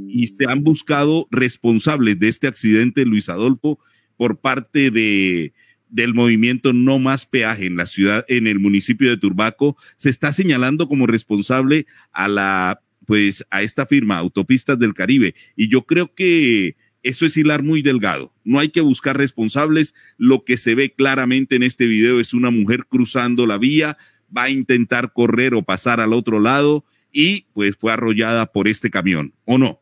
y 0.07 0.27
se 0.27 0.49
han 0.49 0.63
buscado 0.63 1.27
responsables 1.31 2.19
de 2.19 2.29
este 2.29 2.47
accidente, 2.47 3.05
Luis 3.05 3.29
Adolfo, 3.29 3.79
por 4.17 4.39
parte 4.39 4.89
de 4.89 5.53
del 5.89 6.13
movimiento 6.13 6.73
No 6.73 6.99
Más 6.99 7.25
Peaje 7.25 7.65
en 7.65 7.77
la 7.77 7.85
ciudad, 7.85 8.25
en 8.27 8.47
el 8.47 8.59
municipio 8.59 9.09
de 9.09 9.17
Turbaco, 9.17 9.77
se 9.95 10.09
está 10.09 10.33
señalando 10.33 10.87
como 10.87 11.07
responsable 11.07 11.85
a 12.11 12.27
la 12.27 12.81
pues 13.07 13.45
a 13.49 13.63
esta 13.63 13.85
firma, 13.85 14.17
Autopistas 14.17 14.77
del 14.77 14.93
Caribe. 14.93 15.33
Y 15.55 15.69
yo 15.69 15.83
creo 15.83 16.13
que 16.13 16.75
eso 17.03 17.25
es 17.25 17.37
hilar 17.37 17.63
muy 17.63 17.81
delgado. 17.81 18.33
No 18.43 18.59
hay 18.59 18.67
que 18.67 18.81
buscar 18.81 19.17
responsables. 19.17 19.95
Lo 20.17 20.43
que 20.43 20.57
se 20.57 20.75
ve 20.75 20.91
claramente 20.91 21.55
en 21.55 21.63
este 21.63 21.85
video 21.85 22.19
es 22.19 22.33
una 22.33 22.51
mujer 22.51 22.85
cruzando 22.85 23.47
la 23.47 23.57
vía, 23.57 23.97
va 24.35 24.43
a 24.43 24.49
intentar 24.49 25.13
correr 25.13 25.53
o 25.53 25.63
pasar 25.63 26.01
al 26.01 26.11
otro 26.11 26.41
lado 26.41 26.83
y 27.13 27.45
pues 27.53 27.77
fue 27.79 27.93
arrollada 27.93 28.47
por 28.47 28.67
este 28.67 28.91
camión, 28.91 29.33
¿o 29.45 29.57
no? 29.57 29.81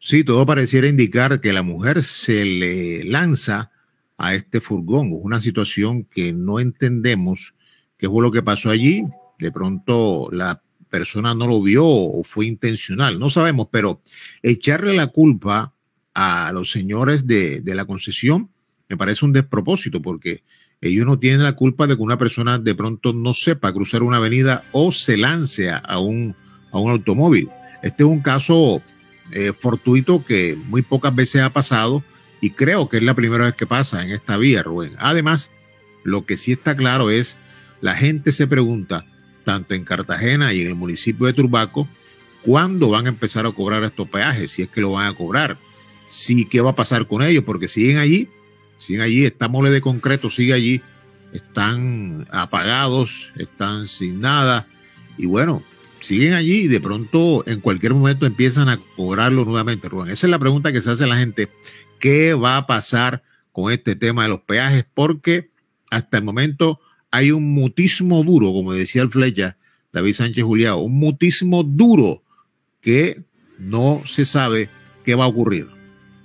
Sí, 0.00 0.24
todo 0.24 0.46
pareciera 0.46 0.88
indicar 0.88 1.42
que 1.42 1.52
la 1.52 1.62
mujer 1.62 2.02
se 2.02 2.46
le 2.46 3.04
lanza 3.04 3.70
a 4.16 4.34
este 4.34 4.62
furgón. 4.62 5.10
Una 5.12 5.42
situación 5.42 6.04
que 6.04 6.32
no 6.32 6.60
entendemos 6.60 7.54
qué 7.98 8.08
fue 8.08 8.22
lo 8.22 8.30
que 8.30 8.42
pasó 8.42 8.70
allí. 8.70 9.04
De 9.38 9.52
pronto 9.52 10.30
la 10.32 10.62
persona 10.94 11.34
no 11.34 11.48
lo 11.48 11.60
vio 11.60 11.84
o 11.84 12.22
fue 12.22 12.46
intencional, 12.46 13.18
no 13.18 13.28
sabemos, 13.28 13.66
pero 13.72 14.00
echarle 14.44 14.94
la 14.94 15.08
culpa 15.08 15.74
a 16.14 16.52
los 16.54 16.70
señores 16.70 17.26
de, 17.26 17.60
de 17.62 17.74
la 17.74 17.84
concesión 17.84 18.48
me 18.88 18.96
parece 18.96 19.24
un 19.24 19.32
despropósito 19.32 20.00
porque 20.00 20.44
ellos 20.80 21.04
no 21.04 21.18
tienen 21.18 21.42
la 21.42 21.56
culpa 21.56 21.88
de 21.88 21.96
que 21.96 22.02
una 22.02 22.16
persona 22.16 22.60
de 22.60 22.76
pronto 22.76 23.12
no 23.12 23.34
sepa 23.34 23.72
cruzar 23.72 24.04
una 24.04 24.18
avenida 24.18 24.62
o 24.70 24.92
se 24.92 25.16
lance 25.16 25.68
a 25.68 25.98
un, 25.98 26.36
a 26.70 26.78
un 26.78 26.92
automóvil. 26.92 27.48
Este 27.82 28.04
es 28.04 28.08
un 28.08 28.20
caso 28.20 28.80
eh, 29.32 29.52
fortuito 29.52 30.24
que 30.24 30.56
muy 30.68 30.82
pocas 30.82 31.12
veces 31.12 31.42
ha 31.42 31.52
pasado 31.52 32.04
y 32.40 32.50
creo 32.50 32.88
que 32.88 32.98
es 32.98 33.02
la 33.02 33.14
primera 33.14 33.46
vez 33.46 33.54
que 33.54 33.66
pasa 33.66 34.04
en 34.04 34.12
esta 34.12 34.36
vía, 34.36 34.62
Rubén. 34.62 34.92
Además, 34.98 35.50
lo 36.04 36.24
que 36.24 36.36
sí 36.36 36.52
está 36.52 36.76
claro 36.76 37.10
es, 37.10 37.36
la 37.80 37.96
gente 37.96 38.30
se 38.30 38.46
pregunta, 38.46 39.06
tanto 39.44 39.74
en 39.74 39.84
Cartagena 39.84 40.52
y 40.52 40.62
en 40.62 40.68
el 40.68 40.74
municipio 40.74 41.26
de 41.26 41.32
Turbaco, 41.32 41.88
cuándo 42.42 42.90
van 42.90 43.06
a 43.06 43.10
empezar 43.10 43.46
a 43.46 43.52
cobrar 43.52 43.84
estos 43.84 44.08
peajes, 44.08 44.50
si 44.50 44.62
es 44.62 44.68
que 44.68 44.80
lo 44.80 44.92
van 44.92 45.06
a 45.06 45.14
cobrar, 45.14 45.58
si 46.06 46.44
qué 46.46 46.60
va 46.60 46.70
a 46.70 46.76
pasar 46.76 47.06
con 47.06 47.22
ellos, 47.22 47.44
porque 47.44 47.68
siguen 47.68 47.98
allí, 47.98 48.28
siguen 48.76 49.02
allí, 49.02 49.24
esta 49.24 49.48
mole 49.48 49.70
de 49.70 49.80
concreto 49.80 50.30
sigue 50.30 50.52
allí, 50.52 50.82
están 51.32 52.26
apagados, 52.30 53.32
están 53.36 53.86
sin 53.86 54.20
nada, 54.20 54.66
y 55.16 55.26
bueno, 55.26 55.62
siguen 56.00 56.34
allí 56.34 56.64
y 56.64 56.68
de 56.68 56.80
pronto 56.80 57.44
en 57.46 57.60
cualquier 57.60 57.94
momento 57.94 58.26
empiezan 58.26 58.68
a 58.68 58.78
cobrarlo 58.96 59.44
nuevamente, 59.44 59.88
Rubén. 59.88 60.10
Esa 60.10 60.26
es 60.26 60.30
la 60.30 60.38
pregunta 60.38 60.72
que 60.72 60.82
se 60.82 60.90
hace 60.90 61.06
la 61.06 61.16
gente, 61.16 61.48
¿qué 61.98 62.34
va 62.34 62.58
a 62.58 62.66
pasar 62.66 63.22
con 63.52 63.72
este 63.72 63.96
tema 63.96 64.24
de 64.24 64.28
los 64.28 64.40
peajes? 64.40 64.84
Porque 64.92 65.50
hasta 65.90 66.18
el 66.18 66.24
momento 66.24 66.80
hay 67.14 67.30
un 67.30 67.54
mutismo 67.54 68.24
duro, 68.24 68.52
como 68.52 68.72
decía 68.72 69.02
el 69.02 69.08
flecha 69.08 69.56
David 69.92 70.14
Sánchez 70.14 70.42
Juliado, 70.42 70.78
un 70.78 70.98
mutismo 70.98 71.62
duro 71.62 72.24
que 72.80 73.22
no 73.56 74.02
se 74.04 74.24
sabe 74.24 74.68
qué 75.04 75.14
va 75.14 75.22
a 75.22 75.28
ocurrir. 75.28 75.68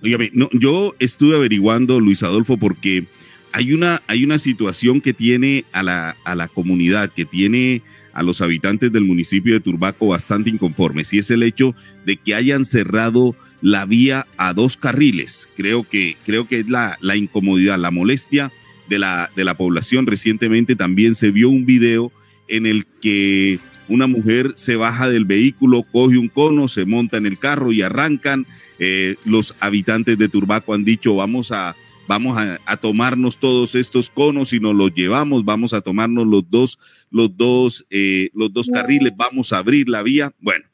Oígame, 0.02 0.32
no, 0.34 0.50
yo 0.52 0.96
estuve 0.98 1.36
averiguando, 1.36 2.00
Luis 2.00 2.24
Adolfo, 2.24 2.58
porque 2.58 3.06
hay 3.52 3.74
una, 3.74 4.02
hay 4.08 4.24
una 4.24 4.40
situación 4.40 5.00
que 5.00 5.14
tiene 5.14 5.64
a 5.74 5.84
la, 5.84 6.18
a 6.24 6.34
la 6.34 6.48
comunidad, 6.48 7.12
que 7.12 7.26
tiene 7.26 7.84
a 8.12 8.24
los 8.24 8.42
habitantes 8.42 8.92
del 8.92 9.04
municipio 9.04 9.54
de 9.54 9.60
Turbaco 9.60 10.08
bastante 10.08 10.50
inconformes, 10.50 11.14
y 11.14 11.20
es 11.20 11.30
el 11.30 11.44
hecho 11.44 11.76
de 12.04 12.18
que 12.18 12.34
hayan 12.34 12.66
cerrado 12.66 13.36
la 13.62 13.86
vía 13.86 14.26
a 14.38 14.56
dos 14.56 14.76
carriles. 14.76 15.50
Creo 15.56 15.88
que, 15.88 16.18
creo 16.26 16.48
que 16.48 16.62
es 16.62 16.68
la, 16.68 16.98
la 17.00 17.16
incomodidad, 17.16 17.78
la 17.78 17.92
molestia 17.92 18.52
de 18.90 19.00
la, 19.00 19.32
de 19.36 19.46
la 19.46 19.56
población. 19.56 20.08
Recientemente 20.08 20.76
también 20.76 21.16
se 21.16 21.32
vio 21.32 21.50
un 21.50 21.66
video 21.66 22.12
en 22.48 22.66
el 22.66 22.86
que 23.02 23.60
una 23.88 24.08
mujer 24.08 24.54
se 24.56 24.76
baja 24.76 25.10
del 25.10 25.26
vehículo, 25.26 25.84
coge 25.84 26.18
un 26.18 26.28
cono, 26.28 26.68
se 26.68 26.86
monta 26.86 27.18
en 27.18 27.26
el 27.26 27.38
carro 27.38 27.72
y 27.72 27.82
arrancan. 27.82 28.46
Eh, 28.78 29.16
los 29.26 29.56
habitantes 29.60 30.18
de 30.18 30.30
Turbaco 30.30 30.74
han 30.74 30.86
dicho, 30.86 31.16
vamos 31.16 31.52
a, 31.52 31.76
vamos 32.08 32.38
a, 32.38 32.78
tomarnos 32.78 33.38
todos 33.40 33.76
estos 33.76 34.10
conos 34.10 34.54
y 34.54 34.60
nos 34.60 34.76
los 34.76 34.94
llevamos, 34.94 35.44
vamos 35.44 35.74
a 35.74 35.82
tomarnos 35.82 36.26
los 36.28 36.50
dos, 36.50 36.80
los 37.12 37.36
dos, 37.36 37.86
eh, 37.90 38.30
los 38.34 38.54
dos 38.54 38.70
carriles, 38.72 39.14
vamos 39.16 39.54
a 39.54 39.58
abrir 39.58 39.90
la 39.90 40.02
vía. 40.02 40.34
Bueno, 40.40 40.66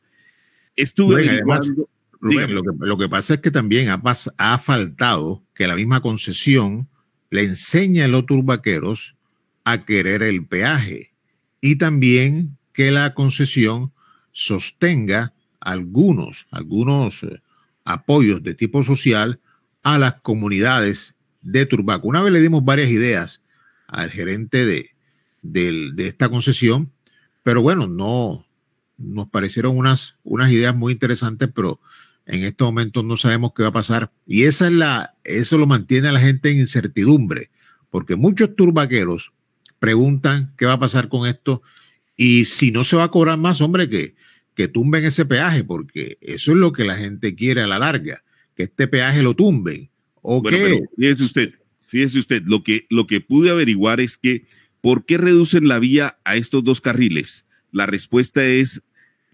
estuve 0.76 1.42
Rubén, 2.22 2.56
lo, 2.56 2.64
que, 2.64 2.70
lo 2.80 2.98
que 2.98 3.10
pasa 3.10 3.36
es 3.36 3.40
que 3.40 3.52
también 3.52 3.90
ha, 3.90 4.02
ha 4.38 4.58
faltado 4.58 5.44
que 5.54 5.68
la 5.68 5.76
misma 5.76 6.02
concesión 6.02 6.88
le 7.30 7.44
enseña 7.44 8.06
a 8.06 8.08
los 8.08 8.26
turbaqueros 8.26 9.16
a 9.64 9.86
querer 9.86 10.24
el 10.24 10.46
peaje 10.46 11.12
y 11.62 11.78
también 11.78 12.58
que 12.74 12.92
la 12.92 13.14
concesión 13.14 13.92
sostenga 14.32 15.34
algunos, 15.60 16.46
algunos 16.52 17.24
eh, 17.24 17.42
apoyos 17.84 18.44
de 18.44 18.54
tipo 18.54 18.84
social 18.84 19.40
a 19.82 19.98
las 19.98 20.16
comunidades 20.22 21.16
de 21.42 21.66
Turbaco. 21.66 22.08
Una 22.08 22.22
vez 22.22 22.34
le 22.34 22.42
dimos 22.42 22.64
varias 22.66 22.90
ideas 22.90 23.42
al 23.88 24.12
gerente 24.12 24.66
de, 24.66 24.92
de, 25.42 26.08
esta 26.08 26.30
concesión, 26.30 26.92
pero 27.44 27.62
bueno, 27.62 27.88
no 27.88 28.46
nos 28.98 29.30
parecieron 29.30 29.78
unas, 29.78 30.16
unas 30.24 30.52
ideas 30.52 30.76
muy 30.76 30.94
interesantes, 30.94 31.50
pero 31.54 31.80
en 32.26 32.44
estos 32.44 32.68
momentos 32.68 33.04
no 33.04 33.18
sabemos 33.18 33.52
qué 33.56 33.64
va 33.64 33.70
a 33.70 33.74
pasar. 33.74 34.12
Y 34.26 34.44
esa 34.44 34.68
es 34.68 34.74
la, 34.74 35.16
eso 35.24 35.58
lo 35.58 35.68
mantiene 35.68 36.08
a 36.08 36.12
la 36.12 36.20
gente 36.20 36.50
en 36.50 36.60
incertidumbre, 36.60 37.50
porque 37.90 38.16
muchos 38.16 38.56
turbaqueros 38.56 39.34
preguntan 39.80 40.54
qué 40.58 40.66
va 40.66 40.74
a 40.74 40.80
pasar 40.80 41.10
con 41.10 41.28
esto 41.28 41.62
y 42.18 42.46
si 42.46 42.72
no 42.72 42.84
se 42.84 42.96
va 42.96 43.06
a 43.06 43.12
cobrar 43.12 43.38
más, 43.38 43.62
hombre, 43.62 43.90
que, 43.90 44.16
que 44.56 44.68
tumben 44.68 45.04
ese 45.06 45.26
peaje, 45.26 45.64
porque 45.64 46.18
eso 46.22 46.52
es 46.52 46.58
lo 46.58 46.72
que 46.72 46.86
la 46.86 46.96
gente 46.96 47.36
quiere 47.36 47.62
a 47.62 47.68
la 47.68 47.80
larga, 47.80 48.24
que 48.56 48.64
este 48.64 48.88
peaje 48.88 49.22
lo 49.22 49.36
tumben. 49.36 49.90
¿O 50.22 50.42
bueno, 50.42 50.80
fíjese 50.98 51.24
usted, 51.24 51.54
fíjese 51.84 52.20
usted, 52.20 52.44
lo 52.46 52.64
que, 52.64 52.88
lo 52.90 53.06
que 53.06 53.22
pude 53.22 53.52
averiguar 53.52 54.00
es 54.00 54.18
que, 54.18 54.46
¿por 54.82 55.06
qué 55.06 55.18
reducen 55.18 55.68
la 55.68 55.78
vía 55.78 56.18
a 56.24 56.36
estos 56.36 56.64
dos 56.64 56.82
carriles? 56.82 57.46
La 57.72 57.86
respuesta 57.86 58.44
es 58.46 58.82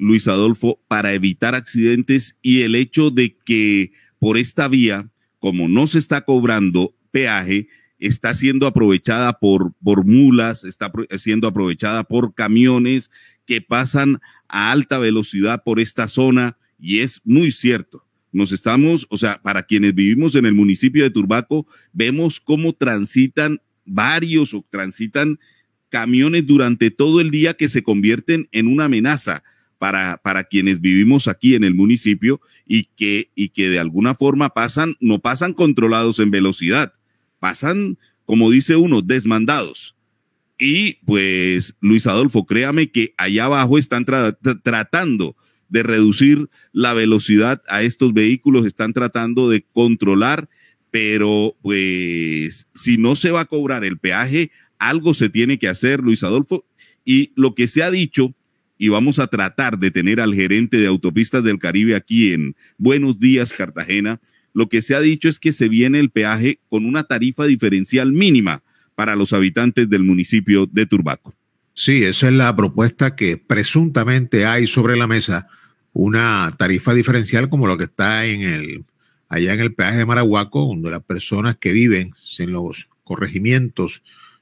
Luis 0.01 0.27
Adolfo, 0.27 0.81
para 0.87 1.13
evitar 1.13 1.53
accidentes 1.53 2.35
y 2.41 2.63
el 2.63 2.73
hecho 2.73 3.11
de 3.11 3.37
que 3.45 3.91
por 4.17 4.39
esta 4.39 4.67
vía, 4.67 5.11
como 5.37 5.69
no 5.69 5.85
se 5.85 5.99
está 5.99 6.21
cobrando 6.21 6.95
peaje, 7.11 7.67
está 7.99 8.33
siendo 8.33 8.65
aprovechada 8.65 9.37
por, 9.37 9.73
por 9.83 10.03
mulas, 10.03 10.63
está 10.63 10.91
siendo 11.19 11.47
aprovechada 11.47 12.03
por 12.03 12.33
camiones 12.33 13.11
que 13.45 13.61
pasan 13.61 14.19
a 14.47 14.71
alta 14.71 14.97
velocidad 14.97 15.61
por 15.63 15.79
esta 15.79 16.07
zona 16.07 16.57
y 16.79 17.01
es 17.01 17.21
muy 17.23 17.51
cierto. 17.51 18.03
Nos 18.31 18.51
estamos, 18.53 19.05
o 19.11 19.19
sea, 19.19 19.39
para 19.43 19.61
quienes 19.61 19.93
vivimos 19.93 20.33
en 20.33 20.47
el 20.47 20.55
municipio 20.55 21.03
de 21.03 21.11
Turbaco, 21.11 21.67
vemos 21.93 22.39
cómo 22.39 22.73
transitan 22.73 23.61
varios 23.85 24.55
o 24.55 24.65
transitan 24.67 25.37
camiones 25.89 26.47
durante 26.47 26.89
todo 26.89 27.21
el 27.21 27.29
día 27.29 27.53
que 27.53 27.69
se 27.69 27.83
convierten 27.83 28.49
en 28.51 28.65
una 28.65 28.85
amenaza 28.85 29.43
para, 29.81 30.17
para 30.17 30.43
quienes 30.43 30.79
vivimos 30.79 31.27
aquí 31.27 31.55
en 31.55 31.63
el 31.63 31.73
municipio 31.73 32.39
y 32.67 32.83
que, 32.95 33.31
y 33.33 33.49
que 33.49 33.67
de 33.67 33.79
alguna 33.79 34.13
forma 34.13 34.49
pasan, 34.49 34.95
no 34.99 35.17
pasan 35.17 35.55
controlados 35.55 36.19
en 36.19 36.29
velocidad, 36.29 36.93
pasan, 37.39 37.97
como 38.23 38.51
dice 38.51 38.75
uno, 38.75 39.01
desmandados. 39.01 39.95
Y 40.59 40.99
pues, 41.03 41.73
Luis 41.79 42.05
Adolfo, 42.05 42.45
créame 42.45 42.91
que 42.91 43.15
allá 43.17 43.45
abajo 43.45 43.79
están 43.79 44.05
tratando 44.05 45.35
de 45.67 45.81
reducir 45.81 46.47
la 46.73 46.93
velocidad 46.93 47.63
a 47.67 47.81
estos 47.81 48.13
vehículos, 48.13 48.67
están 48.67 48.93
tratando 48.93 49.49
de 49.49 49.63
controlar, 49.63 50.47
pero 50.91 51.55
pues 51.63 52.67
si 52.75 52.97
no 52.97 53.15
se 53.15 53.31
va 53.31 53.41
a 53.41 53.45
cobrar 53.45 53.83
el 53.83 53.97
peaje, 53.97 54.51
algo 54.77 55.15
se 55.15 55.29
tiene 55.29 55.57
que 55.57 55.69
hacer, 55.69 56.01
Luis 56.01 56.21
Adolfo. 56.21 56.67
Y 57.03 57.31
lo 57.33 57.55
que 57.55 57.65
se 57.65 57.81
ha 57.81 57.89
dicho 57.89 58.35
y 58.81 58.89
vamos 58.89 59.19
a 59.19 59.27
tratar 59.27 59.77
de 59.77 59.91
tener 59.91 60.19
al 60.19 60.33
gerente 60.33 60.77
de 60.77 60.87
autopistas 60.87 61.43
del 61.43 61.59
Caribe 61.59 61.93
aquí 61.93 62.33
en 62.33 62.55
Buenos 62.79 63.19
Días, 63.19 63.53
Cartagena. 63.53 64.19
Lo 64.55 64.69
que 64.69 64.81
se 64.81 64.95
ha 64.95 64.99
dicho 64.99 65.29
es 65.29 65.39
que 65.39 65.51
se 65.51 65.69
viene 65.69 65.99
el 65.99 66.09
peaje 66.09 66.57
con 66.67 66.87
una 66.87 67.03
tarifa 67.03 67.45
diferencial 67.45 68.11
mínima 68.11 68.63
para 68.95 69.15
los 69.15 69.33
habitantes 69.33 69.87
del 69.87 70.01
municipio 70.01 70.65
de 70.65 70.87
Turbaco. 70.87 71.35
Sí, 71.75 72.03
esa 72.03 72.29
es 72.29 72.33
la 72.33 72.55
propuesta 72.55 73.15
que 73.15 73.37
presuntamente 73.37 74.47
hay 74.47 74.65
sobre 74.65 74.97
la 74.97 75.05
mesa, 75.05 75.45
una 75.93 76.51
tarifa 76.57 76.95
diferencial 76.95 77.49
como 77.49 77.67
lo 77.67 77.77
que 77.77 77.83
está 77.83 78.25
en 78.25 78.41
el 78.41 78.85
allá 79.29 79.53
en 79.53 79.59
el 79.59 79.75
peaje 79.75 79.97
de 79.97 80.07
Marahuaco, 80.07 80.65
donde 80.65 80.89
las 80.89 81.03
personas 81.03 81.55
que 81.55 81.71
viven 81.71 82.15
en 82.39 82.51
los 82.51 82.89
corregimientos 83.03 84.01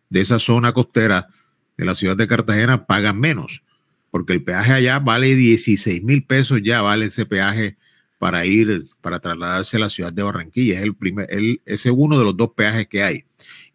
de 0.09 0.21
esa 0.21 0.39
zona 0.39 0.71
costera 0.71 1.27
de 1.75 1.83
la 1.83 1.93
ciudad 1.93 2.15
de 2.15 2.25
Cartagena 2.25 2.85
pagan 2.85 3.19
menos 3.19 3.63
porque 4.11 4.33
el 4.33 4.43
peaje 4.43 4.73
allá 4.73 4.99
vale 4.99 5.35
16 5.35 6.03
mil 6.03 6.23
pesos, 6.23 6.61
ya 6.63 6.81
vale 6.81 7.05
ese 7.05 7.25
peaje 7.25 7.77
para 8.17 8.45
ir, 8.45 8.85
para 9.01 9.19
trasladarse 9.19 9.77
a 9.77 9.79
la 9.79 9.89
ciudad 9.89 10.11
de 10.11 10.23
Barranquilla. 10.23 10.77
Es 10.77 10.83
el 10.83 10.95
primer, 10.95 11.27
el, 11.31 11.61
ese 11.65 11.89
es 11.89 11.95
uno 11.97 12.17
de 12.17 12.25
los 12.25 12.35
dos 12.35 12.51
peajes 12.55 12.87
que 12.87 13.03
hay. 13.03 13.23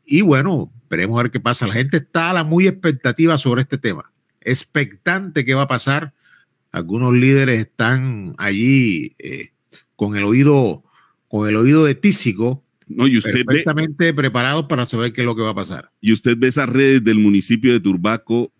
Y 0.05 0.21
bueno, 0.21 0.73
veremos 0.91 1.19
a 1.19 1.23
ver 1.23 1.33
qué 1.33 1.41
pasa. 1.41 1.67
La 1.67 1.75
gente 1.75 1.97
está 1.97 2.31
a 2.31 2.35
la 2.35 2.45
muy 2.45 2.67
expectativa 2.67 3.39
sobre 3.39 3.63
este 3.63 3.79
tema. 3.79 4.13
Expectante 4.41 5.45
qué 5.45 5.55
va 5.55 5.63
a 5.63 5.69
pasar. 5.69 6.13
Algunos 6.71 7.15
líderes 7.15 7.61
están 7.61 8.35
allí 8.37 9.15
eh, 9.19 9.53
con 9.97 10.17
el 10.17 10.25
oído, 10.25 10.85
con 11.29 11.49
el 11.49 11.57
oído 11.57 11.85
de 11.85 11.95
tísico, 11.95 12.65
no, 12.87 13.07
y 13.07 13.17
usted 13.17 13.45
perfectamente 13.47 14.13
preparados 14.13 14.67
para 14.67 14.87
saber 14.87 15.13
qué 15.13 15.23
es 15.23 15.27
lo 15.27 15.35
que 15.35 15.43
va 15.43 15.51
a 15.51 15.55
pasar. 15.55 15.91
Y 16.01 16.13
usted 16.13 16.37
ve 16.37 16.49
esas 16.49 16.69
redes 16.69 17.03
del 17.03 17.19
municipio 17.19 17.73
de 17.73 17.81
Turbaco 17.81 18.53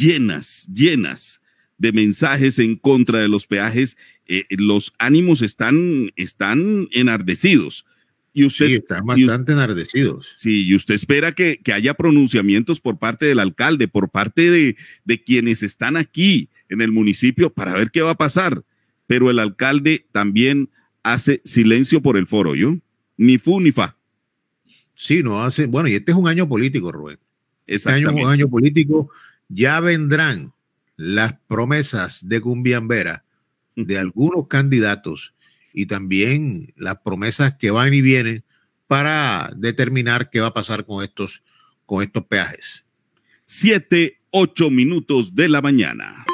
llenas, 0.00 0.68
llenas 0.72 1.40
de 1.78 1.92
mensajes 1.92 2.58
en 2.58 2.76
contra 2.76 3.20
de 3.20 3.28
los 3.28 3.46
peajes, 3.46 3.96
eh, 4.26 4.44
los 4.50 4.92
ánimos 4.98 5.42
están, 5.42 6.12
están 6.16 6.88
enardecidos. 6.92 7.86
Y 8.32 8.44
usted, 8.44 8.66
sí, 8.66 8.74
están 8.74 9.06
bastante 9.06 9.52
enardecidos. 9.52 10.32
Sí, 10.36 10.66
y 10.66 10.74
usted 10.76 10.94
espera 10.94 11.32
que, 11.32 11.58
que, 11.62 11.72
haya 11.72 11.94
pronunciamientos 11.94 12.80
por 12.80 12.98
parte 12.98 13.26
del 13.26 13.40
alcalde, 13.40 13.88
por 13.88 14.08
parte 14.08 14.50
de, 14.50 14.76
de 15.04 15.22
quienes 15.24 15.62
están 15.62 15.96
aquí 15.96 16.48
en 16.68 16.80
el 16.80 16.92
municipio 16.92 17.50
para 17.52 17.74
ver 17.74 17.90
qué 17.90 18.02
va 18.02 18.10
a 18.10 18.18
pasar. 18.18 18.62
Pero 19.06 19.30
el 19.30 19.40
alcalde 19.40 20.06
también 20.12 20.70
hace 21.02 21.40
silencio 21.44 22.00
por 22.00 22.16
el 22.16 22.28
foro, 22.28 22.54
¿yo? 22.54 22.76
Ni 23.16 23.38
fu 23.38 23.60
ni 23.60 23.72
fa. 23.72 23.96
Sí, 24.94 25.22
no 25.22 25.42
hace. 25.42 25.66
Bueno, 25.66 25.88
y 25.88 25.94
este 25.94 26.12
es 26.12 26.16
un 26.16 26.28
año 26.28 26.48
político, 26.48 26.92
Rubén. 26.92 27.18
Este 27.66 27.90
año 27.90 28.10
es 28.10 28.14
un 28.14 28.30
año 28.30 28.48
político. 28.48 29.10
Ya 29.52 29.80
vendrán 29.80 30.54
las 30.96 31.34
promesas 31.48 32.28
de 32.28 32.40
Cumbiambera 32.40 33.24
de 33.74 33.98
algunos 33.98 34.46
candidatos 34.46 35.34
y 35.72 35.86
también 35.86 36.72
las 36.76 36.98
promesas 36.98 37.54
que 37.58 37.72
van 37.72 37.92
y 37.92 38.00
vienen 38.00 38.44
para 38.86 39.50
determinar 39.56 40.30
qué 40.30 40.40
va 40.40 40.48
a 40.48 40.54
pasar 40.54 40.86
con 40.86 41.02
estos, 41.02 41.42
con 41.84 42.02
estos 42.02 42.24
peajes. 42.26 42.84
Siete, 43.44 44.20
ocho 44.30 44.70
minutos 44.70 45.34
de 45.34 45.48
la 45.48 45.60
mañana. 45.60 46.24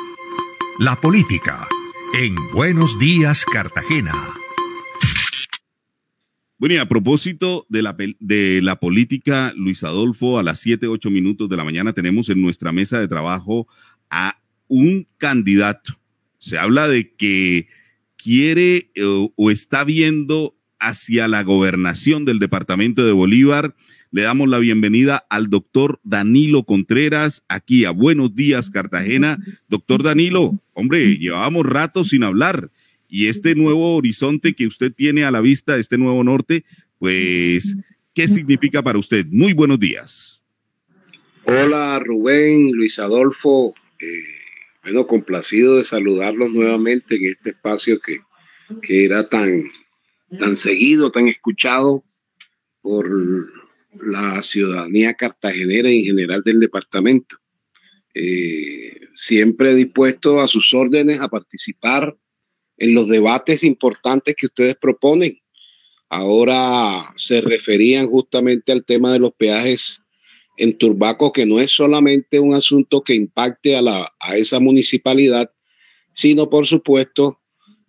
La 0.78 1.00
política 1.00 1.66
en 2.14 2.34
Buenos 2.52 2.98
Días, 2.98 3.46
Cartagena. 3.46 4.12
Bueno, 6.58 6.74
y 6.74 6.78
a 6.78 6.88
propósito 6.88 7.66
de 7.68 7.82
la, 7.82 7.94
de 8.18 8.60
la 8.62 8.76
política, 8.76 9.52
Luis 9.56 9.84
Adolfo, 9.84 10.38
a 10.38 10.42
las 10.42 10.58
siete, 10.58 10.86
ocho 10.86 11.10
minutos 11.10 11.50
de 11.50 11.56
la 11.56 11.64
mañana 11.64 11.92
tenemos 11.92 12.30
en 12.30 12.40
nuestra 12.40 12.72
mesa 12.72 12.98
de 12.98 13.08
trabajo 13.08 13.68
a 14.08 14.40
un 14.66 15.06
candidato. 15.18 15.98
Se 16.38 16.56
habla 16.56 16.88
de 16.88 17.14
que 17.14 17.68
quiere 18.16 18.90
eh, 18.94 19.28
o, 19.36 19.50
está 19.50 19.84
viendo 19.84 20.56
hacia 20.80 21.28
la 21.28 21.42
gobernación 21.42 22.24
del 22.24 22.38
departamento 22.38 23.04
de 23.04 23.12
Bolívar. 23.12 23.76
Le 24.10 24.22
damos 24.22 24.48
la 24.48 24.58
bienvenida 24.58 25.26
al 25.28 25.50
doctor 25.50 26.00
Danilo 26.04 26.64
Contreras 26.64 27.44
aquí 27.48 27.84
a 27.84 27.90
Buenos 27.90 28.34
Días, 28.34 28.70
Cartagena. 28.70 29.38
Doctor 29.68 30.02
Danilo, 30.02 30.58
hombre, 30.72 31.18
llevábamos 31.18 31.66
rato 31.66 32.02
sin 32.04 32.24
hablar 32.24 32.70
y 33.08 33.28
este 33.28 33.54
nuevo 33.54 33.96
horizonte 33.96 34.54
que 34.54 34.66
usted 34.66 34.92
tiene 34.92 35.24
a 35.24 35.30
la 35.30 35.40
vista, 35.40 35.76
este 35.76 35.98
nuevo 35.98 36.22
norte, 36.24 36.64
pues, 36.98 37.76
¿qué 38.14 38.28
significa 38.28 38.82
para 38.82 38.98
usted? 38.98 39.26
Muy 39.30 39.52
buenos 39.52 39.78
días. 39.78 40.42
Hola 41.44 42.00
Rubén, 42.00 42.72
Luis 42.72 42.98
Adolfo, 42.98 43.74
eh, 44.00 44.06
bueno, 44.82 45.06
complacido 45.06 45.76
de 45.76 45.84
saludarlos 45.84 46.50
nuevamente 46.50 47.16
en 47.16 47.26
este 47.26 47.50
espacio 47.50 47.98
que, 48.04 48.20
que 48.82 49.04
era 49.04 49.28
tan, 49.28 49.64
tan 50.38 50.56
seguido, 50.56 51.12
tan 51.12 51.28
escuchado 51.28 52.04
por 52.82 53.08
la 54.00 54.42
ciudadanía 54.42 55.14
cartagenera 55.14 55.90
y 55.90 56.00
en 56.00 56.04
general 56.04 56.42
del 56.42 56.60
departamento. 56.60 57.36
Eh, 58.14 59.08
siempre 59.14 59.74
dispuesto 59.74 60.40
a 60.40 60.48
sus 60.48 60.72
órdenes 60.74 61.20
a 61.20 61.28
participar 61.28 62.16
en 62.76 62.94
los 62.94 63.08
debates 63.08 63.64
importantes 63.64 64.34
que 64.36 64.46
ustedes 64.46 64.76
proponen. 64.76 65.40
Ahora 66.08 67.12
se 67.16 67.40
referían 67.40 68.06
justamente 68.06 68.72
al 68.72 68.84
tema 68.84 69.12
de 69.12 69.18
los 69.18 69.32
peajes 69.34 70.02
en 70.56 70.78
Turbaco, 70.78 71.32
que 71.32 71.46
no 71.46 71.60
es 71.60 71.70
solamente 71.70 72.38
un 72.38 72.54
asunto 72.54 73.02
que 73.02 73.14
impacte 73.14 73.76
a, 73.76 73.82
la, 73.82 74.12
a 74.20 74.36
esa 74.36 74.60
municipalidad, 74.60 75.50
sino 76.12 76.48
por 76.48 76.66
supuesto 76.66 77.40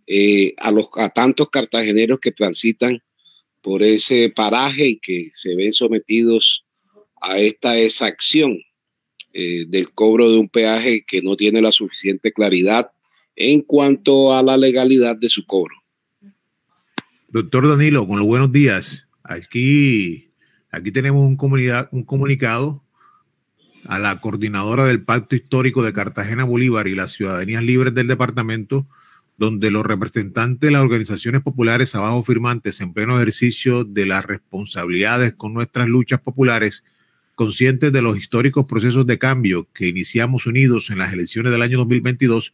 eh, 0.06 0.54
a, 0.58 0.72
los, 0.72 0.90
a 0.96 1.10
tantos 1.10 1.50
cartageneros 1.50 2.20
que 2.20 2.32
transitan 2.32 3.02
por 3.62 3.84
ese 3.84 4.32
paraje 4.36 4.88
y 4.88 5.00
que 5.00 5.30
se 5.34 5.56
ven 5.56 5.74
sometidos 5.74 6.66
a 7.22 7.40
esta 7.40 7.78
exacción 7.80 8.58
eh, 9.34 9.66
del 9.68 9.92
cobro 9.92 10.32
de 10.32 10.38
un 10.38 10.50
peaje 10.50 11.04
que 11.06 11.22
no 11.22 11.36
tiene 11.36 11.62
la 11.62 11.72
suficiente 11.72 12.32
claridad 12.32 12.92
en 13.38 13.62
cuanto 13.62 14.34
a 14.34 14.44
la 14.44 14.58
legalidad 14.58 15.16
de 15.16 15.30
su 15.30 15.46
cobro. 15.46 15.76
Doctor 17.30 17.70
Danilo, 17.70 18.06
con 18.06 18.20
los 18.20 18.28
buenos 18.28 18.52
días. 18.52 19.08
Aquí 19.24 20.28
Aquí 20.72 20.92
tenemos 20.92 21.26
un, 21.26 21.38
un 21.92 22.04
comunicado 22.04 22.84
a 23.86 24.00
la 24.00 24.20
coordinadora 24.20 24.86
del 24.86 25.02
Pacto 25.02 25.36
Histórico 25.36 25.82
de 25.82 25.94
Cartagena 25.94 26.44
Bolívar 26.44 26.88
y 26.88 26.96
las 26.96 27.14
ciudadanías 27.14 27.64
libres 27.64 27.94
del 27.94 28.08
departamento, 28.08 28.86
donde 29.38 29.72
los 29.72 29.86
representantes 29.86 30.60
de 30.68 30.72
las 30.72 30.82
organizaciones 30.82 31.42
populares 31.42 31.96
abajo 31.96 32.24
firmantes 32.24 32.82
en 32.82 32.94
pleno 32.94 33.16
ejercicio 33.16 33.86
de 33.86 34.06
las 34.06 34.26
responsabilidades 34.26 35.34
con 35.34 35.54
nuestras 35.54 35.88
luchas 35.88 36.20
populares, 36.20 36.84
conscientes 37.36 37.94
de 37.94 38.02
los 38.02 38.18
históricos 38.18 38.66
procesos 38.66 39.08
de 39.08 39.18
cambio 39.18 39.68
que 39.74 39.88
iniciamos 39.88 40.48
unidos 40.48 40.90
en 40.90 40.98
las 40.98 41.14
elecciones 41.14 41.52
del 41.52 41.62
año 41.62 41.78
2022 41.78 42.54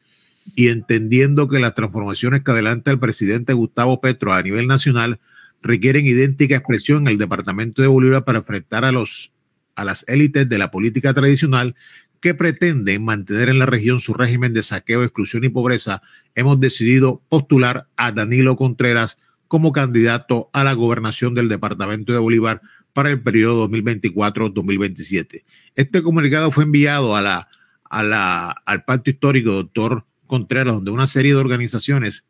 y 0.56 0.68
entendiendo 0.68 1.48
que 1.48 1.60
las 1.60 1.74
transformaciones 1.74 2.44
que 2.44 2.52
adelanta 2.52 2.92
el 2.92 3.00
presidente 3.00 3.54
Gustavo 3.54 4.02
Petro 4.02 4.34
a 4.34 4.42
nivel 4.42 4.68
nacional 4.68 5.20
requieren 5.62 6.06
idéntica 6.06 6.58
expresión 6.58 7.04
en 7.04 7.08
el 7.08 7.18
departamento 7.18 7.82
de 7.82 7.88
Bolívar 7.88 8.26
para 8.26 8.40
enfrentar 8.40 8.86
a, 8.86 8.92
los, 8.92 9.32
a 9.76 9.86
las 9.86 10.06
élites 10.08 10.48
de 10.50 10.58
la 10.58 10.72
política 10.72 11.14
tradicional 11.14 11.76
que 12.20 12.34
pretenden 12.34 13.04
mantener 13.04 13.50
en 13.50 13.60
la 13.60 13.66
región 13.66 14.00
su 14.00 14.14
régimen 14.14 14.54
de 14.54 14.64
saqueo, 14.64 15.04
exclusión 15.04 15.44
y 15.44 15.50
pobreza, 15.50 16.02
hemos 16.36 16.60
decidido 16.60 17.22
postular 17.28 17.88
a 17.98 18.12
Danilo 18.12 18.56
Contreras 18.56 19.18
como 19.50 19.72
candidato 19.72 20.50
a 20.54 20.64
la 20.64 20.74
gobernación 20.74 21.36
del 21.36 21.50
departamento 21.50 22.14
de 22.14 22.20
Bolívar 22.20 22.62
para 22.94 23.10
el 23.10 23.22
periodo 23.22 23.70
2024-2027. 23.70 25.44
Este 25.76 26.02
comunicado 26.02 26.52
fue 26.52 26.64
enviado 26.64 27.16
a 27.16 27.22
la, 27.22 27.48
a 27.90 28.04
la, 28.04 28.52
al 28.66 28.86
pacto 28.86 29.10
histórico 29.10 29.52
doctor 29.52 30.06
Contreras, 30.28 30.74
donde 30.74 30.92
una 30.92 31.08
serie 31.08 31.34
de 31.34 31.40
organizaciones 31.40 32.24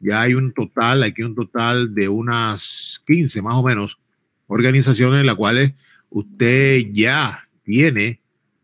ya 0.00 0.22
hay 0.22 0.34
un 0.34 0.52
total, 0.52 1.02
aquí 1.02 1.22
un 1.22 1.34
total 1.34 1.94
de 1.94 2.08
unas 2.08 3.02
15 3.06 3.42
más 3.42 3.54
o 3.54 3.62
menos 3.62 3.98
organizaciones 4.46 5.20
en 5.20 5.26
las 5.26 5.36
cuales 5.36 5.72
usted 6.08 6.86
ya 6.92 7.48
tiene, 7.62 8.20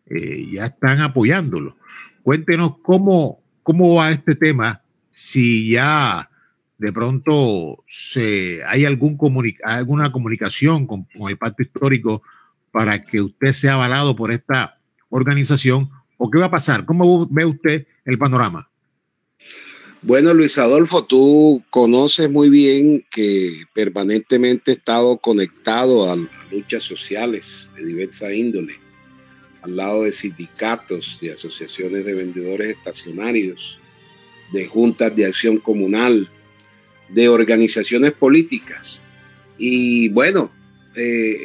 eh, 0.06 0.48
ya 0.52 0.66
están 0.66 1.00
apoyándolo. 1.00 1.76
Cuéntenos 2.22 2.78
cómo, 2.82 3.40
cómo 3.62 3.94
va 3.94 4.10
este 4.10 4.34
tema, 4.34 4.82
si 5.10 5.70
ya 5.70 6.28
de 6.78 6.92
pronto 6.92 7.84
se, 7.86 8.62
hay 8.66 8.84
algún 8.84 9.18
alguna 9.62 10.10
comunicación 10.10 10.86
con, 10.86 11.04
con 11.04 11.30
el 11.30 11.38
pacto 11.38 11.62
histórico 11.62 12.22
para 12.72 13.04
que 13.04 13.20
usted 13.20 13.52
sea 13.52 13.74
avalado 13.74 14.16
por 14.16 14.32
esta 14.32 14.78
organización 15.08 15.90
o 16.18 16.30
qué 16.30 16.38
va 16.38 16.46
a 16.46 16.50
pasar, 16.50 16.84
cómo 16.84 17.26
ve 17.30 17.44
usted 17.44 17.86
el 18.04 18.18
panorama. 18.18 18.68
Bueno, 20.02 20.32
Luis 20.34 20.56
Adolfo, 20.58 21.04
tú 21.04 21.64
conoces 21.70 22.30
muy 22.30 22.48
bien 22.48 23.04
que 23.10 23.62
permanentemente 23.74 24.70
he 24.70 24.74
estado 24.74 25.18
conectado 25.18 26.10
a 26.10 26.16
luchas 26.50 26.84
sociales 26.84 27.70
de 27.76 27.86
diversa 27.86 28.32
índole, 28.32 28.74
al 29.62 29.74
lado 29.74 30.04
de 30.04 30.12
sindicatos, 30.12 31.18
de 31.20 31.32
asociaciones 31.32 32.04
de 32.04 32.14
vendedores 32.14 32.68
estacionarios, 32.68 33.80
de 34.52 34.66
juntas 34.66 35.16
de 35.16 35.26
acción 35.26 35.58
comunal, 35.58 36.30
de 37.08 37.28
organizaciones 37.28 38.12
políticas. 38.12 39.02
Y 39.58 40.10
bueno, 40.10 40.52
eh, 40.94 41.36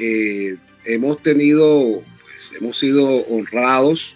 eh, 0.51 0.57
hemos 0.85 1.21
tenido, 1.23 2.03
pues, 2.21 2.51
hemos 2.59 2.77
sido 2.77 3.25
honrados 3.27 4.15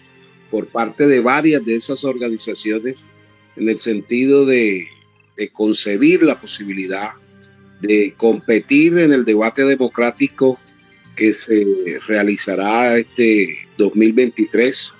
por 0.56 0.68
parte 0.68 1.06
de 1.06 1.20
varias 1.20 1.62
de 1.66 1.76
esas 1.76 2.02
organizaciones 2.02 3.10
en 3.56 3.68
el 3.68 3.78
sentido 3.78 4.46
de, 4.46 4.88
concebir 5.52 6.22
la 6.22 6.40
posibilidad 6.40 7.10
de 7.82 8.14
competir 8.16 8.96
en 8.96 9.12
el 9.12 9.26
debate 9.26 9.64
democrático 9.64 10.58
que 11.14 11.34
se 11.34 11.66
realizará 12.06 12.96
este 12.96 13.54
2023 13.76 14.94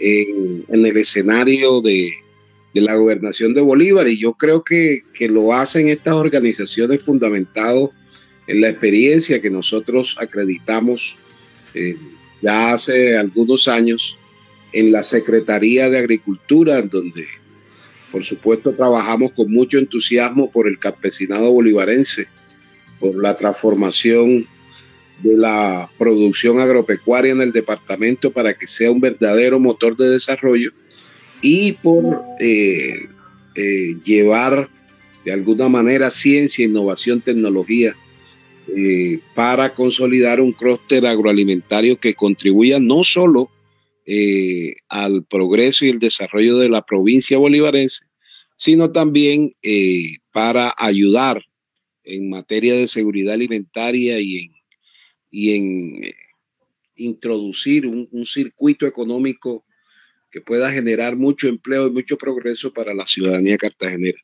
en, 0.00 0.64
el 0.68 0.96
escenario 0.96 1.80
de, 1.80 2.10
la 2.74 2.96
gobernación 2.96 3.54
de 3.54 3.60
Bolívar. 3.60 4.08
Y 4.08 4.18
yo 4.18 4.32
creo 4.32 4.64
que, 4.64 5.02
lo 5.28 5.54
hacen 5.54 5.86
estas 5.86 6.14
organizaciones 6.14 7.04
fundamentado 7.04 7.92
en 8.48 8.62
la 8.62 8.70
experiencia 8.70 9.40
que 9.40 9.50
nosotros 9.50 10.16
acreditamos 10.18 11.14
eh, 11.74 11.96
ya 12.42 12.72
hace 12.72 13.16
algunos 13.16 13.68
años 13.68 14.18
en 14.72 14.92
la 14.92 15.02
Secretaría 15.02 15.88
de 15.90 15.98
Agricultura, 15.98 16.82
donde 16.82 17.26
por 18.10 18.24
supuesto, 18.24 18.72
trabajamos 18.72 19.32
con 19.32 19.52
mucho 19.52 19.78
entusiasmo 19.78 20.50
por 20.50 20.66
el 20.66 20.78
campesinado 20.78 21.52
bolivarense, 21.52 22.26
por 22.98 23.14
la 23.14 23.36
transformación 23.36 24.46
de 25.22 25.36
la 25.36 25.90
producción 25.98 26.60
agropecuaria 26.60 27.32
en 27.32 27.42
el 27.42 27.52
departamento 27.52 28.30
para 28.32 28.54
que 28.54 28.66
sea 28.66 28.90
un 28.90 29.00
verdadero 29.00 29.58
motor 29.58 29.96
de 29.96 30.10
desarrollo 30.10 30.70
y 31.42 31.72
por 31.72 32.22
eh, 32.40 33.08
eh, 33.54 33.96
llevar 34.04 34.70
de 35.24 35.32
alguna 35.32 35.68
manera 35.68 36.10
ciencia, 36.10 36.64
innovación, 36.64 37.20
tecnología 37.20 37.96
eh, 38.74 39.18
para 39.34 39.74
consolidar 39.74 40.40
un 40.40 40.52
clúster 40.52 41.04
agroalimentario 41.04 41.98
que 41.98 42.14
contribuya 42.14 42.78
no 42.78 43.02
solo 43.02 43.50
eh, 44.10 44.72
al 44.88 45.26
progreso 45.26 45.84
y 45.84 45.90
el 45.90 45.98
desarrollo 45.98 46.56
de 46.56 46.70
la 46.70 46.80
provincia 46.80 47.36
bolivarense, 47.36 48.06
sino 48.56 48.90
también 48.90 49.54
eh, 49.62 50.16
para 50.32 50.74
ayudar 50.78 51.42
en 52.04 52.30
materia 52.30 52.74
de 52.74 52.88
seguridad 52.88 53.34
alimentaria 53.34 54.18
y 54.18 54.38
en, 54.38 54.52
y 55.30 55.56
en 55.56 56.14
introducir 56.96 57.86
un, 57.86 58.08
un 58.10 58.24
circuito 58.24 58.86
económico 58.86 59.66
que 60.30 60.40
pueda 60.40 60.72
generar 60.72 61.14
mucho 61.14 61.46
empleo 61.46 61.88
y 61.88 61.90
mucho 61.90 62.16
progreso 62.16 62.72
para 62.72 62.94
la 62.94 63.06
ciudadanía 63.06 63.58
cartagenera. 63.58 64.18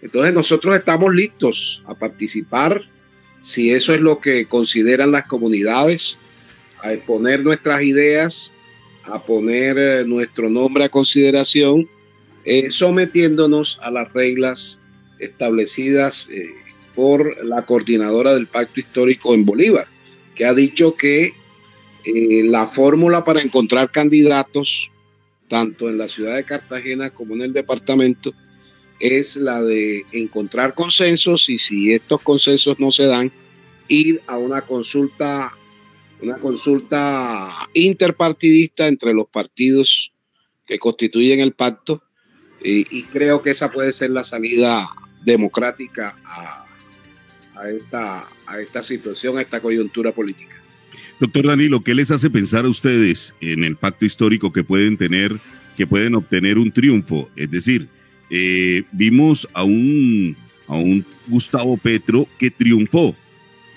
Entonces 0.00 0.32
nosotros 0.32 0.74
estamos 0.76 1.14
listos 1.14 1.82
a 1.84 1.94
participar 1.94 2.80
si 3.42 3.70
eso 3.70 3.92
es 3.92 4.00
lo 4.00 4.18
que 4.18 4.46
consideran 4.46 5.12
las 5.12 5.26
comunidades, 5.26 6.18
a 6.82 6.94
exponer 6.94 7.44
nuestras 7.44 7.82
ideas, 7.82 8.50
a 9.06 9.22
poner 9.22 9.78
eh, 9.78 10.04
nuestro 10.04 10.48
nombre 10.48 10.84
a 10.84 10.88
consideración, 10.88 11.88
eh, 12.44 12.70
sometiéndonos 12.70 13.78
a 13.82 13.90
las 13.90 14.12
reglas 14.12 14.80
establecidas 15.18 16.28
eh, 16.30 16.50
por 16.94 17.44
la 17.44 17.64
coordinadora 17.66 18.34
del 18.34 18.46
Pacto 18.46 18.80
Histórico 18.80 19.34
en 19.34 19.44
Bolívar, 19.44 19.86
que 20.34 20.44
ha 20.44 20.54
dicho 20.54 20.94
que 20.94 21.32
la 22.04 22.68
fórmula 22.68 23.24
para 23.24 23.42
encontrar 23.42 23.90
candidatos 23.90 24.92
tanto 25.48 25.88
en 25.88 25.98
la 25.98 26.08
ciudad 26.08 26.36
de 26.36 26.44
Cartagena 26.44 27.10
como 27.10 27.34
en 27.34 27.42
el 27.42 27.52
departamento, 27.52 28.32
es 28.98 29.36
la 29.36 29.62
de 29.62 30.04
encontrar 30.12 30.74
consensos 30.74 31.48
y 31.48 31.58
si 31.58 31.92
estos 31.92 32.20
consensos 32.22 32.78
no 32.78 32.90
se 32.90 33.04
dan, 33.04 33.30
ir 33.88 34.22
a 34.26 34.38
una 34.38 34.62
consulta, 34.62 35.56
una 36.26 36.38
consulta 36.38 37.68
interpartidista 37.72 38.88
entre 38.88 39.14
los 39.14 39.28
partidos 39.28 40.12
que 40.66 40.78
constituyen 40.78 41.38
el 41.40 41.52
pacto 41.52 42.02
y, 42.62 43.04
creo 43.04 43.42
que 43.42 43.50
esa 43.50 43.70
puede 43.70 43.92
ser 43.92 44.10
la 44.10 44.24
salida 44.24 44.88
democrática 45.24 46.16
a, 46.24 47.68
esta, 47.68 48.26
a 48.44 48.60
esta 48.60 48.82
situación, 48.82 49.38
a 49.38 49.42
esta 49.42 49.60
coyuntura 49.60 50.10
política. 50.10 50.60
Doctor 51.20 51.46
Danilo, 51.46 51.84
¿qué 51.84 51.94
les 51.94 52.10
hace 52.10 52.28
pensar 52.28 52.64
a 52.64 52.68
ustedes 52.68 53.34
en 53.40 53.62
el 53.62 53.76
pacto 53.76 54.04
histórico 54.04 54.52
que 54.52 54.64
pueden 54.64 54.96
tener, 54.96 55.38
que 55.76 55.86
pueden 55.86 56.16
obtener 56.16 56.58
un 56.58 56.72
triunfo? 56.72 57.30
Es 57.36 57.52
decir, 57.52 57.88
eh, 58.30 58.82
vimos 58.90 59.46
a 59.52 59.62
un, 59.62 60.36
a 60.66 60.74
un 60.74 61.06
Gustavo 61.28 61.76
Petro 61.76 62.26
que 62.36 62.50
triunfó 62.50 63.14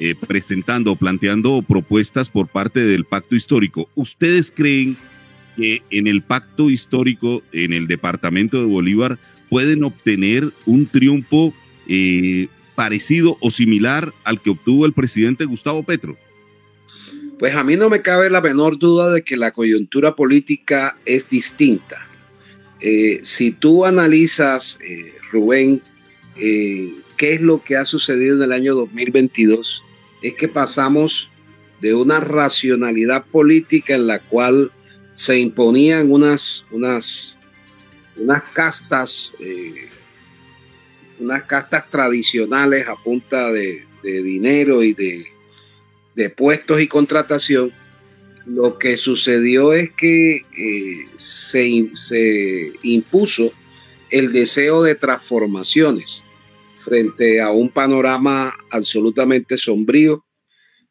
eh, 0.02 0.16
presentando, 0.16 0.96
planteando 0.96 1.62
propuestas 1.62 2.30
por 2.30 2.48
parte 2.48 2.80
del 2.80 3.04
pacto 3.04 3.36
histórico. 3.36 3.90
¿Ustedes 3.96 4.50
creen 4.50 4.96
que 5.58 5.84
en 5.90 6.08
el 6.08 6.22
pacto 6.22 6.70
histórico, 6.70 7.44
en 7.52 7.74
el 7.74 7.86
departamento 7.86 8.62
de 8.62 8.66
Bolívar, 8.66 9.20
pueden 9.50 9.84
obtener 9.84 10.54
un 10.66 10.86
triunfo 10.86 11.54
eh, 11.86 12.48
parecido 12.76 13.38
o 13.42 13.52
similar 13.52 14.14
al 14.24 14.42
que 14.42 14.52
obtuvo 14.52 14.86
el 14.86 14.94
presidente 14.94 15.44
Gustavo 15.44 15.84
Petro? 15.84 16.18
Pues 17.38 17.54
a 17.56 17.66
mí 17.66 17.76
no 17.76 17.90
me 17.90 18.02
cabe 18.02 18.30
la 18.30 18.40
menor 18.40 18.80
duda 18.80 19.12
de 19.12 19.24
que 19.24 19.36
la 19.36 19.52
coyuntura 19.52 20.16
política 20.16 20.98
es 21.06 21.30
distinta. 21.30 22.08
Eh, 22.80 23.20
si 23.24 23.52
tú 23.52 23.86
analizas, 23.86 24.80
eh, 24.82 25.14
Rubén, 25.30 25.82
qué 26.38 27.34
es 27.34 27.42
lo 27.42 27.62
que 27.62 27.76
ha 27.76 27.84
sucedido 27.84 28.38
en 28.38 28.44
el 28.44 28.54
año 28.54 28.76
2022, 28.76 29.84
es 30.22 30.34
que 30.34 30.48
pasamos 30.48 31.30
de 31.82 31.94
una 31.94 32.20
racionalidad 32.20 33.26
política 33.26 33.96
en 33.96 34.08
la 34.08 34.20
cual 34.20 34.72
se 35.14 35.40
imponían 35.40 36.12
unas, 36.12 36.66
unas, 36.72 37.40
unas 38.18 38.44
castas, 38.44 39.34
unas 41.20 41.44
castas 41.44 41.90
tradicionales 41.90 42.88
a 42.88 42.96
punta 42.96 43.52
de 43.52 43.86
dinero 44.04 44.84
y 44.84 44.94
de 44.94 45.26
de 46.20 46.30
puestos 46.30 46.82
y 46.82 46.88
contratación, 46.88 47.72
lo 48.46 48.78
que 48.78 48.98
sucedió 48.98 49.72
es 49.72 49.90
que 49.92 50.36
eh, 50.36 51.06
se, 51.16 51.90
se, 51.96 52.74
impuso 52.84 53.54
el 54.10 54.34
deseo 54.34 54.84
de 54.84 54.96
transformaciones 54.96 56.26
frente 56.90 57.40
a 57.40 57.52
un 57.52 57.70
panorama 57.70 58.54
absolutamente 58.72 59.58
sombrío. 59.58 60.26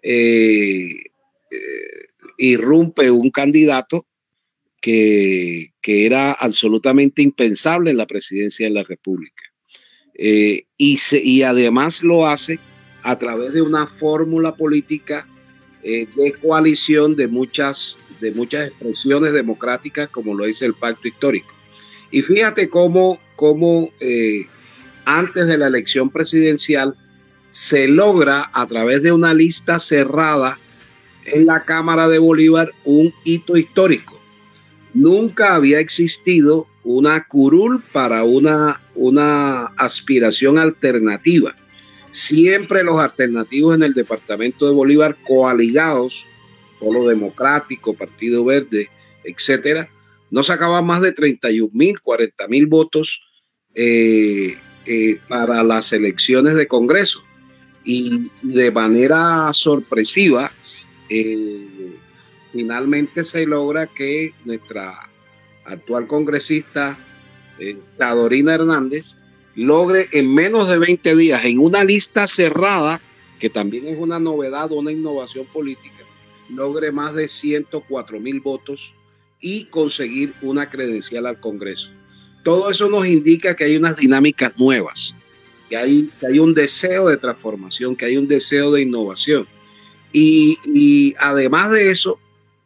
Eh, 0.03 0.91
eh, 1.51 2.07
irrumpe 2.39 3.11
un 3.11 3.31
candidato 3.31 4.07
que, 4.81 5.73
era 5.91 6.33
absolutamente 6.33 7.23
impensable 7.23 7.91
en 7.91 7.97
la 7.97 8.07
presidencia 8.07 8.67
de 8.67 8.75
la 8.75 8.83
República. 8.83 9.43
y, 10.15 10.99
y 11.11 11.43
además 11.43 12.03
lo 12.03 12.27
hace 12.27 12.61
a 13.03 13.17
través 13.17 13.55
de 13.55 13.63
una 13.63 13.87
fórmula 13.87 14.55
política 14.55 15.27
eh, 15.83 16.07
de 16.17 16.33
coalición 16.33 17.15
de 17.15 17.29
muchas, 17.29 17.99
de 18.21 18.33
muchas 18.33 18.69
expresiones 18.69 19.33
democráticas, 19.33 20.09
como 20.09 20.35
lo 20.35 20.45
dice 20.45 20.67
el 20.67 20.75
pacto 20.75 21.07
histórico. 21.07 21.55
Y 22.11 22.23
fíjate 22.23 22.69
cómo, 22.69 23.21
cómo 23.37 23.91
eh, 24.01 24.47
antes 25.09 25.47
de 25.47 25.59
la 25.59 25.67
elección 25.67 26.11
presidencial 26.11 26.95
se 27.51 27.89
logra 27.89 28.51
a 28.53 28.67
través 28.67 29.03
de 29.03 29.13
una 29.13 29.35
lista 29.35 29.79
cerrada 29.79 30.59
en 31.25 31.47
la 31.47 31.65
Cámara 31.65 32.09
de 32.09 32.19
Bolívar 32.19 32.73
un 32.85 33.13
hito 33.25 33.57
histórico. 33.57 34.21
Nunca 34.95 35.55
había 35.55 35.81
existido 35.81 36.67
una 36.85 37.25
curul 37.25 37.83
para 37.93 38.25
una, 38.25 38.81
una 38.95 39.67
aspiración 39.77 40.59
alternativa 40.59 41.55
siempre 42.11 42.83
los 42.83 42.99
alternativos 42.99 43.75
en 43.75 43.83
el 43.83 43.95
departamento 43.95 44.67
de 44.67 44.73
Bolívar 44.73 45.17
coaligados, 45.27 46.27
Polo 46.81 47.09
Democrático, 47.09 47.95
Partido 47.95 48.45
Verde, 48.45 48.89
etcétera, 49.25 49.89
no 50.31 50.43
sacaban 50.43 50.87
más 50.87 51.01
de 51.01 51.13
31 51.13 51.71
mil, 51.73 52.01
40 52.01 52.49
mil 52.49 52.67
votos 52.67 53.25
eh, 53.75 54.57
eh, 54.89 55.21
para 55.29 55.63
las 55.63 55.93
elecciones 55.93 56.55
de 56.55 56.67
Congreso. 56.67 57.23
Y 57.85 58.31
de 58.43 58.71
manera 58.71 59.53
sorpresiva, 59.53 60.53
eh, 61.11 61.93
finalmente 62.53 63.23
se 63.23 63.47
logra 63.47 63.87
que 63.87 64.33
nuestra 64.45 65.09
actual 65.65 66.07
congresista, 66.07 66.99
Tadorina 67.97 68.55
Hernández, 68.55 69.17
logre 69.55 70.09
en 70.13 70.33
menos 70.33 70.69
de 70.69 70.79
20 70.79 71.17
días, 71.17 71.45
en 71.45 71.59
una 71.59 71.83
lista 71.83 72.27
cerrada, 72.27 73.01
que 73.39 73.51
también 73.51 73.89
es 73.89 73.99
una 73.99 74.19
novedad, 74.19 74.71
una 74.73 74.93
innovación 74.93 75.47
política, 75.47 76.05
logre 76.49 76.93
más 76.93 77.15
de 77.15 77.29
104 77.29 78.21
mil 78.21 78.41
votos 78.41 78.95
y 79.41 79.65
conseguir 79.67 80.35
una 80.43 80.69
credencial 80.69 81.27
al 81.27 81.41
Congreso. 81.41 81.91
Todo 82.49 82.71
eso 82.71 82.89
nos 82.89 83.07
indica 83.07 83.55
que 83.55 83.65
hay 83.65 83.77
unas 83.77 83.99
dinámicas 83.99 84.57
nuevas, 84.57 85.15
que 85.69 85.77
hay, 85.77 86.39
un 86.39 86.55
deseo 86.55 87.11
de 87.11 87.19
transformación, 87.19 87.95
que 87.95 88.07
hay 88.07 88.17
un 88.17 88.27
deseo 88.27 88.73
de 88.73 88.81
innovación. 88.81 89.47
Y, 90.15 91.15
además 91.19 91.73
de 91.73 91.91
eso, 91.91 92.19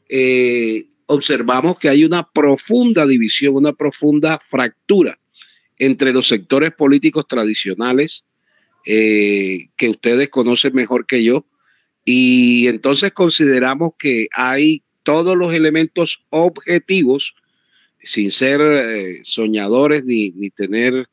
eh, 0.08 0.84
observamos 1.06 1.80
que 1.80 1.88
hay 1.88 2.04
una 2.04 2.22
profunda 2.22 3.08
división, 3.08 3.56
una 3.56 3.72
profunda 3.72 4.38
fractura 4.38 5.18
entre 5.80 6.12
los 6.12 6.28
sectores 6.28 6.70
políticos 6.70 7.26
tradicionales 7.26 8.24
eh, 8.86 9.66
que 9.76 9.88
ustedes 9.88 10.28
conocen 10.28 10.74
mejor 10.76 11.06
que 11.06 11.24
yo. 11.24 11.44
Y 12.04 12.68
entonces 12.68 13.10
consideramos 13.10 13.94
que 13.98 14.28
hay 14.32 14.84
todos 15.02 15.36
los 15.36 15.52
elementos 15.52 16.24
objetivos, 16.30 17.34
sin 18.02 18.30
ser 18.30 18.60
eh, 18.60 19.20
soñadores 19.24 20.04
ni, 20.04 20.30
ni, 20.32 20.50
tener 20.50 21.08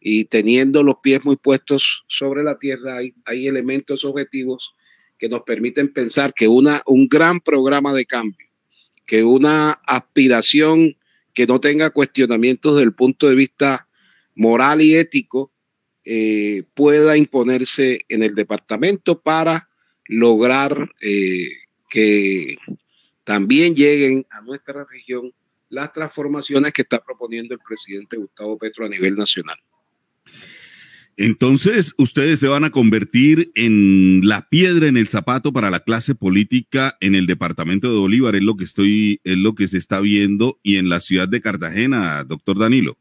y 0.00 0.24
teniendo 0.26 0.82
los 0.82 0.96
pies 1.02 1.24
muy 1.24 1.36
puestos 1.36 2.04
sobre 2.08 2.42
la 2.42 2.58
tierra, 2.58 2.98
hay, 3.24 3.46
elementos 3.46 4.04
objetivos 4.04 4.74
que 5.18 5.28
nos 5.28 5.42
permiten 5.42 5.92
pensar 5.92 6.34
que 6.34 6.46
una, 6.46 6.82
un 6.86 7.08
gran 7.08 7.40
programa 7.40 7.92
de 7.92 8.04
cambio, 8.04 8.46
que 9.06 9.24
una 9.24 9.72
aspiración 9.86 10.96
que 11.32 11.46
no 11.46 11.60
tenga 11.60 11.90
cuestionamientos 11.90 12.74
desde 12.74 12.84
el 12.84 12.94
punto 12.94 13.28
de 13.28 13.34
vista 13.34 13.88
moral 14.34 14.82
y 14.82 14.94
ético 14.94 15.52
eh, 16.04 16.62
pueda 16.74 17.16
imponerse 17.16 18.04
en 18.08 18.22
el 18.22 18.34
departamento 18.34 19.20
para 19.20 19.68
lograr 20.04 20.92
eh, 21.00 21.48
que 21.88 22.56
también 23.24 23.74
lleguen 23.74 24.24
a 24.30 24.40
nuestra 24.40 24.84
región 24.84 25.32
las 25.68 25.92
transformaciones 25.92 26.72
que 26.72 26.82
está 26.82 27.02
proponiendo 27.02 27.54
el 27.54 27.60
presidente 27.60 28.16
Gustavo 28.16 28.58
Petro 28.58 28.86
a 28.86 28.88
nivel 28.88 29.16
nacional. 29.16 29.56
Entonces, 31.18 31.94
ustedes 31.96 32.40
se 32.40 32.48
van 32.48 32.64
a 32.64 32.70
convertir 32.70 33.50
en 33.54 34.20
la 34.28 34.48
piedra 34.50 34.86
en 34.86 34.98
el 34.98 35.08
zapato 35.08 35.50
para 35.50 35.70
la 35.70 35.80
clase 35.80 36.14
política 36.14 36.98
en 37.00 37.14
el 37.14 37.26
departamento 37.26 37.90
de 37.90 37.98
Bolívar, 37.98 38.36
es 38.36 38.42
lo 38.42 38.56
que 38.56 38.64
estoy, 38.64 39.20
es 39.24 39.38
lo 39.38 39.54
que 39.54 39.66
se 39.66 39.78
está 39.78 40.00
viendo, 40.00 40.58
y 40.62 40.76
en 40.76 40.90
la 40.90 41.00
ciudad 41.00 41.26
de 41.26 41.40
Cartagena, 41.40 42.22
doctor 42.24 42.58
Danilo. 42.58 42.98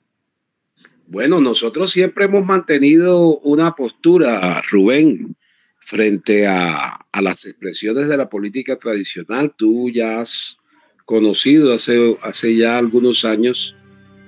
Bueno, 1.07 1.41
nosotros 1.41 1.91
siempre 1.91 2.25
hemos 2.25 2.45
mantenido 2.45 3.37
una 3.39 3.73
postura, 3.73 4.61
Rubén, 4.61 5.35
frente 5.79 6.47
a, 6.47 6.95
a 7.11 7.21
las 7.21 7.45
expresiones 7.45 8.07
de 8.07 8.17
la 8.17 8.29
política 8.29 8.77
tradicional. 8.77 9.51
Tú 9.55 9.91
ya 9.91 10.21
has 10.21 10.57
conocido 11.05 11.73
hace, 11.73 12.17
hace 12.21 12.55
ya 12.55 12.77
algunos 12.77 13.25
años 13.25 13.75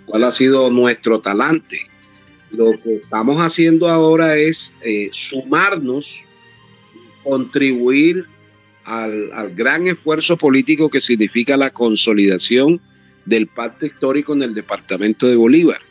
cuál 0.05 0.23
ha 0.23 0.31
sido 0.31 0.69
nuestro 0.69 1.19
talante. 1.19 1.81
Lo 2.51 2.79
que 2.81 2.97
estamos 2.97 3.37
haciendo 3.37 3.89
ahora 3.89 4.37
es 4.37 4.73
eh, 4.81 5.09
sumarnos, 5.11 6.23
contribuir 7.23 8.25
al, 8.85 9.33
al, 9.33 9.53
gran 9.53 9.87
esfuerzo 9.87 10.37
político 10.37 10.89
que 10.89 11.01
significa 11.01 11.57
la 11.57 11.71
consolidación 11.71 12.79
del 13.25 13.47
pacto 13.47 13.85
histórico 13.85 14.33
en 14.33 14.43
el 14.43 14.53
departamento 14.53 15.27
de 15.27 15.35
Bolívar. 15.35 15.81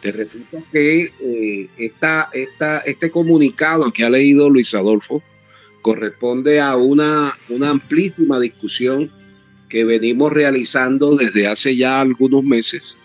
Te 0.00 0.12
repito 0.12 0.62
que 0.70 1.12
eh, 1.20 1.68
esta, 1.76 2.30
esta, 2.32 2.78
este 2.80 3.10
comunicado 3.10 3.90
que 3.90 4.04
ha 4.04 4.10
leído 4.10 4.48
Luis 4.48 4.72
Adolfo 4.74 5.22
corresponde 5.82 6.60
a 6.60 6.76
una, 6.76 7.36
una 7.48 7.70
amplísima 7.70 8.38
discusión 8.38 9.10
que 9.68 9.84
venimos 9.84 10.32
realizando 10.32 11.16
desde 11.16 11.46
hace 11.48 11.76
ya 11.76 12.00
algunos 12.00 12.44
meses, 12.44 12.96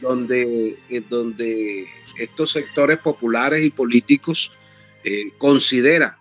donde, 0.00 0.76
donde 1.08 1.86
estos 2.18 2.52
sectores 2.52 2.98
populares 2.98 3.64
y 3.64 3.70
políticos 3.70 4.52
eh, 5.04 5.30
consideran 5.38 6.14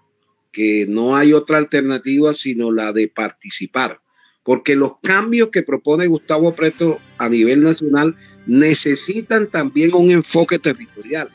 que 0.51 0.85
no 0.87 1.17
hay 1.17 1.33
otra 1.33 1.57
alternativa 1.57 2.33
sino 2.33 2.71
la 2.71 2.93
de 2.93 3.07
participar, 3.07 3.99
porque 4.43 4.75
los 4.75 4.99
cambios 5.01 5.49
que 5.49 5.63
propone 5.63 6.07
Gustavo 6.07 6.55
Preto 6.55 6.99
a 7.17 7.27
nivel 7.27 7.63
nacional 7.63 8.15
necesitan 8.45 9.49
también 9.49 9.93
un 9.93 10.11
enfoque 10.11 10.59
territorial, 10.59 11.29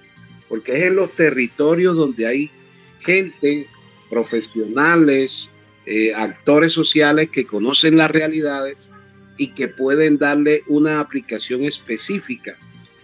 porque 0.49 0.79
es 0.79 0.85
en 0.85 0.97
los 0.97 1.15
territorios 1.15 1.97
donde 1.97 2.27
hay 2.27 2.51
gente, 3.01 3.67
profesionales, 4.09 5.51
eh, 5.87 6.13
actores 6.15 6.73
sociales 6.73 7.31
que 7.31 7.47
conocen 7.47 7.97
las 7.97 8.11
realidades 8.11 8.93
y 9.37 9.49
que 9.49 9.69
pueden 9.69 10.19
darle 10.19 10.63
una 10.69 11.01
aplicación 11.01 11.63
específica 11.63 12.57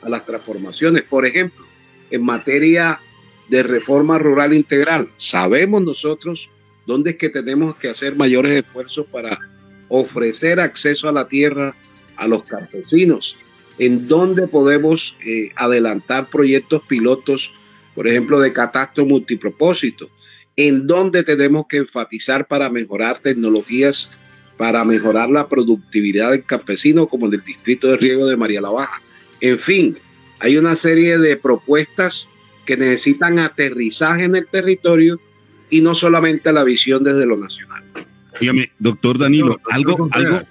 a 0.03 0.09
las 0.09 0.27
transformaciones. 0.27 1.03
Por 1.03 1.25
ejemplo, 1.25 1.65
en 2.11 2.23
materia 2.23 3.01
de 3.49 3.63
reforma 3.63 4.19
rural 4.19 4.53
integral, 4.53 5.09
sabemos 5.17 5.83
nosotros 5.83 6.51
dónde 6.87 7.11
es 7.11 7.17
que 7.17 7.29
tenemos 7.29 7.77
que 7.77 7.89
hacer 7.89 8.17
mayores 8.17 8.53
esfuerzos 8.53 9.07
para 9.07 9.39
ofrecer 9.89 10.61
acceso 10.61 11.09
a 11.09 11.13
la 11.13 11.29
tierra 11.29 11.75
a 12.17 12.27
los 12.27 12.45
campesinos, 12.45 13.37
en 13.79 14.09
dónde 14.09 14.47
podemos 14.49 15.17
eh, 15.25 15.51
adelantar 15.55 16.29
proyectos 16.29 16.83
pilotos, 16.89 17.53
por 17.95 18.09
ejemplo, 18.09 18.41
de 18.41 18.53
catastro 18.53 19.05
multipropósito, 19.05 20.11
en 20.57 20.87
dónde 20.87 21.23
tenemos 21.23 21.67
que 21.69 21.79
enfatizar 21.79 22.47
para 22.47 22.71
mejorar 22.71 23.19
tecnologías, 23.19 24.11
para 24.57 24.85
mejorar 24.85 25.29
la 25.29 25.49
productividad 25.49 26.31
del 26.31 26.45
campesino, 26.45 27.07
como 27.07 27.27
en 27.27 27.35
el 27.35 27.45
distrito 27.45 27.89
de 27.89 27.99
riego 27.99 28.27
de 28.27 28.37
María 28.37 28.63
la 28.63 28.71
Baja. 28.71 29.03
En 29.41 29.59
fin, 29.59 29.99
hay 30.41 30.57
una 30.57 30.75
serie 30.75 31.19
de 31.19 31.37
propuestas 31.37 32.31
que 32.65 32.77
necesitan 32.77 33.39
aterrizaje 33.39 34.25
en 34.25 34.35
el 34.35 34.47
territorio 34.47 35.21
y 35.69 35.83
no 35.83 35.95
solamente 35.95 36.53
la 36.53 36.65
visión 36.65 37.05
desde 37.05 37.27
lo 37.27 37.37
nacional. 37.37 37.85
Dígame, 38.41 38.71
doctor 38.79 39.19
Danilo, 39.19 39.61
algo, 39.71 40.09
algo, 40.13 40.43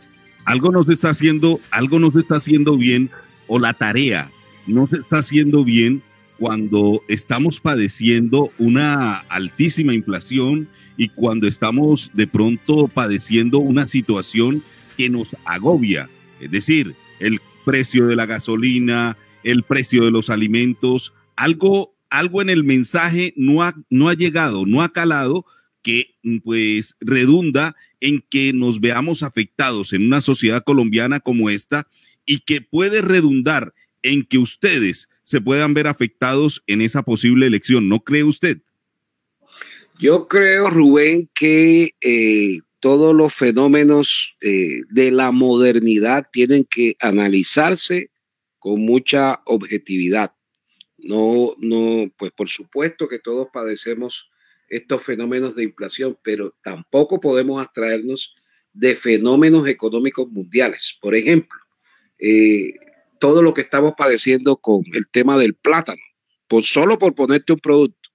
algo 0.46 0.72
nos 0.72 0.90
está 0.90 1.10
haciendo, 1.10 1.60
algo 1.72 2.00
nos 2.00 2.16
está 2.16 2.38
haciendo 2.38 2.78
bien, 2.78 3.10
o 3.48 3.60
la 3.60 3.74
tarea 3.74 4.32
no 4.68 4.88
se 4.88 4.98
está 4.98 5.20
haciendo 5.20 5.64
bien 5.64 6.02
cuando 6.38 7.02
estamos 7.08 7.60
padeciendo 7.60 8.52
una 8.58 9.20
altísima 9.30 9.94
inflación 9.94 10.68
y 10.98 11.10
cuando 11.10 11.48
estamos 11.48 12.12
de 12.14 12.28
pronto 12.28 12.88
padeciendo 12.88 13.60
una 13.60 13.88
situación 13.88 14.64
que 14.98 15.10
nos 15.10 15.36
agobia, 15.46 16.10
es 16.40 16.52
decir, 16.52 16.96
el 17.20 17.40
precio 17.64 18.08
de 18.08 18.16
la 18.16 18.26
gasolina, 18.26 19.18
el 19.44 19.64
precio 19.64 20.04
de 20.04 20.12
los 20.12 20.30
alimentos, 20.30 21.14
algo, 21.36 21.96
algo 22.10 22.42
en 22.42 22.50
el 22.50 22.64
mensaje 22.64 23.34
no 23.36 23.64
ha, 23.64 23.76
no 23.90 24.10
ha 24.10 24.14
llegado, 24.14 24.66
no 24.66 24.82
ha 24.82 24.90
calado, 24.90 25.46
que 25.82 26.16
pues 26.44 26.96
redunda 27.00 27.76
en 28.00 28.24
que 28.28 28.54
nos 28.54 28.80
veamos 28.80 29.22
afectados 29.22 29.94
en 29.94 30.08
una 30.08 30.20
sociedad 30.20 30.64
colombiana 30.64 31.20
como 31.20 31.50
esta 31.50 31.88
y 32.26 32.40
que 32.40 32.62
puede 32.62 33.02
redundar 33.02 33.74
en 34.02 34.24
que 34.24 34.40
ustedes 34.40 35.08
se 35.26 35.42
puedan 35.42 35.74
ver 35.74 35.88
afectados 35.88 36.64
en 36.68 36.82
esa 36.82 37.04
posible 37.04 37.48
elección. 37.48 37.90
¿No 37.90 38.00
cree 38.00 38.24
usted? 38.24 38.60
Yo 40.00 40.28
creo, 40.28 40.70
Rubén, 40.70 41.30
que 41.34 41.90
eh, 42.00 42.60
todos 42.80 43.16
los 43.16 43.34
fenómenos 43.34 44.36
eh, 44.42 44.82
de 44.90 45.12
la 45.12 45.32
modernidad 45.32 46.28
tienen 46.32 46.66
que 46.70 46.96
analizarse 47.02 48.12
con 48.60 48.82
mucha 48.82 49.42
objetividad. 49.46 50.32
No, 50.98 51.56
no, 51.58 52.12
pues 52.18 52.32
por 52.32 52.48
supuesto 52.48 53.08
que 53.08 53.20
todos 53.20 53.48
padecemos 53.52 54.30
estos 54.70 55.04
fenómenos 55.04 55.56
de 55.56 55.64
inflación, 55.64 56.18
pero 56.24 56.56
tampoco 56.64 57.20
podemos 57.20 57.62
abstraernos 57.62 58.36
de 58.74 58.96
fenómenos 58.96 59.68
económicos 59.68 60.28
mundiales. 60.30 60.98
Por 61.02 61.16
ejemplo, 61.16 61.60
eh, 62.20 62.74
todo 63.26 63.42
lo 63.42 63.56
que 63.56 63.62
estamos 63.62 63.96
padeciendo 63.98 64.58
con 64.58 64.84
el 64.94 65.10
tema 65.10 65.36
del 65.36 65.56
plátano, 65.56 66.04
por 66.48 66.64
solo 66.64 67.00
por 67.00 67.16
ponerte 67.16 67.54
un 67.54 67.60
producto. 67.60 68.12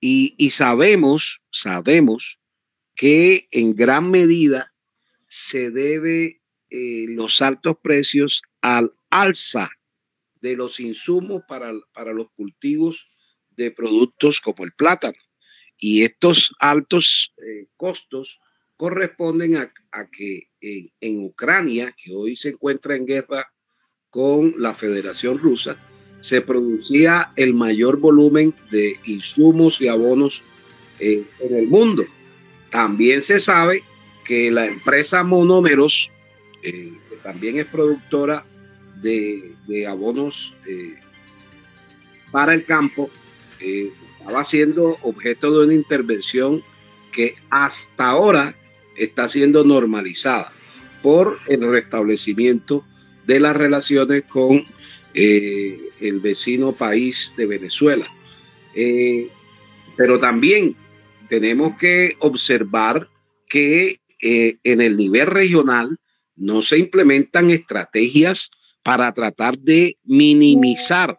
Y, 0.00 0.34
y 0.36 0.50
sabemos, 0.50 1.40
sabemos 1.50 2.38
que 2.94 3.48
en 3.52 3.74
gran 3.74 4.10
medida 4.10 4.74
se 5.28 5.70
debe 5.70 6.42
eh, 6.68 7.06
los 7.08 7.40
altos 7.40 7.78
precios 7.82 8.42
al 8.60 8.92
alza 9.08 9.70
de 10.42 10.56
los 10.56 10.78
insumos 10.78 11.40
para, 11.48 11.72
para 11.94 12.12
los 12.12 12.30
cultivos 12.32 13.08
de 13.56 13.70
productos 13.70 14.42
como 14.42 14.62
el 14.62 14.72
plátano. 14.72 15.16
Y 15.78 16.02
estos 16.02 16.54
altos 16.58 17.32
eh, 17.38 17.68
costos 17.78 18.40
corresponden 18.76 19.56
a, 19.56 19.72
a 19.90 20.10
que 20.10 20.50
en, 20.60 20.92
en, 21.00 21.24
Ucrania, 21.24 21.96
que 21.96 22.12
hoy 22.12 22.36
se 22.36 22.50
encuentra 22.50 22.94
en 22.94 23.06
guerra 23.06 23.50
con 24.10 24.54
la 24.58 24.74
Federación 24.74 25.38
Rusa, 25.38 25.76
se 26.20 26.40
producía 26.40 27.30
el 27.36 27.54
mayor 27.54 27.98
volumen 27.98 28.54
de 28.70 28.98
insumos 29.04 29.80
y 29.80 29.88
abonos 29.88 30.42
eh, 30.98 31.24
en 31.40 31.54
el 31.54 31.66
mundo. 31.68 32.04
También 32.70 33.22
se 33.22 33.38
sabe 33.38 33.82
que 34.24 34.50
la 34.50 34.66
empresa 34.66 35.22
Monómeros, 35.22 36.10
eh, 36.62 36.92
que 37.08 37.16
también 37.22 37.58
es 37.58 37.66
productora 37.66 38.44
de, 39.00 39.54
abonos 39.86 40.54
eh, 40.66 40.96
para 42.32 42.54
el 42.54 42.64
campo, 42.64 43.10
estaba 43.60 44.42
siendo 44.44 44.98
objeto 45.02 45.52
de 45.52 45.66
una 45.66 45.74
intervención 45.74 46.62
que 47.12 47.36
hasta 47.50 48.08
ahora 48.08 48.54
está 48.96 49.28
siendo 49.28 49.64
normalizada 49.64 50.52
por 51.02 51.38
el 51.46 51.68
restablecimiento 51.68 52.84
de 53.28 53.40
las 53.40 53.54
relaciones 53.54 54.24
con 54.24 54.64
eh, 55.12 55.78
el 56.00 56.18
vecino 56.20 56.72
país 56.72 57.34
de 57.36 57.44
Venezuela. 57.44 58.10
Eh, 58.74 59.28
pero 59.98 60.18
también 60.18 60.74
tenemos 61.28 61.76
que 61.76 62.16
observar 62.20 63.10
que 63.46 64.00
eh, 64.22 64.56
en 64.64 64.80
el 64.80 64.96
nivel 64.96 65.26
regional 65.26 65.98
no 66.36 66.62
se 66.62 66.78
implementan 66.78 67.50
estrategias 67.50 68.50
para 68.82 69.12
tratar 69.12 69.58
de 69.58 69.98
minimizar 70.04 71.18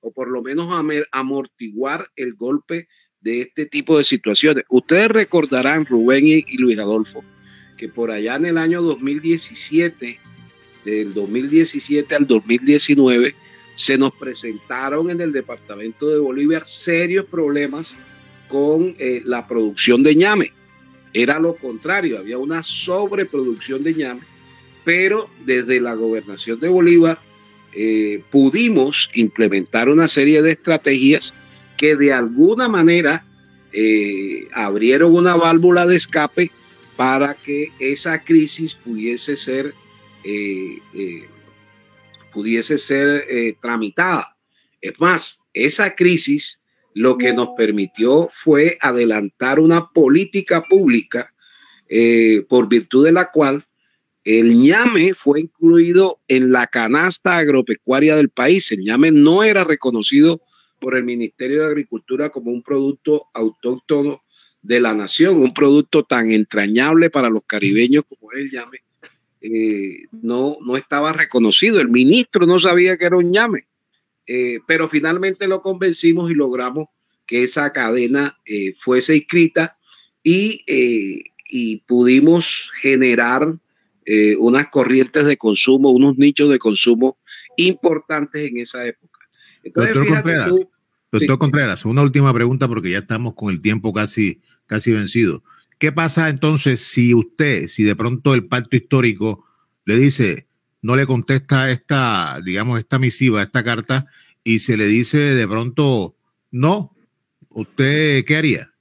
o 0.00 0.12
por 0.12 0.30
lo 0.30 0.40
menos 0.40 0.72
amortiguar 1.12 2.08
el 2.16 2.32
golpe 2.36 2.88
de 3.20 3.42
este 3.42 3.66
tipo 3.66 3.98
de 3.98 4.04
situaciones. 4.04 4.64
Ustedes 4.70 5.08
recordarán, 5.08 5.84
Rubén 5.84 6.26
y, 6.26 6.42
y 6.46 6.56
Luis 6.56 6.78
Adolfo, 6.78 7.22
que 7.76 7.90
por 7.90 8.10
allá 8.10 8.36
en 8.36 8.46
el 8.46 8.56
año 8.56 8.80
2017 8.80 10.29
del 10.84 11.14
2017 11.14 12.14
al 12.14 12.26
2019 12.26 13.34
se 13.74 13.96
nos 13.96 14.12
presentaron 14.12 15.10
en 15.10 15.20
el 15.20 15.32
departamento 15.32 16.08
de 16.08 16.18
Bolívar 16.18 16.66
serios 16.66 17.26
problemas 17.26 17.94
con 18.48 18.94
eh, 18.98 19.22
la 19.24 19.46
producción 19.46 20.02
de 20.02 20.14
ñame. 20.16 20.52
Era 21.12 21.38
lo 21.38 21.54
contrario, 21.54 22.18
había 22.18 22.38
una 22.38 22.62
sobreproducción 22.62 23.82
de 23.82 23.94
ñame, 23.94 24.20
pero 24.84 25.30
desde 25.44 25.80
la 25.80 25.94
gobernación 25.94 26.60
de 26.60 26.68
Bolívar 26.68 27.18
eh, 27.72 28.22
pudimos 28.30 29.10
implementar 29.14 29.88
una 29.88 30.08
serie 30.08 30.42
de 30.42 30.52
estrategias 30.52 31.34
que 31.76 31.96
de 31.96 32.12
alguna 32.12 32.68
manera 32.68 33.24
eh, 33.72 34.48
abrieron 34.52 35.14
una 35.14 35.36
válvula 35.36 35.86
de 35.86 35.96
escape 35.96 36.50
para 36.96 37.34
que 37.34 37.72
esa 37.78 38.22
crisis 38.22 38.74
pudiese 38.74 39.36
ser, 39.36 39.74
pudiese 42.32 42.78
ser 42.78 43.56
tramitada. 43.60 44.36
Es 44.80 44.98
más, 45.00 45.42
esa 45.52 45.94
crisis 45.94 46.60
lo 46.94 47.18
que 47.18 47.32
nos 47.32 47.50
permitió 47.56 48.28
fue 48.32 48.78
adelantar 48.80 49.60
una 49.60 49.90
política 49.90 50.62
pública 50.62 51.32
por 52.48 52.68
virtud 52.68 53.04
de 53.04 53.12
la 53.12 53.30
cual 53.30 53.64
el 54.24 54.58
ñame 54.58 55.14
fue 55.14 55.40
incluido 55.40 56.20
en 56.28 56.52
la 56.52 56.66
canasta 56.66 57.38
agropecuaria 57.38 58.16
del 58.16 58.28
país. 58.28 58.70
El 58.70 58.80
ñame 58.80 59.10
no 59.10 59.42
era 59.42 59.64
reconocido 59.64 60.42
por 60.78 60.94
el 60.96 61.04
Ministerio 61.04 61.60
de 61.60 61.66
Agricultura 61.66 62.28
como 62.30 62.50
un 62.50 62.62
producto 62.62 63.28
autóctono 63.32 64.22
de 64.62 64.80
la 64.80 64.94
nación, 64.94 65.40
un 65.40 65.54
producto 65.54 66.04
tan 66.04 66.30
entrañable 66.30 67.08
para 67.08 67.30
los 67.30 67.44
caribeños 67.46 68.04
como 68.04 68.32
él 68.32 68.50
llame, 68.50 68.80
eh, 69.40 70.04
no, 70.12 70.56
no 70.60 70.76
estaba 70.76 71.12
reconocido. 71.12 71.80
El 71.80 71.88
ministro 71.88 72.46
no 72.46 72.58
sabía 72.58 72.96
que 72.96 73.06
era 73.06 73.16
un 73.16 73.32
llame, 73.32 73.64
eh, 74.26 74.60
pero 74.66 74.88
finalmente 74.88 75.48
lo 75.48 75.60
convencimos 75.60 76.30
y 76.30 76.34
logramos 76.34 76.88
que 77.26 77.44
esa 77.44 77.72
cadena 77.72 78.38
eh, 78.44 78.74
fuese 78.76 79.16
inscrita 79.16 79.78
y, 80.22 80.62
y 81.48 81.76
pudimos 81.78 82.70
generar 82.80 83.54
unas 84.38 84.68
corrientes 84.70 85.24
de 85.24 85.36
consumo, 85.36 85.90
unos 85.90 86.18
nichos 86.18 86.50
de 86.50 86.58
consumo 86.58 87.16
importantes 87.56 88.50
en 88.50 88.58
esa 88.58 88.84
época. 88.84 89.20
Doctor 91.12 91.38
Contreras, 91.38 91.84
una 91.84 92.02
última 92.02 92.32
pregunta 92.32 92.68
porque 92.68 92.90
ya 92.90 92.98
estamos 92.98 93.34
con 93.34 93.52
el 93.52 93.60
tiempo 93.60 93.92
casi, 93.92 94.40
casi 94.66 94.92
vencido. 94.92 95.42
¿Qué 95.80 95.92
pasa 95.92 96.28
entonces 96.28 96.78
si 96.80 97.14
usted, 97.14 97.66
si 97.66 97.84
de 97.84 97.96
pronto 97.96 98.34
el 98.34 98.46
pacto 98.46 98.76
histórico 98.76 99.46
le 99.86 99.96
dice, 99.96 100.46
no 100.82 100.94
le 100.94 101.06
contesta 101.06 101.70
esta, 101.70 102.38
digamos, 102.44 102.78
esta 102.78 102.98
misiva, 102.98 103.42
esta 103.42 103.64
carta, 103.64 104.04
y 104.44 104.58
se 104.58 104.76
le 104.76 104.86
dice 104.86 105.16
de 105.16 105.48
pronto, 105.48 106.16
no, 106.50 106.94
¿usted 107.48 108.26
qué 108.26 108.36
haría? 108.36 108.74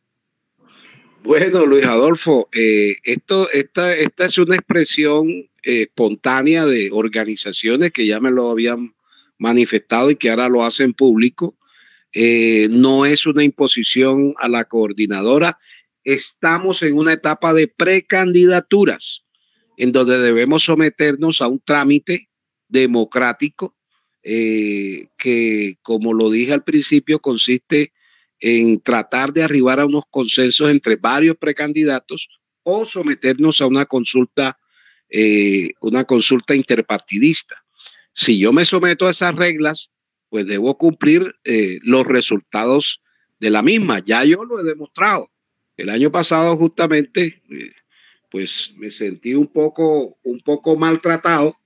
Bueno, 1.23 1.65
Luis 1.65 1.85
Adolfo, 1.85 2.49
eh, 2.51 2.97
esto, 3.05 3.49
esta, 3.49 3.95
esta 3.95 4.25
es 4.25 4.37
una 4.37 4.55
expresión 4.55 5.29
eh, 5.29 5.47
espontánea 5.63 6.65
de 6.65 6.89
organizaciones 6.91 7.93
que 7.93 8.07
ya 8.07 8.19
me 8.19 8.29
lo 8.29 8.51
habían 8.51 8.93
manifestado 9.37 10.11
y 10.11 10.17
que 10.17 10.31
ahora 10.31 10.49
lo 10.49 10.65
hacen 10.65 10.93
público. 10.93 11.55
Eh, 12.11 12.67
no 12.71 13.05
es 13.05 13.25
una 13.25 13.43
imposición 13.43 14.33
a 14.39 14.49
la 14.49 14.65
coordinadora. 14.65 15.57
Estamos 16.09 16.81
en 16.81 16.97
una 16.97 17.13
etapa 17.13 17.53
de 17.53 17.67
precandidaturas 17.67 19.21
en 19.77 19.91
donde 19.91 20.17
debemos 20.17 20.63
someternos 20.63 21.39
a 21.39 21.47
un 21.47 21.59
trámite 21.59 22.31
democrático 22.67 23.77
eh, 24.23 25.09
que, 25.19 25.75
como 25.83 26.15
lo 26.15 26.31
dije 26.31 26.53
al 26.53 26.63
principio, 26.63 27.19
consiste 27.19 27.93
en 28.39 28.81
tratar 28.81 29.33
de 29.33 29.43
arribar 29.43 29.79
a 29.79 29.85
unos 29.85 30.05
consensos 30.09 30.71
entre 30.71 30.95
varios 30.95 31.37
precandidatos 31.37 32.27
o 32.63 32.85
someternos 32.85 33.61
a 33.61 33.67
una 33.67 33.85
consulta, 33.85 34.57
eh, 35.09 35.69
una 35.79 36.05
consulta 36.05 36.55
interpartidista. 36.55 37.63
Si 38.13 38.39
yo 38.39 38.51
me 38.51 38.65
someto 38.65 39.05
a 39.05 39.11
esas 39.11 39.35
reglas, 39.35 39.91
pues 40.29 40.47
debo 40.47 40.75
cumplir 40.75 41.35
eh, 41.43 41.77
los 41.83 42.07
resultados 42.07 43.03
de 43.39 43.51
la 43.51 43.61
misma. 43.61 43.99
Ya 43.99 44.23
yo 44.23 44.43
lo 44.43 44.59
he 44.59 44.63
demostrado. 44.63 45.29
El 45.79 45.89
año 45.89 46.11
pasado 46.11 46.57
justamente, 46.57 47.41
eh, 47.49 47.71
pues 48.29 48.73
me 48.75 48.89
sentí 48.89 49.33
un 49.33 49.47
poco, 49.47 50.17
un 50.23 50.41
poco 50.41 50.75
maltratado 50.75 51.57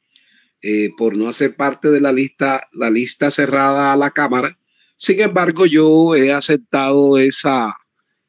eh, 0.62 0.90
por 0.98 1.18
no 1.18 1.28
hacer 1.28 1.56
parte 1.56 1.90
de 1.90 2.00
la 2.00 2.12
lista, 2.12 2.68
la 2.74 2.92
lista 2.92 3.32
cerrada 3.32 3.92
a 3.92 3.98
la 3.98 4.12
Cámara. 4.12 4.60
Sin 4.98 5.20
embargo, 5.20 5.66
yo 5.66 6.16
he 6.16 6.32
aceptado 6.32 7.18
esa, 7.18 7.76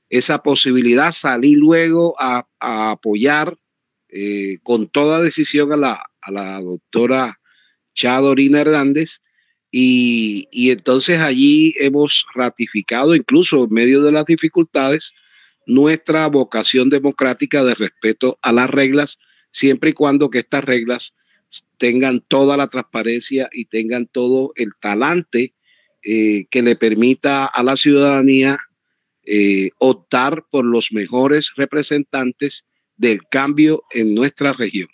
esa 0.08 0.42
posibilidad, 0.42 1.12
salí 1.12 1.52
luego 1.52 2.16
a, 2.18 2.46
apoyar 2.58 3.56
con 4.62 4.88
toda 4.88 5.20
decisión 5.20 5.72
a 5.72 5.76
la, 5.76 6.02
a 6.22 6.30
la 6.30 6.60
doctora 6.62 7.40
Chadorina 7.94 8.60
Hernández, 8.60 9.20
y, 9.76 10.70
entonces 10.70 11.18
allí 11.18 11.74
hemos 11.80 12.24
ratificado, 12.32 13.16
incluso 13.16 13.64
en 13.64 13.70
medio 13.74 14.02
de 14.02 14.12
las 14.12 14.24
dificultades, 14.24 15.12
nuestra 15.66 16.26
vocación 16.28 16.90
democrática 16.90 17.64
de 17.64 17.74
respeto 17.74 18.38
a 18.42 18.52
las 18.52 18.70
reglas, 18.70 19.18
siempre 19.50 19.90
y 19.90 19.92
cuando 19.92 20.30
que 20.30 20.40
estas 20.40 20.64
reglas 20.64 21.14
tengan 21.78 22.20
toda 22.26 22.56
la 22.56 22.68
transparencia 22.68 23.48
y 23.52 23.66
tengan 23.66 24.06
todo 24.06 24.52
el 24.56 24.72
talante 24.80 25.54
eh, 26.02 26.46
que 26.50 26.62
le 26.62 26.76
permita 26.76 27.46
a 27.46 27.62
la 27.62 27.76
ciudadanía 27.76 28.58
eh, 29.24 29.70
optar 29.78 30.44
por 30.50 30.64
los 30.64 30.92
mejores 30.92 31.52
representantes 31.56 32.66
del 32.96 33.20
cambio 33.30 33.84
en 33.90 34.14
nuestra 34.14 34.52
región. 34.52 34.88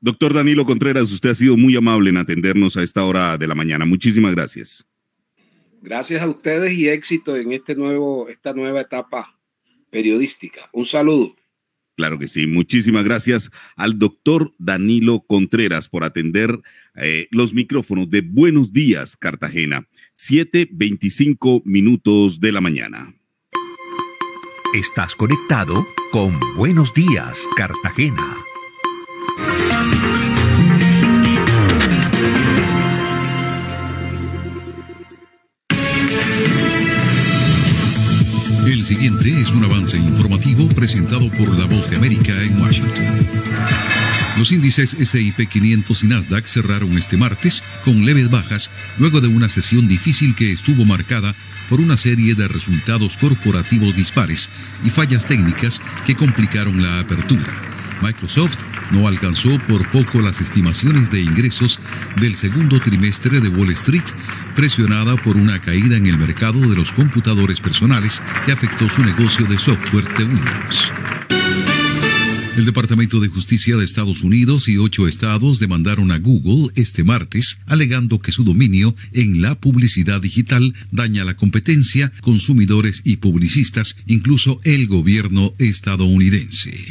Doctor 0.00 0.34
Danilo 0.34 0.64
Contreras, 0.66 1.10
usted 1.12 1.30
ha 1.30 1.34
sido 1.34 1.56
muy 1.56 1.76
amable 1.76 2.10
en 2.10 2.16
atendernos 2.16 2.76
a 2.76 2.82
esta 2.82 3.04
hora 3.04 3.38
de 3.38 3.46
la 3.46 3.54
mañana. 3.54 3.84
Muchísimas 3.84 4.34
gracias. 4.34 4.84
Gracias 5.80 6.22
a 6.22 6.28
ustedes 6.28 6.72
y 6.78 6.88
éxito 6.88 7.36
en 7.36 7.52
este 7.52 7.74
nuevo, 7.74 8.28
esta 8.28 8.52
nueva 8.52 8.80
etapa 8.80 9.41
periodística. 9.92 10.68
Un 10.72 10.84
saludo. 10.84 11.36
Claro 11.94 12.18
que 12.18 12.26
sí. 12.26 12.46
Muchísimas 12.46 13.04
gracias 13.04 13.50
al 13.76 13.98
doctor 13.98 14.54
Danilo 14.58 15.24
Contreras 15.28 15.88
por 15.88 16.02
atender 16.02 16.60
eh, 16.96 17.28
los 17.30 17.52
micrófonos 17.52 18.10
de 18.10 18.22
Buenos 18.22 18.72
Días, 18.72 19.16
Cartagena. 19.16 19.86
7.25 20.16 21.62
minutos 21.64 22.40
de 22.40 22.52
la 22.52 22.60
mañana. 22.60 23.14
Estás 24.74 25.14
conectado 25.14 25.86
con 26.10 26.40
Buenos 26.56 26.94
Días, 26.94 27.46
Cartagena. 27.56 28.36
Siguiente 38.94 39.40
es 39.40 39.50
un 39.50 39.64
avance 39.64 39.96
informativo 39.96 40.68
presentado 40.68 41.30
por 41.30 41.48
La 41.58 41.64
Voz 41.64 41.88
de 41.88 41.96
América 41.96 42.42
en 42.42 42.60
Washington. 42.60 43.26
Los 44.36 44.52
índices 44.52 44.90
SIP 44.90 45.48
500 45.48 46.02
y 46.02 46.08
Nasdaq 46.08 46.44
cerraron 46.44 46.98
este 46.98 47.16
martes 47.16 47.62
con 47.86 48.04
leves 48.04 48.30
bajas 48.30 48.68
luego 48.98 49.22
de 49.22 49.28
una 49.28 49.48
sesión 49.48 49.88
difícil 49.88 50.34
que 50.34 50.52
estuvo 50.52 50.84
marcada 50.84 51.34
por 51.70 51.80
una 51.80 51.96
serie 51.96 52.34
de 52.34 52.48
resultados 52.48 53.16
corporativos 53.16 53.96
dispares 53.96 54.50
y 54.84 54.90
fallas 54.90 55.24
técnicas 55.24 55.80
que 56.04 56.14
complicaron 56.14 56.82
la 56.82 57.00
apertura. 57.00 57.50
Microsoft 58.02 58.58
no 58.92 59.08
alcanzó 59.08 59.58
por 59.68 59.86
poco 59.88 60.20
las 60.20 60.40
estimaciones 60.40 61.10
de 61.10 61.20
ingresos 61.20 61.80
del 62.20 62.36
segundo 62.36 62.78
trimestre 62.80 63.40
de 63.40 63.48
Wall 63.48 63.70
Street, 63.70 64.04
presionada 64.54 65.16
por 65.16 65.36
una 65.36 65.58
caída 65.58 65.96
en 65.96 66.06
el 66.06 66.18
mercado 66.18 66.60
de 66.60 66.76
los 66.76 66.92
computadores 66.92 67.60
personales 67.60 68.22
que 68.44 68.52
afectó 68.52 68.88
su 68.88 69.02
negocio 69.02 69.46
de 69.46 69.58
software 69.58 70.08
de 70.16 70.24
Windows. 70.24 70.92
El 72.56 72.66
Departamento 72.66 73.18
de 73.18 73.28
Justicia 73.28 73.76
de 73.76 73.84
Estados 73.84 74.22
Unidos 74.22 74.68
y 74.68 74.76
ocho 74.76 75.08
estados 75.08 75.58
demandaron 75.58 76.10
a 76.12 76.18
Google 76.18 76.70
este 76.74 77.02
martes, 77.02 77.58
alegando 77.64 78.20
que 78.20 78.30
su 78.30 78.44
dominio 78.44 78.94
en 79.12 79.40
la 79.40 79.54
publicidad 79.54 80.20
digital 80.20 80.74
daña 80.90 81.24
la 81.24 81.34
competencia, 81.34 82.12
consumidores 82.20 83.00
y 83.04 83.16
publicistas, 83.16 83.96
incluso 84.06 84.60
el 84.64 84.86
gobierno 84.86 85.54
estadounidense 85.58 86.90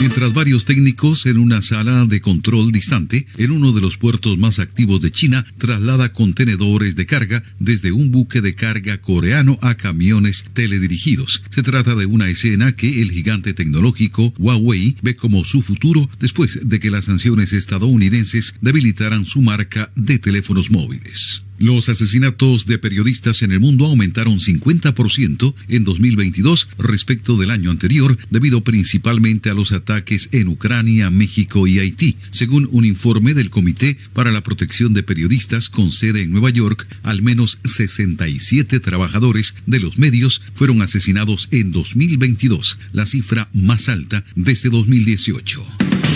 mientras 0.00 0.32
varios 0.32 0.64
técnicos 0.64 1.26
en 1.26 1.38
una 1.38 1.60
sala 1.60 2.06
de 2.06 2.20
control 2.20 2.70
distante 2.70 3.26
en 3.36 3.50
uno 3.50 3.72
de 3.72 3.80
los 3.80 3.96
puertos 3.96 4.38
más 4.38 4.58
activos 4.58 5.00
de 5.00 5.10
China 5.10 5.44
traslada 5.58 6.12
contenedores 6.12 6.94
de 6.94 7.06
carga 7.06 7.42
desde 7.58 7.90
un 7.90 8.10
buque 8.10 8.40
de 8.40 8.54
carga 8.54 9.00
coreano 9.00 9.58
a 9.60 9.74
camiones 9.74 10.44
teledirigidos. 10.52 11.42
Se 11.50 11.62
trata 11.62 11.94
de 11.94 12.06
una 12.06 12.28
escena 12.28 12.72
que 12.72 13.02
el 13.02 13.10
gigante 13.10 13.54
tecnológico 13.54 14.32
Huawei 14.38 14.87
ve 15.02 15.16
como 15.16 15.44
su 15.44 15.62
futuro 15.62 16.08
después 16.18 16.60
de 16.62 16.80
que 16.80 16.90
las 16.90 17.06
sanciones 17.06 17.52
estadounidenses 17.52 18.54
debilitaran 18.60 19.26
su 19.26 19.42
marca 19.42 19.90
de 19.96 20.18
teléfonos 20.18 20.70
móviles. 20.70 21.42
Los 21.58 21.88
asesinatos 21.88 22.66
de 22.66 22.78
periodistas 22.78 23.42
en 23.42 23.50
el 23.50 23.58
mundo 23.58 23.86
aumentaron 23.86 24.38
50% 24.38 25.54
en 25.68 25.84
2022 25.84 26.68
respecto 26.78 27.36
del 27.36 27.50
año 27.50 27.72
anterior, 27.72 28.16
debido 28.30 28.62
principalmente 28.62 29.50
a 29.50 29.54
los 29.54 29.72
ataques 29.72 30.28
en 30.30 30.46
Ucrania, 30.48 31.10
México 31.10 31.66
y 31.66 31.80
Haití. 31.80 32.16
Según 32.30 32.68
un 32.70 32.84
informe 32.84 33.34
del 33.34 33.50
Comité 33.50 33.98
para 34.12 34.30
la 34.30 34.42
Protección 34.42 34.94
de 34.94 35.02
Periodistas 35.02 35.68
con 35.68 35.90
sede 35.90 36.22
en 36.22 36.30
Nueva 36.30 36.50
York, 36.50 36.86
al 37.02 37.22
menos 37.22 37.60
67 37.64 38.78
trabajadores 38.78 39.54
de 39.66 39.80
los 39.80 39.98
medios 39.98 40.40
fueron 40.54 40.80
asesinados 40.80 41.48
en 41.50 41.72
2022, 41.72 42.78
la 42.92 43.06
cifra 43.06 43.50
más 43.52 43.88
alta 43.88 44.24
desde 44.36 44.70
2018. 44.70 46.07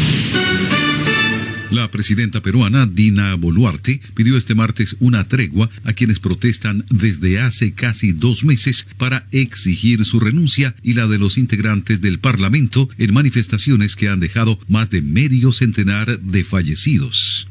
La 1.72 1.90
presidenta 1.90 2.42
peruana 2.42 2.84
Dina 2.84 3.34
Boluarte 3.34 4.02
pidió 4.14 4.36
este 4.36 4.54
martes 4.54 4.94
una 5.00 5.26
tregua 5.26 5.70
a 5.84 5.94
quienes 5.94 6.20
protestan 6.20 6.84
desde 6.90 7.40
hace 7.40 7.72
casi 7.72 8.12
dos 8.12 8.44
meses 8.44 8.86
para 8.98 9.26
exigir 9.32 10.04
su 10.04 10.20
renuncia 10.20 10.76
y 10.82 10.92
la 10.92 11.06
de 11.06 11.18
los 11.18 11.38
integrantes 11.38 12.02
del 12.02 12.18
Parlamento 12.18 12.90
en 12.98 13.14
manifestaciones 13.14 13.96
que 13.96 14.10
han 14.10 14.20
dejado 14.20 14.60
más 14.68 14.90
de 14.90 15.00
medio 15.00 15.50
centenar 15.50 16.20
de 16.20 16.44
fallecidos. 16.44 17.48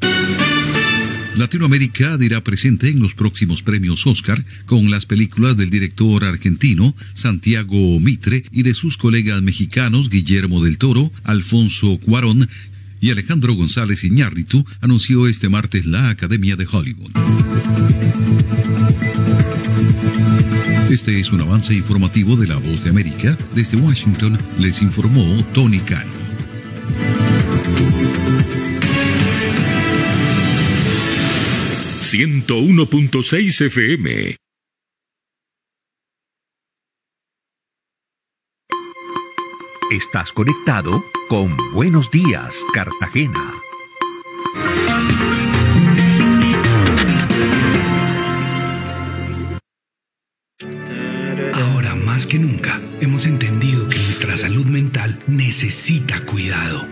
Latinoamérica 1.35 2.17
dirá 2.17 2.43
presente 2.43 2.89
en 2.89 2.99
los 2.99 3.15
próximos 3.15 3.63
premios 3.63 4.05
Oscar 4.05 4.45
con 4.65 4.91
las 4.91 5.05
películas 5.05 5.55
del 5.55 5.69
director 5.69 6.25
argentino 6.25 6.93
Santiago 7.13 7.99
Mitre 8.01 8.43
y 8.51 8.63
de 8.63 8.73
sus 8.73 8.97
colegas 8.97 9.41
mexicanos 9.41 10.09
Guillermo 10.09 10.61
del 10.61 10.77
Toro, 10.77 11.11
Alfonso 11.23 11.97
Cuarón 11.99 12.49
y 13.01 13.09
Alejandro 13.09 13.53
González 13.55 14.03
Iñárritu 14.05 14.63
anunció 14.79 15.27
este 15.27 15.49
martes 15.49 15.85
la 15.85 16.09
Academia 16.09 16.55
de 16.55 16.67
Hollywood. 16.71 17.11
Este 20.89 21.19
es 21.19 21.31
un 21.31 21.41
avance 21.41 21.73
informativo 21.73 22.35
de 22.35 22.47
La 22.47 22.57
Voz 22.57 22.83
de 22.83 22.91
América. 22.91 23.37
Desde 23.55 23.77
Washington 23.77 24.37
les 24.57 24.81
informó 24.81 25.43
Tony 25.53 25.79
Cano. 25.79 26.21
...101.6 32.11 33.65
FM 33.67 34.40
Estás 39.91 40.31
conectado 40.31 41.03
con 41.27 41.57
Buenos 41.73 42.09
Días, 42.11 42.55
Cartagena. 42.73 43.51
Ahora 51.53 51.95
más 51.95 52.25
que 52.25 52.39
nunca 52.39 52.81
hemos 53.01 53.25
entendido 53.25 53.89
que 53.89 53.97
nuestra 53.97 54.37
salud 54.37 54.65
mental 54.65 55.19
necesita 55.27 56.25
cuidado, 56.25 56.87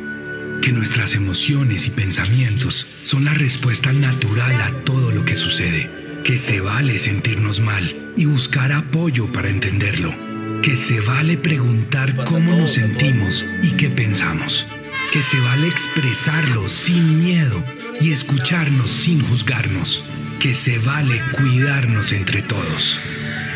que 0.62 0.74
nuestras 0.74 1.16
emociones 1.16 1.88
y 1.88 1.92
pensamientos 1.92 2.86
son 3.04 3.24
la 3.24 3.34
respuesta 3.34 3.94
natural 3.94 4.60
a 4.60 4.72
todo 4.84 5.12
lo 5.12 5.24
que 5.24 5.38
sucede, 5.38 6.20
que 6.26 6.38
se 6.38 6.60
vale 6.60 7.00
sentirnos 7.00 7.62
mal 7.62 8.12
y 8.18 8.26
buscar 8.26 8.74
apoyo 8.74 9.32
para 9.32 9.50
entenderlo 9.50 10.29
que 10.62 10.76
se 10.76 11.00
vale 11.02 11.38
preguntar 11.38 12.26
cómo 12.26 12.54
nos 12.54 12.74
sentimos 12.74 13.46
y 13.62 13.72
qué 13.72 13.90
pensamos, 13.90 14.68
que 15.12 15.22
se 15.22 15.40
vale 15.40 15.68
expresarlo 15.68 16.68
sin 16.68 17.18
miedo 17.18 17.64
y 18.00 18.12
escucharnos 18.12 18.90
sin 18.90 19.22
juzgarnos, 19.22 20.04
que 20.40 20.54
se 20.54 20.80
vale 20.80 21.22
cuidarnos 21.38 22.12
entre 22.12 22.42
todos. 22.42 23.00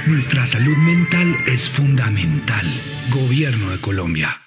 Nuestra 0.08 0.46
salud 0.46 0.78
mental 0.78 1.38
es 1.48 1.70
fundamental. 1.70 2.66
Gobierno 3.10 3.70
de 3.72 3.80
Colombia. 3.80 4.43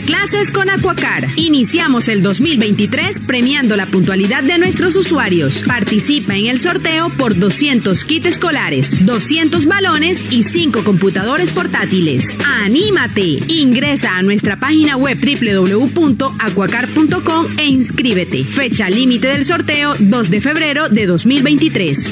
Clases 0.00 0.50
con 0.50 0.70
Aquacar. 0.70 1.26
Iniciamos 1.36 2.08
el 2.08 2.22
2023 2.22 3.20
premiando 3.20 3.76
la 3.76 3.84
puntualidad 3.86 4.42
de 4.42 4.58
nuestros 4.58 4.96
usuarios. 4.96 5.62
Participa 5.66 6.36
en 6.36 6.46
el 6.46 6.58
sorteo 6.58 7.10
por 7.10 7.38
200 7.38 8.02
kits 8.04 8.26
escolares, 8.26 9.04
200 9.04 9.66
balones 9.66 10.32
y 10.32 10.44
5 10.44 10.84
computadores 10.84 11.50
portátiles. 11.50 12.34
¡Anímate! 12.44 13.40
Ingresa 13.48 14.16
a 14.16 14.22
nuestra 14.22 14.58
página 14.58 14.96
web 14.96 15.18
www.aquacar.com 15.18 17.46
e 17.56 17.66
inscríbete. 17.66 18.44
Fecha 18.44 18.88
límite 18.90 19.28
del 19.28 19.44
sorteo 19.44 19.94
2 19.98 20.30
de 20.30 20.40
febrero 20.40 20.88
de 20.88 21.06
2023. 21.06 22.10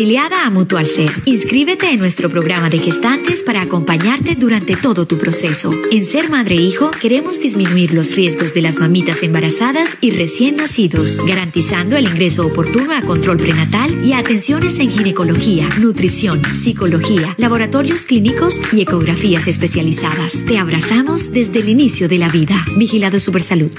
Afiliada 0.00 0.46
a 0.46 0.50
Mutual 0.50 0.86
Ser, 0.86 1.12
inscríbete 1.26 1.90
en 1.90 1.98
nuestro 1.98 2.30
programa 2.30 2.70
de 2.70 2.78
gestantes 2.78 3.42
para 3.42 3.60
acompañarte 3.60 4.34
durante 4.34 4.74
todo 4.74 5.06
tu 5.06 5.18
proceso. 5.18 5.74
En 5.90 6.06
Ser 6.06 6.30
Madre 6.30 6.54
e 6.54 6.62
Hijo 6.62 6.90
queremos 6.90 7.38
disminuir 7.38 7.92
los 7.92 8.16
riesgos 8.16 8.54
de 8.54 8.62
las 8.62 8.78
mamitas 8.78 9.22
embarazadas 9.22 9.98
y 10.00 10.12
recién 10.12 10.56
nacidos, 10.56 11.22
garantizando 11.26 11.98
el 11.98 12.06
ingreso 12.06 12.46
oportuno 12.46 12.94
a 12.94 13.02
control 13.02 13.36
prenatal 13.36 14.02
y 14.02 14.14
a 14.14 14.20
atenciones 14.20 14.78
en 14.78 14.90
ginecología, 14.90 15.68
nutrición, 15.78 16.56
psicología, 16.56 17.34
laboratorios 17.36 18.06
clínicos 18.06 18.58
y 18.72 18.80
ecografías 18.80 19.48
especializadas. 19.48 20.46
Te 20.46 20.56
abrazamos 20.56 21.30
desde 21.30 21.58
el 21.58 21.68
inicio 21.68 22.08
de 22.08 22.16
la 22.16 22.30
vida. 22.30 22.64
Vigilado 22.78 23.20
Supersalud. 23.20 23.72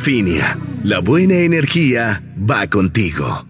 Finia, 0.00 0.58
la 0.82 1.00
buena 1.00 1.34
energía 1.34 2.22
va 2.38 2.68
contigo. 2.68 3.49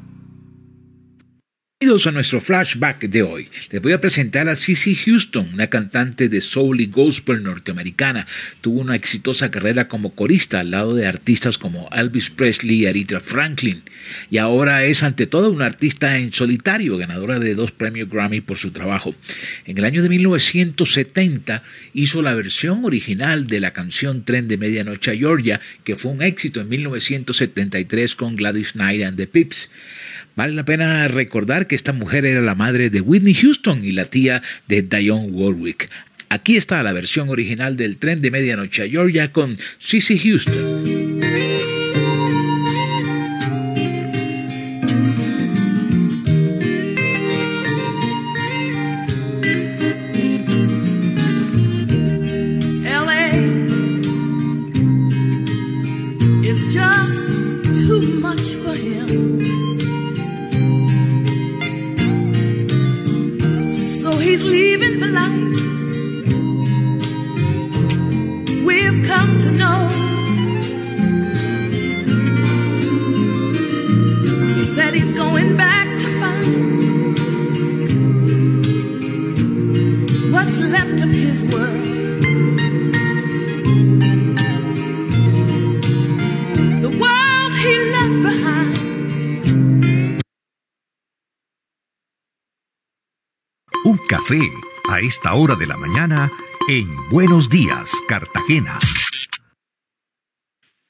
Bienvenidos 1.83 2.09
a 2.09 2.13
nuestro 2.13 2.43
flashback 2.43 3.09
de 3.09 3.23
hoy. 3.23 3.49
Les 3.71 3.81
voy 3.81 3.95
a 3.95 4.03
presentar 4.03 4.51
a 4.51 4.55
Cissy 4.55 4.95
Houston, 4.95 5.49
una 5.55 5.69
cantante 5.69 6.29
de 6.29 6.43
soul 6.43 6.83
y 6.83 6.89
gospel 6.89 7.43
norteamericana. 7.43 8.27
Tuvo 8.61 8.83
una 8.83 8.97
exitosa 8.97 9.51
carrera 9.51 9.89
como 9.89 10.15
corista 10.15 10.61
al 10.61 10.73
lado 10.73 10.95
de 10.95 11.07
artistas 11.07 11.57
como 11.57 11.89
Elvis 11.91 12.29
Presley 12.29 12.83
y 12.83 12.87
Aretha 12.87 13.21
Franklin. 13.21 13.81
Y 14.31 14.37
ahora 14.37 14.85
es 14.85 15.03
ante 15.03 15.27
todo 15.27 15.51
una 15.51 15.65
artista 15.65 16.19
en 16.19 16.35
solitario, 16.35 16.99
ganadora 16.99 17.39
de 17.39 17.55
dos 17.55 17.73
premios 17.73 18.11
Grammy 18.11 18.43
por 18.43 18.59
su 18.59 18.73
trabajo. 18.73 19.15
En 19.65 19.79
el 19.79 19.87
año 19.87 20.03
de 20.03 20.11
1970 20.11 21.63
hizo 21.95 22.21
la 22.21 22.35
versión 22.35 22.85
original 22.85 23.47
de 23.47 23.61
la 23.61 23.73
canción 23.73 24.27
Tren 24.27 24.49
de 24.49 24.59
Medianoche 24.59 25.13
a 25.13 25.17
Georgia, 25.17 25.63
que 25.85 25.95
fue 25.95 26.13
un 26.13 26.21
éxito 26.21 26.61
en 26.61 26.69
1973 26.69 28.15
con 28.17 28.37
Gladys 28.37 28.73
Knight 28.73 29.03
and 29.03 29.17
the 29.17 29.27
Pips. 29.27 29.71
Vale 30.41 30.55
la 30.55 30.65
pena 30.65 31.07
recordar 31.07 31.67
que 31.67 31.75
esta 31.75 31.93
mujer 31.93 32.25
era 32.25 32.41
la 32.41 32.55
madre 32.55 32.89
de 32.89 33.03
Whitney 33.03 33.35
Houston 33.35 33.85
y 33.85 33.93
la 33.93 34.07
tía 34.07 34.41
de 34.69 34.81
Dionne 34.81 35.33
Warwick. 35.33 35.91
Aquí 36.31 36.57
está 36.57 36.83
la 36.83 36.95
versión 36.95 37.29
original 37.29 37.77
del 37.77 37.99
tren 37.99 38.23
de 38.23 38.31
medianoche 38.31 38.85
a 38.85 38.89
Georgia 38.89 39.33
con 39.33 39.59
Cissy 39.79 40.19
Houston. 40.19 41.21
Un 93.83 93.97
café 94.09 94.41
a 94.89 95.01
esta 95.01 95.35
hora 95.35 95.57
de 95.57 95.67
la 95.67 95.77
mañana 95.77 96.31
en 96.69 96.87
Buenos 97.11 97.49
Días, 97.49 97.91
Cartagena. 98.07 98.79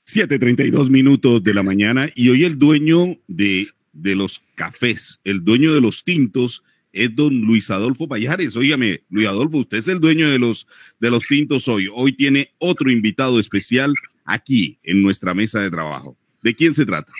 7.32 0.07 0.91
minutos 0.91 1.43
de 1.43 1.55
la 1.55 1.62
mañana 1.62 2.11
y 2.15 2.31
hoy 2.31 2.45
el 2.45 2.59
dueño 2.59 3.16
de, 3.28 3.69
de 3.93 4.16
los 4.16 4.43
cafés, 4.57 5.20
el 5.23 5.45
dueño 5.45 5.73
de 5.73 5.81
los 5.81 6.03
tintos, 6.03 6.65
es 6.92 7.14
don 7.14 7.40
Luis 7.40 7.70
Adolfo 7.70 8.08
Payares. 8.08 8.56
Óigame, 8.56 9.02
Luis 9.10 9.28
Adolfo, 9.28 9.58
usted 9.58 9.78
es 9.78 9.88
el 9.88 10.00
dueño 10.00 10.30
de 10.30 10.38
los, 10.38 10.66
de 10.98 11.10
los 11.10 11.26
tintos 11.26 11.68
hoy. 11.68 11.88
Hoy 11.92 12.12
tiene 12.12 12.52
otro 12.58 12.90
invitado 12.90 13.38
especial 13.38 13.94
aquí 14.24 14.78
en 14.82 15.02
nuestra 15.02 15.34
mesa 15.34 15.60
de 15.60 15.70
trabajo. 15.70 16.16
¿De 16.42 16.54
quién 16.54 16.72
se 16.72 16.86
trata? 16.86 17.12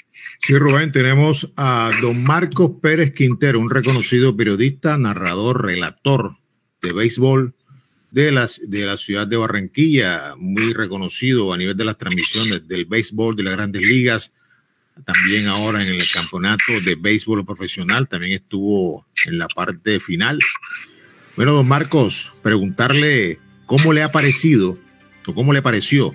Sí, 0.43 0.55
Rubén, 0.55 0.93
tenemos 0.93 1.53
a 1.57 1.91
don 2.01 2.25
Marcos 2.25 2.73
Pérez 2.81 3.13
Quintero, 3.13 3.61
un 3.61 3.69
reconocido 3.69 4.35
periodista, 4.35 4.97
narrador, 4.97 5.67
relator 5.67 6.37
de 6.81 6.93
béisbol 6.95 7.55
de 8.11 8.33
la, 8.33 8.49
de 8.63 8.87
la 8.87 8.97
ciudad 8.97 9.27
de 9.27 9.37
Barranquilla, 9.37 10.35
muy 10.37 10.73
reconocido 10.73 11.53
a 11.53 11.59
nivel 11.59 11.77
de 11.77 11.85
las 11.85 11.99
transmisiones 11.99 12.67
del 12.67 12.87
béisbol 12.87 13.37
de 13.37 13.43
las 13.43 13.53
grandes 13.55 13.83
ligas, 13.83 14.33
también 15.05 15.49
ahora 15.49 15.83
en 15.83 15.89
el 15.89 16.11
campeonato 16.11 16.81
de 16.85 16.95
béisbol 16.95 17.45
profesional, 17.45 18.09
también 18.09 18.33
estuvo 18.33 19.07
en 19.27 19.39
la 19.39 19.49
parte 19.49 20.01
final. 20.01 20.39
Bueno, 21.37 21.53
don 21.53 21.69
Marcos, 21.69 22.33
preguntarle 22.43 23.39
cómo 23.67 23.93
le 23.93 24.03
ha 24.03 24.13
parecido 24.13 24.79
o 25.27 25.35
cómo 25.35 25.53
le 25.53 25.63
pareció 25.63 26.15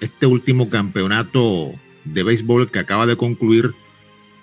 este 0.00 0.26
último 0.26 0.68
campeonato 0.68 1.72
de 2.04 2.22
béisbol 2.22 2.70
que 2.70 2.78
acaba 2.78 3.06
de 3.06 3.16
concluir 3.16 3.72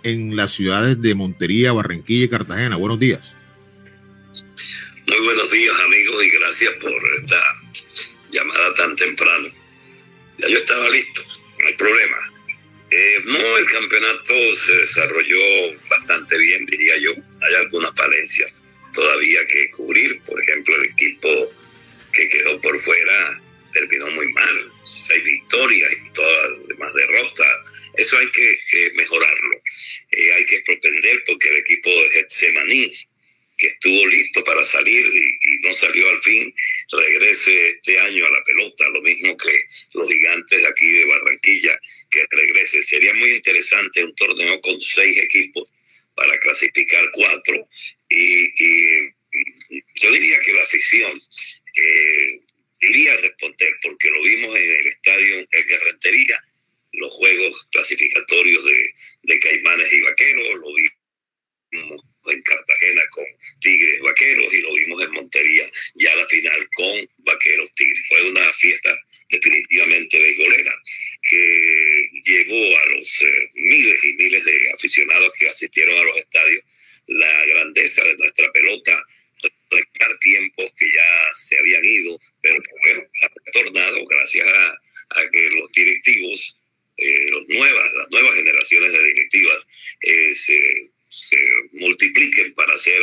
en 0.03 0.35
las 0.35 0.53
ciudades 0.53 1.01
de 1.01 1.15
Montería, 1.15 1.73
Barranquilla 1.73 2.25
y 2.25 2.29
Cartagena. 2.29 2.75
Buenos 2.75 2.99
días. 2.99 3.35
Muy 5.07 5.19
buenos 5.25 5.51
días 5.51 5.75
amigos 5.85 6.23
y 6.23 6.29
gracias 6.29 6.73
por 6.81 6.91
esta 7.17 7.37
llamada 8.31 8.73
tan 8.75 8.95
temprano. 8.95 9.49
Ya 10.37 10.49
yo 10.49 10.57
estaba 10.57 10.89
listo, 10.89 11.21
no 11.59 11.67
hay 11.67 11.73
problema. 11.75 12.38
Eh, 12.91 13.21
no, 13.25 13.57
el 13.57 13.65
campeonato 13.65 14.55
se 14.55 14.73
desarrolló 14.73 15.79
bastante 15.89 16.37
bien, 16.37 16.65
diría 16.65 16.97
yo. 16.97 17.11
Hay 17.13 17.55
algunas 17.55 17.91
falencias 17.95 18.63
todavía 18.93 19.45
que 19.47 19.69
cubrir. 19.71 20.21
Por 20.23 20.41
ejemplo, 20.41 20.75
el 20.75 20.85
equipo 20.85 21.53
que 22.13 22.29
quedó 22.29 22.59
por 22.61 22.79
fuera 22.79 23.41
terminó 23.73 24.09
muy 24.11 24.31
mal. 24.33 24.71
Seis 24.85 25.23
victorias 25.23 25.93
y 25.93 26.09
todas 26.13 26.49
las 26.57 26.67
demás 26.67 26.93
derrotas. 26.95 27.57
Eso 27.95 28.17
hay 28.17 28.31
que 28.31 28.59
mejorarlo. 28.95 29.61
Eh, 30.11 30.33
hay 30.33 30.45
que 30.45 30.61
propender 30.61 31.23
porque 31.25 31.49
el 31.49 31.57
equipo 31.57 31.89
de 31.89 32.09
Getsemaní, 32.09 32.91
que 33.57 33.67
estuvo 33.67 34.07
listo 34.07 34.43
para 34.45 34.63
salir 34.63 35.05
y, 35.05 35.59
no 35.67 35.73
salió 35.73 36.09
al 36.09 36.23
fin, 36.23 36.55
regrese 36.91 37.69
este 37.69 37.99
año 37.99 38.25
a 38.25 38.31
la 38.31 38.43
pelota. 38.45 38.87
Lo 38.89 39.01
mismo 39.01 39.37
que 39.37 39.63
los 39.93 40.09
gigantes 40.09 40.65
aquí 40.65 40.91
de 40.91 41.05
Barranquilla 41.05 41.79
que 42.09 42.25
regrese. 42.29 42.83
Sería 42.83 43.13
muy 43.13 43.31
interesante 43.31 44.03
un 44.03 44.15
torneo 44.15 44.59
con 44.61 44.81
seis 44.81 45.17
equipos 45.17 45.71
para 46.15 46.37
clasificar 46.39 47.09
cuatro. 47.13 47.67
Y, 48.09 49.09
yo 50.01 50.11
diría 50.11 50.39
que 50.39 50.53
la 50.53 50.63
afición 50.63 51.21
eh, 51.75 52.41
iría 52.79 53.13
a 53.13 53.17
responder, 53.17 53.73
porque 53.81 54.09
lo 54.09 54.23
vimos 54.23 54.57
en 54.57 54.71
el 54.71 54.87
estadio 54.87 55.35
en 55.39 55.67
Carretería, 55.67 56.43
los 56.93 57.13
juegos 57.13 57.67
clasificatorios 57.71 58.65
de, 58.65 58.93
de 59.23 59.39
Caimanes 59.39 59.93
y 59.93 60.01
Vaqueros, 60.01 60.59
lo 60.59 60.73
vimos 60.73 62.01
en 62.25 62.41
Cartagena 62.41 63.01
con 63.11 63.25
Tigres 63.61 64.01
Vaqueros 64.01 64.53
y 64.53 64.61
lo 64.61 64.73
vimos 64.73 65.03
en 65.03 65.11
Montería 65.11 65.71
ya 65.95 66.15
la 66.15 66.27
final 66.27 66.69
con 66.75 67.09
Vaqueros 67.19 67.71
Tigres. 67.73 68.03
Fue 68.07 68.29
una 68.29 68.51
fiesta 68.53 68.97
definitivamente 69.29 70.19
beisbolera 70.19 70.75
que 71.21 72.09
llegó 72.23 72.77
a 72.77 72.85
los 72.87 73.21
eh, 73.21 73.51
miles 73.53 74.03
y 74.03 74.13
miles 74.13 74.43
de 74.45 74.71
aficionados 74.73 75.31
que 75.37 75.49
asistieron 75.49 75.97
a 75.97 76.03
los 76.03 76.17
estadios 76.17 76.63
la 77.07 77.45
grandeza 77.45 78.03
de 78.03 78.17
nuestra 78.17 78.51
pelota, 78.51 79.03
recordar 79.71 80.19
tiempos 80.19 80.71
que 80.77 80.85
ya 80.93 81.31
se 81.35 81.57
habían 81.57 81.83
ido, 81.83 82.19
pero 82.41 82.61
que 82.61 82.71
bueno, 82.83 83.03
ha 83.21 83.27
retornado 83.45 84.05
gracias 84.05 84.47
a, 84.47 84.77
que 85.31 85.49
los 85.49 85.71
directivos, 85.71 86.57
eh, 86.97 87.29
las 87.31 88.11
nuevas 88.11 88.35
generaciones 88.35 88.91
de 88.91 89.03
directivas 89.03 89.67
eh, 90.01 90.35
se, 90.35 90.91
se 91.09 91.37
multipliquen 91.73 92.53
para 92.53 92.73
hacer 92.73 93.01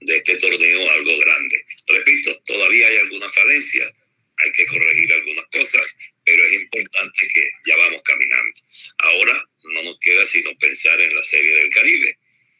de 0.00 0.16
este 0.16 0.36
torneo 0.36 0.90
algo 0.90 1.18
grande. 1.18 1.64
Repito, 1.88 2.40
todavía 2.46 2.86
hay 2.86 2.96
algunas 2.98 3.34
falencias, 3.34 3.92
hay 4.36 4.52
que 4.52 4.66
corregir 4.66 5.12
algunas 5.12 5.46
cosas, 5.46 5.82
pero 6.28 6.44
es 6.44 6.52
importante 6.52 7.28
que 7.32 7.50
ya 7.64 7.76
vamos 7.76 8.02
caminando. 8.02 8.60
Ahora 8.98 9.48
no 9.64 9.82
nos 9.82 9.98
queda 9.98 10.26
sino 10.26 10.56
pensar 10.58 11.00
en 11.00 11.14
la 11.14 11.22
Serie 11.22 11.54
del 11.54 11.70
Caribe. 11.70 12.18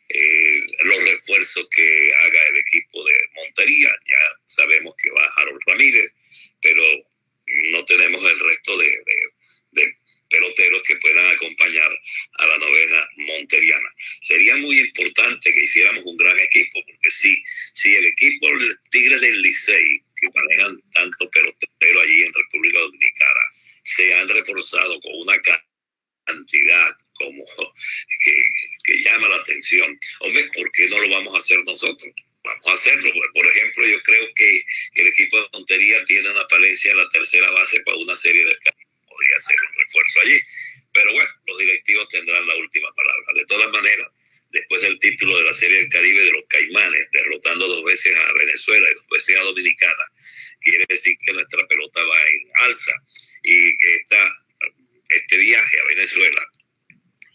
Eh, 0.09 0.67
los 0.85 1.05
refuerzos 1.05 1.69
que 1.69 2.15
haga 2.15 2.49
el 2.49 2.57
equipo 2.57 3.05
de 3.05 3.13
Montería, 3.35 3.95
ya 4.09 4.33
sabemos 4.47 4.95
que 4.97 5.11
va 5.11 5.33
Harold 5.37 5.61
Ramírez, 5.67 6.15
pero 6.63 6.83
no 7.73 7.85
tenemos 7.85 8.31
el 8.31 8.41
resto 8.41 8.79
de, 8.79 9.03
de 9.73 9.95
peloteros 10.31 10.83
que 10.83 10.97
puedan 10.97 11.27
acompañar 11.27 11.91
a 12.39 12.47
la 12.47 12.59
novena 12.59 13.09
monteriana. 13.17 13.89
Sería 14.23 14.57
muy 14.57 14.79
importante 14.81 15.53
que 15.53 15.65
hiciéramos 15.65 16.05
un 16.05 16.17
gran 16.17 16.39
equipo, 16.41 16.83
porque 16.87 17.11
sí, 17.11 17.43
si 17.75 17.95
el 17.95 18.07
equipo 18.07 18.49
de 18.49 18.75
Tigres 18.91 19.21
del 19.21 19.43
Licey, 19.43 20.03
que 20.21 20.29
manejan 20.35 20.81
tanto 20.93 21.31
pelotero 21.31 22.01
allí 22.01 22.23
en 22.23 22.33
República 22.33 22.79
Dominicana, 22.81 23.41
se 23.89 24.15
han 24.15 24.29
reforzado 24.29 25.01
con 25.01 25.13
una 25.15 25.41
cantidad 26.27 26.93
como 27.15 27.45
que, 28.85 29.03
llama 29.03 29.29
la 29.29 29.37
atención. 29.37 29.99
Hombre, 30.21 30.51
¿por 30.55 30.71
qué 30.73 30.89
no 30.89 30.99
lo 30.99 31.09
vamos 31.09 31.35
a 31.35 31.39
hacer 31.39 31.65
nosotros? 31.65 32.13
Vamos 32.45 32.67
a 32.67 32.73
hacerlo. 32.73 33.11
Por 33.35 33.47
ejemplo, 33.47 33.87
yo 33.87 34.01
creo 34.03 34.29
que 34.35 34.63
el 34.95 35.07
equipo 35.09 35.41
de 35.41 35.49
Montería 35.55 36.05
tiene 36.05 36.31
una 36.31 36.47
falencia 36.49 36.93
en 36.93 36.99
la 36.99 37.09
tercera 37.09 37.51
base 37.51 37.81
para 37.81 37.97
una 37.97 38.15
serie 38.15 38.45
de 38.45 38.57
podría 39.09 39.37
hacer 39.37 39.57
un 39.69 39.79
refuerzo 39.81 40.21
allí. 40.21 40.41
Pero 40.93 41.13
bueno, 41.13 41.31
los 41.47 41.59
directivos 41.59 42.09
tendrán 42.09 42.47
la 42.47 42.57
última 42.57 42.93
palabra. 42.95 43.33
De 43.35 43.45
todas 43.47 43.71
maneras, 43.71 44.09
después 44.51 44.83
del 44.83 44.99
título 44.99 45.39
de 45.39 45.45
la 45.45 45.55
Serie 45.55 45.79
del 45.79 45.89
Caribe 45.89 46.25
de 46.25 46.33
los 46.33 46.45
Caimanes, 46.49 47.09
derrotando 47.13 47.67
dos 47.69 47.85
veces 47.85 48.17
a 48.17 48.33
Venezuela 48.35 48.87
y 48.91 48.95
dos 48.95 49.07
veces 49.11 49.37
a 49.37 49.43
Dominicana, 49.43 50.05
quiere 50.61 50.85
decir 50.89 51.17
que 51.25 51.33
nuestra 51.33 51.67
pelota 51.67 52.05
va 52.05 52.21
en 52.29 52.51
alza 52.65 52.93
y 53.49 53.79
que 53.79 53.97
esta, 53.97 54.45
este 55.09 55.39
viaje 55.39 55.81
a 55.81 55.85
Venezuela 55.89 56.47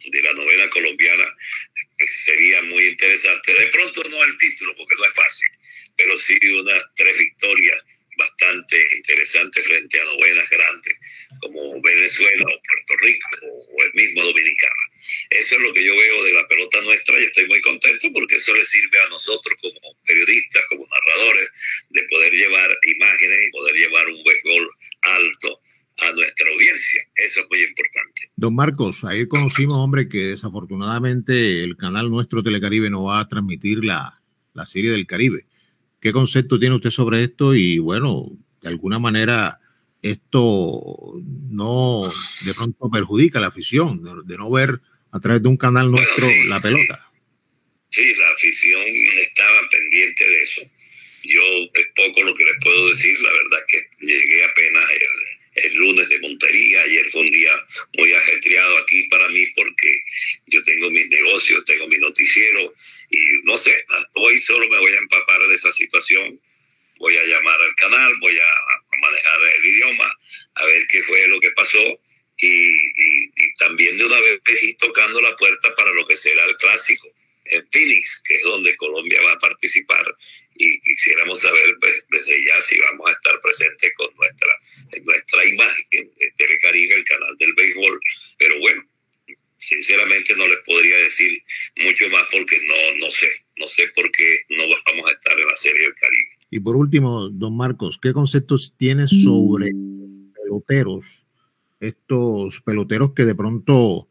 de 0.06 0.22
la 0.22 0.34
novela 0.34 0.70
colombiana 0.70 1.24
eh, 1.24 2.08
sería 2.08 2.62
muy 2.64 2.86
interesante. 2.90 3.52
De 3.54 3.68
pronto 3.68 4.04
no 4.10 4.24
el 4.24 4.38
título, 4.38 4.76
porque 4.76 4.96
no 4.96 5.06
es 5.06 5.14
fácil, 5.14 5.48
pero 5.98 6.18
sí 6.20 6.38
unas 6.52 6.84
tres 6.96 7.18
victorias 7.18 7.84
bastante 8.16 8.78
interesantes 8.96 9.66
frente 9.66 10.00
a 10.00 10.04
novenas 10.04 10.48
grandes 10.50 11.00
como 11.42 11.82
Venezuela 11.82 12.44
o 12.44 12.62
Puerto 12.62 12.98
Rico 13.02 13.30
o 13.72 13.84
el 13.84 13.94
mismo 13.96 14.24
Dominicana. 14.24 14.84
Eso 15.32 15.56
es 15.56 15.62
lo 15.62 15.74
que 15.74 15.84
yo 15.84 15.98
veo 15.98 16.24
de 16.24 16.34
la 16.34 16.48
pelota 16.48 16.80
nuestra 16.82 17.20
y 17.20 17.24
estoy 17.24 17.48
muy 17.48 17.60
contento 17.62 18.12
porque 18.14 18.36
eso 18.36 18.54
le 18.56 18.64
sirve 18.66 19.00
a 19.00 19.10
nosotros 19.10 19.60
como 19.60 19.98
periodistas, 20.06 20.64
como 20.70 20.88
narradores, 20.88 21.50
de 21.90 22.04
poder 22.04 22.32
llevar 22.34 22.78
imágenes 22.84 23.48
y 23.48 23.52
poder 23.52 23.76
llevar 23.76 24.08
un 24.10 24.24
béisbol 24.24 24.70
alto 25.02 25.62
a 26.00 26.12
nuestra 26.14 26.48
audiencia. 26.52 27.04
Eso 27.16 27.42
es 27.42 27.48
muy 27.50 27.60
importante. 27.60 28.22
Don 28.36 28.56
Marcos, 28.56 29.04
ahí 29.04 29.28
conocimos, 29.28 29.78
hombre, 29.78 30.10
que 30.10 30.28
desafortunadamente 30.28 31.64
el 31.64 31.78
canal 31.78 32.10
nuestro 32.10 32.44
Telecaribe 32.44 32.90
no 32.90 33.04
va 33.04 33.20
a 33.20 33.28
transmitir 33.28 33.84
la, 33.84 34.22
la 34.54 34.66
serie 34.66 34.92
del 34.92 35.06
Caribe. 35.06 35.46
¿Qué 36.02 36.12
concepto 36.12 36.60
tiene 36.60 36.76
usted 36.76 36.90
sobre 36.90 37.24
esto? 37.24 37.56
Y 37.56 37.80
bueno, 37.80 38.32
de 38.62 38.70
alguna 38.70 39.00
manera 39.00 39.60
esto 40.04 41.14
no 41.50 42.12
de 42.46 42.54
pronto 42.54 42.90
perjudica 42.92 43.40
la 43.40 43.48
afición 43.48 44.04
de, 44.26 44.38
no 44.38 44.52
ver 44.52 44.82
a 45.12 45.20
través 45.20 45.42
de 45.42 45.48
un 45.48 45.58
canal 45.58 45.90
nuestro 45.90 46.28
la 46.48 46.60
pelota. 46.60 47.10
Sí. 47.90 48.14
la 48.16 48.30
afición 48.30 48.82
estaba 49.22 49.70
pendiente 49.72 50.30
de 50.30 50.44
eso. 50.44 50.62
Yo 51.24 51.42
es 51.74 51.88
poco 51.96 52.22
lo 52.22 52.36
que 52.36 52.44
les 52.44 52.56
puedo 52.62 52.90
decir, 52.90 53.18
la 53.22 53.32
verdad 53.32 53.60
es 53.60 53.66
que 53.70 54.06
llegué 54.06 54.44
apenas 54.44 54.84
el, 54.92 55.33
el 55.56 55.74
lunes 55.76 56.10
de 56.10 56.20
Montería, 56.20 56.82
ayer 56.82 57.10
fue 57.12 57.22
un 57.22 57.32
día 57.32 57.52
muy 57.98 58.14
ajetreado 58.14 58.78
aquí 58.78 59.08
para 59.08 59.28
mí 59.30 59.46
porque 59.56 60.04
yo 60.48 60.64
tengo 60.64 60.90
mis 60.90 61.08
negocios, 61.10 61.64
tengo 61.66 61.88
mi 61.88 61.98
noticiero 61.98 62.74
y 63.10 63.20
no 63.44 63.58
sé, 63.58 63.86
hoy 64.14 64.40
solo 64.40 64.68
me 64.70 64.80
voy 64.80 64.94
a 64.94 64.98
empapar 64.98 65.48
de 65.48 65.56
esa 65.56 65.72
situación. 65.72 66.40
Voy 66.98 67.18
a 67.18 67.26
llamar 67.26 67.62
al 67.62 67.76
canal, 67.76 68.16
voy 68.20 68.38
a, 68.38 69.00
manejar 69.02 69.40
el 69.58 69.66
idioma, 69.66 70.20
a 70.56 70.66
ver 70.66 70.88
qué 70.88 71.02
fue 71.04 71.28
lo 71.28 71.40
que 71.40 71.52
pasó 71.52 72.00
y, 72.38 73.56
también 73.58 73.98
de 73.98 74.06
una 74.06 74.20
vez 74.22 74.40
ir 74.62 74.78
tocando 74.78 75.22
la 75.22 75.36
puerta 75.36 75.76
para 75.76 75.92
lo 75.92 76.08
que 76.08 76.16
será 76.16 76.46
el 76.46 76.56
clásico 76.58 77.14
en 77.46 77.68
Phoenix, 77.72 78.22
que 78.26 78.36
es 78.36 78.44
donde 78.44 78.76
Colombia 78.78 79.22
va 79.22 79.34
a 79.34 79.40
participar 79.40 80.06
y 80.56 80.80
quisiéramos 80.82 81.42
saber 81.42 81.76
pues, 81.80 82.06
desde 82.10 82.46
ya 82.46 82.62
si 82.62 82.80
vamos 82.80 83.10
a 83.10 83.14
estar 83.14 83.40
presentes 83.42 83.92
con 83.96 84.08
nuestra, 84.16 84.50
nuestra 85.04 85.46
imagen 85.46 86.12
de 86.18 86.34
Telecaribe, 86.38 86.96
el 86.96 87.04
canal 87.06 87.38
del 87.38 87.54
béisbol, 87.54 88.00
pero 88.38 88.60
bueno, 88.60 88.84
sinceramente 89.56 90.36
no 90.36 90.48
les 90.48 90.60
podría 90.66 90.98
decir 90.98 91.42
mucho 91.78 92.10
más 92.10 92.28
porque 92.32 92.58
no, 92.68 93.06
no 93.06 93.12
sé, 93.12 93.30
no 93.58 93.68
sé 93.68 93.88
por 93.96 94.10
qué 94.12 94.40
no 94.50 94.64
vamos 94.86 95.10
a 95.10 95.14
estar 95.14 95.40
en 95.40 95.48
la 95.48 95.56
Serie 95.56 95.84
del 95.84 95.96
Caribe. 95.96 96.30
Y 96.50 96.60
por 96.60 96.76
último, 96.76 97.30
don 97.30 97.58
Marcos, 97.58 97.98
¿qué 98.02 98.14
conceptos 98.14 98.76
tienes 98.78 99.10
sobre 99.24 99.72
peloteros? 100.36 101.26
Estos 101.80 102.62
peloteros 102.62 103.14
que 103.14 103.26
de 103.26 103.36
pronto 103.36 104.08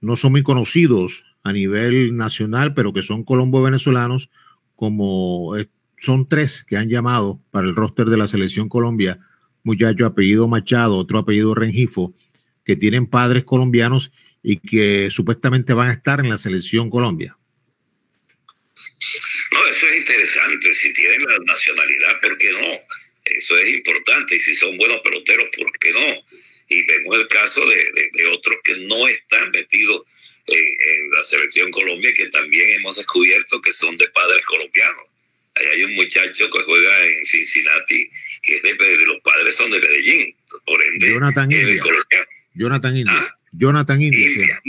no 0.00 0.16
son 0.16 0.32
muy 0.32 0.42
conocidos 0.42 1.24
a 1.42 1.52
nivel 1.52 2.16
nacional, 2.16 2.74
pero 2.74 2.92
que 2.92 3.02
son 3.02 3.24
colombo 3.24 3.62
venezolanos, 3.62 4.30
como 4.74 5.54
son 6.02 6.28
tres 6.28 6.64
que 6.66 6.76
han 6.76 6.88
llamado 6.88 7.40
para 7.52 7.66
el 7.66 7.76
roster 7.76 8.06
de 8.06 8.16
la 8.16 8.26
selección 8.26 8.68
Colombia, 8.68 9.20
muchacho 9.62 10.04
apellido 10.04 10.48
Machado, 10.48 10.96
otro 10.96 11.18
apellido 11.18 11.54
Rengifo, 11.54 12.14
que 12.64 12.74
tienen 12.74 13.06
padres 13.06 13.44
colombianos 13.44 14.10
y 14.42 14.58
que 14.58 15.10
supuestamente 15.12 15.72
van 15.72 15.90
a 15.90 15.92
estar 15.92 16.18
en 16.18 16.28
la 16.28 16.38
selección 16.38 16.90
Colombia. 16.90 17.38
No, 19.52 19.66
eso 19.66 19.86
es 19.86 19.96
interesante. 19.98 20.74
Si 20.74 20.92
tienen 20.92 21.22
la 21.22 21.38
nacionalidad, 21.46 22.20
¿por 22.20 22.36
qué 22.38 22.50
no? 22.50 22.80
Eso 23.24 23.56
es 23.58 23.72
importante. 23.72 24.36
Y 24.36 24.40
si 24.40 24.54
son 24.56 24.76
buenos 24.76 25.00
peloteros, 25.00 25.46
¿por 25.56 25.72
qué 25.78 25.92
no? 25.92 26.38
Y 26.68 26.82
vemos 26.84 27.16
el 27.16 27.28
caso 27.28 27.60
de, 27.64 28.26
otros 28.32 28.56
que 28.64 28.76
no 28.86 29.06
están 29.06 29.50
metidos 29.50 30.02
en, 30.46 31.10
la 31.12 31.22
selección 31.22 31.70
Colombia, 31.70 32.12
que 32.14 32.28
también 32.28 32.70
hemos 32.80 32.96
descubierto 32.96 33.60
que 33.60 33.72
son 33.72 33.96
de 33.98 34.08
padres 34.08 34.44
colombianos. 34.46 35.11
Hay 35.54 35.82
un 35.84 35.94
muchacho 35.94 36.50
que 36.50 36.62
juega 36.62 37.04
en 37.04 37.24
Cincinnati, 37.26 38.10
que 38.42 38.54
es 38.54 38.62
de, 38.62 39.06
los 39.06 39.20
padres 39.20 39.54
son 39.54 39.70
de 39.70 39.80
Medellín. 39.80 40.34
Por 40.64 40.82
ende, 40.82 41.10
Jonathan 41.10 41.52
es 41.52 41.60
India. 41.60 41.82
Jonathan 42.54 42.96
India. 42.96 43.14
¿Ah? 43.14 43.36
Jonathan 43.52 44.02
India. 44.02 44.28
India, 44.28 44.62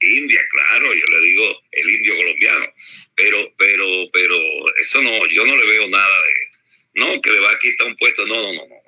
India, 0.00 0.40
claro, 0.50 0.92
yo 0.92 1.04
le 1.06 1.20
digo 1.20 1.62
el 1.72 1.90
indio 1.90 2.16
colombiano. 2.16 2.66
Pero, 3.14 3.54
pero, 3.56 3.86
pero 4.12 4.76
eso 4.76 5.02
no, 5.02 5.26
yo 5.26 5.46
no 5.46 5.56
le 5.56 5.66
veo 5.66 5.88
nada 5.88 6.20
de, 6.20 7.00
no, 7.00 7.20
que 7.20 7.30
le 7.30 7.40
va 7.40 7.52
a 7.52 7.58
quitar 7.58 7.86
un 7.86 7.96
puesto, 7.96 8.26
no, 8.26 8.34
no, 8.34 8.52
no, 8.54 8.66
no. 8.68 8.84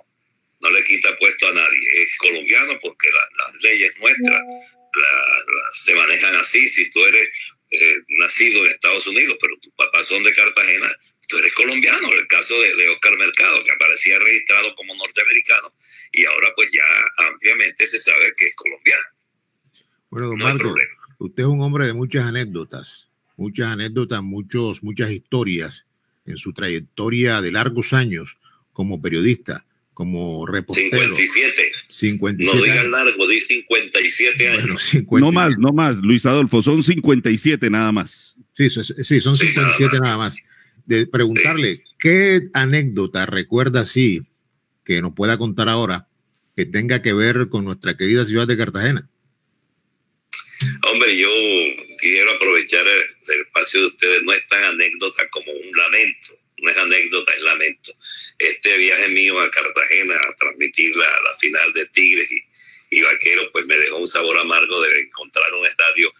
No 0.59 0.71
le 0.71 0.83
quita 0.85 1.17
puesto 1.19 1.49
a 1.49 1.53
nadie. 1.53 2.03
Es 2.03 2.17
colombiano 2.17 2.79
porque 2.81 3.09
la, 3.11 3.45
las 3.45 3.63
leyes 3.63 3.97
nuestras 3.99 4.43
la, 4.97 5.03
la, 5.03 5.63
se 5.73 5.95
manejan 5.95 6.35
así. 6.37 6.69
Si 6.69 6.91
tú 6.91 7.05
eres 7.05 7.29
eh, 7.71 7.97
nacido 8.21 8.65
en 8.65 8.73
Estados 8.73 9.07
Unidos, 9.07 9.37
pero 9.41 9.57
tus 9.59 9.73
papás 9.75 10.07
son 10.07 10.23
de 10.23 10.33
Cartagena, 10.33 10.97
tú 11.29 11.39
eres 11.39 11.53
colombiano. 11.53 12.13
El 12.13 12.27
caso 12.27 12.55
de, 12.61 12.75
de, 12.77 12.89
Oscar 12.89 13.17
Mercado, 13.19 13.63
que 13.65 13.73
aparecía 13.73 14.19
registrado 14.19 14.75
como 14.75 14.95
norteamericano 14.95 15.73
y 16.13 16.25
ahora 16.25 16.49
pues 16.55 16.71
ya 16.73 17.27
ampliamente 17.29 17.87
se 17.87 17.99
sabe 17.99 18.33
que 18.37 18.47
es 18.47 18.57
colombiano. 18.57 19.05
Bueno, 20.11 20.29
don 20.29 20.39
no 20.39 20.45
Marco, 20.45 20.75
usted 21.19 21.43
es 21.43 21.49
un 21.49 21.61
hombre 21.61 21.87
de 21.87 21.93
muchas 21.93 22.25
anécdotas, 22.25 23.09
muchas 23.37 23.69
anécdotas, 23.69 24.23
muchos, 24.23 24.83
muchas 24.83 25.11
historias 25.11 25.87
en 26.25 26.37
su 26.37 26.53
trayectoria 26.53 27.41
de 27.41 27.53
largos 27.53 27.93
años 27.93 28.39
como 28.73 29.01
periodista, 29.01 29.65
como 29.95 30.47
reportero. 30.47 31.17
57. 31.17 31.73
57 31.89 32.59
no 32.59 32.65
digan 32.65 32.91
largo, 32.91 33.27
di 33.29 33.41
57 33.41 34.49
años. 34.49 34.65
Bueno, 34.65 34.79
50. 34.79 35.27
No 35.27 35.33
más, 35.33 35.59
no 35.59 35.73
más, 35.73 35.97
Luis 35.99 36.27
Adolfo, 36.27 36.63
son 36.63 36.83
57 36.83 37.71
nada 37.71 37.93
más. 37.93 38.35
Sí, 38.53 38.69
sí 38.69 39.21
son 39.21 39.37
57 39.37 39.77
sí, 39.77 39.83
nada, 39.83 39.91
más. 39.91 40.01
nada 40.01 40.19
más. 40.19 40.37
De 40.87 41.07
preguntarle. 41.07 41.83
¿qué 41.99 42.49
anécdota 42.53 43.27
recuerda 43.27 43.81
así 43.81 44.23
que 44.85 45.03
nos 45.03 45.15
pueda 45.15 45.37
contar 45.39 45.69
ahora 45.69 46.07
que 46.55 46.65
tenga 46.65 47.03
que 47.03 47.13
ver 47.13 47.49
con 47.51 47.65
nuestra 47.65 47.97
querida 47.97 48.25
ciudad 48.25 48.47
de 48.47 48.57
Cartagena? 48.57 49.09
Hombre, 50.91 51.17
yo 51.17 51.29
quiero 51.99 52.33
aprovechar 52.33 52.87
el 52.87 53.41
espacio 53.41 53.81
de 53.81 53.87
ustedes. 53.87 54.23
No 54.23 54.33
es 54.33 54.47
tan 54.47 54.63
anécdota 54.65 55.29
como 55.29 55.53
un 55.53 55.77
lamento. 55.77 56.39
No 56.59 56.71
es 56.71 56.77
anécdota, 56.79 57.33
es 57.33 57.43
lamento. 57.43 57.93
Este 58.39 58.79
viaje 58.79 59.09
mío 59.09 59.39
a 59.41 59.51
Cartagena 59.51 60.15
a 60.15 60.37
transmitir 60.37 60.97
la, 60.97 61.09
final 61.39 61.73
de 61.75 61.87
Tigres 61.87 62.31
y, 62.33 62.99
y 62.99 63.03
Vaqueros, 63.03 63.49
pues 63.53 63.67
me 63.67 63.77
dejó 63.77 63.99
un 63.99 64.09
sabor 64.09 64.39
amargo 64.39 64.81
de 64.83 65.01
encontrar 65.01 65.53
un 65.53 65.67
estadio 65.67 66.11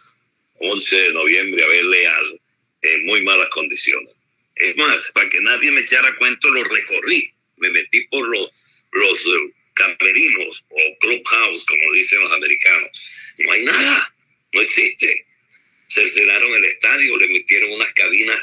11 0.59 0.95
de 0.95 1.13
noviembre 1.13 1.63
a 1.63 1.67
ver 1.67 1.85
Leal 1.85 2.41
en 2.81 3.05
muy 3.05 3.23
malas 3.23 3.49
condiciones. 3.49 4.16
Es 4.59 4.77
más, 4.77 5.11
para 5.13 5.29
que 5.29 5.41
nadie 5.41 5.71
me 5.71 5.81
echara 5.81 6.15
cuento, 6.15 6.49
lo 6.49 6.63
recorrí. 6.63 7.33
Me 7.57 7.71
metí 7.71 8.01
por 8.07 8.27
los, 8.27 8.51
los 8.91 9.25
camerinos 9.73 10.65
o 10.69 10.97
clubhouse, 10.99 11.63
como 11.65 11.93
dicen 11.93 12.19
los 12.21 12.31
americanos. 12.31 12.89
No 13.39 13.51
hay 13.51 13.63
nada 13.63 14.13
no 14.53 14.61
existe. 14.61 15.25
Cercenaron 15.87 16.53
el 16.55 16.65
estadio, 16.65 17.17
le 17.17 17.27
metieron 17.27 17.71
unas 17.71 17.91
cabinas 17.93 18.39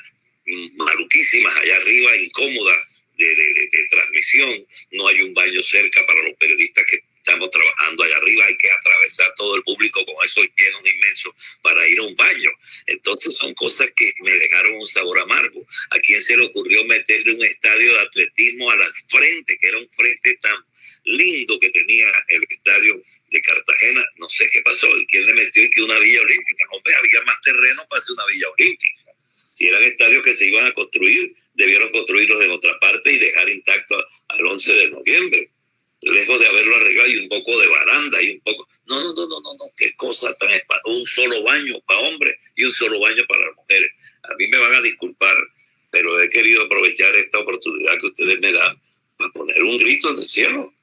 maluquísimas 0.74 1.56
allá 1.56 1.76
arriba, 1.76 2.16
incómodas 2.16 2.78
de, 3.16 3.34
de, 3.34 3.88
transmisión. 3.90 4.66
No 4.92 5.08
hay 5.08 5.22
un 5.22 5.34
baño 5.34 5.62
cerca 5.62 6.06
para 6.06 6.22
los 6.22 6.36
periodistas 6.36 6.84
que 6.88 7.04
estamos 7.24 7.50
trabajando 7.50 8.04
allá 8.04 8.16
arriba. 8.18 8.46
Hay 8.46 8.56
que 8.56 8.70
atravesar 8.70 9.34
todo 9.36 9.56
el 9.56 9.62
público 9.62 10.04
con 10.04 10.14
esos 10.24 10.46
llenos 10.56 10.80
inmensos 10.84 11.34
para 11.62 11.86
ir 11.88 11.98
a 11.98 12.02
un 12.02 12.14
baño. 12.14 12.50
Entonces 12.86 13.36
son 13.36 13.54
cosas 13.54 13.90
que 13.96 14.12
me 14.20 14.32
dejaron 14.32 14.74
un 14.74 14.86
sabor 14.86 15.18
amargo. 15.18 15.66
¿A 15.90 15.98
quién 16.00 16.22
se 16.22 16.36
le 16.36 16.44
ocurrió 16.44 16.84
meterle 16.84 17.34
un 17.34 17.44
estadio 17.44 17.92
de 17.92 18.00
atletismo 18.00 18.70
a 18.70 18.76
la 18.76 18.92
frente, 19.08 19.58
que 19.58 19.68
era 19.68 19.78
un 19.78 19.88
frente 19.90 20.38
tan 20.42 20.56
lindo 21.04 21.58
que 21.58 21.70
tenía 21.70 22.12
el 22.28 22.44
estadio 22.48 23.02
de 23.30 23.40
Cartagena, 23.40 24.04
no 24.16 24.28
sé 24.28 24.48
qué 24.52 24.60
pasó, 24.60 24.86
y 24.96 25.06
quién 25.06 25.26
le 25.26 25.34
metió 25.34 25.64
y 25.64 25.70
que 25.70 25.82
una 25.82 25.98
villa 25.98 26.20
olímpica, 26.20 26.64
hombre, 26.70 26.94
había 26.94 27.22
más 27.22 27.36
terreno 27.42 27.84
para 27.88 27.98
hacer 27.98 28.12
una 28.14 28.26
villa 28.26 28.46
olímpica. 28.56 29.02
Si 29.54 29.68
eran 29.68 29.82
estadios 29.82 30.22
que 30.22 30.34
se 30.34 30.46
iban 30.46 30.66
a 30.66 30.74
construir, 30.74 31.34
debieron 31.54 31.90
construirlos 31.90 32.44
en 32.44 32.50
otra 32.50 32.78
parte 32.80 33.12
y 33.12 33.18
dejar 33.18 33.48
intacto 33.48 34.04
al 34.28 34.46
11 34.46 34.72
de 34.72 34.90
noviembre, 34.90 35.48
lejos 36.12 36.40
de 36.40 36.46
haberlo 36.46 36.76
arreglado 36.76 37.08
y 37.08 37.18
un 37.18 37.28
poco 37.28 37.58
de 37.60 37.66
baranda 37.66 38.22
y 38.22 38.30
un 38.32 38.40
poco, 38.40 38.68
no, 38.86 39.02
no, 39.02 39.14
no, 39.14 39.26
no, 39.26 39.40
no, 39.40 39.54
no. 39.54 39.72
qué 39.76 39.94
cosa 39.96 40.32
tan 40.34 40.50
un 40.84 41.06
solo 41.06 41.42
baño 41.42 41.80
para 41.86 42.00
hombres 42.00 42.36
y 42.56 42.64
un 42.64 42.72
solo 42.72 43.00
baño 43.00 43.24
para 43.28 43.46
las 43.46 43.56
mujeres. 43.56 43.90
A 44.22 44.34
mí 44.36 44.46
me 44.48 44.58
van 44.58 44.74
a 44.74 44.82
disculpar, 44.82 45.36
pero 45.90 46.20
he 46.20 46.28
querido 46.28 46.62
aprovechar 46.62 47.14
esta 47.16 47.38
oportunidad 47.38 47.98
que 47.98 48.06
ustedes 48.06 48.40
me 48.40 48.52
dan 48.52 48.80
para 49.16 49.30
poner 49.32 49.62
un 49.62 49.78
grito 49.78 50.10
en 50.10 50.18
el 50.18 50.28
cielo. 50.28 50.74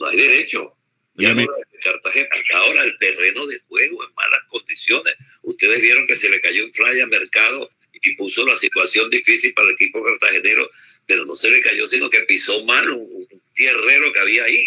No 0.00 0.06
hay 0.06 0.16
derecho. 0.16 0.74
Ya 1.14 1.34
no 1.34 1.46
Cartagena. 1.80 2.28
Ahora 2.54 2.84
el 2.84 2.96
terreno 2.98 3.46
de 3.46 3.60
juego 3.68 4.04
en 4.04 4.14
malas 4.14 4.40
condiciones. 4.48 5.14
Ustedes 5.42 5.80
vieron 5.80 6.06
que 6.06 6.16
se 6.16 6.28
le 6.28 6.40
cayó 6.40 6.64
un 6.64 6.72
fly 6.72 7.00
a 7.00 7.06
Mercado 7.06 7.70
y 7.92 8.14
puso 8.16 8.44
la 8.46 8.56
situación 8.56 9.10
difícil 9.10 9.52
para 9.54 9.68
el 9.68 9.74
equipo 9.74 10.02
cartagenero, 10.04 10.70
pero 11.08 11.24
no 11.24 11.34
se 11.34 11.50
le 11.50 11.60
cayó, 11.60 11.86
sino 11.86 12.10
que 12.10 12.20
pisó 12.20 12.64
mal 12.66 12.88
un, 12.90 13.26
un 13.30 13.42
tierrero 13.54 14.12
que 14.12 14.20
había 14.20 14.44
ahí. 14.44 14.62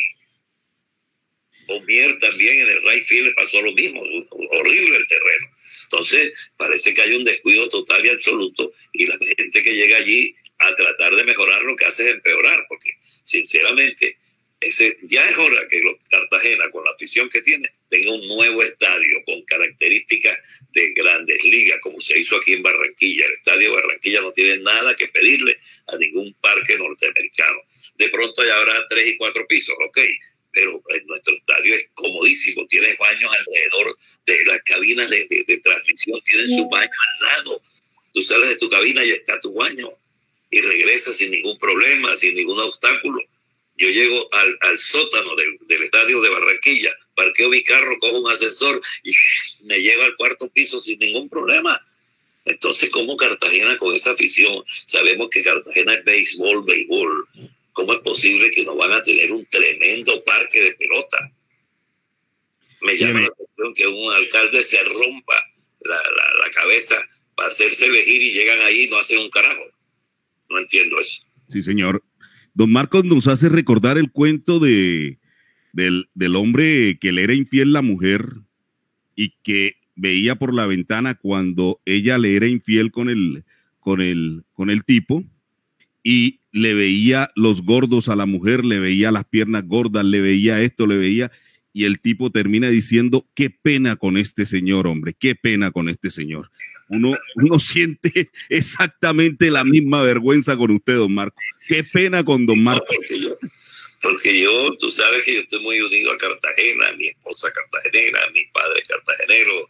Omier 1.68 2.18
también 2.20 2.60
en 2.60 2.68
el 2.68 2.82
right 2.82 3.06
field 3.06 3.36
pasó 3.36 3.62
lo 3.62 3.72
mismo, 3.74 4.02
horrible 4.02 4.98
el 4.98 5.08
terreno. 5.08 5.48
Entonces, 5.84 6.34
parece 6.58 6.94
que 6.94 7.02
hay 7.02 7.14
un 7.14 7.24
descuido 7.24 7.70
total 7.70 8.04
y 8.06 8.10
absoluto 8.10 8.74
y 8.92 9.06
la 9.06 9.18
gente 9.38 9.62
que 9.62 9.74
llega 9.74 9.98
allí 9.98 10.36
a 10.58 10.76
tratar 10.76 11.16
de 11.16 11.24
mejorar 11.24 11.62
lo 11.62 11.76
que 11.76 11.86
hace 11.86 12.10
es 12.10 12.16
empeorar, 12.16 12.66
porque 12.68 12.90
sinceramente 13.24 14.18
ese, 14.60 14.98
ya 15.04 15.30
es 15.30 15.38
hora 15.38 15.68
que 15.70 15.82
Cartagena, 16.10 16.70
con 16.72 16.84
la 16.84 16.92
afición 16.92 17.30
que 17.30 17.42
tiene, 17.42 17.72
tenga 17.92 18.10
un 18.14 18.26
nuevo 18.26 18.64
estadio 18.64 19.22
con 19.26 19.42
características 19.44 20.38
de 20.72 20.94
grandes 20.94 21.44
ligas, 21.44 21.78
como 21.82 22.00
se 22.00 22.18
hizo 22.18 22.38
aquí 22.38 22.54
en 22.54 22.64
Barranquilla. 22.64 23.26
El 23.26 23.34
estadio 23.34 23.70
de 23.70 23.76
Barranquilla 23.76 24.22
no 24.22 24.32
tiene 24.32 24.64
nada 24.64 24.96
que 24.96 25.10
pedirle 25.10 25.60
a 25.88 25.98
ningún 25.98 26.34
parque 26.40 26.78
norteamericano. 26.78 27.60
De 27.98 28.08
pronto 28.08 28.46
ya 28.46 28.56
habrá 28.56 28.88
tres 28.88 29.08
y 29.08 29.18
cuatro 29.18 29.46
pisos, 29.46 29.76
ok, 29.86 30.00
pero 30.54 30.82
nuestro 31.06 31.34
estadio 31.34 31.76
es 31.76 31.90
comodísimo, 31.94 32.66
tiene 32.68 32.96
baños 32.98 33.30
alrededor 33.38 33.98
de 34.26 34.46
las 34.46 34.62
cabinas 34.64 35.10
de, 35.10 35.28
de, 35.30 35.44
de 35.46 35.58
transmisión, 35.58 36.22
tienen 36.22 36.48
su 36.48 36.70
baño 36.70 36.90
al 36.90 37.28
lado. 37.28 37.62
Tú 38.14 38.22
sales 38.22 38.50
de 38.50 38.56
tu 38.56 38.70
cabina 38.70 39.04
y 39.04 39.12
está 39.12 39.38
tu 39.42 39.54
baño 39.54 39.92
y 40.50 40.62
regresas 40.62 41.18
sin 41.18 41.30
ningún 41.30 41.60
problema, 41.60 42.16
sin 42.16 42.36
ningún 42.36 42.60
obstáculo 42.60 43.22
yo 43.82 43.90
llego 43.90 44.28
al, 44.32 44.58
al 44.62 44.78
sótano 44.78 45.36
del, 45.36 45.58
del, 45.62 45.82
estadio 45.82 46.22
de 46.22 46.30
Barranquilla, 46.30 46.96
parqueo 47.22 47.50
mi 47.50 47.64
carro, 47.64 47.98
cojo 48.00 48.20
un 48.20 48.32
ascensor 48.32 48.82
y 49.04 49.12
me 49.66 49.80
llevo 49.80 50.04
al 50.04 50.16
cuarto 50.16 50.50
piso 50.50 50.80
sin 50.80 51.00
ningún 51.00 51.30
problema. 51.30 51.80
Entonces, 52.46 52.90
¿cómo 52.90 53.16
Cartagena 53.16 53.78
con 53.78 53.94
esa 53.94 54.12
afición? 54.12 54.64
Sabemos 54.68 55.30
que 55.30 55.44
Cartagena 55.44 55.94
es 55.94 56.04
béisbol, 56.04 56.64
béisbol. 56.64 57.28
¿Cómo 57.74 57.94
es 57.94 58.00
posible 58.00 58.50
que 58.50 58.64
no 58.64 58.76
van 58.76 58.92
a 58.92 59.02
tener 59.02 59.32
un 59.32 59.46
tremendo 59.46 60.24
parque 60.24 60.60
de 60.60 60.72
pelota? 60.74 61.32
Me 62.82 62.98
llama 62.98 63.22
la 63.22 63.28
atención 63.28 63.74
que 63.76 63.88
un 63.88 64.12
alcalde 64.12 64.64
se 64.64 64.84
rompa 64.84 65.40
la, 65.82 65.96
la, 65.96 66.44
la 66.44 66.52
cabeza 66.52 66.98
para 67.36 67.50
hacerse 67.50 67.86
elegir 67.86 68.22
y 68.22 68.34
llegan 68.34 68.60
ahí 68.62 68.84
y 68.84 68.90
no 68.90 68.98
hacen 68.98 69.20
un 69.20 69.30
carajo. 69.30 69.64
No 70.50 70.58
entiendo 70.58 71.00
eso. 71.00 71.22
Sí, 71.50 71.62
señor. 71.62 72.04
Don 72.54 72.72
Marcos 72.72 73.06
nos 73.06 73.28
hace 73.28 73.50
recordar 73.50 73.98
el 73.98 74.12
cuento 74.12 74.60
de, 74.60 75.21
del, 75.74 76.10
del 76.14 76.36
hombre 76.36 76.98
que 77.00 77.12
le 77.12 77.24
era 77.24 77.34
infiel 77.34 77.74
la 77.74 77.82
mujer 77.82 78.28
y 79.16 79.34
que 79.44 79.76
veía 79.96 80.36
por 80.36 80.54
la 80.54 80.66
ventana 80.66 81.16
cuando 81.16 81.80
ella 81.86 82.18
le 82.18 82.36
era 82.36 82.48
infiel 82.48 82.92
con 82.92 83.10
el, 83.10 83.44
con 83.80 84.02
el, 84.02 84.44
con 84.54 84.70
el 84.70 84.84
tipo 84.84 85.24
y 86.04 86.40
le 86.52 86.74
veía 86.74 87.32
los 87.36 87.62
gordos 87.64 88.10
a 88.10 88.16
la 88.16 88.26
mujer, 88.26 88.66
le 88.66 88.80
veía 88.80 89.12
las 89.12 89.26
piernas 89.26 89.66
gordas, 89.66 90.04
le 90.04 90.22
veía 90.22 90.62
esto, 90.62 90.88
le 90.88 90.98
veía, 90.98 91.32
y 91.74 91.86
el 91.86 92.00
tipo 92.00 92.32
termina 92.32 92.70
diciendo, 92.70 93.28
qué 93.34 93.50
pena 93.50 93.96
con 93.96 94.18
este 94.18 94.46
señor, 94.46 94.88
hombre, 94.88 95.14
qué 95.18 95.36
pena 95.36 95.72
con 95.72 95.88
este 95.88 96.12
señor. 96.12 96.52
Uno, 96.90 97.14
uno 97.36 97.60
siente 97.60 98.28
exactamente 98.50 99.50
la 99.52 99.64
misma 99.64 100.02
vergüenza 100.02 100.58
con 100.58 100.72
usted, 100.72 100.98
don 100.98 101.14
Marco. 101.14 101.38
Qué 101.68 101.84
pena 101.84 102.24
con 102.24 102.46
don 102.46 102.62
Marco. 102.62 102.86
Porque, 104.02 104.40
yo, 104.40 104.76
tú 104.78 104.90
sabes 104.90 105.24
que 105.24 105.36
yo 105.36 105.40
estoy 105.42 105.60
muy 105.60 105.80
unido 105.80 106.12
a 106.12 106.18
Cartagena, 106.18 106.92
mi 106.94 107.08
esposa 107.08 107.52
cartagenera, 107.52 108.30
mi 108.32 108.44
padre 108.46 108.84
cartagenero, 108.88 109.70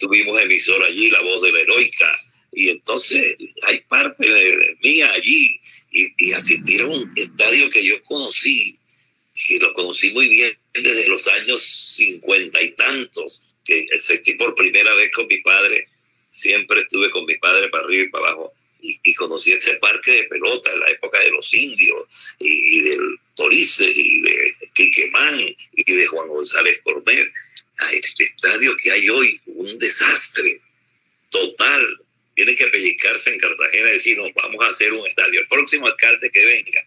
tuvimos 0.00 0.40
emisor 0.40 0.82
allí, 0.82 1.08
la 1.10 1.20
voz 1.20 1.42
de 1.42 1.52
la 1.52 1.60
heroica, 1.60 2.20
y 2.52 2.70
entonces 2.70 3.36
hay 3.62 3.80
parte 3.80 4.28
de 4.28 4.76
mía 4.82 5.10
allí, 5.12 5.60
y, 5.92 6.12
y 6.18 6.32
asistir 6.32 6.82
a 6.82 6.86
un 6.86 7.12
estadio 7.16 7.68
que 7.68 7.84
yo 7.84 8.02
conocí, 8.02 8.78
que 9.34 9.58
lo 9.60 9.72
conocí 9.74 10.10
muy 10.12 10.28
bien 10.28 10.56
desde 10.72 11.08
los 11.08 11.26
años 11.28 11.62
cincuenta 11.62 12.60
y 12.60 12.70
tantos, 12.72 13.54
que 13.64 13.86
asistí 13.96 14.34
por 14.34 14.54
primera 14.54 14.92
vez 14.94 15.12
con 15.12 15.26
mi 15.28 15.38
padre, 15.38 15.88
siempre 16.30 16.80
estuve 16.80 17.10
con 17.10 17.24
mi 17.24 17.36
padre 17.36 17.68
para 17.68 17.84
arriba 17.84 18.04
y 18.04 18.08
para 18.08 18.26
abajo, 18.26 18.52
y, 18.80 18.98
y 19.04 19.14
conocí 19.14 19.52
ese 19.52 19.74
parque 19.76 20.10
de 20.10 20.24
pelota 20.24 20.72
en 20.72 20.80
la 20.80 20.90
época 20.90 21.20
de 21.20 21.30
los 21.30 21.54
indios, 21.54 22.04
y, 22.40 22.78
y 22.78 22.80
del 22.82 23.18
Torices, 23.34 23.96
y 23.96 24.22
de 24.22 24.54
Quiquemán, 24.74 25.56
y 25.72 25.92
de 25.92 26.06
Juan 26.06 26.28
González 26.28 26.80
Cornet. 26.82 27.32
El 27.92 28.02
estadio 28.18 28.76
que 28.76 28.92
hay 28.92 29.08
hoy, 29.08 29.40
un 29.46 29.78
desastre 29.78 30.60
total. 31.30 32.00
Tiene 32.34 32.54
que 32.54 32.66
pellizcarse 32.66 33.32
en 33.32 33.38
Cartagena 33.38 33.90
y 33.90 33.94
decir, 33.94 34.16
no, 34.16 34.24
vamos 34.34 34.64
a 34.64 34.68
hacer 34.68 34.92
un 34.92 35.06
estadio. 35.06 35.40
El 35.40 35.48
próximo 35.48 35.86
alcalde 35.86 36.30
que 36.30 36.44
venga, 36.44 36.84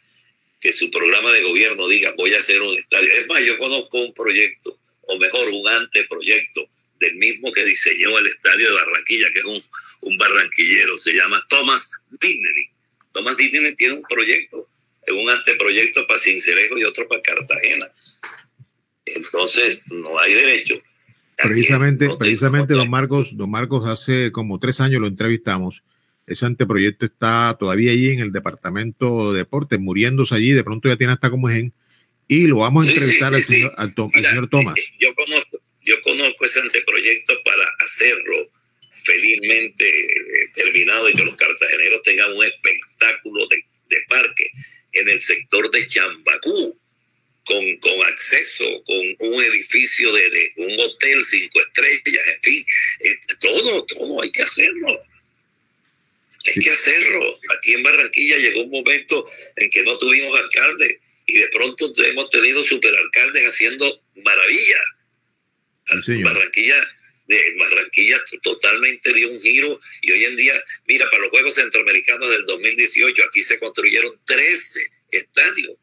que 0.60 0.74
su 0.74 0.92
programa 0.92 1.32
de 1.32 1.44
gobierno 1.44 1.88
diga, 1.88 2.14
voy 2.18 2.34
a 2.34 2.38
hacer 2.40 2.62
un 2.62 2.76
estadio. 2.76 3.12
Es 3.14 3.28
más, 3.28 3.42
yo 3.44 3.58
conozco 3.58 3.98
un 3.98 4.14
proyecto, 4.14 4.78
o 5.02 5.18
mejor, 5.18 5.48
un 5.50 5.68
anteproyecto 5.68 6.70
del 7.00 7.16
mismo 7.16 7.52
que 7.52 7.64
diseñó 7.64 8.18
el 8.18 8.28
estadio 8.28 8.68
de 8.70 8.76
Barranquilla, 8.76 9.32
que 9.32 9.40
es 9.40 9.46
un, 9.46 9.64
un 10.02 10.18
barranquillero, 10.18 10.98
se 10.98 11.14
llama 11.14 11.46
Thomas 11.50 11.92
Disney. 12.20 12.70
Thomas 13.14 13.38
Disney 13.38 13.76
tiene 13.76 13.94
un 13.94 14.04
proyecto, 14.04 14.70
un 15.12 15.30
anteproyecto 15.30 16.06
para 16.08 16.20
Cincelejo 16.20 16.78
y 16.78 16.84
otro 16.84 17.08
para 17.08 17.22
Cartagena. 17.22 17.88
Entonces, 19.06 19.82
no 19.92 20.20
hay 20.20 20.34
derecho. 20.34 20.82
Precisamente, 21.38 22.10
precisamente, 22.18 22.74
don 22.74 22.90
Marcos, 22.90 23.30
don 23.38 23.50
Marcos, 23.52 23.88
hace 23.88 24.32
como 24.32 24.60
tres 24.60 24.80
años 24.80 25.00
lo 25.02 25.08
entrevistamos. 25.08 25.84
Ese 26.26 26.46
anteproyecto 26.46 27.06
está 27.06 27.56
todavía 27.58 27.92
allí 27.92 28.10
en 28.10 28.20
el 28.20 28.32
departamento 28.32 29.32
de 29.32 29.40
deportes, 29.40 29.80
muriéndose 29.80 30.36
allí, 30.36 30.52
de 30.52 30.64
pronto 30.64 30.90
ya 30.90 30.98
tiene 30.98 31.14
hasta 31.14 31.30
como 31.30 31.48
gen, 31.48 31.74
y 32.28 32.48
lo 32.48 32.58
vamos 32.58 32.84
a 32.86 32.88
Sí, 32.88 32.94
entrevistar 32.96 33.30
sí, 33.30 33.36
al, 33.36 33.44
sí. 33.44 33.54
señor, 33.54 33.74
al, 33.78 33.96
Tom- 33.96 34.12
al 34.14 34.20
Mira, 34.20 34.30
señor 34.32 34.50
Tomás. 34.50 34.78
eh, 34.78 34.84
Yo 35.00 35.16
conozco, 35.16 35.62
yo 35.86 36.02
conozco 36.02 36.44
ese 36.46 36.60
anteproyecto 36.60 37.34
para 37.46 37.64
hacerlo 37.80 38.50
felizmente 38.92 39.86
eh, 39.88 40.50
terminado 40.54 41.08
y 41.10 41.14
que 41.14 41.24
los 41.24 41.36
cartageneros 41.36 42.02
tengan 42.02 42.34
un 42.34 42.44
espectáculo 42.44 43.48
de, 43.48 43.58
de 43.90 43.98
parque 44.10 44.50
en 45.00 45.10
el 45.10 45.22
sector 45.22 45.70
de 45.72 45.88
Chambacú, 45.88 46.80
con, 47.46 47.78
con 47.78 48.08
acceso, 48.08 48.66
con 48.84 48.98
un 49.20 49.44
edificio 49.44 50.12
de, 50.14 50.30
de 50.30 50.52
un 50.58 50.80
hotel 50.80 51.24
cinco 51.24 51.60
estrellas, 51.62 52.28
en 52.28 52.42
fin, 52.42 52.66
eh, 53.00 53.20
todo, 53.40 53.86
todo, 53.86 54.22
hay 54.22 54.32
que 54.32 54.44
hacerlo. 54.44 55.02
Hay 56.46 56.64
que 56.64 56.72
hacerlo. 56.72 57.40
Aquí 57.58 57.74
en 57.74 57.84
Barranquilla 57.84 58.38
llegó 58.38 58.64
un 58.64 58.72
momento 58.72 59.30
en 59.56 59.70
que 59.70 59.84
no 59.84 59.98
tuvimos 59.98 60.38
alcalde 60.40 61.00
y 61.26 61.40
de 61.40 61.48
pronto 61.50 61.92
hemos 62.04 62.30
tenido 62.30 62.64
superalcaldes 62.64 63.46
haciendo 63.46 64.02
maravillas. 64.16 64.82
Barranquilla, 66.24 66.97
de 67.28 67.56
Barranquilla 67.58 68.22
totalmente 68.42 69.14
dio 69.14 69.30
un 69.30 69.40
giro 69.42 69.80
y 70.02 70.12
hoy 70.12 70.26
en 70.26 70.36
día, 70.36 70.64
mira, 70.88 71.06
para 71.10 71.24
los 71.24 71.30
Juegos 71.30 71.56
Centroamericanos 71.56 72.30
del 72.30 72.46
2018 72.46 73.24
aquí 73.24 73.44
se 73.44 73.60
construyeron 73.60 74.20
13 74.26 74.80
estadios. 75.12 75.74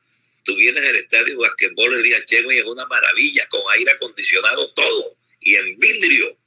Tú 0.44 0.56
vienes 0.56 0.82
al 0.84 0.96
estadio 0.96 1.38
basquetbol 1.38 1.94
el 1.94 2.02
día 2.02 2.24
Chego 2.24 2.52
y 2.52 2.58
es 2.58 2.64
una 2.64 2.86
maravilla, 2.86 3.46
con 3.48 3.62
aire 3.72 3.92
acondicionado 3.92 4.72
todo 4.74 5.16
y 5.40 5.54
en 5.56 5.78
vidrio. 5.78 6.38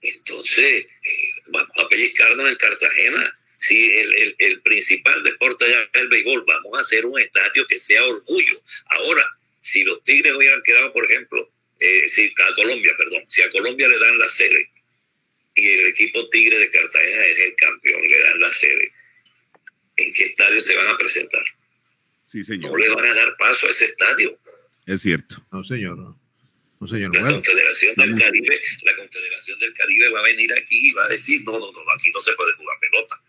Entonces, 0.00 0.86
eh, 0.86 1.30
vamos 1.48 1.70
a 1.76 1.88
pellizcarnos 1.88 2.48
en 2.48 2.56
Cartagena. 2.56 3.38
Si 3.56 3.96
el, 3.96 4.14
el- 4.14 4.36
el 4.38 4.62
principal 4.62 5.22
deporte 5.24 5.66
es 5.66 5.88
el 6.00 6.08
béisbol, 6.08 6.44
vamos 6.46 6.78
a 6.78 6.80
hacer 6.80 7.04
un 7.06 7.18
estadio 7.18 7.66
que 7.66 7.80
sea 7.80 8.04
orgullo. 8.04 8.62
Ahora, 8.86 9.26
si 9.60 9.82
los 9.84 10.02
Tigres 10.04 10.32
hubieran 10.34 10.62
quedado, 10.62 10.92
por 10.92 11.04
ejemplo, 11.04 11.50
eh, 11.80 12.08
si 12.08 12.26
a 12.26 12.54
Colombia, 12.54 12.92
perdón, 12.96 13.22
si 13.26 13.42
a 13.42 13.50
Colombia 13.50 13.88
le 13.88 13.98
dan 13.98 14.18
la 14.18 14.28
sede 14.28 14.70
y 15.54 15.68
el 15.68 15.86
equipo 15.88 16.28
Tigre 16.30 16.58
de 16.58 16.70
Cartagena 16.70 17.24
es 17.26 17.40
el 17.40 17.54
campeón 17.56 18.04
y 18.04 18.08
le 18.08 18.20
dan 18.20 18.40
la 18.40 18.50
sede, 18.50 18.92
¿en 19.96 20.12
qué 20.14 20.24
estadio 20.24 20.60
se 20.60 20.76
van 20.76 20.88
a 20.88 20.96
presentar? 20.96 21.44
Sí, 22.26 22.44
señor. 22.44 22.70
No 22.70 22.76
le 22.76 22.88
van 22.90 23.06
a 23.06 23.14
dar 23.14 23.36
paso 23.38 23.66
a 23.66 23.70
ese 23.70 23.86
estadio. 23.86 24.38
Es 24.86 25.02
cierto. 25.02 25.44
No, 25.50 25.64
señor. 25.64 25.96
No, 25.98 26.20
no 26.80 26.88
señor. 26.88 27.14
La 27.14 27.22
Bueno, 27.22 27.36
Confederación 27.36 27.94
del. 27.96 28.14
Caribe, 28.14 28.60
la 28.84 28.96
Confederación 28.96 29.58
del 29.58 29.72
Caribe 29.72 30.10
va 30.10 30.20
a 30.20 30.24
venir 30.24 30.52
aquí 30.54 30.90
y 30.90 30.92
va 30.92 31.04
a 31.04 31.08
decir, 31.08 31.42
no, 31.44 31.52
no, 31.52 31.72
no, 31.72 31.80
aquí 31.94 32.10
no 32.14 32.20
se 32.20 32.32
puede 32.34 32.52
jugar 32.54 32.76
pelota. 32.80 33.22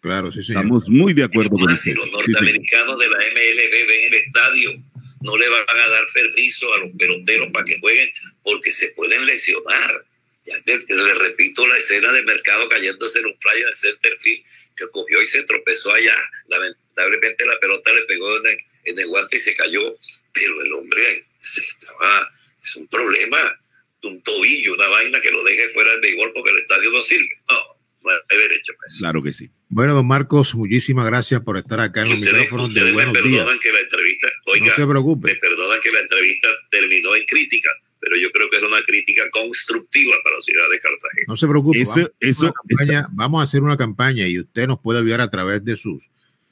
claro, 0.00 0.30
sí, 0.32 0.42
señor. 0.44 0.62
Estamos 0.64 0.88
muy 0.88 1.14
de 1.14 1.24
acuerdo 1.24 1.50
con 1.50 1.76
si 1.76 1.94
los 1.94 2.04
Sí, 2.06 2.12
norteamericanos 2.12 2.98
de 2.98 3.08
la 3.08 3.16
MLB 3.16 3.86
ven 3.88 4.04
el 4.04 4.14
estadio, 4.14 4.82
no 5.20 5.36
le 5.36 5.48
van 5.48 5.64
a 5.68 5.88
dar 5.88 6.06
permiso 6.12 6.72
a 6.74 6.78
los 6.78 6.90
peloteros 6.98 7.48
para 7.52 7.64
que 7.64 7.78
jueguen 7.80 8.10
porque 8.42 8.70
se 8.72 8.92
pueden 8.92 9.26
lesionar. 9.26 10.04
Ya 10.44 10.62
te, 10.62 10.78
te- 10.80 10.94
le 10.96 11.14
repito 11.14 11.66
la 11.66 11.76
escena 11.76 12.12
de 12.12 12.22
mercado 12.22 12.68
cayéndose 12.68 13.18
en 13.18 13.26
un 13.26 13.38
fly 13.40 13.60
en 13.62 13.68
el 13.68 13.76
center 13.76 14.16
field 14.18 14.44
que 14.76 14.88
cogió 14.92 15.20
y 15.22 15.26
se 15.26 15.42
tropezó 15.42 15.92
allá. 15.92 16.16
Lamentablemente 16.48 17.44
la 17.46 17.58
pelota 17.60 17.92
le 17.92 18.02
pegó 18.04 18.36
en 18.38 18.46
el, 18.46 18.58
en 18.84 18.98
el 18.98 19.06
guante 19.08 19.36
y 19.36 19.40
se 19.40 19.54
cayó, 19.54 19.96
pero 20.32 20.62
el 20.62 20.72
hombre 20.72 21.26
se 21.42 21.60
estaba, 21.60 22.32
es 22.62 22.76
un 22.76 22.86
problema, 22.88 23.60
un 24.04 24.22
tobillo, 24.22 24.74
una 24.74 24.86
vaina 24.88 25.20
que 25.20 25.30
lo 25.30 25.42
deje 25.42 25.68
fuera 25.70 25.90
del 25.92 26.00
béisbol 26.00 26.32
porque 26.32 26.50
el 26.50 26.58
estadio 26.58 26.90
no 26.90 27.02
sirve. 27.02 27.28
No, 27.50 27.60
no 28.02 28.10
hay 28.10 28.38
derecho 28.38 28.72
para 28.76 28.86
eso. 28.86 28.98
Claro 29.00 29.22
que 29.22 29.32
sí. 29.32 29.50
Bueno, 29.70 29.94
don 29.94 30.06
Marcos, 30.06 30.54
muchísimas 30.54 31.04
gracias 31.06 31.42
por 31.42 31.58
estar 31.58 31.78
acá 31.80 32.02
en 32.02 32.08
los 32.08 32.18
Ustedes, 32.18 32.40
micrófonos 32.40 32.74
de 32.74 32.84
me 32.84 32.92
Buenos 32.92 33.12
Días. 33.12 33.24
perdonan 33.24 33.58
que 33.58 33.72
la 33.72 33.80
entrevista, 33.80 34.28
oiga, 34.46 34.66
No 34.66 34.74
se 34.74 34.86
preocupe. 34.86 35.28
me 35.28 35.36
perdonan 35.36 35.78
que 35.80 35.92
la 35.92 36.00
entrevista 36.00 36.48
terminó 36.70 37.14
en 37.14 37.24
crítica, 37.24 37.68
pero 38.00 38.16
yo 38.16 38.30
creo 38.30 38.48
que 38.48 38.56
es 38.56 38.62
una 38.62 38.80
crítica 38.82 39.28
constructiva 39.30 40.14
para 40.24 40.36
la 40.36 40.40
ciudad 40.42 40.64
de 40.70 40.78
Cartagena. 40.78 41.24
No 41.28 41.36
se 41.36 41.46
preocupe. 41.46 41.80
Eso- 41.82 41.90
vamos, 41.92 41.98
a 41.98 42.02
hacer 42.06 42.14
eso 42.30 42.42
una 42.44 42.52
campaña, 42.52 43.08
vamos 43.12 43.40
a 43.40 43.44
hacer 43.44 43.62
una 43.62 43.76
campaña 43.76 44.26
y 44.26 44.38
usted 44.40 44.66
nos 44.66 44.80
puede 44.80 45.00
ayudar 45.00 45.20
a 45.20 45.30
través 45.30 45.64
de 45.64 45.76
sus 45.76 46.02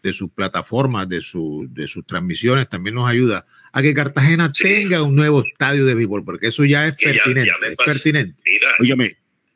de 0.02 0.12
sus 0.12 0.30
plataformas, 0.30 1.08
de, 1.08 1.20
su, 1.20 1.66
de 1.68 1.88
sus 1.88 2.06
transmisiones, 2.06 2.68
también 2.68 2.94
nos 2.94 3.08
ayuda 3.10 3.44
a 3.72 3.82
que 3.82 3.92
Cartagena 3.92 4.52
tenga 4.52 5.02
un 5.02 5.16
nuevo 5.16 5.42
estadio 5.44 5.84
de 5.84 5.94
béisbol, 5.96 6.24
porque 6.24 6.46
eso 6.46 6.64
ya 6.64 6.86
es 6.86 6.94
Que 6.94 7.06
ya- 7.06 7.24
pertinente. 7.24 7.50
ya 7.60 7.68
es 7.70 7.76
pertinente. 7.76 8.40
Mira, 8.44 8.68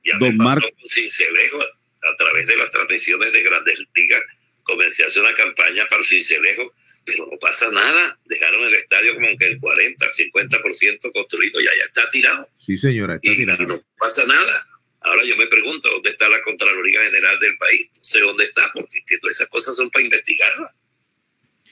ya 0.02 0.18
don 0.18 0.32
me 0.36 0.38
pasó 0.38 0.42
Mar- 0.42 0.60
con 0.60 0.88
Cincelejo 0.88 1.58
a, 2.02 2.16
través 2.16 2.46
de 2.46 2.56
las 2.56 2.70
transmisiones 2.70 3.32
de 3.32 3.42
Grandes 3.42 3.78
Ligas. 3.94 4.22
Comencé 4.62 5.04
a 5.04 5.06
hacer 5.06 5.22
una 5.22 5.34
campaña 5.34 5.86
para 5.88 6.04
Cincelejo, 6.04 6.74
pero 7.04 7.26
no 7.30 7.38
pasa 7.38 7.70
nada. 7.70 8.18
Dejaron 8.24 8.64
el 8.64 8.74
estadio 8.74 9.14
como 9.14 9.36
que 9.36 9.46
el 9.46 9.60
40, 9.60 10.06
50% 10.06 11.12
construido, 11.12 11.60
ya 11.60 11.70
ya 11.76 11.84
está 11.84 12.08
tirado. 12.08 12.48
Sí, 12.64 12.76
señora, 12.78 13.16
está 13.16 13.30
y, 13.30 13.36
tirado. 13.36 13.62
y 13.62 13.66
no 13.66 13.82
pasa 13.98 14.26
nada. 14.26 14.66
Ahora 15.02 15.24
yo 15.24 15.36
me 15.36 15.46
pregunto 15.46 15.88
dónde 15.88 16.10
está 16.10 16.28
la 16.28 16.42
Contraloría 16.42 17.02
General 17.04 17.38
del 17.38 17.56
país. 17.56 17.88
No 17.94 18.04
sé 18.04 18.20
dónde 18.20 18.44
está, 18.44 18.70
porque 18.72 19.02
esas 19.30 19.48
cosas 19.48 19.74
son 19.76 19.90
para 19.90 20.04
investigarlas. 20.04 20.72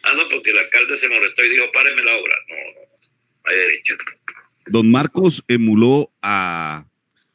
Ah, 0.03 0.15
no, 0.17 0.29
porque 0.29 0.51
el 0.51 0.59
alcalde 0.59 0.97
se 0.97 1.09
molestó 1.09 1.45
y 1.45 1.51
dijo, 1.51 1.71
párenme 1.73 2.03
la 2.03 2.17
obra. 2.17 2.35
No, 2.49 2.57
no, 2.57 2.81
no, 2.81 3.09
no 3.45 3.51
hay 3.51 3.57
derecho. 3.57 3.97
Don 4.67 4.91
Marcos 4.91 5.45
emuló 5.49 6.13
a, 6.23 6.87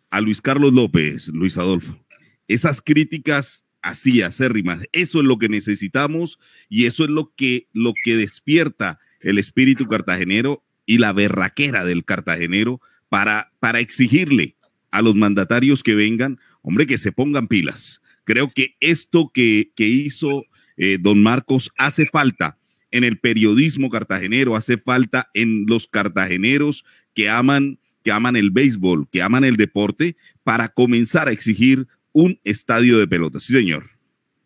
a 0.10 0.22
Luis 0.22 0.41
Carlos 0.41 0.74
López, 0.74 1.28
Luis 1.28 1.57
Adolfo. 1.57 2.03
Esas 2.48 2.82
críticas 2.82 3.65
así, 3.82 4.22
acérrimas, 4.22 4.88
eso 4.91 5.20
es 5.20 5.26
lo 5.26 5.38
que 5.38 5.49
necesitamos 5.49 6.40
y 6.70 6.86
eso 6.86 7.03
es 7.03 7.10
lo 7.10 7.34
que, 7.36 7.68
lo 7.74 7.94
que 8.03 8.15
despierta 8.15 8.99
el 9.20 9.38
espíritu 9.38 9.88
cartagenero 9.88 10.64
y 10.86 10.98
la 10.98 11.14
berraquera 11.14 11.84
del 11.84 12.06
cartagenero 12.06 12.82
para, 13.10 13.52
para 13.60 13.80
exigirle 13.80 14.56
a 14.91 15.02
los 15.02 15.15
mandatarios 15.15 15.84
que 15.84 15.95
vengan, 15.95 16.40
hombre, 16.61 16.88
que 16.88 16.98
se 16.98 17.11
pongan 17.11 17.48
pilas, 17.48 18.02
Creo 18.26 18.53
que 18.53 18.76
esto 18.80 19.32
que, 19.34 19.72
que 19.76 19.88
hizo 19.88 20.45
eh, 20.78 20.98
don 20.99 21.22
Marcos 21.22 21.72
hace 21.78 22.06
falta 22.06 22.57
en 22.91 23.03
el 23.03 23.20
periodismo 23.20 23.90
cartagenero, 23.90 24.56
hace 24.56 24.78
falta 24.78 25.30
en 25.34 25.65
los 25.68 25.88
cartageneros 25.88 26.86
que 27.14 27.30
aman, 27.30 27.80
que 28.03 28.11
aman 28.11 28.36
el 28.36 28.52
béisbol, 28.52 29.10
que 29.10 29.22
aman 29.22 29.44
el 29.44 29.57
deporte, 29.57 30.15
para 30.44 30.70
comenzar 30.70 31.28
a 31.28 31.32
exigir 31.32 31.88
un 32.14 32.40
estadio 32.44 32.98
de 32.98 33.07
pelota. 33.07 33.40
Sí, 33.40 33.53
señor. 33.53 33.90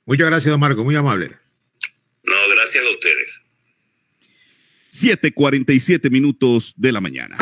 Muchas 0.05 0.27
gracias, 0.27 0.51
don 0.51 0.59
Marcos, 0.59 0.83
muy 0.83 0.95
amable. 0.95 1.31
No, 2.23 2.35
gracias 2.55 2.83
a 2.83 2.89
ustedes. 2.89 3.41
7:47 4.89 6.09
minutos 6.09 6.73
de 6.77 6.91
la 6.91 7.01
mañana. 7.01 7.37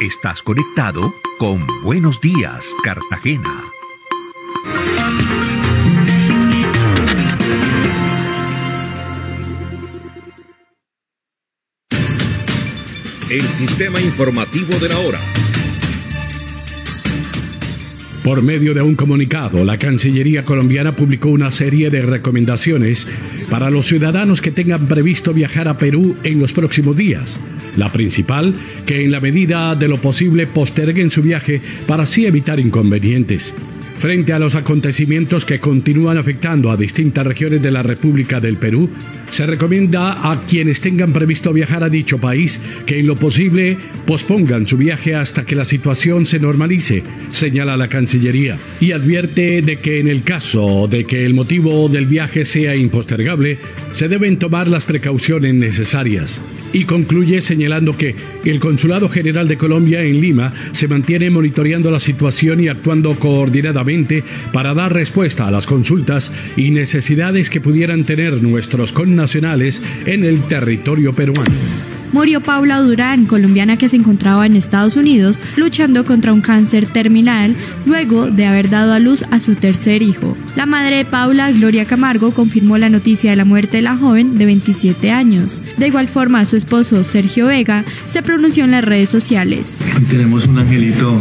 Estás 0.00 0.40
conectado 0.40 1.14
con 1.38 1.66
Buenos 1.82 2.22
Días, 2.22 2.74
Cartagena. 2.82 3.70
El 13.30 13.42
sistema 13.42 14.00
informativo 14.00 14.76
de 14.80 14.88
la 14.88 14.98
hora. 14.98 15.20
Por 18.24 18.42
medio 18.42 18.74
de 18.74 18.82
un 18.82 18.96
comunicado, 18.96 19.64
la 19.64 19.78
Cancillería 19.78 20.44
colombiana 20.44 20.96
publicó 20.96 21.28
una 21.28 21.52
serie 21.52 21.90
de 21.90 22.02
recomendaciones 22.02 23.06
para 23.48 23.70
los 23.70 23.86
ciudadanos 23.86 24.40
que 24.42 24.50
tengan 24.50 24.88
previsto 24.88 25.32
viajar 25.32 25.68
a 25.68 25.78
Perú 25.78 26.16
en 26.24 26.40
los 26.40 26.52
próximos 26.52 26.96
días. 26.96 27.38
La 27.76 27.92
principal, 27.92 28.52
que 28.84 29.04
en 29.04 29.12
la 29.12 29.20
medida 29.20 29.76
de 29.76 29.86
lo 29.86 30.00
posible 30.00 30.48
posterguen 30.48 31.12
su 31.12 31.22
viaje 31.22 31.60
para 31.86 32.02
así 32.02 32.26
evitar 32.26 32.58
inconvenientes. 32.58 33.54
Frente 33.98 34.32
a 34.32 34.40
los 34.40 34.56
acontecimientos 34.56 35.44
que 35.44 35.60
continúan 35.60 36.18
afectando 36.18 36.72
a 36.72 36.76
distintas 36.76 37.24
regiones 37.24 37.62
de 37.62 37.70
la 37.70 37.84
República 37.84 38.40
del 38.40 38.56
Perú, 38.56 38.90
se 39.30 39.46
recomienda 39.46 40.30
a 40.30 40.42
quienes 40.46 40.80
tengan 40.80 41.12
previsto 41.12 41.52
viajar 41.52 41.84
a 41.84 41.88
dicho 41.88 42.18
país 42.18 42.60
que 42.84 42.98
en 42.98 43.06
lo 43.06 43.14
posible 43.14 43.78
pospongan 44.06 44.66
su 44.66 44.76
viaje 44.76 45.14
hasta 45.14 45.44
que 45.44 45.54
la 45.54 45.64
situación 45.64 46.26
se 46.26 46.40
normalice, 46.40 47.02
señala 47.30 47.76
la 47.76 47.88
Cancillería, 47.88 48.58
y 48.80 48.92
advierte 48.92 49.62
de 49.62 49.76
que 49.76 50.00
en 50.00 50.08
el 50.08 50.22
caso 50.22 50.88
de 50.88 51.04
que 51.04 51.24
el 51.24 51.34
motivo 51.34 51.88
del 51.88 52.06
viaje 52.06 52.44
sea 52.44 52.74
impostergable, 52.74 53.58
se 53.92 54.08
deben 54.08 54.38
tomar 54.38 54.68
las 54.68 54.84
precauciones 54.84 55.54
necesarias. 55.54 56.40
Y 56.72 56.84
concluye 56.84 57.40
señalando 57.40 57.96
que 57.96 58.14
el 58.44 58.60
Consulado 58.60 59.08
General 59.08 59.48
de 59.48 59.58
Colombia 59.58 60.02
en 60.02 60.20
Lima 60.20 60.52
se 60.70 60.86
mantiene 60.86 61.28
monitoreando 61.28 61.90
la 61.90 61.98
situación 61.98 62.62
y 62.62 62.68
actuando 62.68 63.18
coordinadamente 63.18 64.22
para 64.52 64.72
dar 64.72 64.92
respuesta 64.92 65.48
a 65.48 65.50
las 65.50 65.66
consultas 65.66 66.30
y 66.56 66.70
necesidades 66.70 67.50
que 67.50 67.60
pudieran 67.60 68.04
tener 68.04 68.40
nuestros 68.40 68.92
connacionales 68.92 69.19
en 70.06 70.24
el 70.24 70.42
territorio 70.44 71.12
peruano 71.12 71.44
murió 72.12 72.40
Paula 72.40 72.80
Durán, 72.80 73.26
colombiana 73.26 73.76
que 73.76 73.88
se 73.88 73.96
encontraba 73.96 74.46
en 74.46 74.56
Estados 74.56 74.96
Unidos 74.96 75.38
luchando 75.56 76.04
contra 76.04 76.32
un 76.32 76.40
cáncer 76.40 76.86
terminal 76.86 77.54
luego 77.86 78.30
de 78.30 78.46
haber 78.46 78.70
dado 78.70 78.92
a 78.92 78.98
luz 78.98 79.24
a 79.30 79.40
su 79.40 79.54
tercer 79.54 80.02
hijo. 80.02 80.36
La 80.56 80.66
madre 80.66 80.96
de 80.96 81.04
Paula, 81.04 81.50
Gloria 81.52 81.84
Camargo, 81.84 82.32
confirmó 82.32 82.78
la 82.78 82.88
noticia 82.88 83.30
de 83.30 83.36
la 83.36 83.44
muerte 83.44 83.78
de 83.78 83.82
la 83.82 83.96
joven 83.96 84.38
de 84.38 84.46
27 84.46 85.10
años. 85.10 85.62
De 85.76 85.86
igual 85.86 86.08
forma, 86.08 86.44
su 86.44 86.56
esposo, 86.56 87.04
Sergio 87.04 87.46
Vega, 87.46 87.84
se 88.06 88.22
pronunció 88.22 88.64
en 88.64 88.72
las 88.72 88.84
redes 88.84 89.10
sociales. 89.10 89.78
Tenemos 90.08 90.46
un 90.46 90.58
angelito 90.58 91.20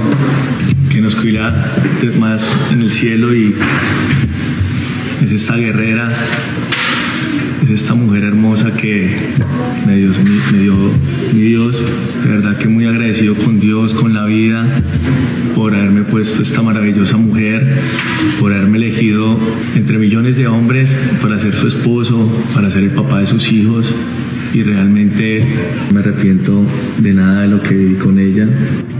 que 0.91 1.01
nos 1.01 1.15
cuida 1.15 1.73
más 2.17 2.41
en 2.71 2.81
el 2.81 2.91
cielo 2.91 3.33
y 3.33 3.55
es 5.23 5.31
esta 5.31 5.57
guerrera 5.57 6.11
esta 7.73 7.93
mujer 7.93 8.23
hermosa 8.23 8.75
que 8.75 9.09
me 9.85 9.97
dio, 9.97 10.11
me 10.51 10.59
dio 10.59 10.75
mi 11.33 11.39
Dios. 11.41 11.77
De 12.23 12.29
verdad 12.29 12.57
que 12.57 12.67
muy 12.67 12.85
agradecido 12.85 13.35
con 13.35 13.59
Dios, 13.59 13.93
con 13.93 14.13
la 14.13 14.25
vida, 14.25 14.65
por 15.55 15.75
haberme 15.75 16.03
puesto 16.03 16.41
esta 16.41 16.61
maravillosa 16.61 17.17
mujer, 17.17 17.77
por 18.39 18.53
haberme 18.53 18.77
elegido 18.77 19.39
entre 19.75 19.97
millones 19.97 20.37
de 20.37 20.47
hombres 20.47 20.95
para 21.21 21.39
ser 21.39 21.55
su 21.55 21.67
esposo, 21.67 22.29
para 22.53 22.71
ser 22.71 22.83
el 22.83 22.91
papá 22.91 23.19
de 23.19 23.25
sus 23.25 23.51
hijos. 23.51 23.93
Y 24.53 24.63
realmente 24.63 25.45
me 25.93 25.99
arrepiento 25.99 26.63
de 26.97 27.13
nada 27.13 27.43
de 27.43 27.47
lo 27.49 27.61
que 27.61 27.75
viví 27.75 27.95
con 27.95 28.17
ella. 28.17 28.47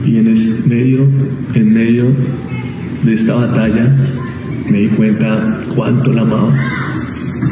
Y 0.05 0.17
en 0.17 0.33
medio, 0.67 1.09
en 1.55 1.73
medio 1.73 2.15
de 3.03 3.13
esta 3.13 3.33
batalla, 3.33 3.95
me 4.69 4.79
di 4.79 4.87
cuenta 4.89 5.59
cuánto 5.73 6.13
la 6.13 6.21
amaba 6.21 6.79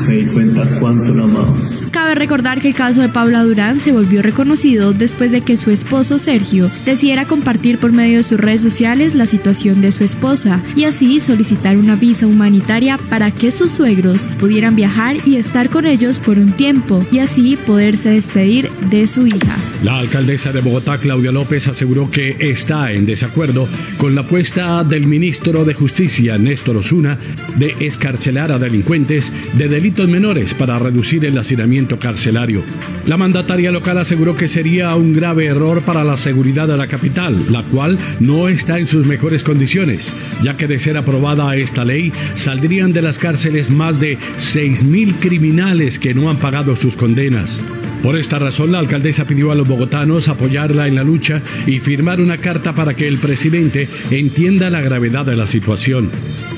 me 0.08 0.16
di 0.16 0.26
cuenta 0.28 0.66
cuánto 0.80 1.14
la 1.14 1.24
amaba. 1.24 1.77
Cabe 2.08 2.20
recordar 2.20 2.62
que 2.62 2.70
el 2.70 2.74
caso 2.74 3.02
de 3.02 3.10
Paula 3.10 3.44
Durán 3.44 3.82
se 3.82 3.92
volvió 3.92 4.22
reconocido 4.22 4.94
después 4.94 5.30
de 5.30 5.42
que 5.42 5.58
su 5.58 5.72
esposo 5.72 6.20
Sergio 6.20 6.72
decidiera 6.86 7.26
compartir 7.26 7.80
por 7.80 7.92
medio 7.92 8.20
de 8.20 8.24
sus 8.24 8.40
redes 8.40 8.62
sociales 8.62 9.14
la 9.14 9.26
situación 9.26 9.82
de 9.82 9.92
su 9.92 10.06
esposa 10.06 10.64
y 10.78 10.86
así 10.86 11.20
solicitar 11.20 11.76
una 11.76 11.98
visa 11.98 12.26
humanitaria 12.26 12.98
para 12.98 13.32
que 13.32 13.52
sus 13.52 13.72
suegros 13.72 14.22
pudieran 14.40 14.74
viajar 14.74 15.18
y 15.26 15.36
estar 15.36 15.70
con 15.70 15.86
ellos 15.86 16.20
por 16.20 16.40
un 16.40 16.54
tiempo 16.54 17.06
y 17.12 17.20
así 17.20 17.58
poderse 17.58 18.12
despedir 18.12 18.72
de 18.90 19.06
su 19.08 19.28
hija. 19.28 19.58
La 19.84 20.00
alcaldesa 20.00 20.54
de 20.54 20.62
Bogotá, 20.62 20.98
Claudia 21.00 21.34
López, 21.34 21.68
aseguró 21.68 22.10
que 22.10 22.38
está 22.40 22.94
en 22.94 23.06
desacuerdo 23.06 23.68
con 23.98 24.16
la 24.16 24.22
apuesta 24.22 24.86
del 24.86 25.08
ministro 25.08 25.66
de 25.66 25.74
Justicia, 25.74 26.38
Néstor 26.38 26.78
Osuna, 26.78 27.20
de 27.58 27.76
escarcelar 27.82 28.54
a 28.54 28.60
delincuentes 28.60 29.30
de 29.58 29.68
delitos 29.68 30.08
menores 30.08 30.54
para 30.54 30.80
reducir 30.80 31.26
el 31.26 31.38
hacinamiento 31.38 31.97
carcelario. 32.00 32.64
La 33.06 33.18
mandataria 33.18 33.72
local 33.72 33.98
aseguró 33.98 34.36
que 34.36 34.48
sería 34.48 34.96
un 34.96 35.14
grave 35.14 35.46
error 35.46 35.82
para 35.82 36.04
la 36.04 36.18
seguridad 36.18 36.68
de 36.68 36.78
la 36.78 36.88
capital, 36.88 37.46
la 37.50 37.64
cual 37.64 37.98
no 38.20 38.50
está 38.50 38.78
en 38.80 38.88
sus 38.88 39.06
mejores 39.06 39.44
condiciones, 39.44 40.14
ya 40.44 40.58
que 40.58 40.68
de 40.68 40.80
ser 40.80 40.98
aprobada 40.98 41.56
esta 41.56 41.86
ley 41.86 42.12
saldrían 42.36 42.94
de 42.94 43.02
las 43.02 43.20
cárceles 43.20 43.72
más 43.72 44.00
de 44.00 44.18
6.000 44.38 45.16
criminales 45.20 46.00
que 46.00 46.14
no 46.14 46.30
han 46.30 46.38
pagado 46.38 46.76
sus 46.76 46.96
condenas. 46.96 47.62
Por 48.04 48.18
esta 48.18 48.40
razón, 48.40 48.72
la 48.72 48.80
alcaldesa 48.80 49.26
pidió 49.26 49.52
a 49.52 49.56
los 49.56 49.68
bogotanos 49.68 50.30
apoyarla 50.30 50.88
en 50.88 50.96
la 50.96 51.04
lucha 51.04 51.42
y 51.66 51.80
firmar 51.80 52.22
una 52.22 52.38
carta 52.38 52.74
para 52.74 52.96
que 52.96 53.08
el 53.08 53.18
presidente 53.18 53.90
entienda 54.12 54.70
la 54.70 54.82
gravedad 54.82 55.26
de 55.26 55.36
la 55.36 55.48
situación. 55.48 56.12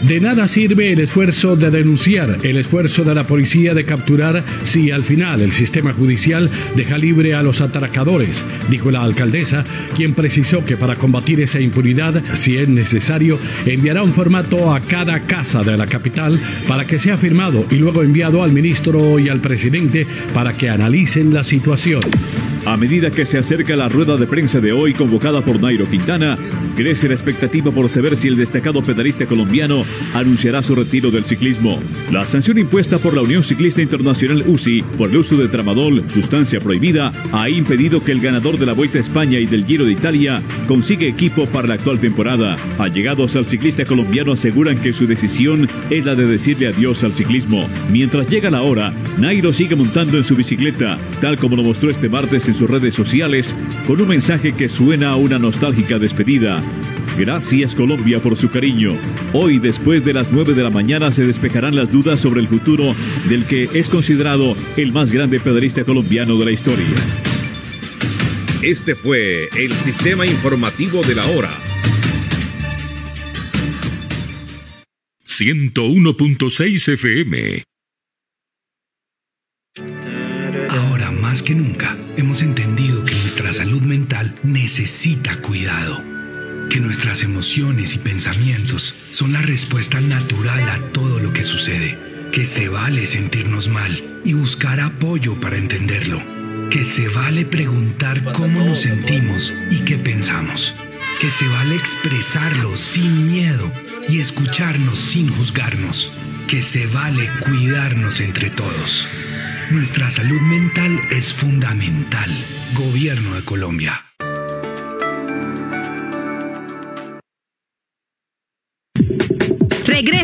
De 0.03 0.19
nada 0.19 0.47
sirve 0.47 0.91
el 0.91 0.99
esfuerzo 0.99 1.55
de 1.55 1.71
denunciar, 1.71 2.37
el 2.43 2.57
esfuerzo 2.57 3.03
de 3.03 3.15
la 3.15 3.25
policía 3.25 3.73
de 3.73 3.85
capturar 3.85 4.43
si 4.63 4.91
al 4.91 5.03
final 5.03 5.41
el 5.41 5.51
sistema 5.51 5.93
judicial 5.93 6.49
deja 6.75 6.97
libre 6.97 7.33
a 7.33 7.41
los 7.41 7.61
atracadores, 7.61 8.45
dijo 8.69 8.91
la 8.91 9.01
alcaldesa, 9.01 9.63
quien 9.95 10.13
precisó 10.13 10.63
que 10.63 10.77
para 10.77 10.95
combatir 10.95 11.41
esa 11.41 11.59
impunidad, 11.59 12.23
si 12.35 12.57
es 12.57 12.69
necesario, 12.69 13.39
enviará 13.65 14.03
un 14.03 14.13
formato 14.13 14.73
a 14.73 14.81
cada 14.81 15.21
casa 15.21 15.63
de 15.63 15.77
la 15.77 15.87
capital 15.87 16.39
para 16.67 16.85
que 16.85 16.99
sea 16.99 17.17
firmado 17.17 17.65
y 17.71 17.75
luego 17.75 18.03
enviado 18.03 18.43
al 18.43 18.51
ministro 18.51 19.19
y 19.19 19.29
al 19.29 19.41
presidente 19.41 20.05
para 20.33 20.53
que 20.53 20.69
analicen 20.69 21.28
la 21.33 21.43
situación. 21.43 22.01
A 22.65 22.77
medida 22.77 23.09
que 23.09 23.25
se 23.25 23.37
acerca 23.37 23.75
la 23.75 23.89
rueda 23.89 24.17
de 24.17 24.27
prensa 24.27 24.59
de 24.59 24.71
hoy 24.71 24.93
convocada 24.93 25.41
por 25.41 25.61
Nairo 25.61 25.89
Quintana, 25.89 26.37
crece 26.75 27.07
la 27.07 27.15
expectativa 27.15 27.71
por 27.71 27.89
saber 27.89 28.17
si 28.17 28.27
el 28.27 28.35
destacado 28.35 28.81
pedalista 28.83 29.25
colombiano 29.25 29.85
anunciará 30.13 30.61
su 30.61 30.75
retiro 30.75 31.09
del 31.09 31.25
ciclismo. 31.25 31.79
La 32.11 32.25
sanción 32.25 32.57
impuesta 32.57 32.97
por 32.97 33.13
la 33.13 33.21
Unión 33.21 33.43
Ciclista 33.43 33.81
Internacional 33.81 34.43
UCI 34.45 34.83
por 34.97 35.09
el 35.09 35.17
uso 35.17 35.37
de 35.37 35.47
tramadol, 35.47 36.03
sustancia 36.13 36.59
prohibida, 36.59 37.11
ha 37.31 37.49
impedido 37.49 38.03
que 38.03 38.11
el 38.11 38.19
ganador 38.19 38.59
de 38.59 38.65
la 38.65 38.73
Vuelta 38.73 38.97
a 38.97 39.01
España 39.01 39.39
y 39.39 39.45
del 39.45 39.65
Giro 39.65 39.85
de 39.85 39.93
Italia 39.93 40.41
consiga 40.67 41.05
equipo 41.05 41.45
para 41.47 41.67
la 41.67 41.75
actual 41.75 41.99
temporada. 41.99 42.57
Allegados 42.77 43.35
al 43.35 43.45
ciclista 43.45 43.85
colombiano 43.85 44.33
aseguran 44.33 44.79
que 44.79 44.93
su 44.93 45.07
decisión 45.07 45.67
es 45.89 46.05
la 46.05 46.15
de 46.15 46.25
decirle 46.25 46.67
adiós 46.67 47.03
al 47.03 47.13
ciclismo. 47.13 47.67
Mientras 47.89 48.27
llega 48.27 48.49
la 48.49 48.61
hora, 48.61 48.93
Nairo 49.17 49.53
sigue 49.53 49.75
montando 49.75 50.17
en 50.17 50.23
su 50.23 50.35
bicicleta, 50.35 50.97
tal 51.21 51.37
como 51.37 51.55
lo 51.55 51.63
mostró 51.63 51.89
este 51.89 52.09
martes 52.09 52.48
en 52.49 52.55
sus 52.55 52.69
redes 52.69 52.95
sociales, 52.95 53.55
con 53.87 54.01
un 54.01 54.07
mensaje 54.07 54.53
que 54.53 54.67
suena 54.67 55.11
a 55.11 55.15
una 55.15 55.39
nostálgica 55.39 55.99
despedida. 55.99 56.61
Gracias 57.17 57.75
Colombia 57.75 58.21
por 58.21 58.35
su 58.35 58.49
cariño. 58.49 58.97
Hoy, 59.33 59.59
después 59.59 60.03
de 60.03 60.13
las 60.13 60.31
9 60.31 60.53
de 60.53 60.63
la 60.63 60.69
mañana, 60.69 61.11
se 61.11 61.25
despejarán 61.25 61.75
las 61.75 61.91
dudas 61.91 62.19
sobre 62.19 62.41
el 62.41 62.47
futuro 62.47 62.95
del 63.29 63.45
que 63.45 63.69
es 63.73 63.87
considerado 63.87 64.55
el 64.77 64.91
más 64.91 65.11
grande 65.11 65.39
pedalista 65.39 65.83
colombiano 65.83 66.37
de 66.37 66.45
la 66.45 66.51
historia. 66.51 66.85
Este 68.61 68.95
fue 68.95 69.47
el 69.55 69.71
sistema 69.71 70.25
informativo 70.25 71.01
de 71.01 71.15
la 71.15 71.25
hora. 71.27 71.57
101.6 75.25 76.93
FM 76.93 77.68
más 81.39 81.43
que 81.43 81.55
nunca 81.55 81.95
hemos 82.17 82.41
entendido 82.41 83.05
que 83.05 83.15
nuestra 83.15 83.45
nuestra 83.45 83.53
salud 83.53 83.81
mental 83.83 84.35
necesita 84.43 85.37
cuidado, 85.37 86.03
que 86.69 86.81
nuestras 86.81 87.23
emociones 87.23 87.93
y 87.93 87.99
pensamientos 87.99 88.95
son 89.11 89.31
la 89.31 89.41
respuesta 89.41 90.01
natural 90.01 90.67
a 90.69 90.79
todo 90.91 91.19
lo 91.19 91.31
que 91.31 91.45
sucede, 91.45 91.97
que 92.33 92.45
se 92.45 92.67
vale 92.67 93.07
sentirnos 93.07 93.69
mal 93.69 94.19
y 94.25 94.33
buscar 94.33 94.81
apoyo 94.81 95.39
para 95.39 95.57
entenderlo, 95.57 96.21
que 96.69 96.83
se 96.83 97.07
vale 97.07 97.45
preguntar 97.45 98.33
cómo 98.33 98.61
nos 98.61 98.81
sentimos 98.81 99.53
y 99.71 99.85
qué 99.85 99.97
pensamos, 99.97 100.75
que 101.21 101.31
se 101.31 101.47
vale 101.47 101.75
expresarlo 101.75 102.75
sin 102.75 103.27
miedo 103.27 103.71
y 104.09 104.19
escucharnos 104.19 104.99
sin 104.99 105.29
juzgarnos, 105.29 106.11
que 106.49 106.61
se 106.61 106.87
vale 106.87 107.29
cuidarnos 107.39 108.19
entre 108.19 108.49
todos. 108.49 109.07
Nuestra 109.71 110.09
salud 110.09 110.41
mental 110.41 110.99
es 111.11 111.31
fundamental. 111.31 112.31
Gobierno 112.73 113.35
de 113.35 113.45
Colombia. 113.45 114.08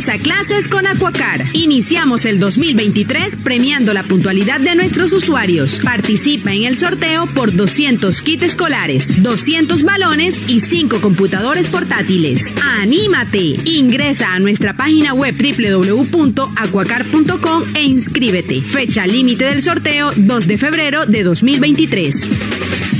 A 0.07 0.19
clases 0.19 0.68
con 0.68 0.86
Aquacar. 0.86 1.45
Iniciamos 1.53 2.26
el 2.26 2.40
2023 2.40 3.38
premiando 3.38 3.91
la 3.91 4.03
puntualidad 4.03 4.60
de 4.60 4.76
nuestros 4.76 5.11
usuarios. 5.14 5.80
Participa 5.84 6.53
en 6.53 6.61
el 6.64 6.76
sorteo 6.76 7.26
por 7.26 7.56
200 7.56 8.22
kits 8.22 8.44
escolares, 8.44 9.23
200 9.23 9.82
balones 9.84 10.40
y 10.48 10.61
5 10.61 11.02
computadores 11.02 11.69
portátiles. 11.69 12.53
¡Anímate! 12.61 13.57
Ingresa 13.65 14.34
a 14.34 14.40
nuestra 14.40 14.77
página 14.77 15.15
web 15.15 15.34
www.aquacar.com 15.36 17.64
e 17.73 17.82
inscríbete. 17.84 18.61
Fecha 18.61 19.07
límite 19.07 19.45
del 19.45 19.64
sorteo 19.64 20.11
2 20.15 20.48
de 20.48 20.57
febrero 20.60 21.07
de 21.07 21.23
2023. 21.23 22.94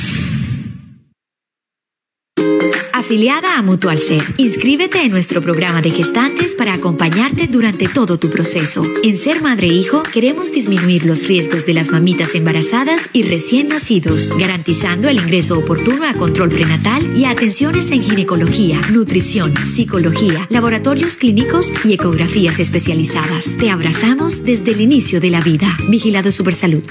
Afiliada 3.06 3.60
a 3.60 3.62
Mutual 3.62 4.00
Ser, 4.00 4.24
inscríbete 4.38 5.00
en 5.04 5.12
nuestro 5.12 5.40
programa 5.40 5.80
de 5.80 5.92
gestantes 5.92 6.56
para 6.56 6.74
acompañarte 6.74 7.46
durante 7.46 7.88
todo 7.88 8.18
tu 8.18 8.32
proceso. 8.32 8.84
En 9.04 9.16
Ser 9.16 9.44
Madre 9.44 9.68
e 9.68 9.74
Hijo 9.74 10.02
queremos 10.02 10.52
disminuir 10.52 11.06
los 11.06 11.28
riesgos 11.28 11.68
de 11.68 11.76
las 11.76 11.92
mamitas 11.92 12.34
embarazadas 12.34 13.12
y 13.14 13.22
recién 13.22 13.68
nacidos, 13.68 14.36
garantizando 14.36 15.08
el 15.08 15.20
ingreso 15.20 15.60
oportuno 15.60 16.04
a 16.04 16.16
control 16.16 16.50
prenatal 16.50 17.16
y 17.16 17.26
a 17.26 17.30
atenciones 17.30 17.92
en 17.92 18.02
ginecología, 18.02 18.82
nutrición, 18.90 19.54
psicología, 19.68 20.48
laboratorios 20.50 21.18
clínicos 21.18 21.72
y 21.84 21.94
ecografías 21.94 22.58
especializadas. 22.58 23.56
Te 23.58 23.70
abrazamos 23.70 24.44
desde 24.44 24.72
el 24.72 24.82
inicio 24.82 25.22
de 25.22 25.30
la 25.30 25.42
vida. 25.42 25.78
Vigilado 25.90 26.32
Supersalud. 26.32 26.84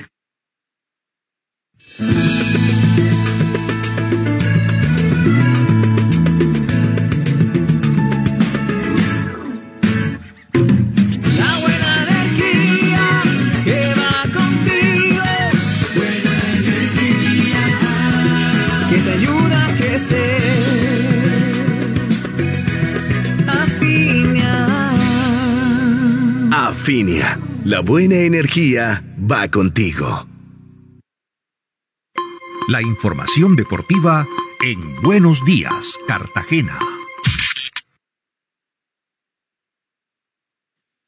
Afinia, 26.84 27.40
la 27.64 27.80
buena 27.80 28.16
energía 28.16 29.02
va 29.18 29.50
contigo. 29.50 30.28
La 32.68 32.82
información 32.82 33.56
deportiva 33.56 34.28
en 34.62 35.00
Buenos 35.00 35.42
Días, 35.46 35.98
Cartagena. 36.06 36.78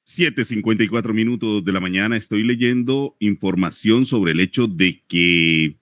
7:54 0.06 1.12
minutos 1.12 1.62
de 1.62 1.72
la 1.72 1.80
mañana 1.80 2.16
estoy 2.16 2.42
leyendo 2.42 3.14
información 3.20 4.06
sobre 4.06 4.32
el 4.32 4.40
hecho 4.40 4.68
de 4.68 5.02
que 5.06 5.76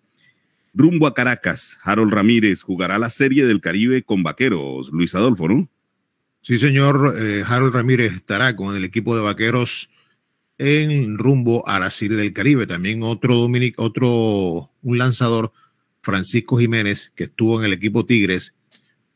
rumbo 0.73 1.07
a 1.07 1.15
Caracas, 1.15 1.79
Harold 1.85 2.13
Ramírez 2.13 2.63
jugará 2.63 2.99
la 2.99 3.11
Serie 3.11 3.47
del 3.47 3.61
Caribe 3.61 4.03
con 4.03 4.25
Vaqueros. 4.25 4.91
Luis 4.91 5.15
Adolfo, 5.15 5.47
¿no? 5.47 5.69
Sí, 6.45 6.59
señor. 6.59 7.15
eh, 7.19 7.43
Harold 7.49 7.75
Ramírez 7.75 8.13
estará 8.13 8.55
con 8.55 8.77
el 8.77 8.85
equipo 8.85 9.17
de 9.17 9.23
vaqueros 9.23 9.89
en 10.59 11.17
rumbo 11.17 11.67
a 11.67 11.81
la 11.81 11.91
Serie 11.91 12.19
del 12.19 12.35
Caribe. 12.35 12.67
También 12.67 13.03
otro 13.03 13.35
dominic, 13.35 13.81
otro 13.81 14.71
un 14.83 14.99
lanzador, 14.99 15.53
Francisco 16.03 16.59
Jiménez, 16.59 17.13
que 17.17 17.25
estuvo 17.25 17.59
en 17.59 17.65
el 17.65 17.73
equipo 17.73 18.05
Tigres 18.05 18.55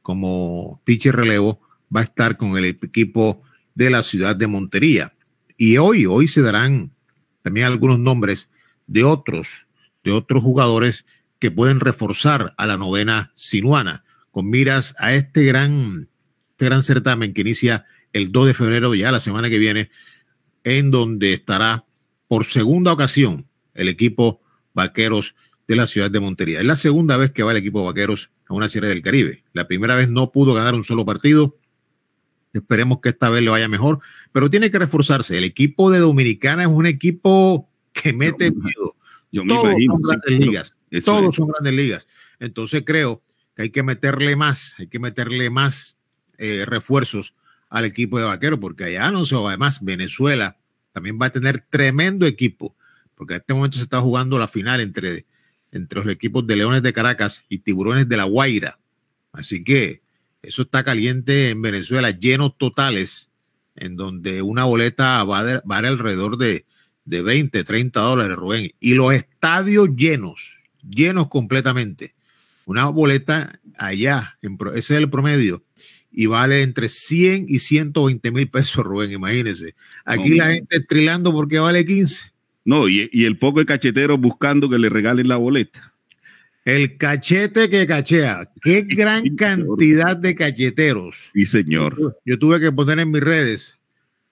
como 0.01 0.81
pitcher 0.85 1.17
relevo, 1.17 1.61
va 1.95 2.01
a 2.01 2.05
estar 2.05 2.39
con 2.39 2.57
el 2.57 2.65
equipo 2.65 3.43
de 3.75 3.91
la 3.91 4.03
ciudad 4.03 4.35
de 4.35 4.47
Montería. 4.47 5.13
Y 5.59 5.77
hoy, 5.77 6.07
hoy 6.07 6.29
se 6.29 6.41
darán 6.41 6.93
también 7.43 7.67
algunos 7.67 7.99
nombres 7.99 8.49
de 8.87 9.05
otros, 9.05 9.67
de 10.03 10.13
otros 10.13 10.43
jugadores 10.43 11.05
que 11.39 11.51
pueden 11.51 11.81
reforzar 11.81 12.55
a 12.57 12.67
la 12.67 12.79
novena 12.79 13.33
sinuana 13.35 14.03
con 14.31 14.49
miras 14.49 14.95
a 14.99 15.13
este 15.13 15.45
gran, 15.45 16.09
este 16.59 16.65
gran 16.65 16.83
certamen 16.83 17.33
que 17.33 17.43
inicia 17.43 17.87
el 18.13 18.33
2 18.33 18.49
de 18.49 18.55
febrero, 18.55 18.93
ya 18.93 19.13
la 19.13 19.21
semana 19.21 19.49
que 19.49 19.61
viene, 19.61 19.91
en 20.65 20.91
donde 20.91 21.33
estará 21.33 21.85
por 22.27 22.47
segunda 22.47 22.93
ocasión 22.93 23.47
el 23.75 23.89
equipo 23.89 24.43
Vaqueros 24.75 25.37
de 25.69 25.77
la 25.77 25.87
ciudad 25.87 26.11
de 26.11 26.19
Montería. 26.19 26.59
Es 26.59 26.67
la 26.67 26.75
segunda 26.75 27.17
vez 27.17 27.31
que 27.31 27.45
va 27.45 27.53
el 27.53 27.59
equipo 27.59 27.85
Vaqueros 27.85 28.33
a 28.49 28.55
una 28.55 28.69
serie 28.69 28.89
del 28.89 29.03
Caribe. 29.03 29.45
La 29.53 29.69
primera 29.69 29.95
vez 29.95 30.11
no 30.11 30.33
pudo 30.33 30.53
ganar 30.53 30.75
un 30.75 30.83
solo 30.83 31.05
partido. 31.05 31.57
Esperemos 32.53 32.99
que 33.01 33.11
esta 33.11 33.31
vez 33.31 33.45
le 33.45 33.51
vaya 33.51 33.69
mejor, 33.69 34.01
pero 34.33 34.51
tiene 34.51 34.73
que 34.73 34.81
reforzarse. 34.81 35.39
El 35.39 35.45
equipo 35.45 35.93
de 35.93 36.01
Dominicana 36.01 36.65
es 36.65 36.69
un 36.69 36.87
equipo 36.87 37.71
que 37.93 38.13
mete 38.13 38.51
miedo. 38.51 38.97
Yo 39.31 39.45
me 39.45 39.55
Todos 39.55 39.65
imagino, 39.67 39.93
son 39.93 40.03
grandes 40.03 40.39
ligas. 40.41 40.77
Todos 41.05 41.29
es. 41.29 41.35
son 41.37 41.47
grandes 41.47 41.73
ligas. 41.73 42.09
Entonces 42.41 42.83
creo 42.85 43.23
que 43.55 43.63
hay 43.63 43.71
que 43.71 43.85
meterle 43.85 44.35
más, 44.35 44.75
hay 44.79 44.89
que 44.89 44.99
meterle 44.99 45.51
más 45.51 45.98
eh, 46.39 46.65
refuerzos 46.67 47.35
al 47.69 47.85
equipo 47.85 48.19
de 48.19 48.25
vaqueros, 48.25 48.59
porque 48.59 48.85
allá 48.85 49.11
no 49.11 49.25
se 49.25 49.37
va. 49.37 49.51
Además, 49.51 49.85
Venezuela 49.85 50.57
también 50.93 51.19
va 51.21 51.27
a 51.27 51.31
tener 51.31 51.65
tremendo 51.69 52.27
equipo, 52.27 52.75
porque 53.15 53.35
en 53.35 53.41
este 53.41 53.55
momento 53.55 53.77
se 53.77 53.83
está 53.83 54.01
jugando 54.01 54.39
la 54.39 54.49
final 54.49 54.81
entre, 54.81 55.27
entre 55.73 56.01
los 56.01 56.09
equipos 56.09 56.47
de 56.47 56.57
Leones 56.57 56.83
de 56.83 56.93
Caracas 56.93 57.45
y 57.49 57.59
Tiburones 57.59 58.09
de 58.09 58.17
la 58.17 58.25
Guaira. 58.25 58.79
Así 59.33 59.63
que 59.63 60.03
eso 60.43 60.63
está 60.63 60.85
caliente 60.85 61.51
en 61.51 61.61
Venezuela, 61.61 62.11
llenos 62.11 62.57
totales, 62.57 63.29
en 63.77 63.97
donde 63.97 64.43
una 64.43 64.65
boleta 64.65 65.23
va 65.25 65.41
a 65.41 65.79
alrededor 65.79 66.39
de, 66.39 66.67
de 67.05 67.23
20, 67.23 67.65
30 67.65 68.01
dólares, 68.01 68.37
Rubén. 68.37 68.73
Y 68.81 68.95
los 68.95 69.13
estadios 69.13 69.89
llenos, 69.97 70.59
llenos 70.89 71.29
completamente. 71.29 72.15
Una 72.67 72.87
boleta 72.87 73.61
allá, 73.79 74.37
en 74.43 74.59
ese 74.75 74.79
es 74.79 74.91
el 74.91 75.09
promedio, 75.09 75.63
y 76.21 76.27
vale 76.27 76.63
entre 76.63 76.89
100 76.89 77.45
y 77.49 77.61
120 77.61 78.33
mil 78.33 78.49
pesos, 78.51 78.85
Rubén, 78.85 79.13
imagínense. 79.13 79.77
Aquí 80.05 80.31
la 80.35 80.47
gente 80.53 80.81
trilando 80.81 81.31
porque 81.33 81.61
vale 81.61 81.87
15. 81.87 82.33
No, 82.65 82.89
y, 82.89 83.09
y 83.13 83.25
el 83.25 83.39
poco 83.39 83.61
de 83.61 83.67
cacheteros 83.67 84.19
buscando 84.21 84.69
que 84.69 84.81
le 84.81 84.89
regalen 84.89 85.29
la 85.29 85.37
boleta. 85.37 85.93
El 86.65 86.97
cachete 86.97 87.71
que 87.71 87.87
cachea. 87.87 88.51
Qué 88.61 88.83
gran 88.89 89.37
cantidad 89.37 90.17
de 90.17 90.35
cacheteros. 90.35 91.31
Sí, 91.35 91.45
señor. 91.45 92.17
Yo 92.27 92.37
tuve 92.37 92.59
que 92.59 92.73
poner 92.73 92.99
en 92.99 93.13
mis 93.13 93.23
redes, 93.23 93.79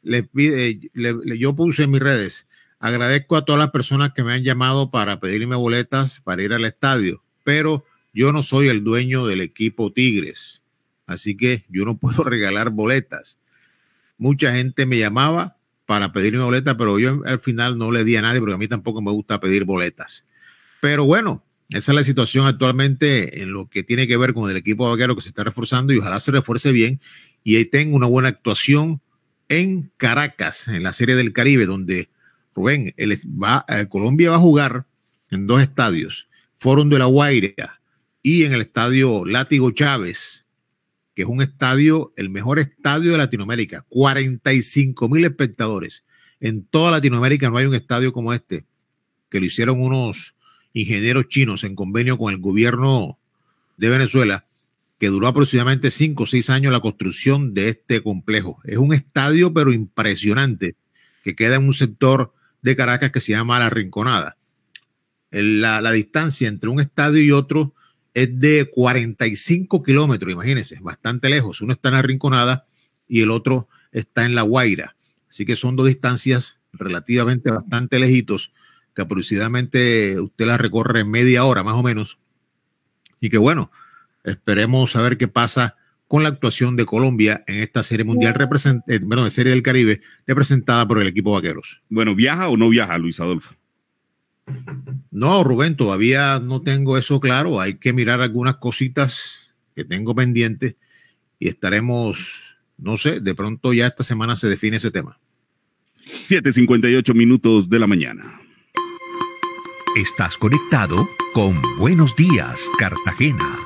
les 0.02 0.26
pide, 0.28 0.80
le- 0.92 1.14
le- 1.24 1.38
yo 1.38 1.54
puse 1.54 1.84
en 1.84 1.92
mis 1.92 2.00
redes, 2.00 2.48
agradezco 2.80 3.36
a 3.36 3.44
todas 3.44 3.60
las 3.60 3.70
personas 3.70 4.10
que 4.12 4.24
me 4.24 4.32
han 4.32 4.42
llamado 4.42 4.90
para 4.90 5.20
pedirme 5.20 5.54
boletas 5.54 6.20
para 6.24 6.42
ir 6.42 6.52
al 6.52 6.64
estadio, 6.64 7.22
pero 7.44 7.84
yo 8.12 8.32
no 8.32 8.42
soy 8.42 8.66
el 8.68 8.82
dueño 8.82 9.24
del 9.24 9.40
equipo 9.40 9.92
Tigres, 9.92 10.62
así 11.07 11.37
que 11.37 11.65
yo 11.69 11.85
no 11.85 11.97
puedo 11.99 12.24
regalar 12.24 12.70
boletas. 12.70 13.39
Mucha 14.19 14.53
gente 14.53 14.87
me 14.87 14.99
llamaba 14.99 15.57
para 15.85 16.12
pedirme 16.12 16.43
boletas, 16.43 16.74
pero 16.77 16.99
yo 16.99 17.23
al 17.24 17.41
final 17.41 17.78
no 17.78 17.91
le 17.91 18.05
di 18.05 18.16
a 18.16 18.23
nadie 18.23 18.41
porque 18.41 18.55
a 18.55 18.59
mí 18.59 18.69
tampoco 18.69 19.01
me 19.03 19.12
gusta 19.12 19.41
pedir 19.41 19.65
boletas. 19.65 20.24
Pero 20.81 21.05
bueno, 21.05 21.45
esa 21.69 21.93
es 21.93 21.97
la 21.97 22.05
situación 22.05 22.47
actualmente 22.47 23.43
en 23.43 23.53
lo 23.53 23.69
que 23.69 23.83
tiene 23.83 24.07
que 24.07 24.16
ver 24.16 24.35
con 24.35 24.51
el 24.51 24.57
equipo 24.57 24.89
vaquero 24.89 25.16
que 25.16 25.23
se 25.23 25.28
está 25.28 25.45
reforzando 25.45 25.93
y 25.93 25.99
ojalá 25.99 26.20
se 26.20 26.31
refuerce 26.31 26.73
bien 26.73 27.01
y 27.43 27.57
ahí 27.57 27.65
tenga 27.65 27.97
una 27.97 28.07
buena 28.07 28.28
actuación 28.28 29.01
en 29.49 29.93
Caracas, 29.97 30.69
en 30.69 30.83
la 30.83 30.93
Serie 30.93 31.15
del 31.15 31.33
Caribe, 31.33 31.66
donde 31.66 32.09
Rubén, 32.55 32.95
va, 33.41 33.65
eh, 33.69 33.87
Colombia 33.89 34.31
va 34.31 34.37
a 34.37 34.41
jugar 34.41 34.87
en 35.31 35.47
dos 35.47 35.61
estadios, 35.61 36.28
Fórum 36.57 36.89
de 36.89 36.99
la 36.99 37.05
Guaira 37.05 37.81
y 38.23 38.45
en 38.45 38.55
el 38.55 38.62
estadio 38.62 39.24
Látigo 39.24 39.70
Chávez, 39.73 40.45
que 41.16 41.22
es 41.22 41.28
un 41.28 41.40
estadio, 41.40 42.12
el 42.16 42.28
mejor 42.28 42.59
estadio 42.59 43.12
de 43.12 43.16
Latinoamérica, 43.16 43.86
45 43.88 45.09
mil 45.09 45.24
espectadores. 45.24 46.05
En 46.40 46.66
toda 46.66 46.90
Latinoamérica 46.90 47.48
no 47.48 47.56
hay 47.56 47.64
un 47.64 47.74
estadio 47.74 48.12
como 48.12 48.34
este, 48.34 48.66
que 49.30 49.40
lo 49.40 49.47
hicieron 49.47 49.80
unos 49.80 50.34
ingenieros 50.74 51.28
chinos 51.28 51.64
en 51.64 51.74
convenio 51.74 52.18
con 52.18 52.34
el 52.34 52.38
gobierno 52.38 53.18
de 53.78 53.88
Venezuela, 53.88 54.44
que 54.98 55.09
duró 55.09 55.28
aproximadamente 55.28 55.90
cinco 55.90 56.24
o 56.24 56.26
seis 56.26 56.51
años 56.51 56.70
la 56.70 56.80
construcción 56.80 57.55
de 57.55 57.70
este 57.70 58.02
complejo. 58.02 58.60
Es 58.64 58.76
un 58.76 58.93
estadio, 58.93 59.55
pero 59.55 59.72
impresionante, 59.72 60.76
que 61.24 61.34
queda 61.34 61.56
en 61.56 61.64
un 61.64 61.72
sector 61.72 62.34
de 62.60 62.76
Caracas 62.76 63.10
que 63.10 63.22
se 63.22 63.32
llama 63.32 63.59
La 63.59 63.70
Rinconada. 63.70 64.36
La, 65.30 65.80
la 65.80 65.93
distancia 65.93 66.47
entre 66.47 66.68
un 66.68 66.78
estadio 66.78 67.22
y 67.22 67.30
otro 67.30 67.72
es 68.16 68.40
de 68.40 68.70
45 68.72 69.82
kilómetros, 69.82 70.32
imagínense, 70.32 70.78
bastante 70.80 71.28
lejos. 71.28 71.60
Uno 71.60 71.74
está 71.74 71.90
en 71.90 71.97
La 71.97 72.02
Rinconada 72.02 72.66
y 73.06 73.20
el 73.20 73.30
otro 73.30 73.68
está 73.93 74.24
en 74.24 74.34
La 74.34 74.40
Guaira. 74.40 74.97
Así 75.28 75.44
que 75.44 75.55
son 75.55 75.76
dos 75.76 75.86
distancias 75.86 76.56
relativamente 76.72 77.51
bastante 77.51 77.98
lejitos, 77.98 78.52
que 78.94 79.02
aproximadamente 79.02 80.18
usted 80.18 80.47
la 80.47 80.56
recorre 80.56 81.01
en 81.01 81.10
media 81.10 81.44
hora 81.44 81.62
más 81.62 81.74
o 81.74 81.82
menos. 81.82 82.16
Y 83.20 83.28
que 83.28 83.36
bueno, 83.36 83.70
esperemos 84.24 84.93
saber 84.93 85.18
qué 85.18 85.28
pasa 85.28 85.76
con 86.09 86.22
la 86.22 86.30
actuación 86.30 86.74
de 86.74 86.86
Colombia 86.86 87.44
en 87.47 87.56
esta 87.56 87.82
serie 87.82 88.06
mundial, 88.06 88.34
eh, 88.86 89.01
bueno, 89.02 89.28
serie 89.28 89.52
del 89.52 89.62
Caribe, 89.62 90.01
representada 90.26 90.88
por 90.88 91.02
el 91.02 91.09
equipo 91.09 91.32
Vaqueros. 91.32 91.82
Bueno, 91.90 92.14
¿viaja 92.14 92.48
o 92.48 92.56
no 92.56 92.70
viaja 92.70 92.97
Luis 92.97 93.20
Adolfo? 93.20 93.55
No, 95.10 95.44
Rubén, 95.44 95.77
todavía 95.77 96.39
no 96.40 96.62
tengo 96.62 96.98
eso 96.98 97.20
claro. 97.20 97.60
Hay 97.60 97.78
que 97.78 97.93
mirar 97.93 98.20
algunas 98.20 98.56
cositas 98.56 99.51
que 99.74 99.85
tengo 99.85 100.14
pendientes 100.14 100.77
y 101.39 101.48
estaremos, 101.48 102.56
no 102.78 102.97
sé, 102.97 103.20
de 103.20 103.35
pronto 103.35 103.73
ya 103.73 103.86
esta 103.86 104.05
semana 104.05 104.36
se 104.36 104.48
define 104.48 104.77
ese 104.77 104.90
tema. 104.90 105.18
7:58 106.24 107.14
minutos 107.14 107.68
de 107.68 107.78
la 107.78 107.86
mañana. 107.86 108.40
Estás 109.97 110.36
conectado 110.36 111.09
con 111.32 111.60
Buenos 111.78 112.14
Días, 112.14 112.70
Cartagena. 112.78 113.59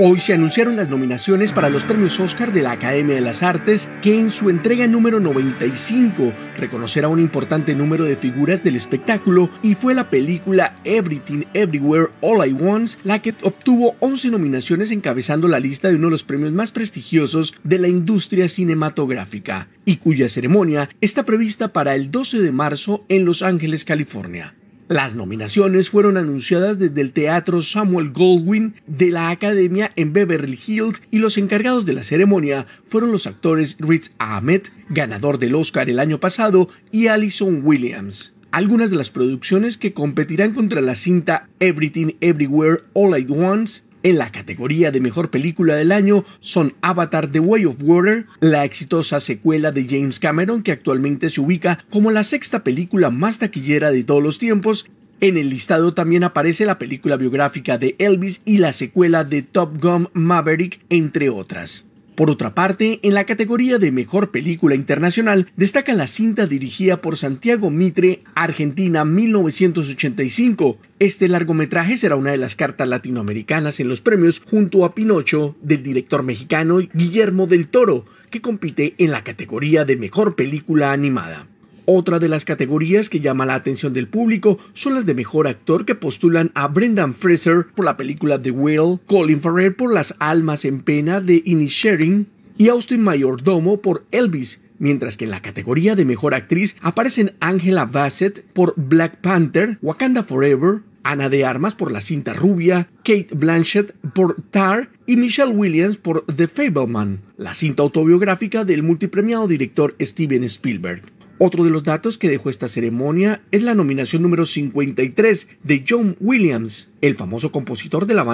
Hoy 0.00 0.20
se 0.20 0.32
anunciaron 0.32 0.76
las 0.76 0.88
nominaciones 0.88 1.52
para 1.52 1.70
los 1.70 1.84
premios 1.84 2.20
Oscar 2.20 2.52
de 2.52 2.62
la 2.62 2.70
Academia 2.70 3.16
de 3.16 3.20
las 3.20 3.42
Artes, 3.42 3.90
que 4.00 4.16
en 4.16 4.30
su 4.30 4.48
entrega 4.48 4.86
número 4.86 5.18
95 5.18 6.32
reconocerá 6.56 7.08
un 7.08 7.18
importante 7.18 7.74
número 7.74 8.04
de 8.04 8.14
figuras 8.14 8.62
del 8.62 8.76
espectáculo 8.76 9.50
y 9.60 9.74
fue 9.74 9.96
la 9.96 10.08
película 10.08 10.76
Everything 10.84 11.46
Everywhere 11.52 12.10
All 12.20 12.48
I 12.48 12.52
Want 12.52 12.90
la 13.02 13.20
que 13.20 13.34
obtuvo 13.42 13.96
11 13.98 14.30
nominaciones 14.30 14.92
encabezando 14.92 15.48
la 15.48 15.58
lista 15.58 15.88
de 15.88 15.96
uno 15.96 16.06
de 16.06 16.12
los 16.12 16.22
premios 16.22 16.52
más 16.52 16.70
prestigiosos 16.70 17.56
de 17.64 17.80
la 17.80 17.88
industria 17.88 18.48
cinematográfica 18.48 19.66
y 19.84 19.96
cuya 19.96 20.28
ceremonia 20.28 20.90
está 21.00 21.24
prevista 21.24 21.72
para 21.72 21.96
el 21.96 22.12
12 22.12 22.38
de 22.38 22.52
marzo 22.52 23.04
en 23.08 23.24
Los 23.24 23.42
Ángeles, 23.42 23.84
California. 23.84 24.54
Las 24.88 25.14
nominaciones 25.14 25.90
fueron 25.90 26.16
anunciadas 26.16 26.78
desde 26.78 27.02
el 27.02 27.12
Teatro 27.12 27.60
Samuel 27.60 28.10
Goldwyn 28.10 28.74
de 28.86 29.10
la 29.10 29.28
Academia 29.28 29.92
en 29.96 30.14
Beverly 30.14 30.58
Hills 30.66 31.02
y 31.10 31.18
los 31.18 31.36
encargados 31.36 31.84
de 31.84 31.92
la 31.92 32.02
ceremonia 32.02 32.66
fueron 32.86 33.12
los 33.12 33.26
actores 33.26 33.76
Riz 33.78 34.12
Ahmed, 34.18 34.62
ganador 34.88 35.38
del 35.38 35.56
Oscar 35.56 35.90
el 35.90 35.98
año 35.98 36.20
pasado, 36.20 36.70
y 36.90 37.08
Alison 37.08 37.60
Williams. 37.64 38.32
Algunas 38.50 38.88
de 38.90 38.96
las 38.96 39.10
producciones 39.10 39.76
que 39.76 39.92
competirán 39.92 40.54
contra 40.54 40.80
la 40.80 40.94
cinta 40.94 41.50
Everything 41.60 42.14
Everywhere 42.22 42.84
All 42.94 43.12
at 43.12 43.28
Once 43.28 43.82
en 44.02 44.18
la 44.18 44.30
categoría 44.30 44.90
de 44.90 45.00
mejor 45.00 45.30
película 45.30 45.74
del 45.74 45.92
año 45.92 46.24
son 46.40 46.74
Avatar 46.80 47.28
The 47.30 47.40
Way 47.40 47.64
of 47.66 47.76
Water, 47.82 48.26
la 48.40 48.64
exitosa 48.64 49.20
secuela 49.20 49.72
de 49.72 49.86
James 49.88 50.18
Cameron 50.18 50.62
que 50.62 50.72
actualmente 50.72 51.30
se 51.30 51.40
ubica 51.40 51.84
como 51.90 52.10
la 52.10 52.24
sexta 52.24 52.62
película 52.62 53.10
más 53.10 53.38
taquillera 53.38 53.90
de 53.90 54.04
todos 54.04 54.22
los 54.22 54.38
tiempos. 54.38 54.88
En 55.20 55.36
el 55.36 55.50
listado 55.50 55.94
también 55.94 56.22
aparece 56.22 56.64
la 56.64 56.78
película 56.78 57.16
biográfica 57.16 57.76
de 57.76 57.96
Elvis 57.98 58.40
y 58.44 58.58
la 58.58 58.72
secuela 58.72 59.24
de 59.24 59.42
Top 59.42 59.82
Gun 59.82 60.08
Maverick, 60.12 60.80
entre 60.90 61.28
otras. 61.28 61.87
Por 62.18 62.30
otra 62.30 62.52
parte, 62.52 62.98
en 63.04 63.14
la 63.14 63.26
categoría 63.26 63.78
de 63.78 63.92
Mejor 63.92 64.32
Película 64.32 64.74
Internacional 64.74 65.52
destaca 65.54 65.94
la 65.94 66.08
cinta 66.08 66.48
dirigida 66.48 67.00
por 67.00 67.16
Santiago 67.16 67.70
Mitre, 67.70 68.24
Argentina 68.34 69.04
1985. 69.04 70.78
Este 70.98 71.28
largometraje 71.28 71.96
será 71.96 72.16
una 72.16 72.32
de 72.32 72.36
las 72.36 72.56
cartas 72.56 72.88
latinoamericanas 72.88 73.78
en 73.78 73.88
los 73.88 74.00
premios 74.00 74.42
junto 74.44 74.84
a 74.84 74.96
Pinocho 74.96 75.54
del 75.62 75.84
director 75.84 76.24
mexicano 76.24 76.80
Guillermo 76.92 77.46
del 77.46 77.68
Toro, 77.68 78.04
que 78.30 78.40
compite 78.40 78.96
en 78.98 79.12
la 79.12 79.22
categoría 79.22 79.84
de 79.84 79.94
Mejor 79.94 80.34
Película 80.34 80.90
Animada. 80.90 81.46
Otra 81.90 82.18
de 82.18 82.28
las 82.28 82.44
categorías 82.44 83.08
que 83.08 83.20
llama 83.20 83.46
la 83.46 83.54
atención 83.54 83.94
del 83.94 84.08
público 84.08 84.58
son 84.74 84.94
las 84.94 85.06
de 85.06 85.14
mejor 85.14 85.46
actor 85.46 85.86
que 85.86 85.94
postulan 85.94 86.50
a 86.52 86.68
Brendan 86.68 87.14
Fraser 87.14 87.68
por 87.74 87.86
la 87.86 87.96
película 87.96 88.42
The 88.42 88.50
Whale, 88.50 88.98
Colin 89.06 89.40
Farrell 89.40 89.74
por 89.74 89.94
Las 89.94 90.14
Almas 90.18 90.66
en 90.66 90.80
Pena 90.80 91.22
de 91.22 91.42
Inisherin 91.46 92.26
y 92.58 92.68
Austin 92.68 93.00
Mayordomo 93.00 93.80
por 93.80 94.04
Elvis, 94.10 94.60
mientras 94.78 95.16
que 95.16 95.24
en 95.24 95.30
la 95.30 95.40
categoría 95.40 95.96
de 95.96 96.04
mejor 96.04 96.34
actriz 96.34 96.76
aparecen 96.82 97.32
Angela 97.40 97.86
Bassett 97.86 98.44
por 98.52 98.74
Black 98.76 99.22
Panther, 99.22 99.78
Wakanda 99.80 100.22
Forever, 100.22 100.80
Ana 101.04 101.30
de 101.30 101.46
Armas 101.46 101.74
por 101.74 101.90
La 101.90 102.02
cinta 102.02 102.34
rubia, 102.34 102.90
Kate 102.98 103.28
Blanchett 103.34 103.94
por 104.12 104.42
Tar 104.50 104.90
y 105.06 105.16
Michelle 105.16 105.54
Williams 105.54 105.96
por 105.96 106.26
The 106.26 106.48
Fableman, 106.48 107.20
la 107.38 107.54
cinta 107.54 107.82
autobiográfica 107.82 108.66
del 108.66 108.82
multipremiado 108.82 109.48
director 109.48 109.96
Steven 109.98 110.44
Spielberg. 110.44 111.17
Otro 111.40 111.62
de 111.62 111.70
los 111.70 111.84
datos 111.84 112.18
que 112.18 112.28
dejó 112.28 112.50
esta 112.50 112.66
ceremonia 112.66 113.42
es 113.52 113.62
la 113.62 113.76
nominación 113.76 114.22
número 114.22 114.44
53 114.44 115.48
de 115.62 115.84
John 115.88 116.16
Williams, 116.18 116.90
el 117.00 117.14
famoso 117.14 117.52
compositor 117.52 118.06
de 118.06 118.14
la 118.14 118.24
banda 118.24 118.26